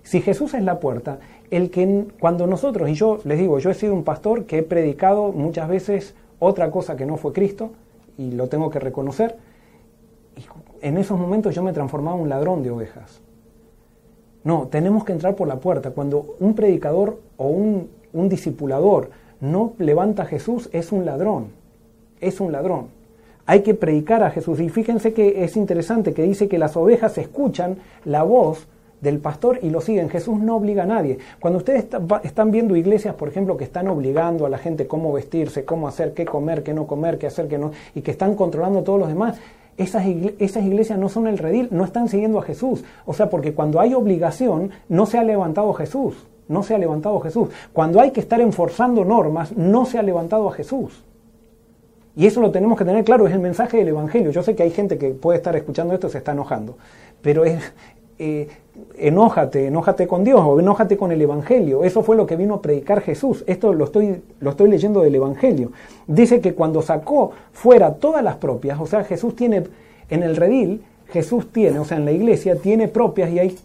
Si 0.02 0.20
Jesús 0.20 0.54
es 0.54 0.62
la 0.62 0.80
puerta, 0.80 1.18
el 1.50 1.70
que 1.70 2.06
cuando 2.18 2.46
nosotros, 2.46 2.88
y 2.88 2.94
yo 2.94 3.20
les 3.24 3.38
digo, 3.38 3.58
yo 3.58 3.70
he 3.70 3.74
sido 3.74 3.94
un 3.94 4.04
pastor 4.04 4.44
que 4.46 4.58
he 4.58 4.62
predicado 4.62 5.32
muchas 5.32 5.68
veces 5.68 6.14
otra 6.38 6.70
cosa 6.70 6.96
que 6.96 7.06
no 7.06 7.16
fue 7.16 7.32
Cristo, 7.32 7.70
y 8.16 8.32
lo 8.32 8.48
tengo 8.48 8.70
que 8.70 8.80
reconocer, 8.80 9.36
y 10.36 10.42
en 10.86 10.96
esos 10.96 11.18
momentos 11.18 11.54
yo 11.54 11.62
me 11.62 11.72
transformaba 11.72 12.16
en 12.16 12.22
un 12.22 12.28
ladrón 12.28 12.62
de 12.62 12.70
ovejas. 12.70 13.20
No, 14.44 14.68
tenemos 14.68 15.04
que 15.04 15.12
entrar 15.12 15.34
por 15.34 15.48
la 15.48 15.56
puerta. 15.56 15.90
Cuando 15.90 16.36
un 16.40 16.54
predicador 16.54 17.20
o 17.36 17.48
un, 17.48 17.88
un 18.12 18.28
discipulador 18.28 19.10
no 19.40 19.74
levanta 19.78 20.22
a 20.22 20.26
Jesús, 20.26 20.68
es 20.72 20.92
un 20.92 21.04
ladrón. 21.04 21.48
Es 22.20 22.40
un 22.40 22.52
ladrón. 22.52 22.86
Hay 23.46 23.62
que 23.62 23.74
predicar 23.74 24.22
a 24.22 24.30
Jesús. 24.30 24.60
Y 24.60 24.68
fíjense 24.68 25.12
que 25.12 25.44
es 25.44 25.56
interesante 25.56 26.12
que 26.12 26.22
dice 26.22 26.48
que 26.48 26.58
las 26.58 26.76
ovejas 26.76 27.16
escuchan 27.18 27.78
la 28.04 28.22
voz 28.22 28.66
del 29.00 29.18
pastor 29.18 29.60
y 29.62 29.70
lo 29.70 29.80
siguen. 29.80 30.10
Jesús 30.10 30.38
no 30.38 30.56
obliga 30.56 30.82
a 30.82 30.86
nadie. 30.86 31.18
Cuando 31.40 31.58
ustedes 31.58 31.86
están 32.24 32.50
viendo 32.50 32.76
iglesias, 32.76 33.14
por 33.14 33.28
ejemplo, 33.28 33.56
que 33.56 33.64
están 33.64 33.88
obligando 33.88 34.46
a 34.46 34.48
la 34.48 34.58
gente 34.58 34.86
cómo 34.86 35.12
vestirse, 35.12 35.64
cómo 35.64 35.88
hacer, 35.88 36.14
qué 36.14 36.24
comer, 36.24 36.62
qué 36.62 36.74
no 36.74 36.86
comer, 36.86 37.18
qué 37.18 37.26
hacer, 37.26 37.48
qué 37.48 37.58
no, 37.58 37.72
y 37.94 38.02
que 38.02 38.10
están 38.10 38.34
controlando 38.34 38.80
a 38.80 38.84
todos 38.84 38.98
los 38.98 39.08
demás, 39.08 39.38
esas, 39.78 40.04
esas 40.38 40.64
iglesias 40.64 40.98
no 40.98 41.08
son 41.08 41.26
el 41.26 41.38
redil, 41.38 41.68
no 41.70 41.84
están 41.84 42.08
siguiendo 42.08 42.38
a 42.38 42.42
Jesús. 42.42 42.84
O 43.06 43.14
sea, 43.14 43.30
porque 43.30 43.54
cuando 43.54 43.80
hay 43.80 43.94
obligación, 43.94 44.70
no 44.88 45.06
se 45.06 45.18
ha 45.18 45.24
levantado 45.24 45.72
Jesús. 45.72 46.14
No 46.48 46.62
se 46.62 46.74
ha 46.74 46.78
levantado 46.78 47.20
Jesús. 47.20 47.48
Cuando 47.72 48.00
hay 48.00 48.10
que 48.10 48.20
estar 48.20 48.40
enforzando 48.40 49.04
normas, 49.04 49.56
no 49.56 49.86
se 49.86 49.98
ha 49.98 50.02
levantado 50.02 50.48
a 50.48 50.52
Jesús. 50.52 51.04
Y 52.16 52.26
eso 52.26 52.40
lo 52.40 52.50
tenemos 52.50 52.76
que 52.76 52.84
tener 52.84 53.04
claro, 53.04 53.28
es 53.28 53.32
el 53.32 53.40
mensaje 53.40 53.76
del 53.76 53.88
Evangelio. 53.88 54.32
Yo 54.32 54.42
sé 54.42 54.56
que 54.56 54.64
hay 54.64 54.72
gente 54.72 54.98
que 54.98 55.10
puede 55.10 55.36
estar 55.36 55.54
escuchando 55.54 55.94
esto 55.94 56.08
y 56.08 56.10
se 56.10 56.18
está 56.18 56.32
enojando, 56.32 56.76
pero 57.22 57.44
es, 57.44 57.72
eh, 58.18 58.48
enójate, 58.96 59.66
enójate 59.66 60.06
con 60.06 60.24
Dios 60.24 60.40
o 60.42 60.58
enójate 60.60 60.96
con 60.96 61.12
el 61.12 61.20
Evangelio. 61.20 61.84
Eso 61.84 62.02
fue 62.02 62.16
lo 62.16 62.26
que 62.26 62.36
vino 62.36 62.54
a 62.54 62.62
predicar 62.62 63.00
Jesús. 63.00 63.44
Esto 63.46 63.72
lo 63.72 63.84
estoy, 63.84 64.22
lo 64.40 64.50
estoy 64.50 64.68
leyendo 64.68 65.00
del 65.00 65.14
Evangelio. 65.14 65.72
Dice 66.06 66.40
que 66.40 66.54
cuando 66.54 66.82
sacó 66.82 67.32
fuera 67.52 67.94
todas 67.94 68.22
las 68.22 68.36
propias, 68.36 68.80
o 68.80 68.86
sea, 68.86 69.04
Jesús 69.04 69.36
tiene 69.36 69.64
en 70.10 70.22
el 70.22 70.36
redil, 70.36 70.82
Jesús 71.08 71.52
tiene, 71.52 71.78
o 71.78 71.84
sea, 71.84 71.96
en 71.96 72.04
la 72.04 72.12
iglesia 72.12 72.56
tiene 72.56 72.88
propias 72.88 73.30
y 73.30 73.38
hay, 73.38 73.58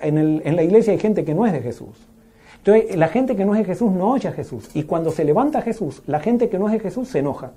en, 0.00 0.18
el, 0.18 0.42
en 0.44 0.56
la 0.56 0.62
iglesia 0.62 0.92
hay 0.92 0.98
gente 0.98 1.24
que 1.24 1.34
no 1.34 1.46
es 1.46 1.52
de 1.52 1.60
Jesús. 1.60 2.06
Entonces, 2.58 2.96
la 2.96 3.08
gente 3.08 3.36
que 3.36 3.44
no 3.44 3.54
es 3.54 3.60
de 3.60 3.64
Jesús 3.64 3.92
no 3.92 4.12
oye 4.12 4.28
a 4.28 4.32
Jesús. 4.32 4.70
Y 4.74 4.82
cuando 4.84 5.10
se 5.10 5.24
levanta 5.24 5.62
Jesús, 5.62 6.02
la 6.06 6.20
gente 6.20 6.48
que 6.48 6.58
no 6.58 6.66
es 6.66 6.72
de 6.72 6.80
Jesús 6.80 7.08
se 7.08 7.20
enoja 7.20 7.52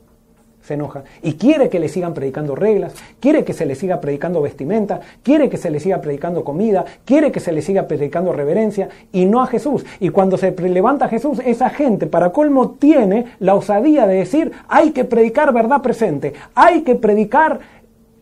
se 0.61 0.75
enoja 0.75 1.03
y 1.21 1.33
quiere 1.33 1.69
que 1.69 1.79
le 1.79 1.89
sigan 1.89 2.13
predicando 2.13 2.55
reglas, 2.55 2.93
quiere 3.19 3.43
que 3.43 3.53
se 3.53 3.65
le 3.65 3.75
siga 3.75 3.99
predicando 3.99 4.41
vestimenta, 4.41 4.99
quiere 5.23 5.49
que 5.49 5.57
se 5.57 5.71
le 5.71 5.79
siga 5.79 6.01
predicando 6.01 6.43
comida, 6.43 6.85
quiere 7.05 7.31
que 7.31 7.39
se 7.39 7.51
le 7.51 7.61
siga 7.61 7.87
predicando 7.87 8.31
reverencia 8.31 8.89
y 9.11 9.25
no 9.25 9.41
a 9.41 9.47
Jesús. 9.47 9.85
Y 9.99 10.09
cuando 10.09 10.37
se 10.37 10.51
levanta 10.51 11.07
Jesús, 11.07 11.39
esa 11.45 11.69
gente 11.69 12.07
para 12.07 12.31
colmo 12.31 12.71
tiene 12.71 13.25
la 13.39 13.55
osadía 13.55 14.07
de 14.07 14.15
decir, 14.15 14.51
hay 14.67 14.91
que 14.91 15.05
predicar 15.05 15.53
verdad 15.53 15.81
presente, 15.81 16.33
hay 16.55 16.81
que 16.81 16.95
predicar 16.95 17.59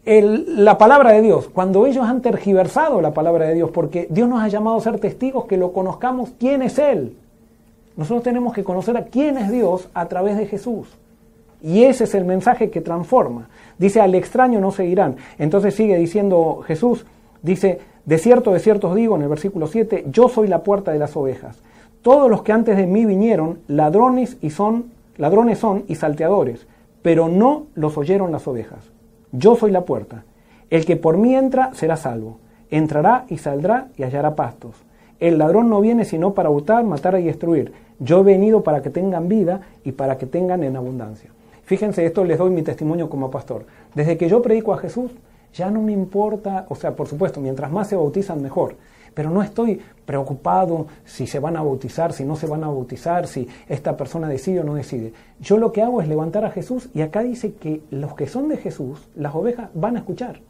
la 0.06 0.78
palabra 0.78 1.12
de 1.12 1.22
Dios, 1.22 1.50
cuando 1.50 1.86
ellos 1.86 2.06
han 2.06 2.22
tergiversado 2.22 3.00
la 3.00 3.14
palabra 3.14 3.46
de 3.46 3.54
Dios, 3.54 3.70
porque 3.70 4.08
Dios 4.10 4.28
nos 4.28 4.42
ha 4.42 4.48
llamado 4.48 4.78
a 4.78 4.82
ser 4.82 5.00
testigos 5.00 5.46
que 5.46 5.58
lo 5.58 5.72
conozcamos 5.72 6.32
quién 6.40 6.64
es 6.64 6.80
Él. 6.80 7.16
Nosotros 7.96 8.24
tenemos 8.24 8.54
que 8.54 8.64
conocer 8.64 8.98
a 8.98 9.06
quién 9.06 9.38
es 9.38 9.52
Dios 9.52 9.90
a 9.94 10.08
través 10.08 10.38
de 10.38 10.48
Jesús. 10.48 10.88
Y 11.62 11.84
ese 11.84 12.06
es 12.06 12.16
el 12.16 12.26
mensaje 12.26 12.70
que 12.70 12.82
transforma. 12.82 13.50
Dice, 13.78 14.02
al 14.02 14.16
extraño 14.16 14.60
no 14.60 14.72
seguirán. 14.72 15.18
Entonces 15.38 15.76
sigue 15.76 15.98
diciendo 15.98 16.62
Jesús, 16.66 17.06
dice, 17.42 17.80
de 18.06 18.18
cierto, 18.18 18.54
de 18.54 18.60
cierto 18.60 18.90
os 18.90 18.96
digo 18.96 19.16
en 19.16 19.24
el 19.24 19.30
versículo 19.30 19.68
7, 19.68 20.06
yo 20.10 20.30
soy 20.30 20.48
la 20.48 20.64
puerta 20.64 20.92
de 20.92 21.00
las 21.00 21.16
ovejas. 21.16 21.62
Todos 22.02 22.30
los 22.30 22.44
que 22.44 22.54
antes 22.54 22.78
de 22.78 22.88
mí 22.88 23.06
vinieron, 23.06 23.60
ladrones 23.68 24.38
y 24.42 24.52
son, 24.52 24.86
ladrones 25.18 25.60
son 25.60 25.84
y 25.88 25.96
salteadores, 25.96 26.66
pero 27.02 27.28
no 27.28 27.68
los 27.76 27.98
oyeron 27.98 28.32
las 28.32 28.48
ovejas. 28.48 28.90
Yo 29.32 29.56
soy 29.56 29.72
la 29.72 29.82
puerta. 29.82 30.24
El 30.70 30.86
que 30.86 30.96
por 30.96 31.18
mí 31.18 31.36
entra 31.36 31.74
será 31.74 31.98
salvo. 31.98 32.38
Entrará 32.70 33.26
y 33.28 33.38
saldrá 33.38 33.88
y 33.98 34.04
hallará 34.04 34.36
pastos. 34.36 34.76
El 35.20 35.38
ladrón 35.38 35.70
no 35.70 35.82
viene 35.82 36.06
sino 36.06 36.34
para 36.34 36.50
hurtar, 36.50 36.84
matar 36.86 37.20
y 37.20 37.24
destruir. 37.24 37.74
Yo 38.00 38.22
he 38.22 38.24
venido 38.24 38.64
para 38.64 38.82
que 38.82 38.90
tengan 38.90 39.28
vida 39.28 39.62
y 39.84 39.92
para 39.92 40.18
que 40.18 40.26
tengan 40.26 40.64
en 40.64 40.78
abundancia. 40.78 41.32
Fíjense, 41.70 42.04
esto 42.04 42.24
les 42.24 42.40
doy 42.40 42.50
mi 42.50 42.64
testimonio 42.64 43.08
como 43.12 43.30
pastor. 43.30 43.64
Desde 43.94 44.18
que 44.18 44.28
yo 44.28 44.42
predico 44.42 44.74
a 44.74 44.80
Jesús, 44.80 45.12
ya 45.54 45.70
no 45.70 45.84
me 45.84 45.92
importa, 45.92 46.66
o 46.68 46.74
sea, 46.74 46.96
por 46.96 47.08
supuesto, 47.08 47.40
mientras 47.42 47.72
más 47.72 47.88
se 47.88 47.96
bautizan, 47.96 48.42
mejor. 48.42 48.76
Pero 49.14 49.30
no 49.30 49.44
estoy 49.44 49.80
preocupado 50.04 50.88
si 51.06 51.28
se 51.28 51.38
van 51.38 51.58
a 51.58 51.62
bautizar, 51.62 52.12
si 52.12 52.26
no 52.26 52.36
se 52.36 52.48
van 52.48 52.64
a 52.64 52.70
bautizar, 52.70 53.28
si 53.28 53.48
esta 53.68 53.96
persona 53.96 54.28
decide 54.28 54.62
o 54.62 54.64
no 54.64 54.74
decide. 54.74 55.14
Yo 55.40 55.60
lo 55.60 55.72
que 55.72 55.84
hago 55.84 56.02
es 56.02 56.08
levantar 56.08 56.44
a 56.44 56.50
Jesús 56.50 56.90
y 56.96 57.02
acá 57.02 57.22
dice 57.22 57.54
que 57.54 57.84
los 57.92 58.16
que 58.16 58.26
son 58.26 58.50
de 58.50 58.58
Jesús, 58.58 59.08
las 59.16 59.36
ovejas, 59.36 59.70
van 59.76 59.96
a 59.96 60.00
escuchar. 60.00 60.42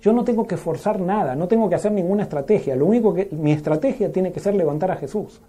Yo 0.00 0.14
no 0.14 0.24
tengo 0.24 0.46
que 0.46 0.56
forzar 0.56 1.00
nada, 1.00 1.34
no 1.34 1.48
tengo 1.48 1.68
que 1.68 1.74
hacer 1.74 1.92
ninguna 1.92 2.22
estrategia. 2.22 2.76
Lo 2.76 2.86
único 2.86 3.12
que 3.12 3.28
mi 3.30 3.52
estrategia 3.52 4.10
tiene 4.10 4.32
que 4.32 4.40
ser 4.40 4.54
levantar 4.54 4.90
a 4.90 4.96
Jesús. 4.96 5.42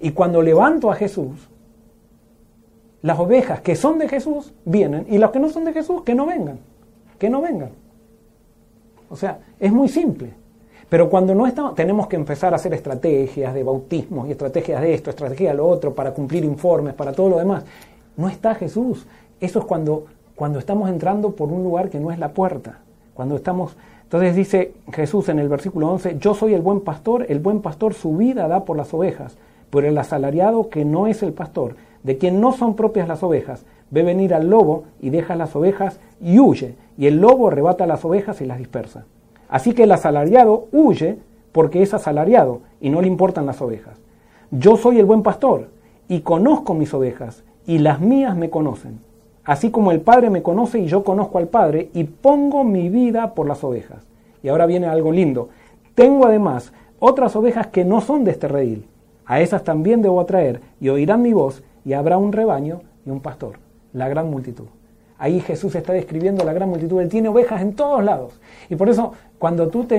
Y 0.00 0.10
cuando 0.10 0.42
levanto 0.42 0.90
a 0.90 0.96
Jesús, 0.96 1.48
las 3.04 3.18
ovejas 3.18 3.60
que 3.60 3.76
son 3.76 3.98
de 3.98 4.08
Jesús 4.08 4.54
vienen 4.64 5.06
y 5.10 5.18
las 5.18 5.30
que 5.30 5.38
no 5.38 5.50
son 5.50 5.66
de 5.66 5.74
Jesús 5.74 6.00
que 6.04 6.14
no 6.14 6.24
vengan, 6.24 6.58
que 7.18 7.28
no 7.28 7.42
vengan. 7.42 7.68
O 9.10 9.16
sea, 9.16 9.40
es 9.60 9.70
muy 9.70 9.90
simple. 9.90 10.30
Pero 10.88 11.10
cuando 11.10 11.34
no 11.34 11.46
estamos, 11.46 11.74
tenemos 11.74 12.06
que 12.06 12.16
empezar 12.16 12.54
a 12.54 12.56
hacer 12.56 12.72
estrategias 12.72 13.52
de 13.52 13.62
bautismo 13.62 14.26
y 14.26 14.30
estrategias 14.30 14.80
de 14.80 14.94
esto, 14.94 15.10
estrategias 15.10 15.52
de 15.52 15.58
lo 15.58 15.68
otro, 15.68 15.94
para 15.94 16.14
cumplir 16.14 16.46
informes, 16.46 16.94
para 16.94 17.12
todo 17.12 17.28
lo 17.28 17.36
demás. 17.36 17.64
No 18.16 18.26
está 18.26 18.54
Jesús. 18.54 19.06
Eso 19.38 19.58
es 19.58 19.64
cuando, 19.66 20.06
cuando 20.34 20.58
estamos 20.58 20.88
entrando 20.88 21.32
por 21.32 21.52
un 21.52 21.62
lugar 21.62 21.90
que 21.90 22.00
no 22.00 22.10
es 22.10 22.18
la 22.18 22.32
puerta. 22.32 22.78
Cuando 23.12 23.36
estamos. 23.36 23.76
Entonces 24.04 24.34
dice 24.34 24.72
Jesús 24.94 25.28
en 25.28 25.40
el 25.40 25.50
versículo 25.50 25.90
11: 25.90 26.16
Yo 26.20 26.32
soy 26.32 26.54
el 26.54 26.62
buen 26.62 26.80
pastor, 26.80 27.26
el 27.28 27.38
buen 27.38 27.60
pastor 27.60 27.92
su 27.92 28.16
vida 28.16 28.48
da 28.48 28.64
por 28.64 28.78
las 28.78 28.94
ovejas, 28.94 29.36
pero 29.68 29.86
el 29.86 29.98
asalariado 29.98 30.70
que 30.70 30.86
no 30.86 31.06
es 31.06 31.22
el 31.22 31.34
pastor 31.34 31.76
de 32.04 32.18
quien 32.18 32.40
no 32.40 32.52
son 32.52 32.76
propias 32.76 33.08
las 33.08 33.24
ovejas, 33.24 33.64
ve 33.90 34.04
venir 34.04 34.34
al 34.34 34.48
lobo 34.48 34.84
y 35.00 35.10
deja 35.10 35.34
las 35.34 35.56
ovejas 35.56 35.98
y 36.20 36.38
huye, 36.38 36.76
y 36.96 37.06
el 37.06 37.20
lobo 37.20 37.48
arrebata 37.48 37.86
las 37.86 38.04
ovejas 38.04 38.40
y 38.40 38.46
las 38.46 38.58
dispersa. 38.58 39.06
Así 39.48 39.72
que 39.72 39.84
el 39.84 39.92
asalariado 39.92 40.68
huye 40.70 41.18
porque 41.50 41.82
es 41.82 41.94
asalariado 41.94 42.60
y 42.80 42.90
no 42.90 43.00
le 43.00 43.08
importan 43.08 43.46
las 43.46 43.60
ovejas. 43.60 43.98
Yo 44.50 44.76
soy 44.76 44.98
el 44.98 45.06
buen 45.06 45.22
pastor 45.22 45.68
y 46.06 46.20
conozco 46.20 46.74
mis 46.74 46.92
ovejas 46.94 47.42
y 47.66 47.78
las 47.78 48.00
mías 48.00 48.36
me 48.36 48.50
conocen. 48.50 49.00
Así 49.44 49.70
como 49.70 49.92
el 49.92 50.00
Padre 50.00 50.30
me 50.30 50.42
conoce 50.42 50.78
y 50.78 50.86
yo 50.86 51.04
conozco 51.04 51.38
al 51.38 51.48
Padre 51.48 51.90
y 51.94 52.04
pongo 52.04 52.64
mi 52.64 52.88
vida 52.88 53.34
por 53.34 53.46
las 53.46 53.62
ovejas. 53.64 54.06
Y 54.42 54.48
ahora 54.48 54.66
viene 54.66 54.86
algo 54.86 55.12
lindo. 55.12 55.48
Tengo 55.94 56.26
además 56.26 56.72
otras 56.98 57.36
ovejas 57.36 57.68
que 57.68 57.84
no 57.84 58.00
son 58.00 58.24
de 58.24 58.32
este 58.32 58.48
redil. 58.48 58.86
A 59.26 59.40
esas 59.40 59.64
también 59.64 60.02
debo 60.02 60.20
atraer 60.20 60.60
y 60.80 60.88
oirán 60.88 61.22
mi 61.22 61.32
voz 61.32 61.62
y 61.84 61.92
habrá 61.92 62.18
un 62.18 62.32
rebaño 62.32 62.82
y 63.04 63.10
un 63.10 63.20
pastor, 63.20 63.58
la 63.92 64.08
gran 64.08 64.30
multitud. 64.30 64.66
Ahí 65.18 65.40
Jesús 65.40 65.74
está 65.74 65.92
describiendo 65.92 66.44
la 66.44 66.52
gran 66.52 66.68
multitud. 66.68 67.00
Él 67.00 67.08
tiene 67.08 67.28
ovejas 67.28 67.62
en 67.62 67.74
todos 67.74 68.02
lados. 68.02 68.40
Y 68.68 68.76
por 68.76 68.88
eso, 68.88 69.12
cuando 69.38 69.68
tú 69.68 69.84
te, 69.84 69.96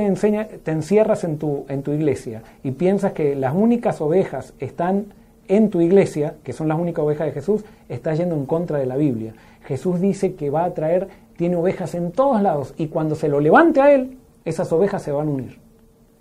te 0.64 0.72
encierras 0.72 1.24
en 1.24 1.38
tu, 1.38 1.66
en 1.70 1.84
tu 1.84 1.92
iglesia 1.94 2.44
y 2.64 2.72
piensas 2.72 3.14
que 3.14 3.36
las 3.36 3.56
únicas 3.56 4.02
ovejas 4.02 4.54
están 4.60 5.06
en 5.48 5.70
tu 5.70 5.80
iglesia, 5.82 6.36
que 6.44 6.54
son 6.54 6.68
las 6.68 6.80
únicas 6.80 7.06
ovejas 7.06 7.28
de 7.28 7.34
Jesús, 7.34 7.64
estás 7.88 8.18
yendo 8.18 8.36
en 8.36 8.46
contra 8.46 8.78
de 8.78 8.86
la 8.86 8.98
Biblia. 8.98 9.34
Jesús 9.66 10.02
dice 10.02 10.36
que 10.36 10.50
va 10.50 10.66
a 10.66 10.74
traer, 10.74 11.08
tiene 11.38 11.56
ovejas 11.56 11.96
en 11.96 12.12
todos 12.12 12.42
lados 12.42 12.74
y 12.78 12.88
cuando 12.88 13.16
se 13.16 13.30
lo 13.30 13.40
levante 13.40 13.82
a 13.82 13.94
Él, 13.94 14.18
esas 14.44 14.72
ovejas 14.72 15.02
se 15.02 15.12
van 15.12 15.28
a 15.28 15.32
unir. 15.32 15.60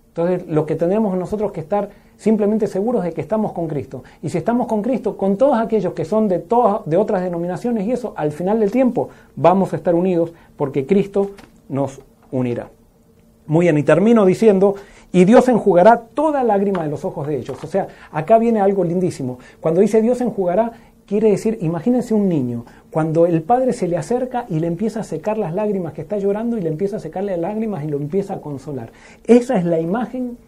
Entonces, 0.08 0.46
lo 0.46 0.64
que 0.66 0.76
tenemos 0.76 1.16
nosotros 1.18 1.52
que 1.52 1.60
estar 1.60 1.90
simplemente 2.16 2.66
seguros 2.66 3.04
de 3.04 3.12
que 3.12 3.20
estamos 3.20 3.52
con 3.52 3.66
Cristo. 3.66 4.04
Y 4.22 4.28
si 4.28 4.38
estamos 4.38 4.66
con 4.66 4.82
Cristo, 4.82 5.16
con 5.16 5.36
todos 5.36 5.58
aquellos 5.58 5.92
que 5.92 6.04
son 6.04 6.28
de, 6.28 6.38
todas, 6.38 6.84
de 6.86 6.96
otras 6.96 7.22
denominaciones 7.22 7.86
y 7.86 7.92
eso, 7.92 8.14
al 8.16 8.32
final 8.32 8.60
del 8.60 8.70
tiempo 8.70 9.08
vamos 9.36 9.72
a 9.72 9.76
estar 9.76 9.94
unidos 9.94 10.32
porque 10.56 10.86
Cristo 10.86 11.30
nos 11.68 12.00
unirá. 12.30 12.68
Muy 13.46 13.66
bien, 13.66 13.76
y 13.76 13.82
termino 13.82 14.24
diciendo, 14.24 14.74
y 15.12 15.24
Dios 15.26 15.48
enjugará 15.48 15.98
toda 16.14 16.42
lágrima 16.42 16.82
de 16.82 16.88
los 16.88 17.04
ojos 17.04 17.26
de 17.26 17.36
ellos. 17.36 17.62
O 17.62 17.66
sea, 17.66 17.88
acá 18.10 18.38
viene 18.38 18.60
algo 18.60 18.84
lindísimo. 18.84 19.38
Cuando 19.60 19.80
dice 19.80 20.00
Dios 20.00 20.20
enjugará, 20.22 20.72
quiere 21.06 21.30
decir, 21.30 21.58
imagínense 21.60 22.14
un 22.14 22.28
niño, 22.28 22.64
cuando 22.90 23.26
el 23.26 23.42
padre 23.42 23.72
se 23.72 23.86
le 23.86 23.96
acerca 23.96 24.46
y 24.48 24.60
le 24.60 24.66
empieza 24.66 25.00
a 25.00 25.04
secar 25.04 25.36
las 25.36 25.54
lágrimas 25.54 25.92
que 25.92 26.00
está 26.00 26.16
llorando 26.16 26.56
y 26.56 26.62
le 26.62 26.68
empieza 26.68 26.96
a 26.96 27.00
secarle 27.00 27.32
las 27.32 27.40
lágrimas 27.52 27.84
y 27.84 27.88
lo 27.88 27.98
empieza 27.98 28.34
a 28.34 28.40
consolar. 28.40 28.92
Esa 29.26 29.56
es 29.56 29.64
la 29.64 29.78
imagen 29.78 30.38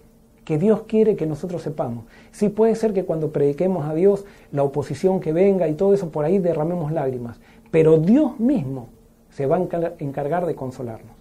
que 0.47 0.59
Dios 0.59 0.82
quiere 0.86 1.16
que 1.16 1.27
nosotros 1.27 1.60
sepamos. 1.60 2.05
Sí 2.31 2.48
puede 2.48 2.77
ser 2.77 2.94
que 2.94 3.05
cuando 3.05 3.32
prediquemos 3.32 3.85
a 3.85 3.94
Dios, 3.94 4.24
la 4.52 4.62
oposición 4.62 5.18
que 5.18 5.32
venga 5.32 5.66
y 5.66 5.74
todo 5.74 5.93
eso, 5.93 6.10
por 6.10 6.24
ahí 6.24 6.39
derramemos 6.39 6.93
lágrimas, 6.93 7.40
pero 7.73 7.98
Dios 7.98 8.39
mismo 8.39 8.86
se 9.31 9.47
va 9.47 9.56
a 9.56 9.60
encargar 9.98 10.47
de 10.47 10.55
consolarnos. 10.55 11.16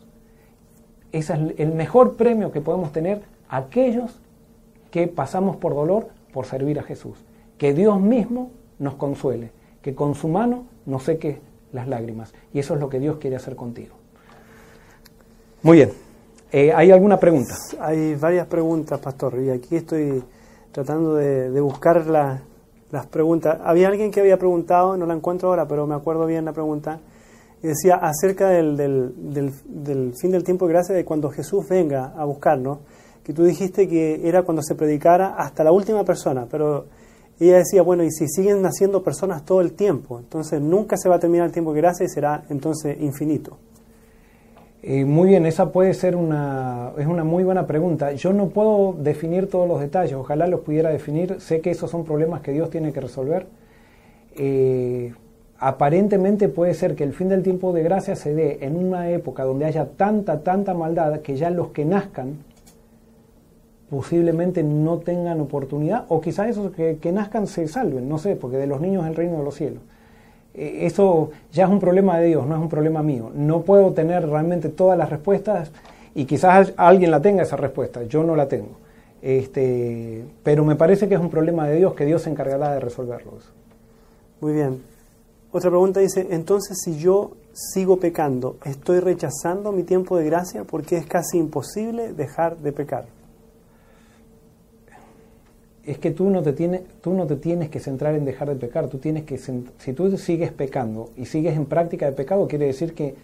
Ese 1.12 1.34
es 1.34 1.40
el 1.58 1.74
mejor 1.74 2.18
premio 2.18 2.52
que 2.52 2.62
podemos 2.62 2.92
tener 2.92 3.24
aquellos 3.50 4.22
que 4.92 5.08
pasamos 5.08 5.56
por 5.56 5.74
dolor 5.74 6.10
por 6.32 6.46
servir 6.46 6.78
a 6.78 6.84
Jesús. 6.84 7.18
Que 7.58 7.74
Dios 7.74 8.00
mismo 8.00 8.52
nos 8.78 8.94
consuele, 8.94 9.50
que 9.82 9.96
con 9.96 10.14
su 10.14 10.28
mano 10.28 10.66
nos 10.86 11.02
seque 11.02 11.40
las 11.74 11.88
lágrimas. 11.88 12.36
Y 12.54 12.60
eso 12.60 12.76
es 12.76 12.80
lo 12.80 12.90
que 12.90 13.00
Dios 13.00 13.18
quiere 13.18 13.38
hacer 13.38 13.56
contigo. 13.56 13.96
Muy 15.64 15.78
bien. 15.78 16.05
Eh, 16.52 16.72
¿Hay 16.74 16.92
alguna 16.92 17.20
pregunta? 17.20 17.56
Hay 17.80 18.16
varias 18.16 18.48
preguntas, 18.48 19.00
pastor, 19.00 19.40
y 19.42 19.50
aquí 19.50 19.76
estoy 19.76 20.24
tratando 20.72 21.16
de, 21.16 21.60
buscar 21.60 22.06
las 22.06 23.06
preguntas. 23.08 23.60
Había 23.64 23.88
alguien 23.88 24.12
que 24.12 24.20
había 24.20 24.38
preguntado, 24.38 24.96
no 24.96 25.06
la 25.06 25.16
encuentro 25.16 25.50
ahora, 25.50 25.68
pero 25.68 25.88
me 25.88 25.96
acuerdo 25.96 26.26
bien 26.26 26.46
la 26.46 26.54
pregunta, 26.54 27.00
y 27.64 27.68
decía 27.68 27.96
acerca 27.96 28.50
del, 28.50 28.78
del, 28.78 30.14
fin 30.20 30.32
del 30.32 30.44
tiempo 30.44 30.68
de 30.68 30.74
gracia, 30.74 30.96
de 30.96 31.04
cuando 31.04 31.32
Jesús 31.32 31.68
venga 31.68 32.14
a 32.16 32.24
buscarnos, 32.26 32.80
que 33.24 33.34
tú 33.34 33.44
dijiste 33.44 33.88
que 33.88 34.28
era 34.28 34.44
cuando 34.44 34.62
se 34.62 34.76
predicara 34.76 35.36
hasta 35.36 35.64
la 35.64 35.72
última 35.72 36.04
persona, 36.04 36.48
pero 36.50 36.86
ella 37.40 37.58
decía, 37.58 37.82
bueno, 37.82 38.04
y 38.04 38.12
si 38.12 38.28
siguen 38.28 38.62
naciendo 38.62 39.04
personas 39.04 39.44
todo 39.44 39.62
el 39.62 39.74
tiempo, 39.74 40.20
entonces 40.20 40.62
nunca 40.62 40.96
se 40.96 41.10
va 41.10 41.16
a 41.16 41.20
terminar 41.20 41.48
el 41.48 41.52
tiempo 41.52 41.74
de 41.74 41.82
gracia 41.82 42.06
y 42.06 42.10
será 42.10 42.46
entonces 42.50 42.98
infinito. 43.02 43.58
Eh, 44.88 45.04
muy 45.04 45.30
bien, 45.30 45.48
esa 45.48 45.72
puede 45.72 45.96
ser 45.96 46.16
una, 46.16 46.92
es 47.00 47.08
una 47.08 47.24
muy 47.24 47.44
buena 47.44 47.66
pregunta. 47.66 48.12
Yo 48.12 48.34
no 48.34 48.50
puedo 48.50 48.94
definir 48.94 49.50
todos 49.50 49.68
los 49.68 49.80
detalles, 49.82 50.14
ojalá 50.14 50.46
los 50.46 50.60
pudiera 50.60 50.92
definir. 50.92 51.42
Sé 51.42 51.60
que 51.60 51.72
esos 51.72 51.90
son 51.90 52.06
problemas 52.06 52.42
que 52.42 52.52
Dios 52.52 52.70
tiene 52.70 52.94
que 52.94 53.02
resolver. 53.02 53.48
Eh, 54.36 55.12
aparentemente 55.58 56.50
puede 56.50 56.76
ser 56.76 56.94
que 56.96 57.04
el 57.04 57.14
fin 57.14 57.30
del 57.30 57.42
tiempo 57.42 57.74
de 57.74 57.82
gracia 57.82 58.16
se 58.16 58.36
dé 58.36 58.60
en 58.62 58.76
una 58.76 59.10
época 59.10 59.44
donde 59.44 59.66
haya 59.66 59.86
tanta, 59.98 60.42
tanta 60.44 60.76
maldad 60.76 61.22
que 61.22 61.36
ya 61.36 61.50
los 61.50 61.70
que 61.70 61.84
nazcan 61.84 62.44
posiblemente 63.90 64.62
no 64.62 65.00
tengan 65.00 65.42
oportunidad, 65.42 66.06
o 66.10 66.22
quizás 66.22 66.50
esos 66.50 66.72
que, 66.74 67.12
nazcan 67.12 67.48
se 67.48 67.68
salven, 67.68 68.08
no 68.08 68.20
sé, 68.20 68.36
porque 68.36 68.58
de 68.58 68.68
los 68.68 68.82
niños 68.82 69.08
el 69.08 69.16
reino 69.16 69.38
de 69.38 69.44
los 69.44 69.56
cielos. 69.56 69.82
Eh, 70.56 70.86
eso 70.86 71.32
ya 71.52 71.66
es 71.66 71.70
un 71.70 71.80
problema 71.80 72.18
de 72.20 72.28
Dios, 72.28 72.48
no 72.48 72.56
es 72.56 72.62
un 72.62 72.70
problema 72.70 73.04
mío. 73.04 73.32
No 73.36 73.62
puedo 73.62 73.92
tener 73.92 74.28
realmente 74.28 74.70
todas 74.70 74.98
las 74.98 75.10
respuestas 75.10 75.72
y 76.14 76.26
quizás 76.26 76.74
alguien 76.78 77.12
la 77.12 77.22
tenga 77.22 77.44
esa 77.44 77.58
respuesta, 77.58 78.04
yo 78.04 78.24
no 78.24 78.36
la 78.36 78.48
tengo. 78.48 78.78
Este, 79.22 80.24
pero 80.44 80.64
me 80.64 80.76
parece 80.76 81.10
que 81.10 81.16
es 81.16 81.20
un 81.20 81.30
problema 81.30 81.68
de 81.68 81.78
Dios 81.78 81.94
que 81.94 82.06
Dios 82.06 82.22
se 82.22 82.30
encargará 82.30 82.74
de 82.74 82.80
resolverlo. 82.80 83.34
Muy 84.40 84.54
bien. 84.54 84.82
Otra 85.52 85.70
pregunta 85.70 86.00
dice, 86.00 86.28
entonces 86.32 86.78
si 86.84 86.98
yo 86.98 87.32
sigo 87.54 87.98
pecando, 87.98 88.58
¿estoy 88.66 89.00
rechazando 89.00 89.72
mi 89.72 89.84
tiempo 89.84 90.18
de 90.18 90.26
gracia 90.26 90.64
porque 90.64 90.98
es 90.98 91.06
casi 91.06 91.38
imposible 91.38 92.14
dejar 92.14 92.58
de 92.58 92.72
pecar? 92.72 93.06
Es 95.86 96.00
que 96.00 96.12
tú 96.12 96.30
no, 96.30 96.42
te 96.42 96.54
tienes, 96.54 96.82
tú 97.02 97.14
no 97.14 97.28
te 97.28 97.36
tienes 97.36 97.70
que 97.70 97.80
centrar 97.80 98.16
en 98.16 98.26
dejar 98.26 98.50
de 98.50 98.56
pecar, 98.56 98.88
tú 98.88 98.98
tienes 98.98 99.24
que, 99.24 99.38
si 99.38 99.94
tú 99.94 100.18
sigues 100.18 100.52
pecando 100.52 101.12
y 101.16 101.26
sigues 101.26 101.56
en 101.56 101.66
práctica 101.66 102.06
de 102.06 102.12
pecado, 102.12 102.48
quiere 102.48 102.66
decir 102.66 102.94
que 102.94 103.16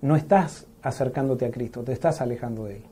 no 0.00 0.14
estás 0.14 0.66
acercándote 0.82 1.44
a 1.46 1.50
Cristo, 1.50 1.82
te 1.82 1.92
estás 1.92 2.20
alejando 2.20 2.66
de 2.66 2.76
Él. 2.76 2.82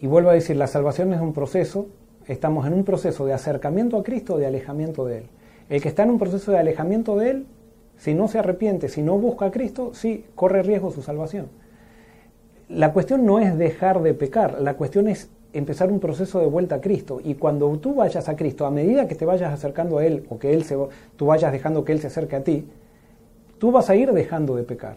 Y 0.00 0.06
vuelvo 0.06 0.30
a 0.30 0.34
decir, 0.34 0.56
la 0.56 0.66
salvación 0.66 1.12
es 1.12 1.20
un 1.20 1.34
proceso, 1.34 1.86
estamos 2.26 2.66
en 2.66 2.72
un 2.72 2.84
proceso 2.84 3.26
de 3.26 3.34
acercamiento 3.34 3.98
a 3.98 4.02
Cristo 4.02 4.38
de 4.38 4.46
alejamiento 4.46 5.04
de 5.04 5.18
Él. 5.18 5.24
El 5.68 5.82
que 5.82 5.88
está 5.88 6.02
en 6.02 6.10
un 6.10 6.18
proceso 6.18 6.50
de 6.50 6.58
alejamiento 6.58 7.16
de 7.16 7.30
Él, 7.30 7.46
si 7.98 8.14
no 8.14 8.28
se 8.28 8.38
arrepiente, 8.38 8.88
si 8.88 9.02
no 9.02 9.18
busca 9.18 9.46
a 9.46 9.50
Cristo, 9.50 9.92
sí, 9.94 10.24
corre 10.34 10.62
riesgo 10.62 10.90
su 10.90 11.02
salvación. 11.02 11.48
La 12.68 12.92
cuestión 12.92 13.26
no 13.26 13.38
es 13.38 13.56
dejar 13.58 14.02
de 14.02 14.14
pecar, 14.14 14.60
la 14.60 14.74
cuestión 14.74 15.08
es 15.08 15.28
empezar 15.54 15.90
un 15.90 16.00
proceso 16.00 16.40
de 16.40 16.46
vuelta 16.46 16.76
a 16.76 16.80
Cristo. 16.80 17.20
Y 17.24 17.34
cuando 17.34 17.70
tú 17.78 17.94
vayas 17.94 18.28
a 18.28 18.36
Cristo, 18.36 18.66
a 18.66 18.70
medida 18.70 19.08
que 19.08 19.14
te 19.14 19.24
vayas 19.24 19.52
acercando 19.52 19.98
a 19.98 20.06
Él 20.06 20.26
o 20.28 20.38
que 20.38 20.52
Él 20.52 20.64
se, 20.64 20.76
tú 21.16 21.26
vayas 21.26 21.52
dejando 21.52 21.84
que 21.84 21.92
Él 21.92 22.00
se 22.00 22.08
acerque 22.08 22.36
a 22.36 22.44
ti, 22.44 22.66
tú 23.58 23.72
vas 23.72 23.88
a 23.88 23.96
ir 23.96 24.12
dejando 24.12 24.56
de 24.56 24.64
pecar. 24.64 24.96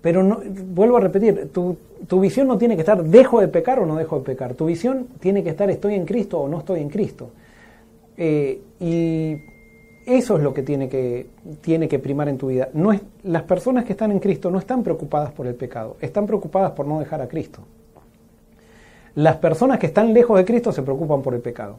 Pero 0.00 0.22
no, 0.22 0.40
vuelvo 0.68 0.98
a 0.98 1.00
repetir, 1.00 1.50
tu, 1.52 1.76
tu, 2.06 2.20
visión 2.20 2.46
no 2.46 2.56
tiene 2.56 2.76
que 2.76 2.82
estar 2.82 3.02
dejo 3.02 3.40
de 3.40 3.48
pecar 3.48 3.80
o 3.80 3.86
no 3.86 3.96
dejo 3.96 4.18
de 4.20 4.24
pecar. 4.24 4.54
Tu 4.54 4.66
visión 4.66 5.08
tiene 5.18 5.42
que 5.42 5.50
estar 5.50 5.68
estoy 5.68 5.94
en 5.94 6.06
Cristo 6.06 6.40
o 6.40 6.48
no 6.48 6.58
estoy 6.60 6.80
en 6.80 6.88
Cristo. 6.88 7.30
Eh, 8.16 8.60
y 8.78 9.36
eso 10.06 10.36
es 10.36 10.42
lo 10.42 10.54
que 10.54 10.62
tiene 10.62 10.88
que, 10.88 11.26
tiene 11.60 11.88
que 11.88 11.98
primar 11.98 12.28
en 12.28 12.38
tu 12.38 12.46
vida. 12.46 12.68
No 12.72 12.92
es, 12.92 13.00
las 13.24 13.42
personas 13.42 13.84
que 13.84 13.92
están 13.92 14.12
en 14.12 14.20
Cristo 14.20 14.50
no 14.50 14.58
están 14.58 14.84
preocupadas 14.84 15.32
por 15.32 15.48
el 15.48 15.56
pecado, 15.56 15.96
están 16.00 16.26
preocupadas 16.26 16.70
por 16.70 16.86
no 16.86 17.00
dejar 17.00 17.20
a 17.20 17.26
Cristo. 17.26 17.62
Las 19.16 19.36
personas 19.36 19.78
que 19.78 19.86
están 19.86 20.12
lejos 20.12 20.36
de 20.36 20.44
Cristo 20.44 20.72
se 20.72 20.82
preocupan 20.82 21.22
por 21.22 21.34
el 21.34 21.40
pecado. 21.40 21.78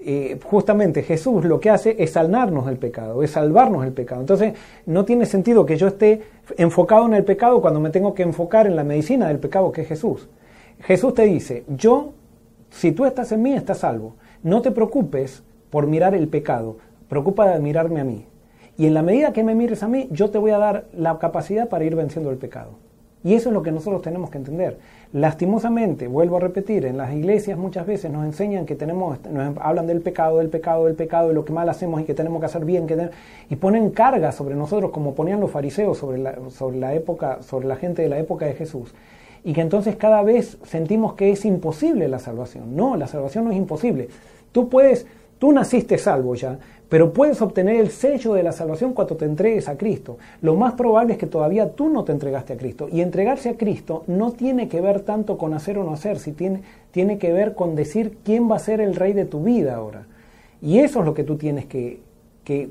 Eh, 0.00 0.40
justamente 0.42 1.04
Jesús 1.04 1.44
lo 1.44 1.60
que 1.60 1.70
hace 1.70 1.94
es 2.02 2.10
salvarnos 2.10 2.66
del 2.66 2.78
pecado, 2.78 3.22
es 3.22 3.30
salvarnos 3.30 3.84
del 3.84 3.92
pecado. 3.92 4.20
Entonces 4.22 4.54
no 4.86 5.04
tiene 5.04 5.24
sentido 5.24 5.64
que 5.64 5.76
yo 5.76 5.86
esté 5.86 6.22
enfocado 6.56 7.06
en 7.06 7.14
el 7.14 7.22
pecado 7.22 7.60
cuando 7.60 7.78
me 7.78 7.90
tengo 7.90 8.12
que 8.12 8.24
enfocar 8.24 8.66
en 8.66 8.74
la 8.74 8.82
medicina 8.82 9.28
del 9.28 9.38
pecado 9.38 9.70
que 9.70 9.82
es 9.82 9.88
Jesús. 9.88 10.28
Jesús 10.80 11.14
te 11.14 11.22
dice, 11.22 11.62
yo, 11.68 12.12
si 12.70 12.90
tú 12.90 13.04
estás 13.04 13.30
en 13.30 13.42
mí, 13.42 13.54
estás 13.54 13.78
salvo. 13.78 14.16
No 14.42 14.62
te 14.62 14.72
preocupes 14.72 15.44
por 15.70 15.86
mirar 15.86 16.16
el 16.16 16.26
pecado, 16.26 16.78
preocupa 17.08 17.48
de 17.48 17.60
mirarme 17.60 18.00
a 18.00 18.04
mí. 18.04 18.26
Y 18.76 18.86
en 18.86 18.94
la 18.94 19.02
medida 19.02 19.32
que 19.32 19.44
me 19.44 19.54
mires 19.54 19.84
a 19.84 19.88
mí, 19.88 20.08
yo 20.10 20.30
te 20.30 20.38
voy 20.38 20.50
a 20.50 20.58
dar 20.58 20.86
la 20.92 21.20
capacidad 21.20 21.68
para 21.68 21.84
ir 21.84 21.94
venciendo 21.94 22.30
el 22.30 22.38
pecado. 22.38 22.72
Y 23.24 23.34
eso 23.34 23.50
es 23.50 23.54
lo 23.54 23.62
que 23.62 23.70
nosotros 23.70 24.02
tenemos 24.02 24.30
que 24.30 24.38
entender. 24.38 24.78
Lastimosamente, 25.12 26.08
vuelvo 26.08 26.38
a 26.38 26.40
repetir, 26.40 26.86
en 26.86 26.96
las 26.96 27.12
iglesias 27.12 27.58
muchas 27.58 27.86
veces 27.86 28.10
nos 28.10 28.24
enseñan 28.24 28.64
que 28.64 28.74
tenemos, 28.74 29.18
nos 29.30 29.54
hablan 29.58 29.86
del 29.86 30.00
pecado, 30.00 30.38
del 30.38 30.48
pecado, 30.48 30.86
del 30.86 30.94
pecado, 30.94 31.28
de 31.28 31.34
lo 31.34 31.44
que 31.44 31.52
mal 31.52 31.68
hacemos 31.68 32.00
y 32.00 32.04
que 32.04 32.14
tenemos 32.14 32.40
que 32.40 32.46
hacer 32.46 32.64
bien, 32.64 32.86
que 32.86 33.10
y 33.50 33.56
ponen 33.56 33.90
carga 33.90 34.32
sobre 34.32 34.54
nosotros 34.54 34.90
como 34.90 35.14
ponían 35.14 35.38
los 35.38 35.50
fariseos 35.50 35.98
sobre 35.98 36.16
la, 36.16 36.38
sobre 36.48 36.78
la 36.78 36.94
época, 36.94 37.42
sobre 37.42 37.68
la 37.68 37.76
gente 37.76 38.00
de 38.00 38.08
la 38.08 38.18
época 38.18 38.46
de 38.46 38.54
Jesús. 38.54 38.94
Y 39.44 39.52
que 39.52 39.60
entonces 39.60 39.96
cada 39.96 40.22
vez 40.22 40.56
sentimos 40.64 41.12
que 41.12 41.30
es 41.30 41.44
imposible 41.44 42.08
la 42.08 42.18
salvación. 42.18 42.74
No, 42.74 42.96
la 42.96 43.06
salvación 43.06 43.44
no 43.44 43.50
es 43.50 43.58
imposible. 43.58 44.08
Tú 44.50 44.70
puedes, 44.70 45.06
tú 45.38 45.52
naciste 45.52 45.98
salvo 45.98 46.34
ya, 46.36 46.58
pero 46.92 47.14
puedes 47.14 47.40
obtener 47.40 47.76
el 47.76 47.88
sello 47.88 48.34
de 48.34 48.42
la 48.42 48.52
salvación 48.52 48.92
cuando 48.92 49.16
te 49.16 49.24
entregues 49.24 49.66
a 49.66 49.78
Cristo. 49.78 50.18
Lo 50.42 50.56
más 50.56 50.74
probable 50.74 51.14
es 51.14 51.18
que 51.18 51.26
todavía 51.26 51.70
tú 51.70 51.88
no 51.88 52.04
te 52.04 52.12
entregaste 52.12 52.52
a 52.52 52.58
Cristo. 52.58 52.86
Y 52.92 53.00
entregarse 53.00 53.48
a 53.48 53.56
Cristo 53.56 54.04
no 54.08 54.32
tiene 54.32 54.68
que 54.68 54.82
ver 54.82 55.00
tanto 55.00 55.38
con 55.38 55.54
hacer 55.54 55.78
o 55.78 55.84
no 55.84 55.94
hacer, 55.94 56.18
si 56.18 56.32
tiene, 56.32 56.60
tiene 56.90 57.16
que 57.16 57.32
ver 57.32 57.54
con 57.54 57.76
decir 57.76 58.18
quién 58.22 58.50
va 58.50 58.56
a 58.56 58.58
ser 58.58 58.82
el 58.82 58.94
rey 58.94 59.14
de 59.14 59.24
tu 59.24 59.42
vida 59.42 59.74
ahora. 59.74 60.04
Y 60.60 60.80
eso 60.80 61.00
es 61.00 61.06
lo 61.06 61.14
que 61.14 61.24
tú 61.24 61.38
tienes 61.38 61.64
que, 61.64 62.00
que 62.44 62.68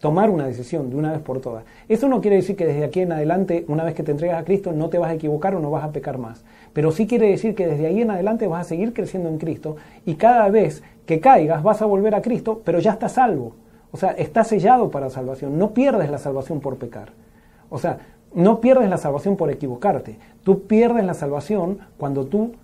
tomar 0.00 0.30
una 0.30 0.48
decisión 0.48 0.90
de 0.90 0.96
una 0.96 1.12
vez 1.12 1.20
por 1.20 1.40
todas. 1.40 1.64
Eso 1.88 2.08
no 2.08 2.20
quiere 2.20 2.38
decir 2.38 2.56
que 2.56 2.66
desde 2.66 2.82
aquí 2.82 3.02
en 3.02 3.12
adelante, 3.12 3.64
una 3.68 3.84
vez 3.84 3.94
que 3.94 4.02
te 4.02 4.10
entregas 4.10 4.42
a 4.42 4.44
Cristo, 4.44 4.72
no 4.72 4.90
te 4.90 4.98
vas 4.98 5.10
a 5.10 5.14
equivocar 5.14 5.54
o 5.54 5.60
no 5.60 5.70
vas 5.70 5.84
a 5.84 5.92
pecar 5.92 6.18
más. 6.18 6.44
Pero 6.74 6.92
sí 6.92 7.06
quiere 7.06 7.30
decir 7.30 7.54
que 7.54 7.66
desde 7.66 7.86
ahí 7.86 8.02
en 8.02 8.10
adelante 8.10 8.46
vas 8.46 8.66
a 8.66 8.68
seguir 8.68 8.92
creciendo 8.92 9.30
en 9.30 9.38
Cristo 9.38 9.76
y 10.04 10.16
cada 10.16 10.50
vez 10.50 10.82
que 11.06 11.20
caigas 11.20 11.62
vas 11.62 11.80
a 11.80 11.86
volver 11.86 12.14
a 12.14 12.20
Cristo, 12.20 12.60
pero 12.64 12.80
ya 12.80 12.92
estás 12.92 13.12
salvo. 13.12 13.54
O 13.92 13.96
sea, 13.96 14.10
estás 14.10 14.48
sellado 14.48 14.90
para 14.90 15.08
salvación. 15.08 15.56
No 15.56 15.72
pierdes 15.72 16.10
la 16.10 16.18
salvación 16.18 16.60
por 16.60 16.76
pecar. 16.76 17.12
O 17.70 17.78
sea, 17.78 17.98
no 18.34 18.60
pierdes 18.60 18.90
la 18.90 18.98
salvación 18.98 19.36
por 19.36 19.50
equivocarte. 19.50 20.18
Tú 20.42 20.62
pierdes 20.62 21.04
la 21.04 21.14
salvación 21.14 21.78
cuando 21.96 22.26
tú 22.26 22.54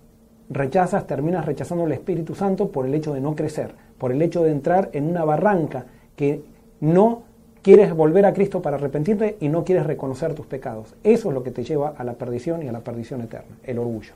rechazas, 0.49 1.07
terminas 1.07 1.47
rechazando 1.47 1.85
el 1.85 1.93
Espíritu 1.93 2.35
Santo 2.35 2.73
por 2.73 2.85
el 2.85 2.95
hecho 2.95 3.15
de 3.15 3.21
no 3.21 3.37
crecer, 3.37 3.75
por 3.97 4.11
el 4.11 4.21
hecho 4.21 4.43
de 4.43 4.51
entrar 4.51 4.91
en 4.93 5.07
una 5.07 5.25
barranca 5.25 5.87
que 6.17 6.43
no 6.81 7.23
quieres 7.63 7.95
volver 7.95 8.27
a 8.27 8.33
Cristo 8.33 8.63
para 8.63 8.77
arrepentirte 8.77 9.37
y 9.41 9.49
no 9.49 9.65
quieres 9.65 9.87
reconocer 9.87 10.35
tus 10.35 10.47
pecados. 10.47 10.95
Eso 11.05 11.29
es 11.29 11.35
lo 11.35 11.43
que 11.43 11.51
te 11.51 11.65
lleva 11.65 11.95
a 11.97 12.05
la 12.05 12.15
perdición 12.15 12.63
y 12.63 12.69
a 12.69 12.73
la 12.73 12.81
perdición 12.81 13.21
eterna, 13.23 13.57
el 13.65 13.79
orgullo. 13.79 14.13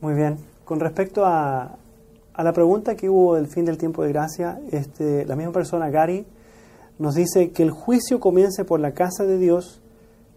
Muy 0.00 0.14
bien. 0.14 0.36
Con 0.64 0.80
respecto 0.80 1.24
a, 1.24 1.76
la 2.36 2.52
pregunta 2.52 2.96
que 2.96 3.08
hubo 3.08 3.36
del 3.36 3.46
fin 3.46 3.64
del 3.64 3.78
tiempo 3.78 4.02
de 4.02 4.10
gracia, 4.10 4.60
este, 4.70 5.24
la 5.24 5.36
misma 5.36 5.52
persona, 5.52 5.90
Gary, 5.90 6.26
nos 6.98 7.14
dice 7.14 7.50
que 7.50 7.62
el 7.62 7.70
juicio 7.70 8.20
comience 8.20 8.64
por 8.64 8.80
la 8.80 8.92
casa 8.92 9.24
de 9.24 9.38
Dios 9.38 9.80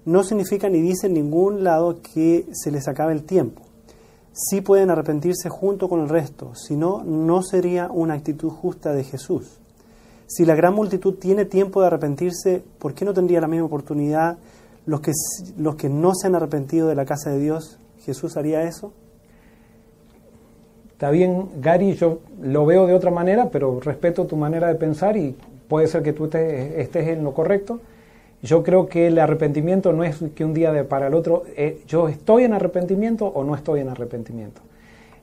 no 0.06 0.24
significa 0.24 0.70
ni 0.70 0.82
dice 0.82 1.08
en 1.08 1.14
ningún 1.14 1.64
lado 1.64 2.02
que 2.02 2.46
se 2.52 2.72
les 2.72 2.88
acabe 2.88 3.14
el 3.14 3.24
tiempo. 3.24 3.62
Sí 4.32 4.62
pueden 4.62 4.90
arrepentirse 4.90 5.50
junto 5.50 5.90
con 5.90 6.02
el 6.02 6.10
resto, 6.10 6.54
si 6.56 6.76
no, 6.76 7.04
no 7.04 7.42
sería 7.42 7.90
una 7.92 8.14
actitud 8.14 8.50
justa 8.50 8.94
de 8.94 9.04
Jesús. 9.04 9.59
Si 10.30 10.46
la 10.46 10.54
gran 10.54 10.76
multitud 10.76 11.16
tiene 11.16 11.46
tiempo 11.46 11.82
de 11.82 11.88
arrepentirse, 11.88 12.62
¿por 12.78 12.94
qué 12.94 13.04
no 13.04 13.16
tendría 13.16 13.42
la 13.42 13.48
misma 13.48 13.66
oportunidad 13.66 14.38
los 14.86 15.02
que, 15.02 15.12
los 15.58 15.76
que 15.76 15.90
no 15.90 16.14
se 16.14 16.28
han 16.28 16.36
arrepentido 16.36 16.88
de 16.88 16.94
la 16.94 17.04
casa 17.04 17.32
de 17.32 17.40
Dios? 17.40 17.80
¿Jesús 18.06 18.38
haría 18.38 18.62
eso? 18.62 18.94
Está 20.92 21.10
bien, 21.10 21.50
Gary, 21.60 21.96
yo 21.96 22.20
lo 22.44 22.64
veo 22.68 22.86
de 22.86 22.94
otra 22.94 23.10
manera, 23.10 23.50
pero 23.50 23.80
respeto 23.80 24.28
tu 24.28 24.36
manera 24.36 24.68
de 24.68 24.76
pensar 24.76 25.18
y 25.18 25.36
puede 25.68 25.88
ser 25.88 26.04
que 26.04 26.14
tú 26.14 26.26
estés, 26.26 27.08
en 27.08 27.24
lo 27.24 27.34
correcto. 27.34 27.80
Yo 28.44 28.62
creo 28.62 28.88
que 28.88 29.08
el 29.08 29.18
arrepentimiento 29.18 29.94
no 29.94 30.04
es 30.04 30.18
que 30.36 30.46
un 30.46 30.54
día 30.54 30.72
de 30.72 30.84
para 30.84 31.08
el 31.08 31.16
otro, 31.16 31.42
eh, 31.58 31.82
yo 31.88 32.08
estoy 32.08 32.44
en 32.44 32.54
arrepentimiento 32.54 33.26
o 33.26 33.44
no 33.44 33.56
estoy 33.56 33.80
en 33.80 33.90
arrepentimiento. 33.90 34.62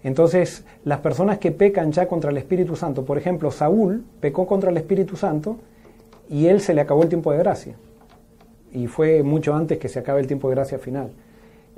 Entonces, 0.05 0.65
las 0.85 1.01
personas 1.01 1.39
que 1.39 1.51
pecan 1.53 1.93
ya 1.93 2.07
contra 2.07 2.31
el 2.31 2.37
Espíritu 2.37 2.77
Santo, 2.77 3.05
por 3.05 3.19
ejemplo, 3.19 3.51
Saúl 3.51 4.05
pecó 4.21 4.47
contra 4.47 4.71
el 4.71 4.77
Espíritu 4.77 5.17
Santo 5.17 5.57
y 6.29 6.47
él 6.47 6.61
se 6.61 6.75
le 6.75 6.81
acabó 6.81 7.03
el 7.03 7.09
tiempo 7.09 7.33
de 7.33 7.39
gracia. 7.39 7.75
Y 8.73 8.87
fue 8.87 9.23
mucho 9.23 9.55
antes 9.55 9.79
que 9.79 9.89
se 9.89 9.99
acabe 9.99 10.21
el 10.21 10.27
tiempo 10.27 10.49
de 10.49 10.55
gracia 10.55 10.79
final. 10.79 11.11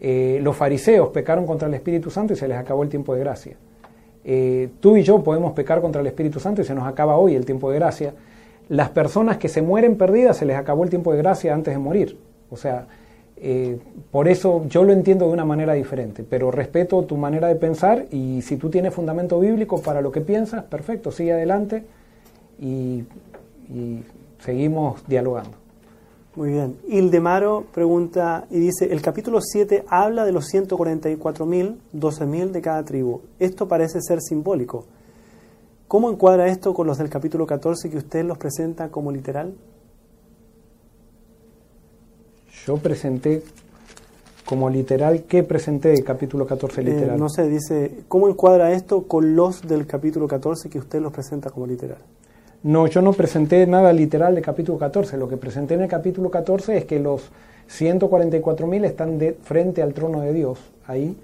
Eh, 0.01 0.40
los 0.43 0.57
fariseos 0.57 1.09
pecaron 1.09 1.47
contra 1.47 1.69
el 1.69 1.74
Espíritu 1.74 2.11
Santo 2.11 2.32
y 2.32 2.36
se 2.36 2.49
les 2.49 2.57
acabó 2.57 2.82
el 2.82 2.89
tiempo 2.89 3.15
de 3.15 3.20
gracia. 3.20 3.57
Eh, 4.24 4.69
tú 4.81 4.97
y 4.97 5.03
yo 5.03 5.23
podemos 5.23 5.53
pecar 5.53 5.81
contra 5.81 6.01
el 6.01 6.07
Espíritu 6.07 6.39
Santo 6.40 6.61
y 6.61 6.65
se 6.65 6.74
nos 6.74 6.86
acaba 6.86 7.16
hoy 7.16 7.35
el 7.35 7.45
tiempo 7.45 7.70
de 7.70 7.78
gracia. 7.78 8.15
Las 8.69 8.90
personas 8.90 9.39
que 9.39 9.49
se 9.49 9.62
mueren 9.62 9.97
perdidas 9.97 10.36
se 10.36 10.45
les 10.45 10.57
acabó 10.57 10.85
el 10.85 10.90
tiempo 10.90 11.12
de 11.12 11.19
gracia 11.19 11.55
antes 11.55 11.73
de 11.73 11.78
morir. 11.78 12.19
O 12.51 12.57
sea, 12.57 12.86
eh, 13.40 13.78
por 14.10 14.28
eso 14.28 14.66
yo 14.69 14.85
lo 14.85 14.93
entiendo 14.93 15.27
de 15.27 15.32
una 15.32 15.44
manera 15.44 15.74
diferente, 15.74 16.24
pero 16.28 16.51
respeto 16.51 17.02
tu 17.05 17.16
manera 17.16 17.48
de 17.48 17.56
pensar 17.56 18.06
y 18.10 18.43
si 18.43 18.56
tú 18.56 18.70
tienes 18.70 18.94
fundamento 18.94 19.39
bíblico 19.40 19.81
para 19.81 20.01
lo 20.01 20.12
que 20.12 20.20
piensas, 20.20 20.65
perfecto, 20.65 21.10
sigue 21.10 21.32
adelante 21.32 21.85
y 22.60 23.05
seguimos 24.40 25.06
dialogando. 25.06 25.69
Muy 26.39 26.51
bien. 26.51 26.78
Ildemaro 26.86 27.65
pregunta 27.74 28.47
y 28.48 28.60
dice, 28.60 28.93
el 28.93 29.02
capítulo 29.02 29.40
7 29.40 29.85
habla 29.89 30.24
de 30.24 30.31
los 30.31 30.44
144.000, 30.52 31.77
12.000 31.93 32.51
de 32.52 32.62
cada 32.62 32.85
tribu. 32.85 33.23
Esto 33.40 33.66
parece 33.66 34.01
ser 34.01 34.20
simbólico. 34.20 34.85
¿Cómo 35.89 36.09
encuadra 36.10 36.47
esto 36.47 36.74
con 36.74 36.86
los 36.86 36.98
del 36.98 37.10
capítulo 37.10 37.44
14 37.44 37.90
que 37.90 37.97
usted 37.97 38.24
los 38.24 38.39
presenta 38.39 38.89
como 38.89 39.10
literal? 39.10 39.55
Yo 42.66 42.76
presenté 42.76 43.43
como 44.44 44.70
literal, 44.70 45.24
¿qué 45.24 45.43
presenté 45.43 45.90
del 45.90 46.05
capítulo 46.05 46.47
14 46.47 46.80
eh, 46.80 46.85
literal? 46.85 47.18
no 47.18 47.28
sé, 47.28 47.48
dice, 47.48 48.01
¿cómo 48.09 48.28
encuadra 48.28 48.72
esto 48.72 49.02
con 49.02 49.36
los 49.36 49.60
del 49.66 49.86
capítulo 49.86 50.26
14 50.26 50.70
que 50.70 50.78
usted 50.78 51.02
los 51.02 51.12
presenta 51.12 51.51
como 51.51 51.66
literal? 51.66 51.98
No, 52.62 52.86
yo 52.86 53.02
no 53.02 53.12
presenté 53.12 53.66
nada 53.66 53.93
literal 53.93 54.35
del 54.35 54.44
capítulo 54.44 54.78
14. 54.78 55.16
Lo 55.16 55.28
que 55.28 55.36
presenté 55.36 55.74
en 55.74 55.82
el 55.82 55.89
capítulo 55.89 56.30
14 56.30 56.76
es 56.78 56.85
que 56.86 56.98
los 56.98 57.30
144.000 57.70 58.85
están 58.85 59.18
de 59.18 59.35
frente 59.35 59.82
al 59.82 59.94
trono 59.94 60.22
de 60.22 60.32
Dios, 60.32 60.59
ahí. 60.86 61.16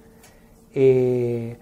Eh, 0.75 1.57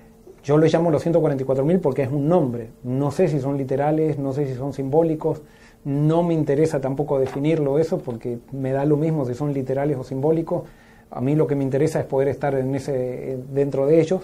yo 0.45 0.57
lo 0.59 0.67
llamo 0.67 0.91
los 0.91 1.07
144.000 1.07 1.81
porque 1.81 2.03
es 2.03 2.11
un 2.11 2.29
nombre. 2.29 2.69
No 2.83 3.11
sé 3.13 3.29
si 3.29 3.41
son 3.41 3.57
literales, 3.57 4.19
no 4.19 4.33
sé 4.33 4.47
si 4.47 4.55
son 4.55 4.73
simbólicos. 4.73 5.41
No 5.85 6.23
me 6.23 6.35
interesa 6.35 6.81
tampoco 6.81 7.19
definirlo 7.19 7.79
eso 7.79 7.99
porque 7.99 8.39
me 8.53 8.73
da 8.73 8.85
lo 8.85 8.97
mismo 8.97 9.25
si 9.27 9.35
son 9.35 9.53
literales 9.53 9.97
o 9.97 10.05
simbólicos. 10.05 10.63
A 11.11 11.21
mí 11.21 11.35
lo 11.35 11.47
que 11.47 11.57
me 11.57 11.65
interesa 11.65 12.01
es 12.01 12.07
poder 12.07 12.29
estar 12.29 12.55
en 12.55 12.75
ese, 12.75 13.39
dentro 13.53 13.87
de 13.87 14.01
ellos. 14.01 14.23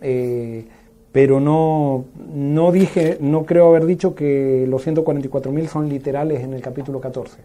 Eh, 0.00 0.66
pero 1.10 1.40
no, 1.40 2.04
no 2.34 2.72
dije, 2.72 3.18
no 3.20 3.46
creo 3.46 3.68
haber 3.68 3.86
dicho 3.86 4.14
que 4.14 4.66
los 4.68 4.86
144.000 4.86 5.68
son 5.68 5.88
literales 5.88 6.42
en 6.42 6.52
el 6.52 6.60
capítulo 6.60 7.00
14. 7.00 7.38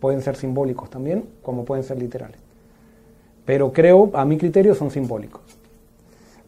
Pueden 0.00 0.22
ser 0.22 0.36
simbólicos 0.36 0.88
también, 0.90 1.24
como 1.42 1.64
pueden 1.64 1.84
ser 1.84 1.98
literales. 1.98 2.38
Pero 3.44 3.72
creo, 3.72 4.10
a 4.14 4.24
mi 4.24 4.38
criterio, 4.38 4.74
son 4.74 4.90
simbólicos. 4.90 5.55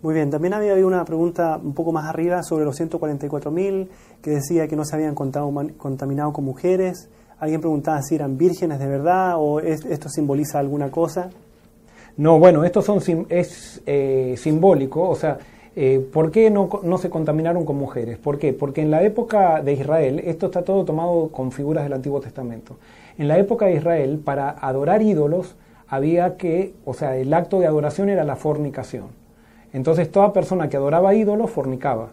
Muy 0.00 0.14
bien, 0.14 0.30
también 0.30 0.54
había 0.54 0.72
habido 0.72 0.86
una 0.86 1.04
pregunta 1.04 1.58
un 1.62 1.74
poco 1.74 1.92
más 1.92 2.06
arriba 2.06 2.42
sobre 2.42 2.64
los 2.64 2.80
144.000, 2.80 3.88
que 4.22 4.30
decía 4.30 4.68
que 4.68 4.76
no 4.76 4.84
se 4.84 4.94
habían 4.94 5.14
contaminado 5.14 6.32
con 6.32 6.44
mujeres. 6.44 7.08
Alguien 7.40 7.60
preguntaba 7.60 8.00
si 8.02 8.14
eran 8.14 8.38
vírgenes 8.38 8.78
de 8.78 8.86
verdad 8.86 9.34
o 9.36 9.60
esto 9.60 10.08
simboliza 10.08 10.58
alguna 10.58 10.90
cosa. 10.90 11.30
No, 12.16 12.38
bueno, 12.38 12.64
esto 12.64 12.82
son, 12.82 13.00
es 13.28 13.80
eh, 13.86 14.34
simbólico, 14.36 15.08
o 15.08 15.14
sea, 15.14 15.38
eh, 15.80 16.00
¿Por 16.12 16.32
qué 16.32 16.50
no, 16.50 16.98
se 16.98 17.08
contaminaron 17.08 17.64
con 17.64 17.76
mujeres? 17.76 18.18
¿Por 18.18 18.36
qué? 18.36 18.52
Porque 18.52 18.80
en 18.80 18.90
la 18.90 19.04
época 19.04 19.62
de 19.62 19.74
Israel, 19.74 20.20
esto 20.24 20.46
está 20.46 20.62
todo 20.62 20.84
tomado 20.84 21.28
con 21.28 21.52
figuras 21.52 21.84
del 21.84 21.92
Antiguo 21.92 22.20
Testamento. 22.20 22.78
En 23.16 23.28
la 23.28 23.38
época 23.38 23.66
de 23.66 23.74
Israel, 23.74 24.20
para 24.24 24.50
adorar 24.50 25.02
ídolos, 25.02 25.54
había 25.86 26.36
que, 26.36 26.74
o 26.84 26.94
sea, 26.94 27.16
el 27.16 27.32
acto 27.32 27.60
de 27.60 27.68
adoración 27.68 28.08
era 28.08 28.24
la 28.24 28.34
fornicación. 28.34 29.04
Entonces 29.72 30.10
toda 30.10 30.32
persona 30.32 30.68
que 30.68 30.76
adoraba 30.76 31.14
ídolos 31.14 31.50
fornicaba 31.50 32.10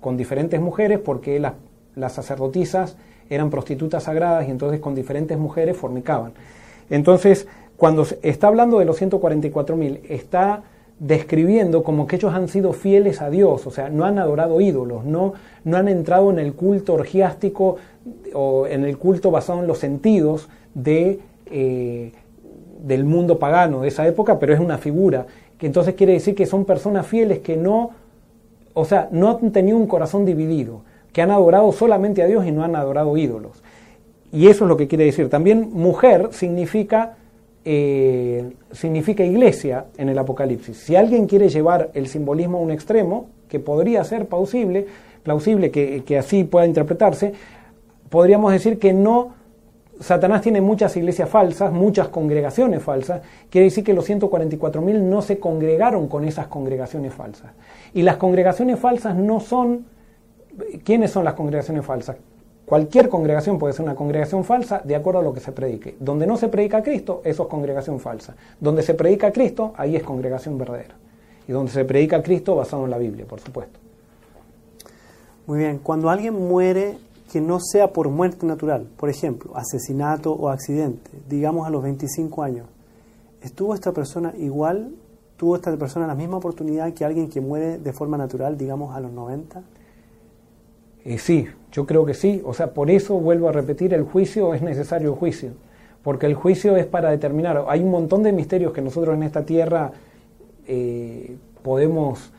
con 0.00 0.16
diferentes 0.16 0.60
mujeres 0.60 0.98
porque 0.98 1.40
las, 1.40 1.54
las 1.94 2.12
sacerdotisas 2.12 2.96
eran 3.30 3.50
prostitutas 3.50 4.04
sagradas 4.04 4.48
y 4.48 4.50
entonces 4.50 4.80
con 4.80 4.94
diferentes 4.94 5.38
mujeres 5.38 5.76
fornicaban. 5.76 6.32
Entonces, 6.90 7.46
cuando 7.76 8.06
está 8.22 8.48
hablando 8.48 8.78
de 8.78 8.84
los 8.84 9.00
144.000, 9.00 10.00
está 10.08 10.62
describiendo 10.98 11.84
como 11.84 12.06
que 12.06 12.16
ellos 12.16 12.34
han 12.34 12.48
sido 12.48 12.72
fieles 12.72 13.22
a 13.22 13.30
Dios, 13.30 13.66
o 13.66 13.70
sea, 13.70 13.88
no 13.88 14.04
han 14.04 14.18
adorado 14.18 14.60
ídolos, 14.60 15.04
no, 15.04 15.34
no 15.64 15.76
han 15.76 15.86
entrado 15.86 16.30
en 16.30 16.40
el 16.40 16.54
culto 16.54 16.94
orgiástico 16.94 17.76
o 18.34 18.66
en 18.66 18.84
el 18.84 18.98
culto 18.98 19.30
basado 19.30 19.60
en 19.60 19.68
los 19.68 19.78
sentidos 19.78 20.48
de, 20.74 21.20
eh, 21.46 22.12
del 22.82 23.04
mundo 23.04 23.38
pagano 23.38 23.82
de 23.82 23.88
esa 23.88 24.06
época, 24.08 24.40
pero 24.40 24.52
es 24.52 24.60
una 24.60 24.78
figura, 24.78 25.26
que 25.58 25.66
entonces 25.66 25.94
quiere 25.94 26.14
decir 26.14 26.34
que 26.34 26.46
son 26.46 26.64
personas 26.64 27.06
fieles 27.06 27.40
que 27.40 27.56
no, 27.56 27.90
o 28.74 28.84
sea, 28.84 29.08
no 29.10 29.30
han 29.30 29.52
tenido 29.52 29.76
un 29.76 29.86
corazón 29.86 30.24
dividido, 30.24 30.82
que 31.12 31.20
han 31.20 31.30
adorado 31.30 31.72
solamente 31.72 32.22
a 32.22 32.26
Dios 32.26 32.46
y 32.46 32.52
no 32.52 32.64
han 32.64 32.76
adorado 32.76 33.16
ídolos. 33.16 33.62
Y 34.32 34.46
eso 34.46 34.64
es 34.64 34.68
lo 34.68 34.76
que 34.76 34.86
quiere 34.86 35.04
decir. 35.04 35.28
También 35.28 35.70
mujer 35.72 36.28
significa 36.32 37.16
eh, 37.64 38.52
significa 38.72 39.24
iglesia 39.24 39.86
en 39.98 40.08
el 40.08 40.18
Apocalipsis. 40.18 40.76
Si 40.76 40.96
alguien 40.96 41.26
quiere 41.26 41.48
llevar 41.48 41.90
el 41.92 42.06
simbolismo 42.06 42.58
a 42.58 42.60
un 42.62 42.70
extremo, 42.70 43.26
que 43.48 43.58
podría 43.58 44.02
ser 44.04 44.26
plausible, 44.26 44.86
plausible 45.22 45.70
que, 45.70 46.02
que 46.04 46.16
así 46.16 46.44
pueda 46.44 46.66
interpretarse, 46.66 47.34
podríamos 48.08 48.52
decir 48.52 48.78
que 48.78 48.92
no 48.92 49.34
Satanás 50.00 50.42
tiene 50.42 50.60
muchas 50.60 50.96
iglesias 50.96 51.28
falsas, 51.28 51.72
muchas 51.72 52.08
congregaciones 52.08 52.82
falsas, 52.82 53.22
quiere 53.50 53.66
decir 53.66 53.82
que 53.82 53.94
los 53.94 54.08
144.000 54.08 55.00
no 55.00 55.22
se 55.22 55.38
congregaron 55.38 56.08
con 56.08 56.24
esas 56.24 56.46
congregaciones 56.46 57.12
falsas. 57.12 57.50
Y 57.94 58.02
las 58.02 58.16
congregaciones 58.16 58.78
falsas 58.78 59.16
no 59.16 59.40
son... 59.40 59.86
¿Quiénes 60.84 61.10
son 61.10 61.24
las 61.24 61.34
congregaciones 61.34 61.84
falsas? 61.84 62.16
Cualquier 62.64 63.08
congregación 63.08 63.58
puede 63.58 63.72
ser 63.72 63.84
una 63.84 63.94
congregación 63.94 64.44
falsa 64.44 64.82
de 64.84 64.94
acuerdo 64.94 65.20
a 65.20 65.22
lo 65.22 65.32
que 65.32 65.40
se 65.40 65.52
predique. 65.52 65.96
Donde 65.98 66.26
no 66.26 66.36
se 66.36 66.48
predica 66.48 66.78
a 66.78 66.82
Cristo, 66.82 67.22
eso 67.24 67.44
es 67.44 67.48
congregación 67.48 67.98
falsa. 67.98 68.36
Donde 68.60 68.82
se 68.82 68.94
predica 68.94 69.28
a 69.28 69.32
Cristo, 69.32 69.72
ahí 69.76 69.96
es 69.96 70.02
congregación 70.02 70.58
verdadera. 70.58 70.94
Y 71.46 71.52
donde 71.52 71.72
se 71.72 71.84
predica 71.84 72.16
a 72.16 72.22
Cristo 72.22 72.56
basado 72.56 72.84
en 72.84 72.90
la 72.90 72.98
Biblia, 72.98 73.24
por 73.26 73.40
supuesto. 73.40 73.78
Muy 75.46 75.60
bien, 75.60 75.78
cuando 75.78 76.10
alguien 76.10 76.34
muere 76.34 76.98
que 77.30 77.40
no 77.40 77.60
sea 77.60 77.92
por 77.92 78.08
muerte 78.08 78.46
natural, 78.46 78.88
por 78.96 79.10
ejemplo, 79.10 79.52
asesinato 79.54 80.32
o 80.32 80.48
accidente, 80.48 81.10
digamos 81.28 81.66
a 81.66 81.70
los 81.70 81.82
25 81.82 82.42
años, 82.42 82.66
¿estuvo 83.42 83.74
esta 83.74 83.92
persona 83.92 84.32
igual? 84.38 84.94
¿Tuvo 85.36 85.56
esta 85.56 85.76
persona 85.76 86.06
la 86.06 86.14
misma 86.14 86.38
oportunidad 86.38 86.92
que 86.94 87.04
alguien 87.04 87.28
que 87.28 87.40
muere 87.40 87.78
de 87.78 87.92
forma 87.92 88.16
natural, 88.16 88.58
digamos 88.58 88.96
a 88.96 89.00
los 89.00 89.12
90? 89.12 89.62
Eh, 91.04 91.18
sí, 91.18 91.46
yo 91.70 91.86
creo 91.86 92.04
que 92.04 92.14
sí. 92.14 92.42
O 92.44 92.54
sea, 92.54 92.74
por 92.74 92.90
eso 92.90 93.14
vuelvo 93.14 93.48
a 93.48 93.52
repetir, 93.52 93.94
el 93.94 94.02
juicio 94.02 94.52
es 94.52 94.62
necesario 94.62 95.10
el 95.10 95.16
juicio. 95.16 95.52
Porque 96.02 96.26
el 96.26 96.34
juicio 96.34 96.76
es 96.76 96.86
para 96.86 97.10
determinar. 97.10 97.64
Hay 97.68 97.82
un 97.82 97.90
montón 97.90 98.22
de 98.22 98.32
misterios 98.32 98.72
que 98.72 98.80
nosotros 98.80 99.14
en 99.14 99.22
esta 99.22 99.44
tierra 99.44 99.92
eh, 100.66 101.36
podemos, 101.62 102.32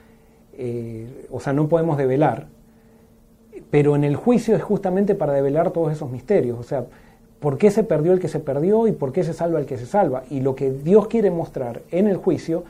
eh, 0.54 1.28
o 1.32 1.40
sea, 1.40 1.54
no 1.54 1.68
podemos 1.68 1.98
develar. 1.98 2.48
Pero 3.72 3.96
en 3.96 4.04
el 4.04 4.16
juicio 4.16 4.56
es 4.56 4.64
justamente 4.64 5.16
para 5.16 5.34
develar 5.34 5.72
todos 5.72 5.92
esos 5.92 6.10
misterios. 6.10 6.58
O 6.60 6.64
sea, 6.64 6.86
¿por 7.40 7.58
qué 7.58 7.72
se 7.72 7.84
perdió 7.84 8.14
el 8.14 8.20
que 8.20 8.28
se 8.28 8.40
perdió 8.40 8.88
y 8.88 8.92
por 8.92 9.12
qué 9.12 9.24
se 9.24 9.34
salva 9.34 9.60
el 9.60 9.66
que 9.66 9.78
se 9.78 9.86
salva? 9.86 10.24
Y 10.30 10.42
lo 10.42 10.56
que 10.56 10.72
Dios 10.72 11.08
quiere 11.08 11.32
mostrar 11.32 11.82
en 11.92 12.08
el 12.08 12.18
juicio 12.18 12.64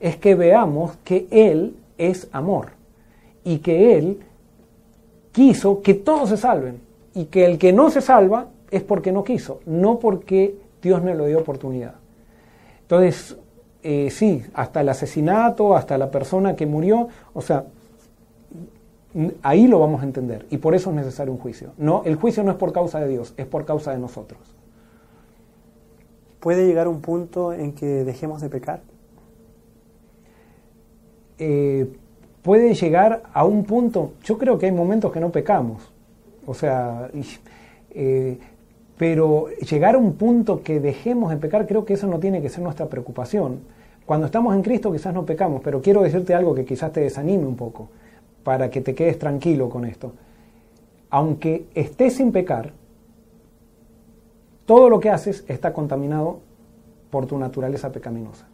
es 0.00 0.16
que 0.16 0.34
veamos 0.34 0.96
que 1.04 1.26
Él 1.30 1.76
es 1.96 2.28
amor 2.32 2.68
y 3.44 3.58
que 3.58 3.96
Él 3.98 4.18
quiso 5.32 5.80
que 5.80 5.94
todos 5.94 6.28
se 6.28 6.36
salven 6.36 6.80
y 7.14 7.26
que 7.26 7.44
el 7.46 7.58
que 7.58 7.72
no 7.72 7.90
se 7.90 8.00
salva 8.00 8.48
es 8.70 8.82
porque 8.82 9.12
no 9.12 9.24
quiso, 9.24 9.60
no 9.66 9.98
porque 9.98 10.54
Dios 10.82 11.02
no 11.02 11.14
le 11.14 11.26
dio 11.26 11.38
oportunidad. 11.38 11.94
Entonces, 12.82 13.36
eh, 13.82 14.10
sí, 14.10 14.44
hasta 14.54 14.80
el 14.80 14.88
asesinato, 14.88 15.76
hasta 15.76 15.98
la 15.98 16.10
persona 16.10 16.56
que 16.56 16.66
murió, 16.66 17.08
o 17.32 17.42
sea, 17.42 17.64
ahí 19.42 19.66
lo 19.66 19.78
vamos 19.78 20.02
a 20.02 20.04
entender 20.04 20.46
y 20.50 20.58
por 20.58 20.74
eso 20.74 20.90
es 20.90 20.96
necesario 20.96 21.32
un 21.32 21.38
juicio. 21.38 21.72
No, 21.76 22.02
el 22.04 22.16
juicio 22.16 22.42
no 22.42 22.50
es 22.50 22.56
por 22.56 22.72
causa 22.72 23.00
de 23.00 23.08
Dios, 23.08 23.34
es 23.36 23.46
por 23.46 23.64
causa 23.64 23.92
de 23.92 23.98
nosotros. 23.98 24.40
¿Puede 26.40 26.66
llegar 26.66 26.88
un 26.88 27.00
punto 27.00 27.52
en 27.52 27.72
que 27.72 27.86
dejemos 28.04 28.40
de 28.40 28.48
pecar? 28.48 28.80
Eh, 31.38 31.86
puede 32.42 32.74
llegar 32.74 33.22
a 33.32 33.44
un 33.44 33.64
punto, 33.64 34.12
yo 34.24 34.38
creo 34.38 34.58
que 34.58 34.66
hay 34.66 34.72
momentos 34.72 35.12
que 35.12 35.20
no 35.20 35.30
pecamos, 35.30 35.82
o 36.46 36.54
sea, 36.54 37.10
eh, 37.90 38.38
pero 38.98 39.48
llegar 39.48 39.94
a 39.94 39.98
un 39.98 40.14
punto 40.14 40.62
que 40.62 40.80
dejemos 40.80 41.30
de 41.30 41.36
pecar, 41.36 41.66
creo 41.66 41.84
que 41.84 41.94
eso 41.94 42.06
no 42.06 42.18
tiene 42.18 42.42
que 42.42 42.48
ser 42.48 42.62
nuestra 42.62 42.86
preocupación, 42.86 43.60
Cuando 44.04 44.26
estamos 44.26 44.54
en 44.56 44.62
Cristo 44.62 44.92
quizás 44.92 45.14
no 45.14 45.24
pecamos, 45.24 45.62
pero 45.62 45.80
quiero 45.80 46.02
decirte 46.02 46.34
algo 46.34 46.54
que 46.54 46.64
quizás 46.64 46.92
te 46.92 47.00
desanime 47.00 47.46
un 47.46 47.56
poco, 47.56 47.88
para 48.42 48.70
que 48.70 48.80
te 48.80 48.94
quedes 48.94 49.18
tranquilo 49.18 49.68
con 49.68 49.84
esto. 49.84 50.12
Aunque 51.10 51.66
estés 51.74 52.16
sin 52.16 52.32
pecar, 52.32 52.72
todo 54.66 54.88
lo 54.88 55.00
que 55.00 55.10
haces 55.10 55.44
está 55.48 55.72
contaminado 55.72 56.40
por 57.10 57.26
tu 57.26 57.38
naturaleza 57.38 57.92
pecaminosa. 57.92 58.46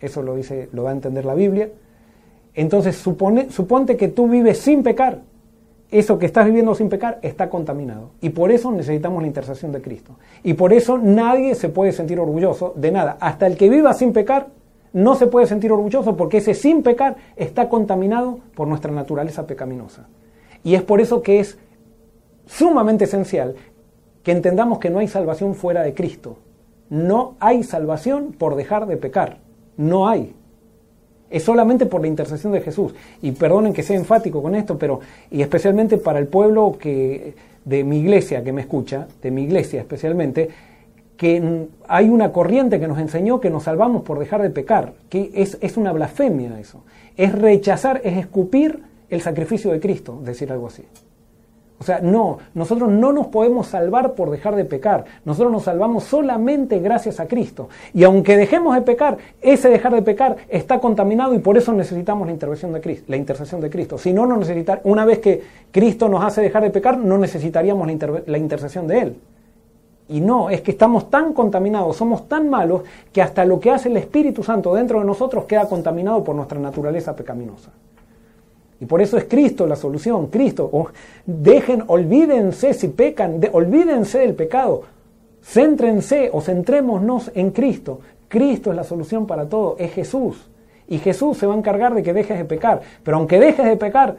Eso 0.00 0.22
lo 0.22 0.34
dice, 0.34 0.68
lo 0.72 0.82
da 0.82 0.90
a 0.90 0.94
entender 0.94 1.24
la 1.24 1.34
Biblia. 1.34 1.70
Entonces 2.54 2.96
supone, 2.96 3.50
suponte 3.50 3.96
que 3.96 4.08
tú 4.08 4.28
vives 4.28 4.58
sin 4.58 4.82
pecar. 4.82 5.20
Eso 5.90 6.18
que 6.18 6.26
estás 6.26 6.46
viviendo 6.46 6.74
sin 6.74 6.88
pecar 6.88 7.18
está 7.22 7.50
contaminado. 7.50 8.10
Y 8.20 8.30
por 8.30 8.50
eso 8.52 8.70
necesitamos 8.70 9.22
la 9.22 9.28
intercesión 9.28 9.72
de 9.72 9.82
Cristo. 9.82 10.16
Y 10.42 10.54
por 10.54 10.72
eso 10.72 10.98
nadie 10.98 11.54
se 11.54 11.68
puede 11.68 11.92
sentir 11.92 12.18
orgulloso 12.18 12.72
de 12.76 12.92
nada. 12.92 13.16
Hasta 13.20 13.46
el 13.46 13.56
que 13.56 13.68
viva 13.68 13.92
sin 13.92 14.12
pecar 14.12 14.48
no 14.92 15.14
se 15.14 15.26
puede 15.26 15.46
sentir 15.46 15.72
orgulloso 15.72 16.16
porque 16.16 16.38
ese 16.38 16.54
sin 16.54 16.82
pecar 16.82 17.16
está 17.36 17.68
contaminado 17.68 18.40
por 18.54 18.66
nuestra 18.66 18.92
naturaleza 18.92 19.46
pecaminosa. 19.46 20.08
Y 20.64 20.74
es 20.74 20.82
por 20.82 21.00
eso 21.00 21.22
que 21.22 21.40
es 21.40 21.58
sumamente 22.46 23.04
esencial 23.04 23.54
que 24.22 24.32
entendamos 24.32 24.78
que 24.78 24.90
no 24.90 24.98
hay 24.98 25.08
salvación 25.08 25.54
fuera 25.54 25.82
de 25.82 25.94
Cristo. 25.94 26.38
No 26.90 27.36
hay 27.38 27.62
salvación 27.62 28.32
por 28.32 28.56
dejar 28.56 28.86
de 28.86 28.96
pecar. 28.96 29.38
No 29.76 30.08
hay. 30.08 30.34
Es 31.30 31.44
solamente 31.44 31.86
por 31.86 32.00
la 32.00 32.08
intercesión 32.08 32.52
de 32.52 32.60
Jesús. 32.60 32.92
Y 33.22 33.30
perdonen 33.32 33.72
que 33.72 33.84
sea 33.84 33.96
enfático 33.96 34.42
con 34.42 34.54
esto, 34.56 34.76
pero 34.76 35.00
y 35.30 35.40
especialmente 35.40 35.96
para 35.96 36.18
el 36.18 36.26
pueblo 36.26 36.76
que 36.78 37.34
de 37.64 37.84
mi 37.84 38.00
iglesia 38.00 38.42
que 38.42 38.52
me 38.52 38.62
escucha, 38.62 39.06
de 39.22 39.30
mi 39.30 39.44
iglesia 39.44 39.80
especialmente, 39.80 40.50
que 41.20 41.68
hay 41.86 42.08
una 42.08 42.32
corriente 42.32 42.80
que 42.80 42.88
nos 42.88 42.98
enseñó 42.98 43.40
que 43.40 43.50
nos 43.50 43.64
salvamos 43.64 44.00
por 44.04 44.18
dejar 44.18 44.40
de 44.40 44.48
pecar, 44.48 44.94
que 45.10 45.30
es, 45.34 45.58
es 45.60 45.76
una 45.76 45.92
blasfemia 45.92 46.58
eso. 46.58 46.82
Es 47.14 47.32
rechazar, 47.32 48.00
es 48.04 48.16
escupir 48.16 48.80
el 49.10 49.20
sacrificio 49.20 49.70
de 49.70 49.80
Cristo, 49.80 50.18
decir 50.24 50.50
algo 50.50 50.68
así. 50.68 50.82
O 51.78 51.84
sea, 51.84 52.00
no, 52.00 52.38
nosotros 52.54 52.90
no 52.90 53.12
nos 53.12 53.26
podemos 53.26 53.66
salvar 53.66 54.14
por 54.14 54.30
dejar 54.30 54.56
de 54.56 54.64
pecar, 54.64 55.04
nosotros 55.26 55.52
nos 55.52 55.64
salvamos 55.64 56.04
solamente 56.04 56.78
gracias 56.78 57.20
a 57.20 57.28
Cristo. 57.28 57.68
Y 57.92 58.02
aunque 58.04 58.38
dejemos 58.38 58.74
de 58.74 58.80
pecar, 58.80 59.18
ese 59.42 59.68
dejar 59.68 59.92
de 59.92 60.00
pecar 60.00 60.38
está 60.48 60.80
contaminado 60.80 61.34
y 61.34 61.40
por 61.40 61.58
eso 61.58 61.74
necesitamos 61.74 62.26
la 62.28 62.32
intervención 62.32 62.72
de 62.72 62.80
Cristo, 62.80 63.04
la 63.08 63.18
intercesión 63.18 63.60
de 63.60 63.68
Cristo. 63.68 63.98
Si 63.98 64.14
no, 64.14 64.24
no 64.24 64.38
necesitar, 64.38 64.80
una 64.84 65.04
vez 65.04 65.18
que 65.18 65.42
Cristo 65.70 66.08
nos 66.08 66.24
hace 66.24 66.40
dejar 66.40 66.62
de 66.62 66.70
pecar, 66.70 66.96
no 66.96 67.18
necesitaríamos 67.18 67.86
la, 67.86 68.22
la 68.24 68.38
intercesión 68.38 68.86
de 68.86 68.98
Él. 69.00 69.16
Y 70.10 70.20
no, 70.20 70.50
es 70.50 70.60
que 70.60 70.72
estamos 70.72 71.08
tan 71.08 71.32
contaminados, 71.32 71.96
somos 71.96 72.28
tan 72.28 72.50
malos, 72.50 72.82
que 73.12 73.22
hasta 73.22 73.44
lo 73.44 73.60
que 73.60 73.70
hace 73.70 73.88
el 73.88 73.96
Espíritu 73.96 74.42
Santo 74.42 74.74
dentro 74.74 74.98
de 74.98 75.04
nosotros 75.04 75.44
queda 75.44 75.68
contaminado 75.68 76.24
por 76.24 76.34
nuestra 76.34 76.58
naturaleza 76.58 77.14
pecaminosa. 77.14 77.70
Y 78.80 78.86
por 78.86 79.00
eso 79.00 79.16
es 79.16 79.26
Cristo 79.26 79.68
la 79.68 79.76
solución, 79.76 80.26
Cristo. 80.26 80.68
dejen, 81.24 81.84
olvídense 81.86 82.74
si 82.74 82.88
pecan, 82.88 83.40
olvídense 83.52 84.18
del 84.18 84.34
pecado. 84.34 84.82
Céntrense 85.42 86.28
o 86.32 86.40
centrémonos 86.40 87.30
en 87.36 87.52
Cristo. 87.52 88.00
Cristo 88.26 88.70
es 88.70 88.76
la 88.76 88.84
solución 88.84 89.28
para 89.28 89.48
todo, 89.48 89.76
es 89.78 89.92
Jesús. 89.92 90.50
Y 90.88 90.98
Jesús 90.98 91.38
se 91.38 91.46
va 91.46 91.54
a 91.54 91.58
encargar 91.58 91.94
de 91.94 92.02
que 92.02 92.12
dejes 92.12 92.36
de 92.36 92.44
pecar. 92.44 92.80
Pero 93.04 93.16
aunque 93.16 93.38
dejes 93.38 93.64
de 93.64 93.76
pecar, 93.76 94.16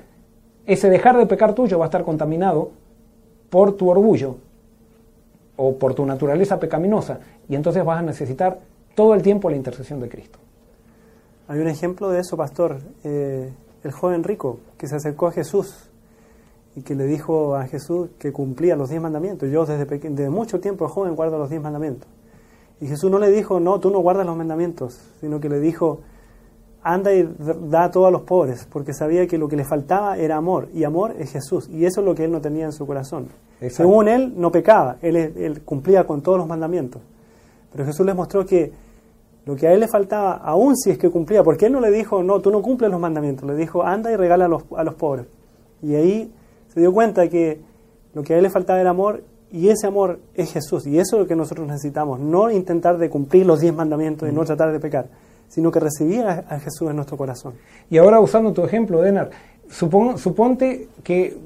ese 0.66 0.90
dejar 0.90 1.18
de 1.18 1.26
pecar 1.26 1.54
tuyo 1.54 1.80
va 1.80 1.86
a 1.86 1.88
estar 1.90 2.06
contaminado 2.06 2.72
por 3.50 3.74
tu 3.74 3.90
orgullo 3.90 4.38
o 5.64 5.78
por 5.78 5.94
tu 5.94 6.06
naturaleza 6.08 6.60
pecaminosa. 6.60 7.20
Y 7.48 7.56
entonces 7.56 7.86
vas 7.86 8.00
a 8.00 8.02
necesitar 8.02 8.58
todo 8.96 9.14
el 9.14 9.22
tiempo 9.22 9.48
la 9.48 9.58
intercesión 9.58 10.00
de 10.00 10.10
Cristo. 10.10 10.40
Hay 11.48 11.60
un 11.60 11.68
ejemplo 11.68 12.10
de 12.10 12.20
eso, 12.20 12.36
pastor. 12.36 12.80
Eh, 13.04 13.52
el 13.84 13.92
joven 13.92 14.24
rico 14.24 14.58
que 14.80 14.88
se 14.88 14.96
acercó 14.96 15.28
a 15.28 15.32
Jesús 15.32 15.92
y 16.76 16.82
que 16.82 16.96
le 16.96 17.06
dijo 17.06 17.56
a 17.56 17.68
Jesús 17.68 18.10
que 18.18 18.32
cumplía 18.32 18.76
los 18.76 18.90
diez 18.90 19.02
mandamientos. 19.02 19.52
Yo 19.52 19.66
desde, 19.66 19.86
desde 19.86 20.30
mucho 20.32 20.60
tiempo 20.60 20.88
joven 20.88 21.16
guardo 21.16 21.38
los 21.38 21.52
diez 21.52 21.62
mandamientos. 21.62 22.10
Y 22.80 22.88
Jesús 22.88 23.12
no 23.12 23.20
le 23.20 23.30
dijo, 23.30 23.60
no, 23.60 23.80
tú 23.80 23.92
no 23.92 24.00
guardas 24.00 24.26
los 24.26 24.36
mandamientos, 24.36 25.00
sino 25.20 25.40
que 25.40 25.50
le 25.50 25.60
dijo, 25.60 26.00
anda 26.84 27.14
y 27.14 27.28
da 27.70 27.86
a 27.86 27.92
todos 27.92 28.12
los 28.12 28.22
pobres, 28.22 28.68
porque 28.72 28.94
sabía 28.94 29.28
que 29.28 29.38
lo 29.38 29.48
que 29.48 29.56
le 29.56 29.64
faltaba 29.64 30.18
era 30.18 30.38
amor, 30.38 30.70
y 30.74 30.84
amor 30.84 31.16
es 31.20 31.32
Jesús, 31.32 31.70
y 31.70 31.86
eso 31.86 32.02
es 32.02 32.06
lo 32.06 32.16
que 32.16 32.26
él 32.26 32.32
no 32.32 32.42
tenía 32.42 32.66
en 32.66 32.72
su 32.72 32.86
corazón. 32.88 33.28
Según 33.70 34.08
él, 34.08 34.34
no 34.38 34.52
pecaba, 34.52 34.98
él, 35.02 35.16
él 35.16 35.62
cumplía 35.62 36.06
con 36.06 36.22
todos 36.22 36.40
los 36.40 36.48
mandamientos. 36.48 37.02
Pero 37.72 37.86
Jesús 37.86 38.06
les 38.06 38.16
mostró 38.16 38.46
que 38.46 38.72
lo 39.46 39.56
que 39.56 39.68
a 39.68 39.74
él 39.74 39.80
le 39.80 39.88
faltaba, 39.88 40.34
aún 40.34 40.76
si 40.76 40.92
es 40.92 40.98
que 40.98 41.10
cumplía, 41.10 41.44
porque 41.44 41.68
él 41.68 41.72
no 41.72 41.80
le 41.80 41.92
dijo, 41.92 42.24
no, 42.24 42.40
tú 42.42 42.52
no 42.52 42.62
cumples 42.62 42.92
los 42.92 43.00
mandamientos, 43.00 43.48
le 43.48 43.56
dijo, 43.56 43.84
anda 43.84 44.12
y 44.12 44.16
regala 44.16 44.46
a 44.46 44.48
los, 44.48 44.64
a 44.76 44.84
los 44.84 44.96
pobres. 44.96 45.28
Y 45.82 45.96
ahí 45.96 46.32
se 46.74 46.80
dio 46.80 46.94
cuenta 46.94 47.28
que 47.28 47.60
lo 48.14 48.24
que 48.24 48.34
a 48.34 48.38
él 48.38 48.44
le 48.44 48.50
faltaba 48.50 48.80
era 48.80 48.92
amor 48.92 49.24
y 49.52 49.70
ese 49.70 49.88
amor 49.88 50.20
es 50.36 50.54
Jesús. 50.54 50.86
Y 50.86 51.00
eso 51.00 51.16
es 51.16 51.22
lo 51.24 51.28
que 51.28 51.36
nosotros 51.36 51.68
necesitamos, 51.68 52.20
no 52.20 52.52
intentar 52.52 52.98
de 52.98 53.10
cumplir 53.10 53.46
los 53.46 53.60
diez 53.60 53.74
mandamientos 53.74 54.30
y 54.30 54.32
no 54.32 54.46
tratar 54.46 54.72
de 54.72 54.80
pecar, 54.80 55.08
sino 55.52 55.70
que 55.70 55.82
recibir 55.82 56.24
a, 56.24 56.60
Jesús 56.60 56.90
en 56.90 56.96
nuestro 56.96 57.18
corazón. 57.18 57.56
Y 57.90 57.98
ahora 57.98 58.22
usando 58.22 58.54
tu 58.54 58.64
ejemplo, 58.64 59.02
Denar, 59.02 59.32
suponte 59.70 60.88
que 61.04 61.38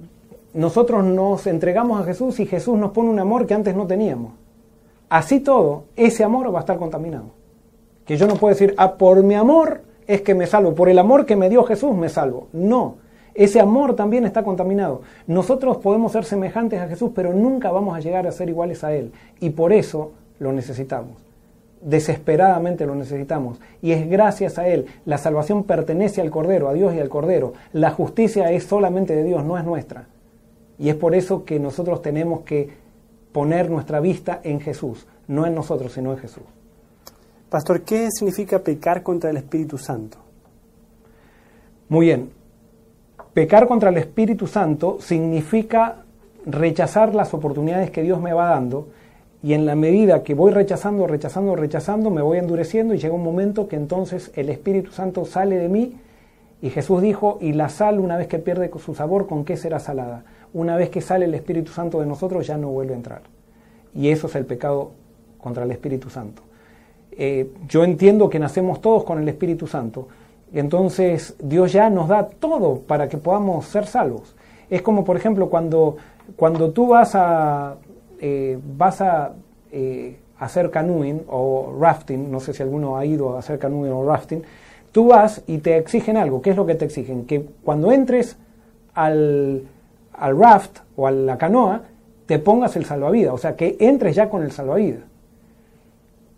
nosotros 0.54 1.04
nos 1.04 1.48
entregamos 1.48 2.00
a 2.00 2.04
Jesús 2.04 2.40
y 2.40 2.46
Jesús 2.46 2.78
nos 2.78 2.92
pone 2.92 3.10
un 3.10 3.18
amor 3.18 3.48
que 3.48 3.56
antes 3.56 3.76
no 3.76 3.88
teníamos. 3.88 4.34
Así 5.10 5.40
todo, 5.40 5.86
ese 5.96 6.24
amor 6.24 6.54
va 6.54 6.60
a 6.60 6.62
estar 6.62 6.78
contaminado. 6.78 7.32
Que 8.06 8.16
yo 8.16 8.28
no 8.28 8.36
puedo 8.36 8.54
decir, 8.54 8.76
ah, 8.78 8.94
por 8.94 9.24
mi 9.24 9.34
amor 9.34 9.82
es 10.06 10.22
que 10.22 10.36
me 10.36 10.46
salvo, 10.46 10.76
por 10.76 10.88
el 10.88 11.00
amor 11.00 11.26
que 11.26 11.36
me 11.36 11.50
dio 11.50 11.64
Jesús 11.64 11.96
me 11.96 12.10
salvo. 12.10 12.48
No, 12.54 12.98
ese 13.34 13.60
amor 13.60 13.96
también 13.96 14.24
está 14.24 14.44
contaminado. 14.44 15.02
Nosotros 15.26 15.78
podemos 15.78 16.12
ser 16.12 16.26
semejantes 16.26 16.80
a 16.80 16.88
Jesús, 16.88 17.10
pero 17.16 17.34
nunca 17.34 17.72
vamos 17.72 17.98
a 17.98 18.02
llegar 18.02 18.28
a 18.28 18.32
ser 18.32 18.50
iguales 18.50 18.84
a 18.84 18.94
Él. 18.94 19.12
Y 19.40 19.50
por 19.50 19.74
eso 19.74 20.12
lo 20.38 20.54
necesitamos. 20.54 21.25
Desesperadamente 21.86 22.88
lo 22.88 22.96
necesitamos. 22.96 23.62
Y 23.80 23.92
es 23.92 24.10
gracias 24.10 24.58
a 24.58 24.68
Él. 24.68 24.88
La 25.06 25.20
salvación 25.20 25.66
pertenece 25.66 26.20
al 26.20 26.32
Cordero, 26.32 26.68
a 26.68 26.74
Dios 26.74 26.96
y 26.96 27.00
al 27.00 27.10
Cordero. 27.10 27.54
La 27.74 27.92
justicia 27.92 28.52
es 28.52 28.64
solamente 28.64 29.16
de 29.16 29.24
Dios, 29.24 29.46
no 29.46 29.56
es 29.56 29.64
nuestra. 29.64 30.08
Y 30.80 30.90
es 30.90 30.96
por 30.96 31.14
eso 31.14 31.46
que 31.46 31.60
nosotros 31.60 32.02
tenemos 32.02 32.42
que 32.42 32.72
poner 33.32 33.70
nuestra 33.70 34.00
vista 34.00 34.40
en 34.44 34.62
Jesús. 34.62 35.06
No 35.28 35.46
en 35.46 35.54
nosotros, 35.54 35.94
sino 35.94 36.12
en 36.12 36.18
Jesús. 36.18 36.44
Pastor, 37.50 37.84
¿qué 37.84 38.10
significa 38.10 38.58
pecar 38.58 39.04
contra 39.04 39.30
el 39.30 39.38
Espíritu 39.38 39.78
Santo? 39.78 40.18
Muy 41.88 42.08
bien. 42.08 42.32
Pecar 43.32 43.68
contra 43.68 43.92
el 43.92 43.98
Espíritu 43.98 44.48
Santo 44.48 44.98
significa 45.00 45.98
rechazar 46.48 47.14
las 47.14 47.32
oportunidades 47.36 47.92
que 47.92 48.02
Dios 48.02 48.20
me 48.20 48.34
va 48.34 48.50
dando 48.50 48.88
y 49.46 49.54
en 49.54 49.68
la 49.68 49.76
medida 49.76 50.24
que 50.24 50.34
voy 50.34 50.52
rechazando, 50.52 51.06
rechazando, 51.06 51.56
rechazando, 51.56 52.10
me 52.10 52.24
voy 52.24 52.40
endureciendo 52.40 52.96
y 52.96 52.98
llega 52.98 53.14
un 53.14 53.22
momento 53.22 53.68
que 53.68 53.76
entonces 53.76 54.32
el 54.34 54.50
Espíritu 54.50 54.92
Santo 54.92 55.24
sale 55.24 55.58
de 55.58 55.70
mí 55.70 55.98
y 56.64 56.72
Jesús 56.72 57.00
dijo, 57.00 57.38
y 57.40 57.54
la 57.54 57.70
sal 57.70 58.00
una 58.00 58.18
vez 58.18 58.28
que 58.28 58.40
pierde 58.40 58.72
su 58.84 58.96
sabor, 58.96 59.28
¿con 59.28 59.46
qué 59.46 59.56
será 59.56 59.78
salada? 59.78 60.24
Una 60.52 60.76
vez 60.76 60.90
que 60.90 61.00
sale 61.00 61.26
el 61.26 61.36
Espíritu 61.36 61.72
Santo 61.72 62.00
de 62.00 62.08
nosotros 62.08 62.48
ya 62.48 62.58
no 62.58 62.70
vuelve 62.70 62.94
a 62.94 62.98
entrar. 62.98 63.22
Y 63.94 64.10
eso 64.10 64.26
es 64.26 64.36
el 64.36 64.48
pecado 64.48 64.94
contra 65.38 65.64
el 65.64 65.70
Espíritu 65.70 66.10
Santo. 66.10 66.42
Eh, 67.12 67.52
yo 67.70 67.84
entiendo 67.84 68.32
que 68.32 68.40
nacemos 68.40 68.82
todos 68.82 69.04
con 69.04 69.22
el 69.22 69.30
Espíritu 69.30 69.68
Santo, 69.68 70.08
entonces 70.56 71.36
Dios 71.38 71.72
ya 71.72 71.92
nos 71.92 72.08
da 72.08 72.30
todo 72.30 72.80
para 72.80 73.08
que 73.10 73.18
podamos 73.18 73.68
ser 73.68 73.86
salvos. 73.86 74.36
Es 74.72 74.82
como, 74.82 75.06
por 75.06 75.18
ejemplo, 75.18 75.52
cuando, 75.52 75.98
cuando 76.36 76.72
tú 76.72 76.88
vas 76.88 77.14
a, 77.14 77.76
eh, 78.20 78.58
vas 78.78 79.02
a 79.02 79.34
eh, 79.72 80.18
hacer 80.40 80.70
canoeing 80.70 81.22
o 81.28 81.76
rafting, 81.80 82.32
no 82.32 82.40
sé 82.40 82.54
si 82.54 82.64
alguno 82.64 82.98
ha 82.98 83.06
ido 83.06 83.36
a 83.36 83.40
hacer 83.40 83.60
canoeing 83.60 83.94
o 83.94 84.06
rafting, 84.06 84.44
tú 84.92 85.08
vas 85.08 85.44
y 85.48 85.60
te 85.60 85.78
exigen 85.78 86.18
algo. 86.18 86.42
¿Qué 86.42 86.52
es 86.52 86.56
lo 86.56 86.66
que 86.66 86.76
te 86.76 86.86
exigen? 86.86 87.26
Que 87.26 87.46
cuando 87.64 87.92
entres 87.92 88.38
al, 88.94 89.64
al 90.14 90.40
raft 90.40 90.80
o 90.96 91.08
a 91.08 91.12
la 91.12 91.38
canoa, 91.38 91.82
te 92.26 92.40
pongas 92.40 92.76
el 92.76 92.86
salvavidas, 92.86 93.34
o 93.34 93.38
sea, 93.38 93.56
que 93.56 93.78
entres 93.80 94.16
ya 94.16 94.30
con 94.30 94.44
el 94.44 94.52
salvavidas. 94.52 95.02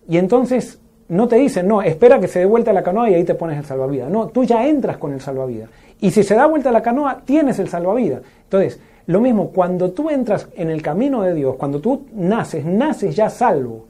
Y 0.09 0.17
entonces 0.17 0.79
no 1.09 1.27
te 1.27 1.37
dicen, 1.37 1.67
no, 1.67 1.81
espera 1.81 2.19
que 2.19 2.27
se 2.27 2.39
dé 2.39 2.45
vuelta 2.45 2.73
la 2.73 2.83
canoa 2.83 3.09
y 3.09 3.13
ahí 3.13 3.23
te 3.23 3.35
pones 3.35 3.57
el 3.57 3.65
salvavidas. 3.65 4.09
No, 4.09 4.27
tú 4.27 4.43
ya 4.43 4.67
entras 4.67 4.97
con 4.97 5.13
el 5.13 5.21
salvavidas. 5.21 5.69
Y 5.99 6.11
si 6.11 6.23
se 6.23 6.35
da 6.35 6.45
vuelta 6.45 6.71
la 6.71 6.81
canoa, 6.81 7.21
tienes 7.25 7.59
el 7.59 7.69
salvavidas. 7.69 8.21
Entonces, 8.43 8.79
lo 9.07 9.21
mismo, 9.21 9.51
cuando 9.51 9.91
tú 9.91 10.09
entras 10.09 10.49
en 10.53 10.69
el 10.69 10.81
camino 10.81 11.21
de 11.21 11.33
Dios, 11.33 11.55
cuando 11.55 11.79
tú 11.79 12.05
naces, 12.13 12.65
naces 12.65 13.15
ya 13.15 13.29
salvo. 13.29 13.85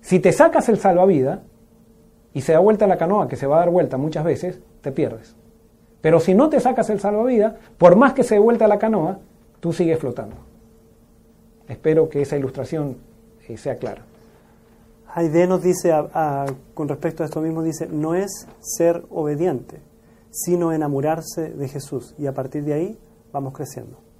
Si 0.00 0.20
te 0.20 0.32
sacas 0.32 0.70
el 0.70 0.78
salvavidas 0.78 1.40
y 2.32 2.40
se 2.40 2.52
da 2.52 2.58
vuelta 2.58 2.86
la 2.86 2.96
canoa, 2.96 3.28
que 3.28 3.36
se 3.36 3.46
va 3.46 3.56
a 3.56 3.58
dar 3.60 3.70
vuelta 3.70 3.98
muchas 3.98 4.24
veces, 4.24 4.58
te 4.80 4.90
pierdes. 4.90 5.36
Pero 6.00 6.18
si 6.18 6.32
no 6.32 6.48
te 6.48 6.60
sacas 6.60 6.88
el 6.88 6.98
salvavidas, 6.98 7.54
por 7.76 7.94
más 7.94 8.14
que 8.14 8.24
se 8.24 8.36
dé 8.36 8.40
vuelta 8.40 8.66
la 8.66 8.78
canoa, 8.78 9.18
tú 9.60 9.74
sigues 9.74 9.98
flotando. 9.98 10.36
Espero 11.68 12.08
que 12.08 12.22
esa 12.22 12.38
ilustración 12.38 12.96
eh, 13.46 13.58
sea 13.58 13.76
clara. 13.76 14.02
Haidé 15.14 15.46
nos 15.46 15.62
dice, 15.62 15.92
con 16.72 16.88
respecto 16.88 17.22
a 17.22 17.26
esto 17.26 17.42
mismo, 17.42 17.62
dice, 17.62 17.86
no 17.86 18.14
es 18.14 18.48
ser 18.60 19.04
obediente, 19.10 19.82
sino 20.30 20.72
enamorarse 20.72 21.50
de 21.50 21.68
Jesús. 21.68 22.14
Y 22.16 22.26
a 22.26 22.32
partir 22.32 22.64
de 22.64 22.72
ahí 22.72 22.98
vamos 23.30 23.52
creciendo. 23.52 24.11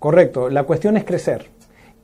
Correcto, 0.00 0.48
la 0.48 0.64
cuestión 0.64 0.96
es 0.96 1.04
crecer. 1.04 1.46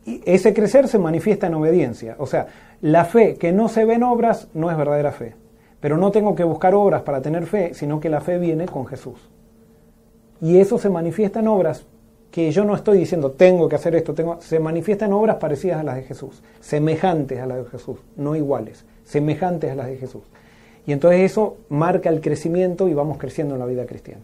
Y 0.05 0.23
ese 0.27 0.55
crecer 0.55 0.87
se 0.87 0.99
manifiesta 0.99 1.49
en 1.49 1.55
obediencia. 1.55 2.15
O 2.19 2.27
sea, 2.27 2.47
la 2.83 3.07
fe 3.07 3.35
que 3.35 3.53
no 3.53 3.69
se 3.69 3.85
ve 3.85 3.95
en 3.95 4.05
obras 4.05 4.49
no 4.55 4.71
es 4.71 4.77
verdadera 4.77 5.11
fe. 5.11 5.35
Pero 5.81 5.97
no 5.97 6.11
tengo 6.11 6.35
que 6.35 6.45
buscar 6.45 6.75
obras 6.75 7.03
para 7.03 7.23
tener 7.23 7.47
fe, 7.47 7.73
sino 7.75 7.99
que 7.99 8.11
la 8.11 8.21
fe 8.21 8.39
viene 8.39 8.67
con 8.67 8.87
Jesús. 8.87 9.29
Y 10.43 10.59
eso 10.59 10.79
se 10.79 10.91
manifiesta 10.91 11.41
en 11.41 11.49
obras 11.49 11.87
que 12.31 12.51
yo 12.51 12.67
no 12.67 12.75
estoy 12.75 12.99
diciendo 12.99 13.31
tengo 13.31 13.67
que 13.67 13.77
hacer 13.77 13.95
esto, 13.95 14.13
tengo, 14.13 14.43
se 14.43 14.61
manifiesta 14.61 15.07
en 15.07 15.15
obras 15.15 15.37
parecidas 15.37 15.81
a 15.81 15.83
las 15.83 15.97
de 15.97 16.03
Jesús, 16.03 16.43
semejantes 16.61 17.41
a 17.41 17.47
las 17.47 17.65
de 17.65 17.71
Jesús, 17.71 17.99
no 18.17 18.37
iguales, 18.37 18.85
semejantes 19.05 19.71
a 19.71 19.75
las 19.75 19.87
de 19.87 19.97
Jesús. 19.97 20.23
Y 20.87 20.93
entonces 20.93 21.21
eso 21.23 21.57
marca 21.71 22.11
el 22.11 22.21
crecimiento 22.21 22.89
y 22.89 22.95
vamos 22.95 23.17
creciendo 23.17 23.55
en 23.55 23.61
la 23.61 23.67
vida 23.67 23.87
cristiana. 23.87 24.23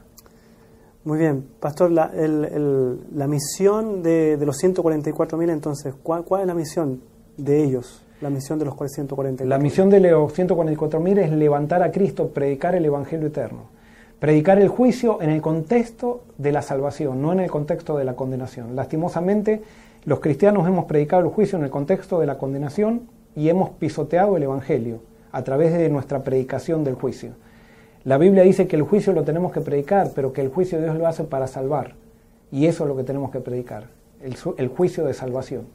Muy 1.04 1.18
bien, 1.18 1.44
Pastor, 1.58 1.90
la, 1.90 2.10
el- 2.14 2.98
la 3.16 3.26
misión 3.26 4.02
de, 4.02 4.36
de 4.36 4.46
los 4.46 4.56
144.000 4.62 5.50
entonces, 5.50 5.94
¿cuál, 6.02 6.24
¿cuál 6.24 6.42
es 6.42 6.46
la 6.46 6.54
misión 6.54 7.00
de 7.36 7.64
ellos? 7.64 8.02
La 8.20 8.30
misión 8.30 8.58
de 8.60 8.64
los 8.66 8.74
144.000. 8.76 9.44
La 9.46 9.58
misión 9.58 9.90
de 9.90 9.98
los 9.98 10.32
144.000 10.32 11.18
es 11.18 11.32
levantar 11.32 11.82
a 11.82 11.90
Cristo, 11.90 12.28
predicar 12.28 12.76
el 12.76 12.84
Evangelio 12.84 13.26
eterno. 13.26 13.64
Predicar 14.20 14.60
el 14.60 14.68
juicio 14.68 15.20
en 15.20 15.30
el 15.30 15.42
contexto 15.42 16.22
de 16.38 16.52
la 16.52 16.62
salvación, 16.62 17.20
no 17.20 17.32
en 17.32 17.40
el 17.40 17.50
contexto 17.50 17.96
de 17.98 18.04
la 18.04 18.14
condenación. 18.14 18.76
Lastimosamente, 18.76 19.62
los 20.04 20.20
cristianos 20.20 20.68
hemos 20.68 20.84
predicado 20.84 21.22
el 21.22 21.28
juicio 21.30 21.58
en 21.58 21.64
el 21.64 21.70
contexto 21.70 22.20
de 22.20 22.26
la 22.26 22.38
condenación 22.38 23.08
y 23.34 23.48
hemos 23.48 23.70
pisoteado 23.70 24.36
el 24.36 24.44
Evangelio 24.44 25.00
a 25.32 25.42
través 25.42 25.72
de 25.72 25.88
nuestra 25.88 26.22
predicación 26.22 26.84
del 26.84 26.94
juicio. 26.94 27.30
La 28.04 28.18
Biblia 28.18 28.42
dice 28.42 28.66
que 28.66 28.76
el 28.76 28.82
juicio 28.82 29.12
lo 29.12 29.24
tenemos 29.24 29.52
que 29.52 29.60
predicar, 29.60 30.10
pero 30.14 30.32
que 30.32 30.40
el 30.40 30.48
juicio 30.48 30.80
Dios 30.80 30.96
lo 30.96 31.06
hace 31.06 31.24
para 31.24 31.46
salvar. 31.46 31.94
Y 32.50 32.66
eso 32.66 32.84
es 32.84 32.88
lo 32.88 32.96
que 32.96 33.04
tenemos 33.04 33.30
que 33.30 33.40
predicar, 33.40 33.88
el 34.20 34.68
juicio 34.68 35.04
de 35.04 35.14
salvación. 35.14 35.66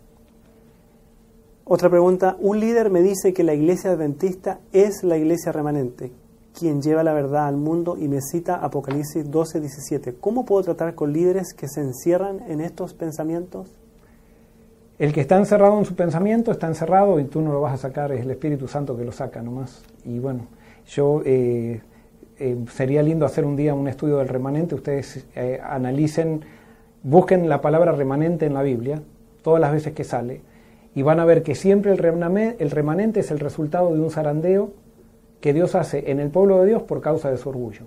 Otra 1.69 1.89
pregunta, 1.89 2.37
un 2.39 2.61
líder 2.61 2.89
me 2.89 3.01
dice 3.01 3.33
que 3.33 3.43
la 3.43 3.53
iglesia 3.53 3.91
adventista 3.91 4.59
es 4.71 5.03
la 5.03 5.17
iglesia 5.17 5.51
remanente, 5.51 6.13
quien 6.57 6.81
lleva 6.81 7.03
la 7.03 7.11
verdad 7.11 7.45
al 7.45 7.57
mundo 7.57 7.97
y 7.99 8.07
me 8.07 8.21
cita 8.21 8.55
Apocalipsis 8.55 9.29
12, 9.29 9.59
17. 9.59 10.15
¿Cómo 10.21 10.45
puedo 10.45 10.63
tratar 10.63 10.95
con 10.95 11.11
líderes 11.11 11.53
que 11.53 11.67
se 11.67 11.81
encierran 11.81 12.39
en 12.47 12.61
estos 12.61 12.93
pensamientos? 12.93 13.67
El 14.97 15.11
que 15.11 15.19
está 15.19 15.35
encerrado 15.35 15.77
en 15.77 15.83
su 15.83 15.93
pensamiento 15.93 16.53
está 16.53 16.67
encerrado 16.67 17.19
y 17.19 17.25
tú 17.25 17.41
no 17.41 17.51
lo 17.51 17.59
vas 17.59 17.73
a 17.73 17.77
sacar, 17.77 18.13
es 18.13 18.21
el 18.21 18.31
Espíritu 18.31 18.69
Santo 18.69 18.95
que 18.95 19.03
lo 19.03 19.11
saca 19.11 19.41
nomás. 19.41 19.83
Y 20.05 20.19
bueno, 20.19 20.47
yo 20.87 21.21
eh, 21.25 21.81
eh, 22.39 22.57
sería 22.71 23.03
lindo 23.03 23.25
hacer 23.25 23.45
un 23.45 23.55
día 23.55 23.73
un 23.73 23.87
estudio 23.87 24.17
del 24.17 24.27
remanente, 24.27 24.75
ustedes 24.75 25.25
eh, 25.35 25.59
analicen, 25.63 26.41
busquen 27.03 27.49
la 27.49 27.61
palabra 27.61 27.91
remanente 27.91 28.45
en 28.45 28.53
la 28.53 28.63
Biblia, 28.63 29.01
todas 29.41 29.61
las 29.61 29.71
veces 29.71 29.93
que 29.93 30.03
sale, 30.03 30.41
y 30.95 31.01
van 31.03 31.19
a 31.19 31.25
ver 31.25 31.43
que 31.43 31.55
siempre 31.55 31.91
el, 31.91 31.99
remame- 31.99 32.55
el 32.59 32.71
remanente 32.71 33.19
es 33.19 33.31
el 33.31 33.39
resultado 33.39 33.93
de 33.93 33.99
un 33.99 34.11
zarandeo 34.11 34.71
que 35.41 35.53
Dios 35.53 35.75
hace 35.75 36.11
en 36.11 36.19
el 36.19 36.29
pueblo 36.29 36.59
de 36.61 36.67
Dios 36.67 36.83
por 36.83 37.01
causa 37.01 37.29
de 37.29 37.37
su 37.37 37.49
orgullo, 37.49 37.85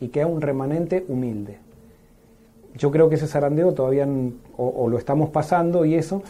y 0.00 0.08
que 0.08 0.20
es 0.20 0.26
un 0.26 0.40
remanente 0.40 1.04
humilde. 1.08 1.58
Yo 2.76 2.90
creo 2.90 3.08
que 3.08 3.16
ese 3.16 3.26
zarandeo 3.26 3.74
todavía 3.74 4.06
o 4.56 4.88
lo 4.88 4.98
estamos 4.98 5.30
pasando 5.30 5.84
y 5.84 5.94
eso, 5.94 6.22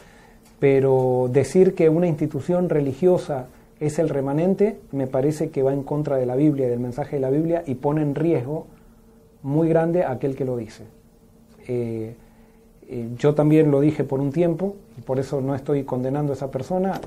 pero 0.58 1.28
decir 1.30 1.74
que 1.74 1.88
una 1.88 2.06
institución 2.06 2.68
religiosa 2.68 3.46
es 3.80 3.98
el 3.98 4.08
remanente 4.08 4.78
me 4.92 5.06
parece 5.06 5.50
que 5.50 5.62
va 5.62 5.72
en 5.72 5.82
contra 5.82 6.16
de 6.16 6.26
la 6.26 6.36
Biblia 6.36 6.66
y 6.66 6.70
del 6.70 6.80
mensaje 6.80 7.16
de 7.16 7.20
la 7.20 7.30
Biblia 7.30 7.62
y 7.66 7.76
pone 7.76 8.02
en 8.02 8.14
riesgo 8.14 8.66
muy 9.42 9.68
grande 9.68 10.02
a 10.02 10.12
aquel 10.12 10.34
que 10.34 10.44
lo 10.44 10.56
dice. 10.56 10.84
Eh, 11.66 12.14
eh, 12.88 13.08
yo 13.16 13.34
también 13.34 13.70
lo 13.70 13.80
dije 13.80 14.04
por 14.04 14.20
un 14.20 14.32
tiempo 14.32 14.74
y 14.96 15.02
por 15.02 15.18
eso 15.18 15.40
no 15.40 15.54
estoy 15.54 15.84
condenando 15.84 16.32
a 16.32 16.36
esa 16.36 16.50
persona 16.50 17.00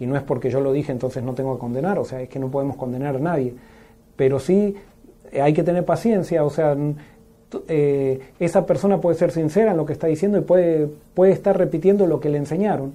y 0.00 0.06
no 0.06 0.16
es 0.16 0.22
porque 0.22 0.50
yo 0.50 0.60
lo 0.60 0.72
dije 0.72 0.92
entonces 0.92 1.22
no 1.22 1.34
tengo 1.34 1.54
que 1.54 1.60
condenar, 1.60 1.98
o 1.98 2.04
sea, 2.04 2.20
es 2.22 2.28
que 2.28 2.38
no 2.38 2.50
podemos 2.50 2.76
condenar 2.76 3.16
a 3.16 3.18
nadie, 3.18 3.54
pero 4.16 4.38
sí 4.38 4.76
eh, 5.30 5.42
hay 5.42 5.52
que 5.52 5.62
tener 5.62 5.84
paciencia, 5.84 6.44
o 6.44 6.50
sea, 6.50 6.76
esa 8.40 8.66
persona 8.66 9.00
puede 9.00 9.16
ser 9.16 9.30
sincera 9.30 9.70
en 9.70 9.76
lo 9.76 9.86
que 9.86 9.92
está 9.92 10.08
diciendo 10.08 10.38
y 10.38 10.40
puede, 10.40 10.88
puede 11.14 11.32
estar 11.32 11.56
repitiendo 11.56 12.06
lo 12.08 12.18
que 12.18 12.28
le 12.28 12.38
enseñaron. 12.38 12.94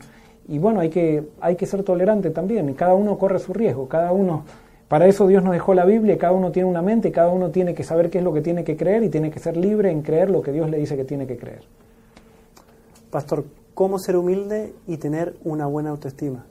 Y 0.49 0.57
bueno, 0.57 0.79
hay 0.79 0.89
que, 0.89 1.23
hay 1.41 1.55
que 1.55 1.67
ser 1.67 1.83
tolerante 1.83 2.31
también, 2.31 2.69
y 2.69 2.73
cada 2.73 2.95
uno 2.95 3.19
corre 3.19 3.37
su 3.37 3.53
riesgo, 3.53 3.87
cada 3.87 4.11
uno, 4.11 4.45
para 4.87 5.05
eso 5.05 5.27
Dios 5.27 5.43
nos 5.43 5.53
dejó 5.53 5.75
la 5.75 5.85
Biblia, 5.85 6.17
cada 6.17 6.33
uno 6.33 6.51
tiene 6.51 6.67
una 6.67 6.81
mente, 6.81 7.09
y 7.09 7.11
cada 7.11 7.29
uno 7.29 7.51
tiene 7.51 7.75
que 7.75 7.83
saber 7.83 8.09
qué 8.09 8.17
es 8.17 8.23
lo 8.23 8.33
que 8.33 8.41
tiene 8.41 8.63
que 8.63 8.75
creer 8.75 9.03
y 9.03 9.09
tiene 9.09 9.29
que 9.29 9.37
ser 9.37 9.55
libre 9.55 9.91
en 9.91 10.01
creer 10.01 10.31
lo 10.31 10.41
que 10.41 10.51
Dios 10.51 10.67
le 10.67 10.79
dice 10.79 10.97
que 10.97 11.05
tiene 11.05 11.27
que 11.27 11.37
creer. 11.37 11.61
Pastor, 13.11 13.45
¿cómo 13.75 13.99
ser 13.99 14.15
humilde 14.17 14.73
y 14.87 14.97
tener 14.97 15.35
una 15.43 15.67
buena 15.67 15.91
autoestima? 15.91 16.45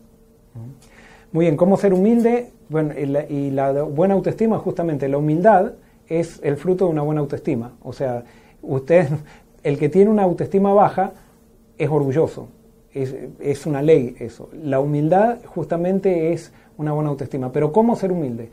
Muy 1.32 1.46
bien, 1.46 1.56
¿cómo 1.56 1.76
ser 1.76 1.92
humilde? 1.92 2.52
Bueno, 2.68 2.94
y 2.96 3.06
la, 3.06 3.24
y 3.28 3.50
la 3.50 3.82
buena 3.82 4.14
autoestima, 4.14 4.58
justamente 4.58 5.08
la 5.08 5.18
humildad 5.18 5.72
es 6.08 6.38
el 6.44 6.56
fruto 6.56 6.84
de 6.84 6.92
una 6.92 7.02
buena 7.02 7.20
autoestima. 7.20 7.72
O 7.82 7.92
sea, 7.92 8.22
usted, 8.62 9.08
el 9.64 9.76
que 9.76 9.88
tiene 9.88 10.08
una 10.08 10.22
autoestima 10.22 10.72
baja 10.72 11.14
es 11.76 11.90
orgulloso, 11.90 12.48
es, 13.02 13.66
una 13.66 13.82
ley 13.82 14.16
eso. 14.18 14.48
La 14.62 14.80
humildad 14.80 15.38
justamente 15.44 16.32
es 16.32 16.52
una 16.76 16.92
buena 16.92 17.10
autoestima. 17.10 17.52
Pero 17.52 17.72
¿cómo 17.72 17.96
ser 17.96 18.12
humilde? 18.12 18.50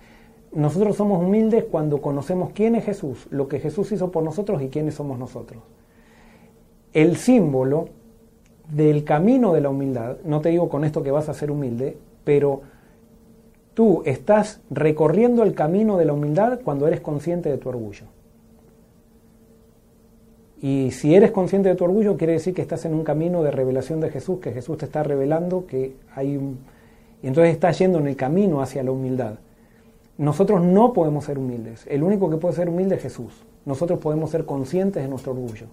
Nosotros 0.54 0.96
somos 0.96 1.22
humildes 1.22 1.66
cuando 1.66 2.02
conocemos 2.02 2.52
quién 2.54 2.76
es 2.76 2.86
Jesús, 2.86 3.28
lo 3.30 3.48
que 3.48 3.60
Jesús 3.60 3.92
hizo 3.92 4.12
por 4.12 4.24
nosotros 4.24 4.62
y 4.62 4.70
quiénes 4.70 4.96
somos 4.96 5.20
nosotros. 5.20 5.64
El 6.94 7.18
símbolo 7.18 7.90
del 8.72 9.04
camino 9.04 9.54
de 9.54 9.62
la 9.62 9.70
humildad, 9.70 10.18
no 10.24 10.42
te 10.42 10.50
digo 10.50 10.70
con 10.70 10.86
esto 10.86 11.04
que 11.04 11.12
vas 11.12 11.30
a 11.30 11.34
ser 11.34 11.52
humilde, 11.52 11.98
pero 12.24 12.62
tú 13.74 14.02
estás 14.06 14.62
recorriendo 14.70 15.44
el 15.44 15.54
camino 15.54 15.98
de 15.98 16.06
la 16.06 16.14
humildad 16.14 16.60
cuando 16.64 16.88
eres 16.88 17.02
consciente 17.02 17.50
de 17.50 17.58
tu 17.58 17.70
orgullo. 17.70 18.06
Y 20.66 20.90
si 20.90 21.14
eres 21.14 21.30
consciente 21.30 21.70
de 21.70 21.76
tu 21.76 21.84
orgullo, 21.84 22.18
quiere 22.18 22.34
decir 22.34 22.56
que 22.56 22.64
estás 22.64 22.86
en 22.86 22.96
un 22.96 23.04
camino 23.04 23.44
de 23.44 23.52
revelación 23.52 24.02
de 24.02 24.10
Jesús, 24.10 24.40
que 24.40 24.52
Jesús 24.52 24.80
te 24.80 24.86
está 24.86 25.04
revelando 25.04 25.68
que 25.68 25.96
hay 26.16 26.38
un... 26.38 26.58
Y 27.22 27.28
entonces 27.28 27.54
estás 27.54 27.78
yendo 27.78 28.00
en 28.00 28.08
el 28.08 28.16
camino 28.16 28.64
hacia 28.64 28.82
la 28.82 28.90
humildad. 28.90 29.36
Nosotros 30.18 30.64
no 30.64 30.92
podemos 30.92 31.26
ser 31.26 31.38
humildes. 31.38 31.86
El 31.88 32.02
único 32.02 32.32
que 32.32 32.38
puede 32.38 32.56
ser 32.56 32.68
humilde 32.68 32.96
es 32.96 33.04
Jesús. 33.04 33.44
Nosotros 33.64 34.00
podemos 34.00 34.32
ser 34.32 34.46
conscientes 34.46 35.04
de 35.04 35.08
nuestro 35.08 35.34
orgullo. 35.34 35.68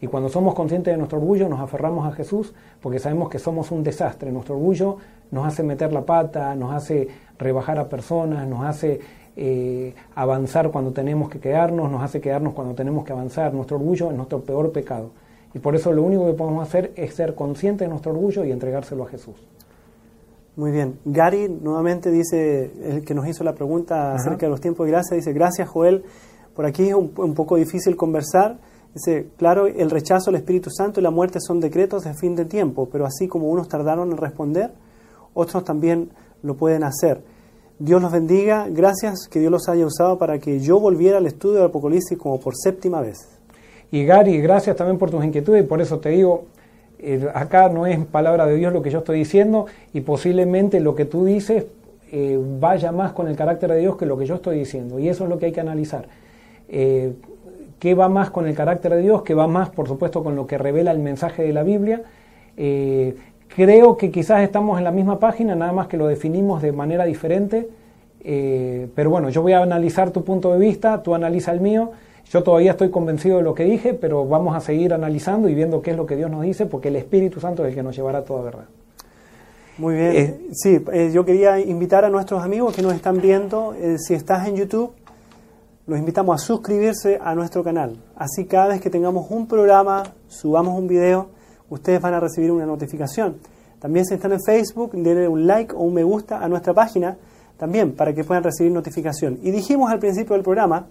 Y 0.00 0.06
cuando 0.06 0.30
somos 0.30 0.54
conscientes 0.54 0.94
de 0.94 0.96
nuestro 0.96 1.18
orgullo, 1.18 1.46
nos 1.46 1.60
aferramos 1.60 2.10
a 2.10 2.12
Jesús 2.12 2.54
porque 2.80 2.98
sabemos 2.98 3.28
que 3.28 3.38
somos 3.38 3.70
un 3.70 3.84
desastre. 3.84 4.32
Nuestro 4.32 4.54
orgullo 4.54 4.96
nos 5.30 5.46
hace 5.46 5.62
meter 5.62 5.92
la 5.92 6.06
pata, 6.06 6.54
nos 6.54 6.72
hace 6.72 7.08
rebajar 7.38 7.78
a 7.78 7.90
personas, 7.90 8.48
nos 8.48 8.64
hace 8.64 9.00
eh, 9.42 9.94
avanzar 10.14 10.70
cuando 10.70 10.92
tenemos 10.92 11.30
que 11.30 11.40
quedarnos, 11.40 11.90
nos 11.90 12.02
hace 12.02 12.20
quedarnos 12.20 12.52
cuando 12.52 12.74
tenemos 12.74 13.06
que 13.06 13.12
avanzar. 13.12 13.54
Nuestro 13.54 13.78
orgullo 13.78 14.10
es 14.10 14.16
nuestro 14.16 14.42
peor 14.42 14.70
pecado. 14.70 15.12
Y 15.54 15.60
por 15.60 15.74
eso 15.74 15.90
lo 15.92 16.02
único 16.02 16.26
que 16.26 16.34
podemos 16.34 16.68
hacer 16.68 16.92
es 16.94 17.14
ser 17.14 17.34
conscientes 17.34 17.86
de 17.86 17.88
nuestro 17.88 18.12
orgullo 18.12 18.44
y 18.44 18.52
entregárselo 18.52 19.04
a 19.04 19.06
Jesús. 19.08 19.36
Muy 20.56 20.72
bien. 20.72 20.98
Gary 21.06 21.48
nuevamente 21.48 22.10
dice, 22.10 22.70
el 22.82 23.02
que 23.02 23.14
nos 23.14 23.26
hizo 23.26 23.42
la 23.42 23.54
pregunta 23.54 24.12
acerca 24.12 24.44
de 24.44 24.50
los 24.50 24.60
tiempos 24.60 24.84
de 24.84 24.92
gracia, 24.92 25.16
dice, 25.16 25.32
gracias 25.32 25.70
Joel, 25.70 26.04
por 26.54 26.66
aquí 26.66 26.88
es 26.88 26.94
un, 26.94 27.10
un 27.16 27.32
poco 27.32 27.56
difícil 27.56 27.96
conversar. 27.96 28.58
Dice, 28.92 29.28
claro, 29.38 29.68
el 29.68 29.88
rechazo 29.88 30.28
al 30.28 30.36
Espíritu 30.36 30.68
Santo 30.68 31.00
y 31.00 31.02
la 31.02 31.10
muerte 31.10 31.38
son 31.40 31.60
decretos 31.60 32.04
de 32.04 32.12
fin 32.12 32.36
de 32.36 32.44
tiempo, 32.44 32.90
pero 32.92 33.06
así 33.06 33.26
como 33.26 33.48
unos 33.48 33.68
tardaron 33.68 34.10
en 34.10 34.18
responder, 34.18 34.70
otros 35.32 35.64
también 35.64 36.10
lo 36.42 36.56
pueden 36.56 36.84
hacer. 36.84 37.22
Dios 37.80 38.02
los 38.02 38.12
bendiga, 38.12 38.66
gracias 38.68 39.26
que 39.26 39.40
Dios 39.40 39.50
los 39.50 39.66
haya 39.70 39.86
usado 39.86 40.18
para 40.18 40.38
que 40.38 40.60
yo 40.60 40.78
volviera 40.78 41.16
al 41.16 41.24
estudio 41.24 41.56
del 41.56 41.68
Apocalipsis 41.68 42.18
como 42.18 42.38
por 42.38 42.54
séptima 42.54 43.00
vez. 43.00 43.26
Y 43.90 44.04
Gary, 44.04 44.38
gracias 44.42 44.76
también 44.76 44.98
por 44.98 45.10
tus 45.10 45.24
inquietudes 45.24 45.64
y 45.64 45.66
por 45.66 45.80
eso 45.80 45.98
te 45.98 46.10
digo, 46.10 46.44
acá 47.32 47.70
no 47.70 47.86
es 47.86 47.98
palabra 48.04 48.44
de 48.44 48.56
Dios 48.56 48.74
lo 48.74 48.82
que 48.82 48.90
yo 48.90 48.98
estoy 48.98 49.20
diciendo 49.20 49.64
y 49.94 50.02
posiblemente 50.02 50.78
lo 50.78 50.94
que 50.94 51.06
tú 51.06 51.24
dices 51.24 51.64
eh, 52.12 52.38
vaya 52.60 52.92
más 52.92 53.12
con 53.12 53.28
el 53.28 53.34
carácter 53.36 53.70
de 53.70 53.78
Dios 53.78 53.96
que 53.96 54.04
lo 54.04 54.18
que 54.18 54.26
yo 54.26 54.34
estoy 54.34 54.58
diciendo. 54.58 54.98
Y 54.98 55.08
eso 55.08 55.24
es 55.24 55.30
lo 55.30 55.38
que 55.38 55.46
hay 55.46 55.52
que 55.52 55.62
analizar. 55.62 56.04
Eh, 56.68 57.14
¿Qué 57.78 57.94
va 57.94 58.10
más 58.10 58.28
con 58.28 58.46
el 58.46 58.54
carácter 58.54 58.92
de 58.92 59.00
Dios? 59.00 59.22
¿Qué 59.22 59.32
va 59.32 59.46
más, 59.46 59.70
por 59.70 59.88
supuesto, 59.88 60.22
con 60.22 60.36
lo 60.36 60.46
que 60.46 60.58
revela 60.58 60.90
el 60.90 60.98
mensaje 60.98 61.44
de 61.44 61.54
la 61.54 61.62
Biblia? 61.62 62.02
Eh, 62.58 63.16
creo 63.54 63.96
que 63.96 64.10
quizás 64.10 64.42
estamos 64.42 64.78
en 64.78 64.84
la 64.84 64.90
misma 64.90 65.18
página, 65.18 65.54
nada 65.54 65.72
más 65.72 65.88
que 65.88 65.96
lo 65.96 66.06
definimos 66.06 66.62
de 66.62 66.72
manera 66.72 67.04
diferente. 67.04 67.68
Eh, 68.22 68.88
pero 68.94 69.10
bueno, 69.10 69.30
yo 69.30 69.42
voy 69.42 69.52
a 69.52 69.62
analizar 69.62 70.10
tu 70.10 70.24
punto 70.24 70.52
de 70.52 70.58
vista, 70.58 71.02
tú 71.02 71.14
analiza 71.14 71.52
el 71.52 71.60
mío. 71.60 71.92
Yo 72.30 72.42
todavía 72.42 72.72
estoy 72.72 72.90
convencido 72.90 73.38
de 73.38 73.42
lo 73.42 73.54
que 73.54 73.64
dije, 73.64 73.94
pero 73.94 74.26
vamos 74.26 74.54
a 74.54 74.60
seguir 74.60 74.94
analizando 74.94 75.48
y 75.48 75.54
viendo 75.54 75.82
qué 75.82 75.92
es 75.92 75.96
lo 75.96 76.06
que 76.06 76.16
Dios 76.16 76.30
nos 76.30 76.42
dice, 76.42 76.66
porque 76.66 76.88
el 76.88 76.96
Espíritu 76.96 77.40
Santo 77.40 77.64
es 77.64 77.70
el 77.70 77.74
que 77.74 77.82
nos 77.82 77.96
llevará 77.96 78.18
a 78.18 78.24
toda 78.24 78.42
verdad. 78.42 78.64
Muy 79.78 79.94
bien. 79.94 80.12
Eh, 80.14 80.40
sí, 80.52 80.84
eh, 80.92 81.10
yo 81.12 81.24
quería 81.24 81.58
invitar 81.58 82.04
a 82.04 82.10
nuestros 82.10 82.42
amigos 82.42 82.76
que 82.76 82.82
nos 82.82 82.94
están 82.94 83.20
viendo, 83.20 83.74
si 83.96 84.14
estás 84.14 84.46
en 84.46 84.56
YouTube, 84.56 84.92
los 85.86 85.98
invitamos 85.98 86.40
a 86.40 86.46
suscribirse 86.46 87.18
a 87.20 87.34
nuestro 87.34 87.64
canal. 87.64 87.96
Así 88.14 88.44
cada 88.44 88.68
vez 88.68 88.80
que 88.80 88.90
tengamos 88.90 89.28
un 89.30 89.48
programa, 89.48 90.04
subamos 90.28 90.78
un 90.78 90.86
video, 90.86 91.30
ustedes 91.70 92.00
van 92.00 92.14
a 92.14 92.20
recibir 92.20 92.52
una 92.52 92.66
notificación. 92.66 93.38
También 93.78 94.04
si 94.04 94.14
están 94.14 94.32
en 94.32 94.42
Facebook, 94.44 94.92
denle 94.92 95.26
un 95.26 95.46
like 95.46 95.74
o 95.74 95.78
un 95.78 95.94
me 95.94 96.04
gusta 96.04 96.44
a 96.44 96.48
nuestra 96.48 96.74
página, 96.74 97.16
también 97.56 97.92
para 97.94 98.12
que 98.12 98.24
puedan 98.24 98.44
recibir 98.44 98.70
notificación. 98.72 99.38
Y 99.42 99.50
dijimos 99.50 99.90
al 99.90 99.98
principio 99.98 100.34
del 100.34 100.42
programa 100.42 100.88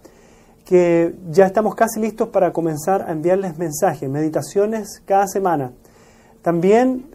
que 0.66 1.16
ya 1.30 1.46
estamos 1.46 1.76
casi 1.76 2.00
listos 2.00 2.30
para 2.30 2.52
comenzar 2.54 3.04
a 3.04 3.12
enviarles 3.12 3.58
mensajes, 3.58 4.10
meditaciones 4.10 5.02
cada 5.06 5.28
semana. 5.28 5.72
También 6.42 7.06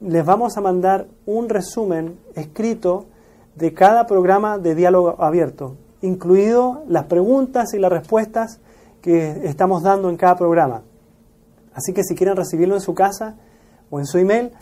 les 0.00 0.24
vamos 0.24 0.56
a 0.56 0.60
mandar 0.60 1.06
un 1.26 1.48
resumen 1.48 2.18
escrito 2.34 3.06
de 3.54 3.72
cada 3.74 4.06
programa 4.06 4.58
de 4.58 4.74
diálogo 4.74 5.22
abierto, 5.22 5.76
incluido 6.00 6.82
las 6.88 7.04
preguntas 7.04 7.74
y 7.74 7.78
las 7.78 7.92
respuestas 7.92 8.60
que 9.00 9.42
estamos 9.44 9.82
dando 9.82 10.08
en 10.08 10.16
cada 10.16 10.36
programa. 10.36 10.82
Así 11.74 11.92
que 11.92 12.04
si 12.04 12.14
quieren 12.14 12.36
recibirlo 12.36 12.74
en 12.74 12.80
su 12.80 12.94
casa 12.94 13.36
o 13.90 13.98
en 13.98 14.06
su 14.06 14.18
email, 14.18 14.52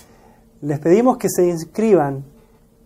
les 0.60 0.78
pedimos 0.78 1.16
que 1.16 1.28
se 1.28 1.46
inscriban 1.46 2.24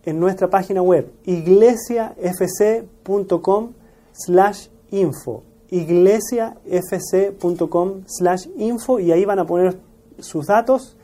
en 0.03 0.19
nuestra 0.19 0.49
página 0.49 0.81
web 0.81 1.11
iglesiafc.com 1.25 3.73
slash 4.13 4.67
info. 4.91 5.43
iglesiafc.com 5.69 7.91
slash 8.07 8.47
info 8.57 8.99
y 8.99 9.11
ahí 9.11 9.25
van 9.25 9.39
a 9.39 9.45
poner 9.45 9.77
sus 10.19 10.47
datos 10.47 10.95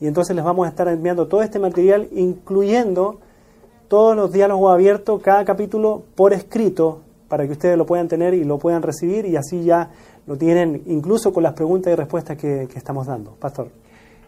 y 0.00 0.06
entonces 0.06 0.36
les 0.36 0.44
vamos 0.44 0.66
a 0.66 0.68
estar 0.68 0.86
enviando 0.88 1.28
todo 1.28 1.42
este 1.42 1.58
material, 1.58 2.08
incluyendo 2.10 3.20
todos 3.88 4.16
los 4.16 4.32
diálogos 4.32 4.72
abiertos, 4.72 5.20
cada 5.22 5.44
capítulo 5.44 6.02
por 6.16 6.32
escrito, 6.32 7.00
para 7.28 7.46
que 7.46 7.52
ustedes 7.52 7.78
lo 7.78 7.86
puedan 7.86 8.08
tener 8.08 8.34
y 8.34 8.42
lo 8.44 8.58
puedan 8.58 8.82
recibir 8.82 9.26
y 9.26 9.36
así 9.36 9.62
ya 9.64 9.90
lo 10.26 10.36
tienen 10.36 10.82
incluso 10.86 11.32
con 11.32 11.42
las 11.42 11.52
preguntas 11.54 11.92
y 11.92 11.96
respuestas 11.96 12.36
que, 12.36 12.68
estamos 12.74 13.06
dando. 13.06 13.32
Pastor. 13.32 13.68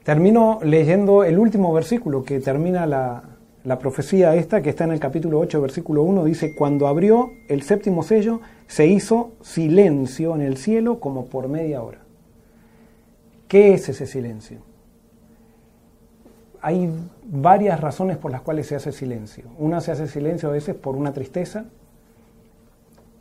Termino 0.02 0.58
leyendo 0.62 1.24
el 1.24 1.38
último 1.38 1.72
versículo 1.72 2.24
que 2.24 2.40
termina 2.40 2.86
la, 2.86 3.22
la 3.64 3.78
profecía 3.78 4.34
esta, 4.34 4.60
que 4.60 4.70
está 4.70 4.84
en 4.84 4.92
el 4.92 5.00
capítulo 5.00 5.38
8, 5.40 5.60
versículo 5.62 6.02
1, 6.02 6.24
dice, 6.24 6.54
cuando 6.54 6.88
abrió 6.88 7.30
el 7.48 7.62
séptimo 7.62 8.02
sello, 8.02 8.40
se 8.66 8.86
hizo 8.86 9.32
silencio 9.40 10.34
en 10.34 10.42
el 10.42 10.58
cielo 10.58 11.00
como 11.00 11.26
por 11.26 11.48
media 11.48 11.82
hora. 11.82 12.00
¿Qué 13.48 13.72
es 13.72 13.88
ese 13.88 14.06
silencio? 14.06 14.58
hay 16.64 16.90
varias 17.26 17.78
razones 17.78 18.16
por 18.16 18.30
las 18.30 18.40
cuales 18.40 18.66
se 18.66 18.74
hace 18.74 18.90
silencio. 18.90 19.44
Una 19.58 19.82
se 19.82 19.92
hace 19.92 20.08
silencio 20.08 20.48
a 20.48 20.52
veces 20.52 20.74
por 20.74 20.96
una 20.96 21.12
tristeza, 21.12 21.66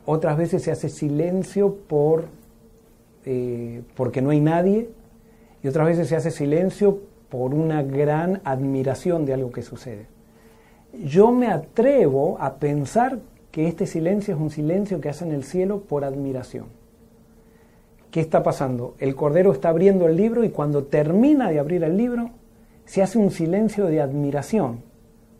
otras 0.06 0.38
veces 0.38 0.62
se 0.62 0.70
hace 0.70 0.88
silencio 0.88 1.74
por, 1.74 2.24
eh, 3.24 3.82
porque 3.96 4.22
no 4.22 4.30
hay 4.30 4.40
nadie, 4.40 4.90
y 5.62 5.68
otras 5.68 5.86
veces 5.86 6.08
se 6.08 6.16
hace 6.16 6.30
silencio 6.30 7.00
por 7.28 7.54
una 7.54 7.82
gran 7.82 8.40
admiración 8.44 9.24
de 9.24 9.34
algo 9.34 9.50
que 9.50 9.62
sucede. 9.62 10.06
Yo 11.02 11.32
me 11.32 11.48
atrevo 11.48 12.36
a 12.38 12.56
pensar 12.56 13.18
que 13.50 13.66
este 13.66 13.86
silencio 13.86 14.34
es 14.34 14.40
un 14.40 14.50
silencio 14.50 15.00
que 15.00 15.08
hace 15.08 15.24
en 15.24 15.32
el 15.32 15.44
cielo 15.44 15.80
por 15.80 16.04
admiración. 16.04 16.66
¿Qué 18.10 18.20
está 18.20 18.42
pasando? 18.42 18.94
El 18.98 19.16
Cordero 19.16 19.52
está 19.52 19.70
abriendo 19.70 20.06
el 20.06 20.16
libro 20.16 20.44
y 20.44 20.50
cuando 20.50 20.84
termina 20.84 21.50
de 21.50 21.58
abrir 21.58 21.82
el 21.82 21.96
libro, 21.96 22.30
se 22.84 23.02
hace 23.02 23.18
un 23.18 23.30
silencio 23.30 23.86
de 23.86 24.00
admiración. 24.00 24.82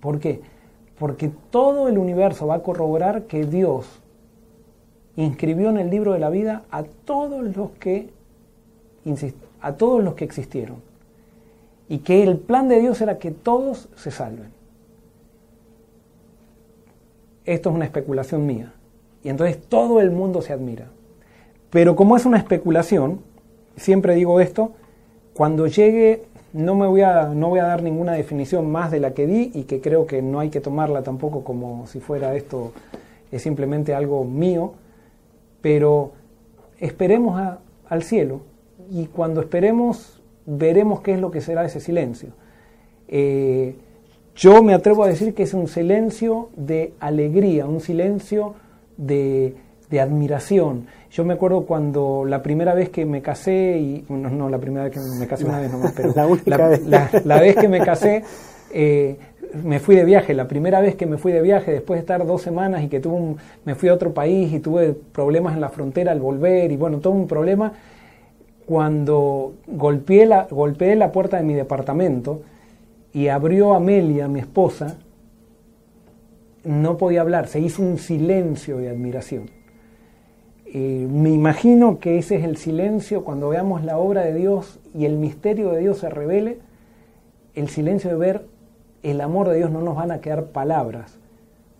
¿Por 0.00 0.18
qué? 0.18 0.40
Porque 0.98 1.30
todo 1.50 1.88
el 1.88 1.98
universo 1.98 2.46
va 2.46 2.56
a 2.56 2.62
corroborar 2.62 3.24
que 3.24 3.44
Dios 3.44 4.00
inscribió 5.16 5.70
en 5.70 5.78
el 5.78 5.90
libro 5.90 6.12
de 6.12 6.18
la 6.18 6.30
vida 6.30 6.64
a 6.70 6.82
todos 6.82 7.56
los 7.56 7.70
que 7.72 8.08
a 9.60 9.72
todos 9.74 10.02
los 10.02 10.14
que 10.14 10.24
existieron 10.24 10.76
y 11.88 11.98
que 11.98 12.22
el 12.22 12.38
plan 12.38 12.68
de 12.68 12.80
Dios 12.80 13.00
era 13.02 13.18
que 13.18 13.30
todos 13.30 13.88
se 13.96 14.10
salven. 14.10 14.48
Esto 17.44 17.68
es 17.68 17.76
una 17.76 17.84
especulación 17.84 18.46
mía. 18.46 18.72
Y 19.22 19.28
entonces 19.28 19.58
todo 19.62 20.00
el 20.00 20.10
mundo 20.10 20.40
se 20.40 20.54
admira. 20.54 20.86
Pero 21.68 21.94
como 21.96 22.16
es 22.16 22.24
una 22.24 22.38
especulación, 22.38 23.20
siempre 23.76 24.14
digo 24.14 24.40
esto, 24.40 24.72
cuando 25.34 25.66
llegue 25.66 26.24
no, 26.54 26.76
me 26.76 26.86
voy 26.86 27.02
a, 27.02 27.26
no 27.34 27.48
voy 27.48 27.58
a 27.58 27.64
dar 27.64 27.82
ninguna 27.82 28.12
definición 28.12 28.70
más 28.70 28.92
de 28.92 29.00
la 29.00 29.12
que 29.12 29.26
di 29.26 29.50
y 29.54 29.64
que 29.64 29.80
creo 29.80 30.06
que 30.06 30.22
no 30.22 30.38
hay 30.38 30.50
que 30.50 30.60
tomarla 30.60 31.02
tampoco 31.02 31.42
como 31.42 31.86
si 31.88 31.98
fuera 31.98 32.34
esto 32.36 32.72
es 33.32 33.42
simplemente 33.42 33.92
algo 33.92 34.24
mío, 34.24 34.74
pero 35.64 36.12
esperemos 36.78 37.40
al 37.88 38.02
cielo 38.02 38.42
y 38.90 39.06
cuando 39.06 39.40
esperemos 39.40 40.20
veremos 40.44 41.00
qué 41.00 41.14
es 41.14 41.20
lo 41.20 41.30
que 41.30 41.40
será 41.40 41.64
ese 41.64 41.80
silencio. 41.80 42.34
Eh, 43.08 43.74
yo 44.36 44.62
me 44.62 44.74
atrevo 44.74 45.04
a 45.04 45.08
decir 45.08 45.32
que 45.32 45.44
es 45.44 45.54
un 45.54 45.66
silencio 45.66 46.50
de 46.54 46.92
alegría, 47.00 47.64
un 47.64 47.80
silencio 47.80 48.56
de, 48.98 49.56
de 49.88 50.00
admiración. 50.02 50.86
Yo 51.10 51.24
me 51.24 51.32
acuerdo 51.32 51.64
cuando 51.64 52.26
la 52.26 52.42
primera 52.42 52.74
vez 52.74 52.90
que 52.90 53.06
me 53.06 53.22
casé, 53.22 53.78
y 53.78 54.04
no, 54.10 54.28
no 54.28 54.50
la 54.50 54.58
primera 54.58 54.84
vez 54.84 54.92
que 54.92 55.00
me 55.18 55.26
casé 55.26 55.46
una 55.46 55.60
vez 55.60 55.72
nomás, 55.72 55.92
pero 55.96 56.12
la, 57.24 57.40
vez. 57.40 57.56
que 57.56 57.68
me 57.68 57.80
casé, 57.80 58.22
eh, 58.70 59.16
me 59.62 59.78
fui 59.78 59.94
de 59.94 60.04
viaje, 60.04 60.34
la 60.34 60.48
primera 60.48 60.80
vez 60.80 60.96
que 60.96 61.06
me 61.06 61.16
fui 61.16 61.32
de 61.32 61.40
viaje, 61.40 61.70
después 61.72 61.98
de 61.98 62.00
estar 62.00 62.26
dos 62.26 62.42
semanas 62.42 62.82
y 62.82 62.88
que 62.88 63.00
tuve 63.00 63.36
me 63.64 63.74
fui 63.74 63.88
a 63.88 63.94
otro 63.94 64.12
país 64.12 64.52
y 64.52 64.60
tuve 64.60 64.92
problemas 64.92 65.54
en 65.54 65.60
la 65.60 65.68
frontera 65.68 66.12
al 66.12 66.20
volver 66.20 66.72
y 66.72 66.76
bueno, 66.76 66.98
todo 66.98 67.12
un 67.12 67.28
problema, 67.28 67.72
cuando 68.66 69.54
golpeé 69.66 70.26
la, 70.26 70.46
golpeé 70.50 70.96
la 70.96 71.12
puerta 71.12 71.36
de 71.36 71.44
mi 71.44 71.54
departamento 71.54 72.42
y 73.12 73.28
abrió 73.28 73.74
Amelia, 73.74 74.26
mi 74.26 74.40
esposa, 74.40 74.96
no 76.64 76.96
podía 76.96 77.20
hablar, 77.20 77.46
se 77.46 77.60
hizo 77.60 77.82
un 77.82 77.98
silencio 77.98 78.78
de 78.78 78.88
admiración. 78.88 79.50
Me 80.74 81.30
imagino 81.30 82.00
que 82.00 82.18
ese 82.18 82.34
es 82.34 82.44
el 82.44 82.56
silencio 82.56 83.22
cuando 83.22 83.50
veamos 83.50 83.84
la 83.84 83.96
obra 83.96 84.22
de 84.22 84.34
Dios 84.34 84.80
y 84.92 85.04
el 85.04 85.16
misterio 85.18 85.70
de 85.70 85.78
Dios 85.78 85.98
se 85.98 86.10
revele, 86.10 86.58
el 87.54 87.68
silencio 87.68 88.10
de 88.10 88.16
ver 88.16 88.53
el 89.10 89.20
amor 89.20 89.48
de 89.48 89.56
Dios, 89.56 89.70
no 89.70 89.80
nos 89.80 89.96
van 89.96 90.10
a 90.10 90.20
quedar 90.20 90.46
palabras, 90.46 91.18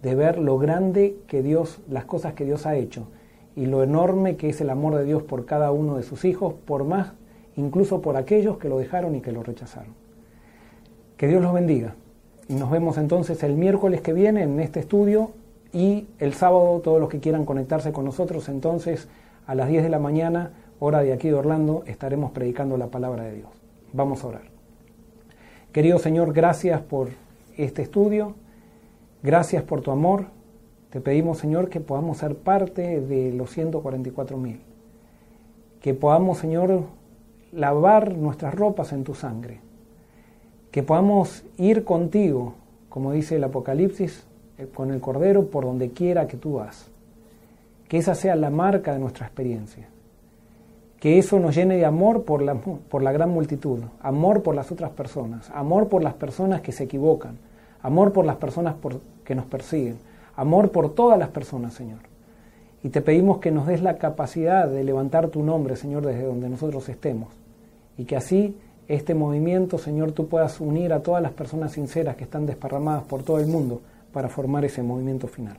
de 0.03 0.15
ver 0.15 0.39
lo 0.39 0.59
grande 0.59 1.17
que 1.27 1.43
Dios, 1.43 1.81
las 1.89 2.05
cosas 2.05 2.35
que 2.35 2.45
Dios 2.45 2.67
ha 2.67 2.77
hecho 2.77 3.07
y 3.57 3.67
lo 3.67 3.83
enorme 3.83 4.37
que 4.37 4.51
es 4.51 4.61
el 4.61 4.71
amor 4.71 4.95
de 4.97 5.05
Dios 5.05 5.23
por 5.23 5.47
cada 5.47 5.73
uno 5.73 5.97
de 5.97 6.03
sus 6.03 6.25
hijos, 6.25 6.55
por 6.67 6.85
más, 6.85 7.13
incluso 7.57 8.03
por 8.03 8.17
aquellos 8.17 8.59
que 8.59 8.69
lo 8.69 8.79
dejaron 8.79 9.15
y 9.15 9.21
que 9.21 9.33
lo 9.33 9.43
rechazaron. 9.43 9.95
Que 11.17 11.29
Dios 11.29 11.43
los 11.43 11.55
bendiga. 11.55 11.95
Y 12.49 12.55
nos 12.55 12.71
vemos 12.71 12.99
entonces 12.99 13.43
el 13.43 13.55
miércoles 13.55 14.01
que 14.03 14.13
viene 14.13 14.43
en 14.43 14.61
este 14.61 14.81
estudio 14.81 15.31
y 15.73 16.07
el 16.19 16.35
sábado, 16.35 16.81
todos 16.81 17.01
los 17.01 17.09
que 17.09 17.21
quieran 17.21 17.47
conectarse 17.47 17.93
con 17.93 18.05
nosotros, 18.05 18.49
entonces 18.49 19.09
a 19.47 19.55
las 19.55 19.69
10 19.69 19.85
de 19.85 19.89
la 19.89 19.99
mañana, 19.99 20.51
hora 20.81 21.01
de 21.01 21.13
aquí 21.13 21.29
de 21.29 21.35
Orlando, 21.35 21.85
estaremos 21.87 22.33
predicando 22.33 22.77
la 22.77 22.89
palabra 22.89 23.23
de 23.25 23.37
Dios. 23.37 23.49
Vamos 23.93 24.23
a 24.25 24.27
orar. 24.27 24.54
Querido 25.75 25.99
Señor, 25.99 26.33
gracias 26.33 26.81
por 26.83 27.09
este 27.57 27.83
estudio, 27.83 28.37
gracias 29.25 29.65
por 29.65 29.81
tu 29.81 29.91
amor. 29.91 30.27
Te 30.91 31.01
pedimos, 31.01 31.39
Señor, 31.39 31.69
que 31.69 31.81
podamos 31.81 32.19
ser 32.19 32.37
parte 32.37 33.01
de 33.01 33.33
los 33.33 33.51
144 33.51 34.37
mil. 34.37 34.61
Que 35.81 35.93
podamos, 35.93 36.39
Señor, 36.39 36.85
lavar 37.51 38.17
nuestras 38.17 38.55
ropas 38.55 38.93
en 38.93 39.03
tu 39.03 39.17
sangre. 39.17 39.59
Que 40.71 40.85
podamos 40.85 41.45
ir 41.59 41.83
contigo, 41.83 42.55
como 42.89 43.11
dice 43.11 43.35
el 43.35 43.43
Apocalipsis, 43.43 44.29
eh, 44.59 44.69
con 44.73 44.93
el 44.93 45.01
Cordero 45.01 45.51
por 45.51 45.65
donde 45.65 45.91
quiera 45.91 46.29
que 46.29 46.37
tú 46.37 46.53
vas. 46.53 46.89
Que 47.89 47.99
esa 47.99 48.15
sea 48.15 48.37
la 48.37 48.51
marca 48.51 48.93
de 48.93 49.01
nuestra 49.01 49.27
experiencia. 49.27 49.89
Que 51.05 51.19
eso 51.19 51.39
nos 51.39 51.55
llene 51.55 51.77
de 51.77 51.85
amor 51.85 52.23
por 52.23 52.41
la, 52.41 52.55
por 52.55 53.03
la 53.03 53.13
gran 53.13 53.29
multitud, 53.29 53.81
amor 54.01 54.43
por 54.43 54.55
las 54.55 54.73
otras 54.73 54.91
personas, 54.93 55.51
amor 55.51 55.91
por 55.91 56.03
las 56.03 56.15
personas 56.15 56.63
que 56.63 56.73
se 56.73 56.85
equivocan, 56.85 57.37
amor 57.83 58.15
por 58.15 58.25
las 58.25 58.37
personas 58.37 58.77
que 59.23 59.35
nos 59.35 59.45
persiguen, 59.45 59.99
amor 60.35 60.71
por 60.71 60.95
todas 60.95 61.19
las 61.19 61.29
personas, 61.29 61.75
Señor. 61.75 61.99
Y 62.83 62.89
te 62.89 63.03
pedimos 63.03 63.37
que 63.37 63.51
nos 63.51 63.67
des 63.67 63.83
la 63.83 63.99
capacidad 63.99 64.67
de 64.67 64.83
levantar 64.83 65.29
tu 65.29 65.43
nombre, 65.43 65.77
Señor, 65.77 66.07
desde 66.07 66.25
donde 66.25 66.49
nosotros 66.49 66.89
estemos. 66.89 67.29
Y 67.99 68.07
que 68.07 68.17
así 68.17 68.57
este 68.89 69.13
movimiento, 69.13 69.77
Señor, 69.77 70.13
tú 70.13 70.29
puedas 70.29 70.59
unir 70.59 70.95
a 70.95 71.03
todas 71.03 71.23
las 71.23 71.33
personas 71.33 71.73
sinceras 71.73 72.17
que 72.17 72.25
están 72.25 72.47
desparramadas 72.47 73.03
por 73.03 73.23
todo 73.23 73.41
el 73.41 73.47
mundo 73.47 73.83
para 74.11 74.31
formar 74.31 74.65
ese 74.65 74.83
movimiento 74.83 75.29
final. 75.29 75.59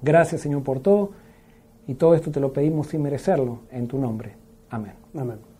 Gracias 0.00 0.42
Señor 0.42 0.62
por 0.62 0.78
todo 0.78 1.10
y 1.88 1.94
todo 1.94 2.14
esto 2.14 2.30
te 2.30 2.38
lo 2.38 2.52
pedimos 2.52 2.86
sin 2.86 3.02
merecerlo 3.02 3.58
en 3.72 3.88
tu 3.88 3.98
nombre. 3.98 4.43
Amén. 4.74 4.96
Amén. 5.14 5.53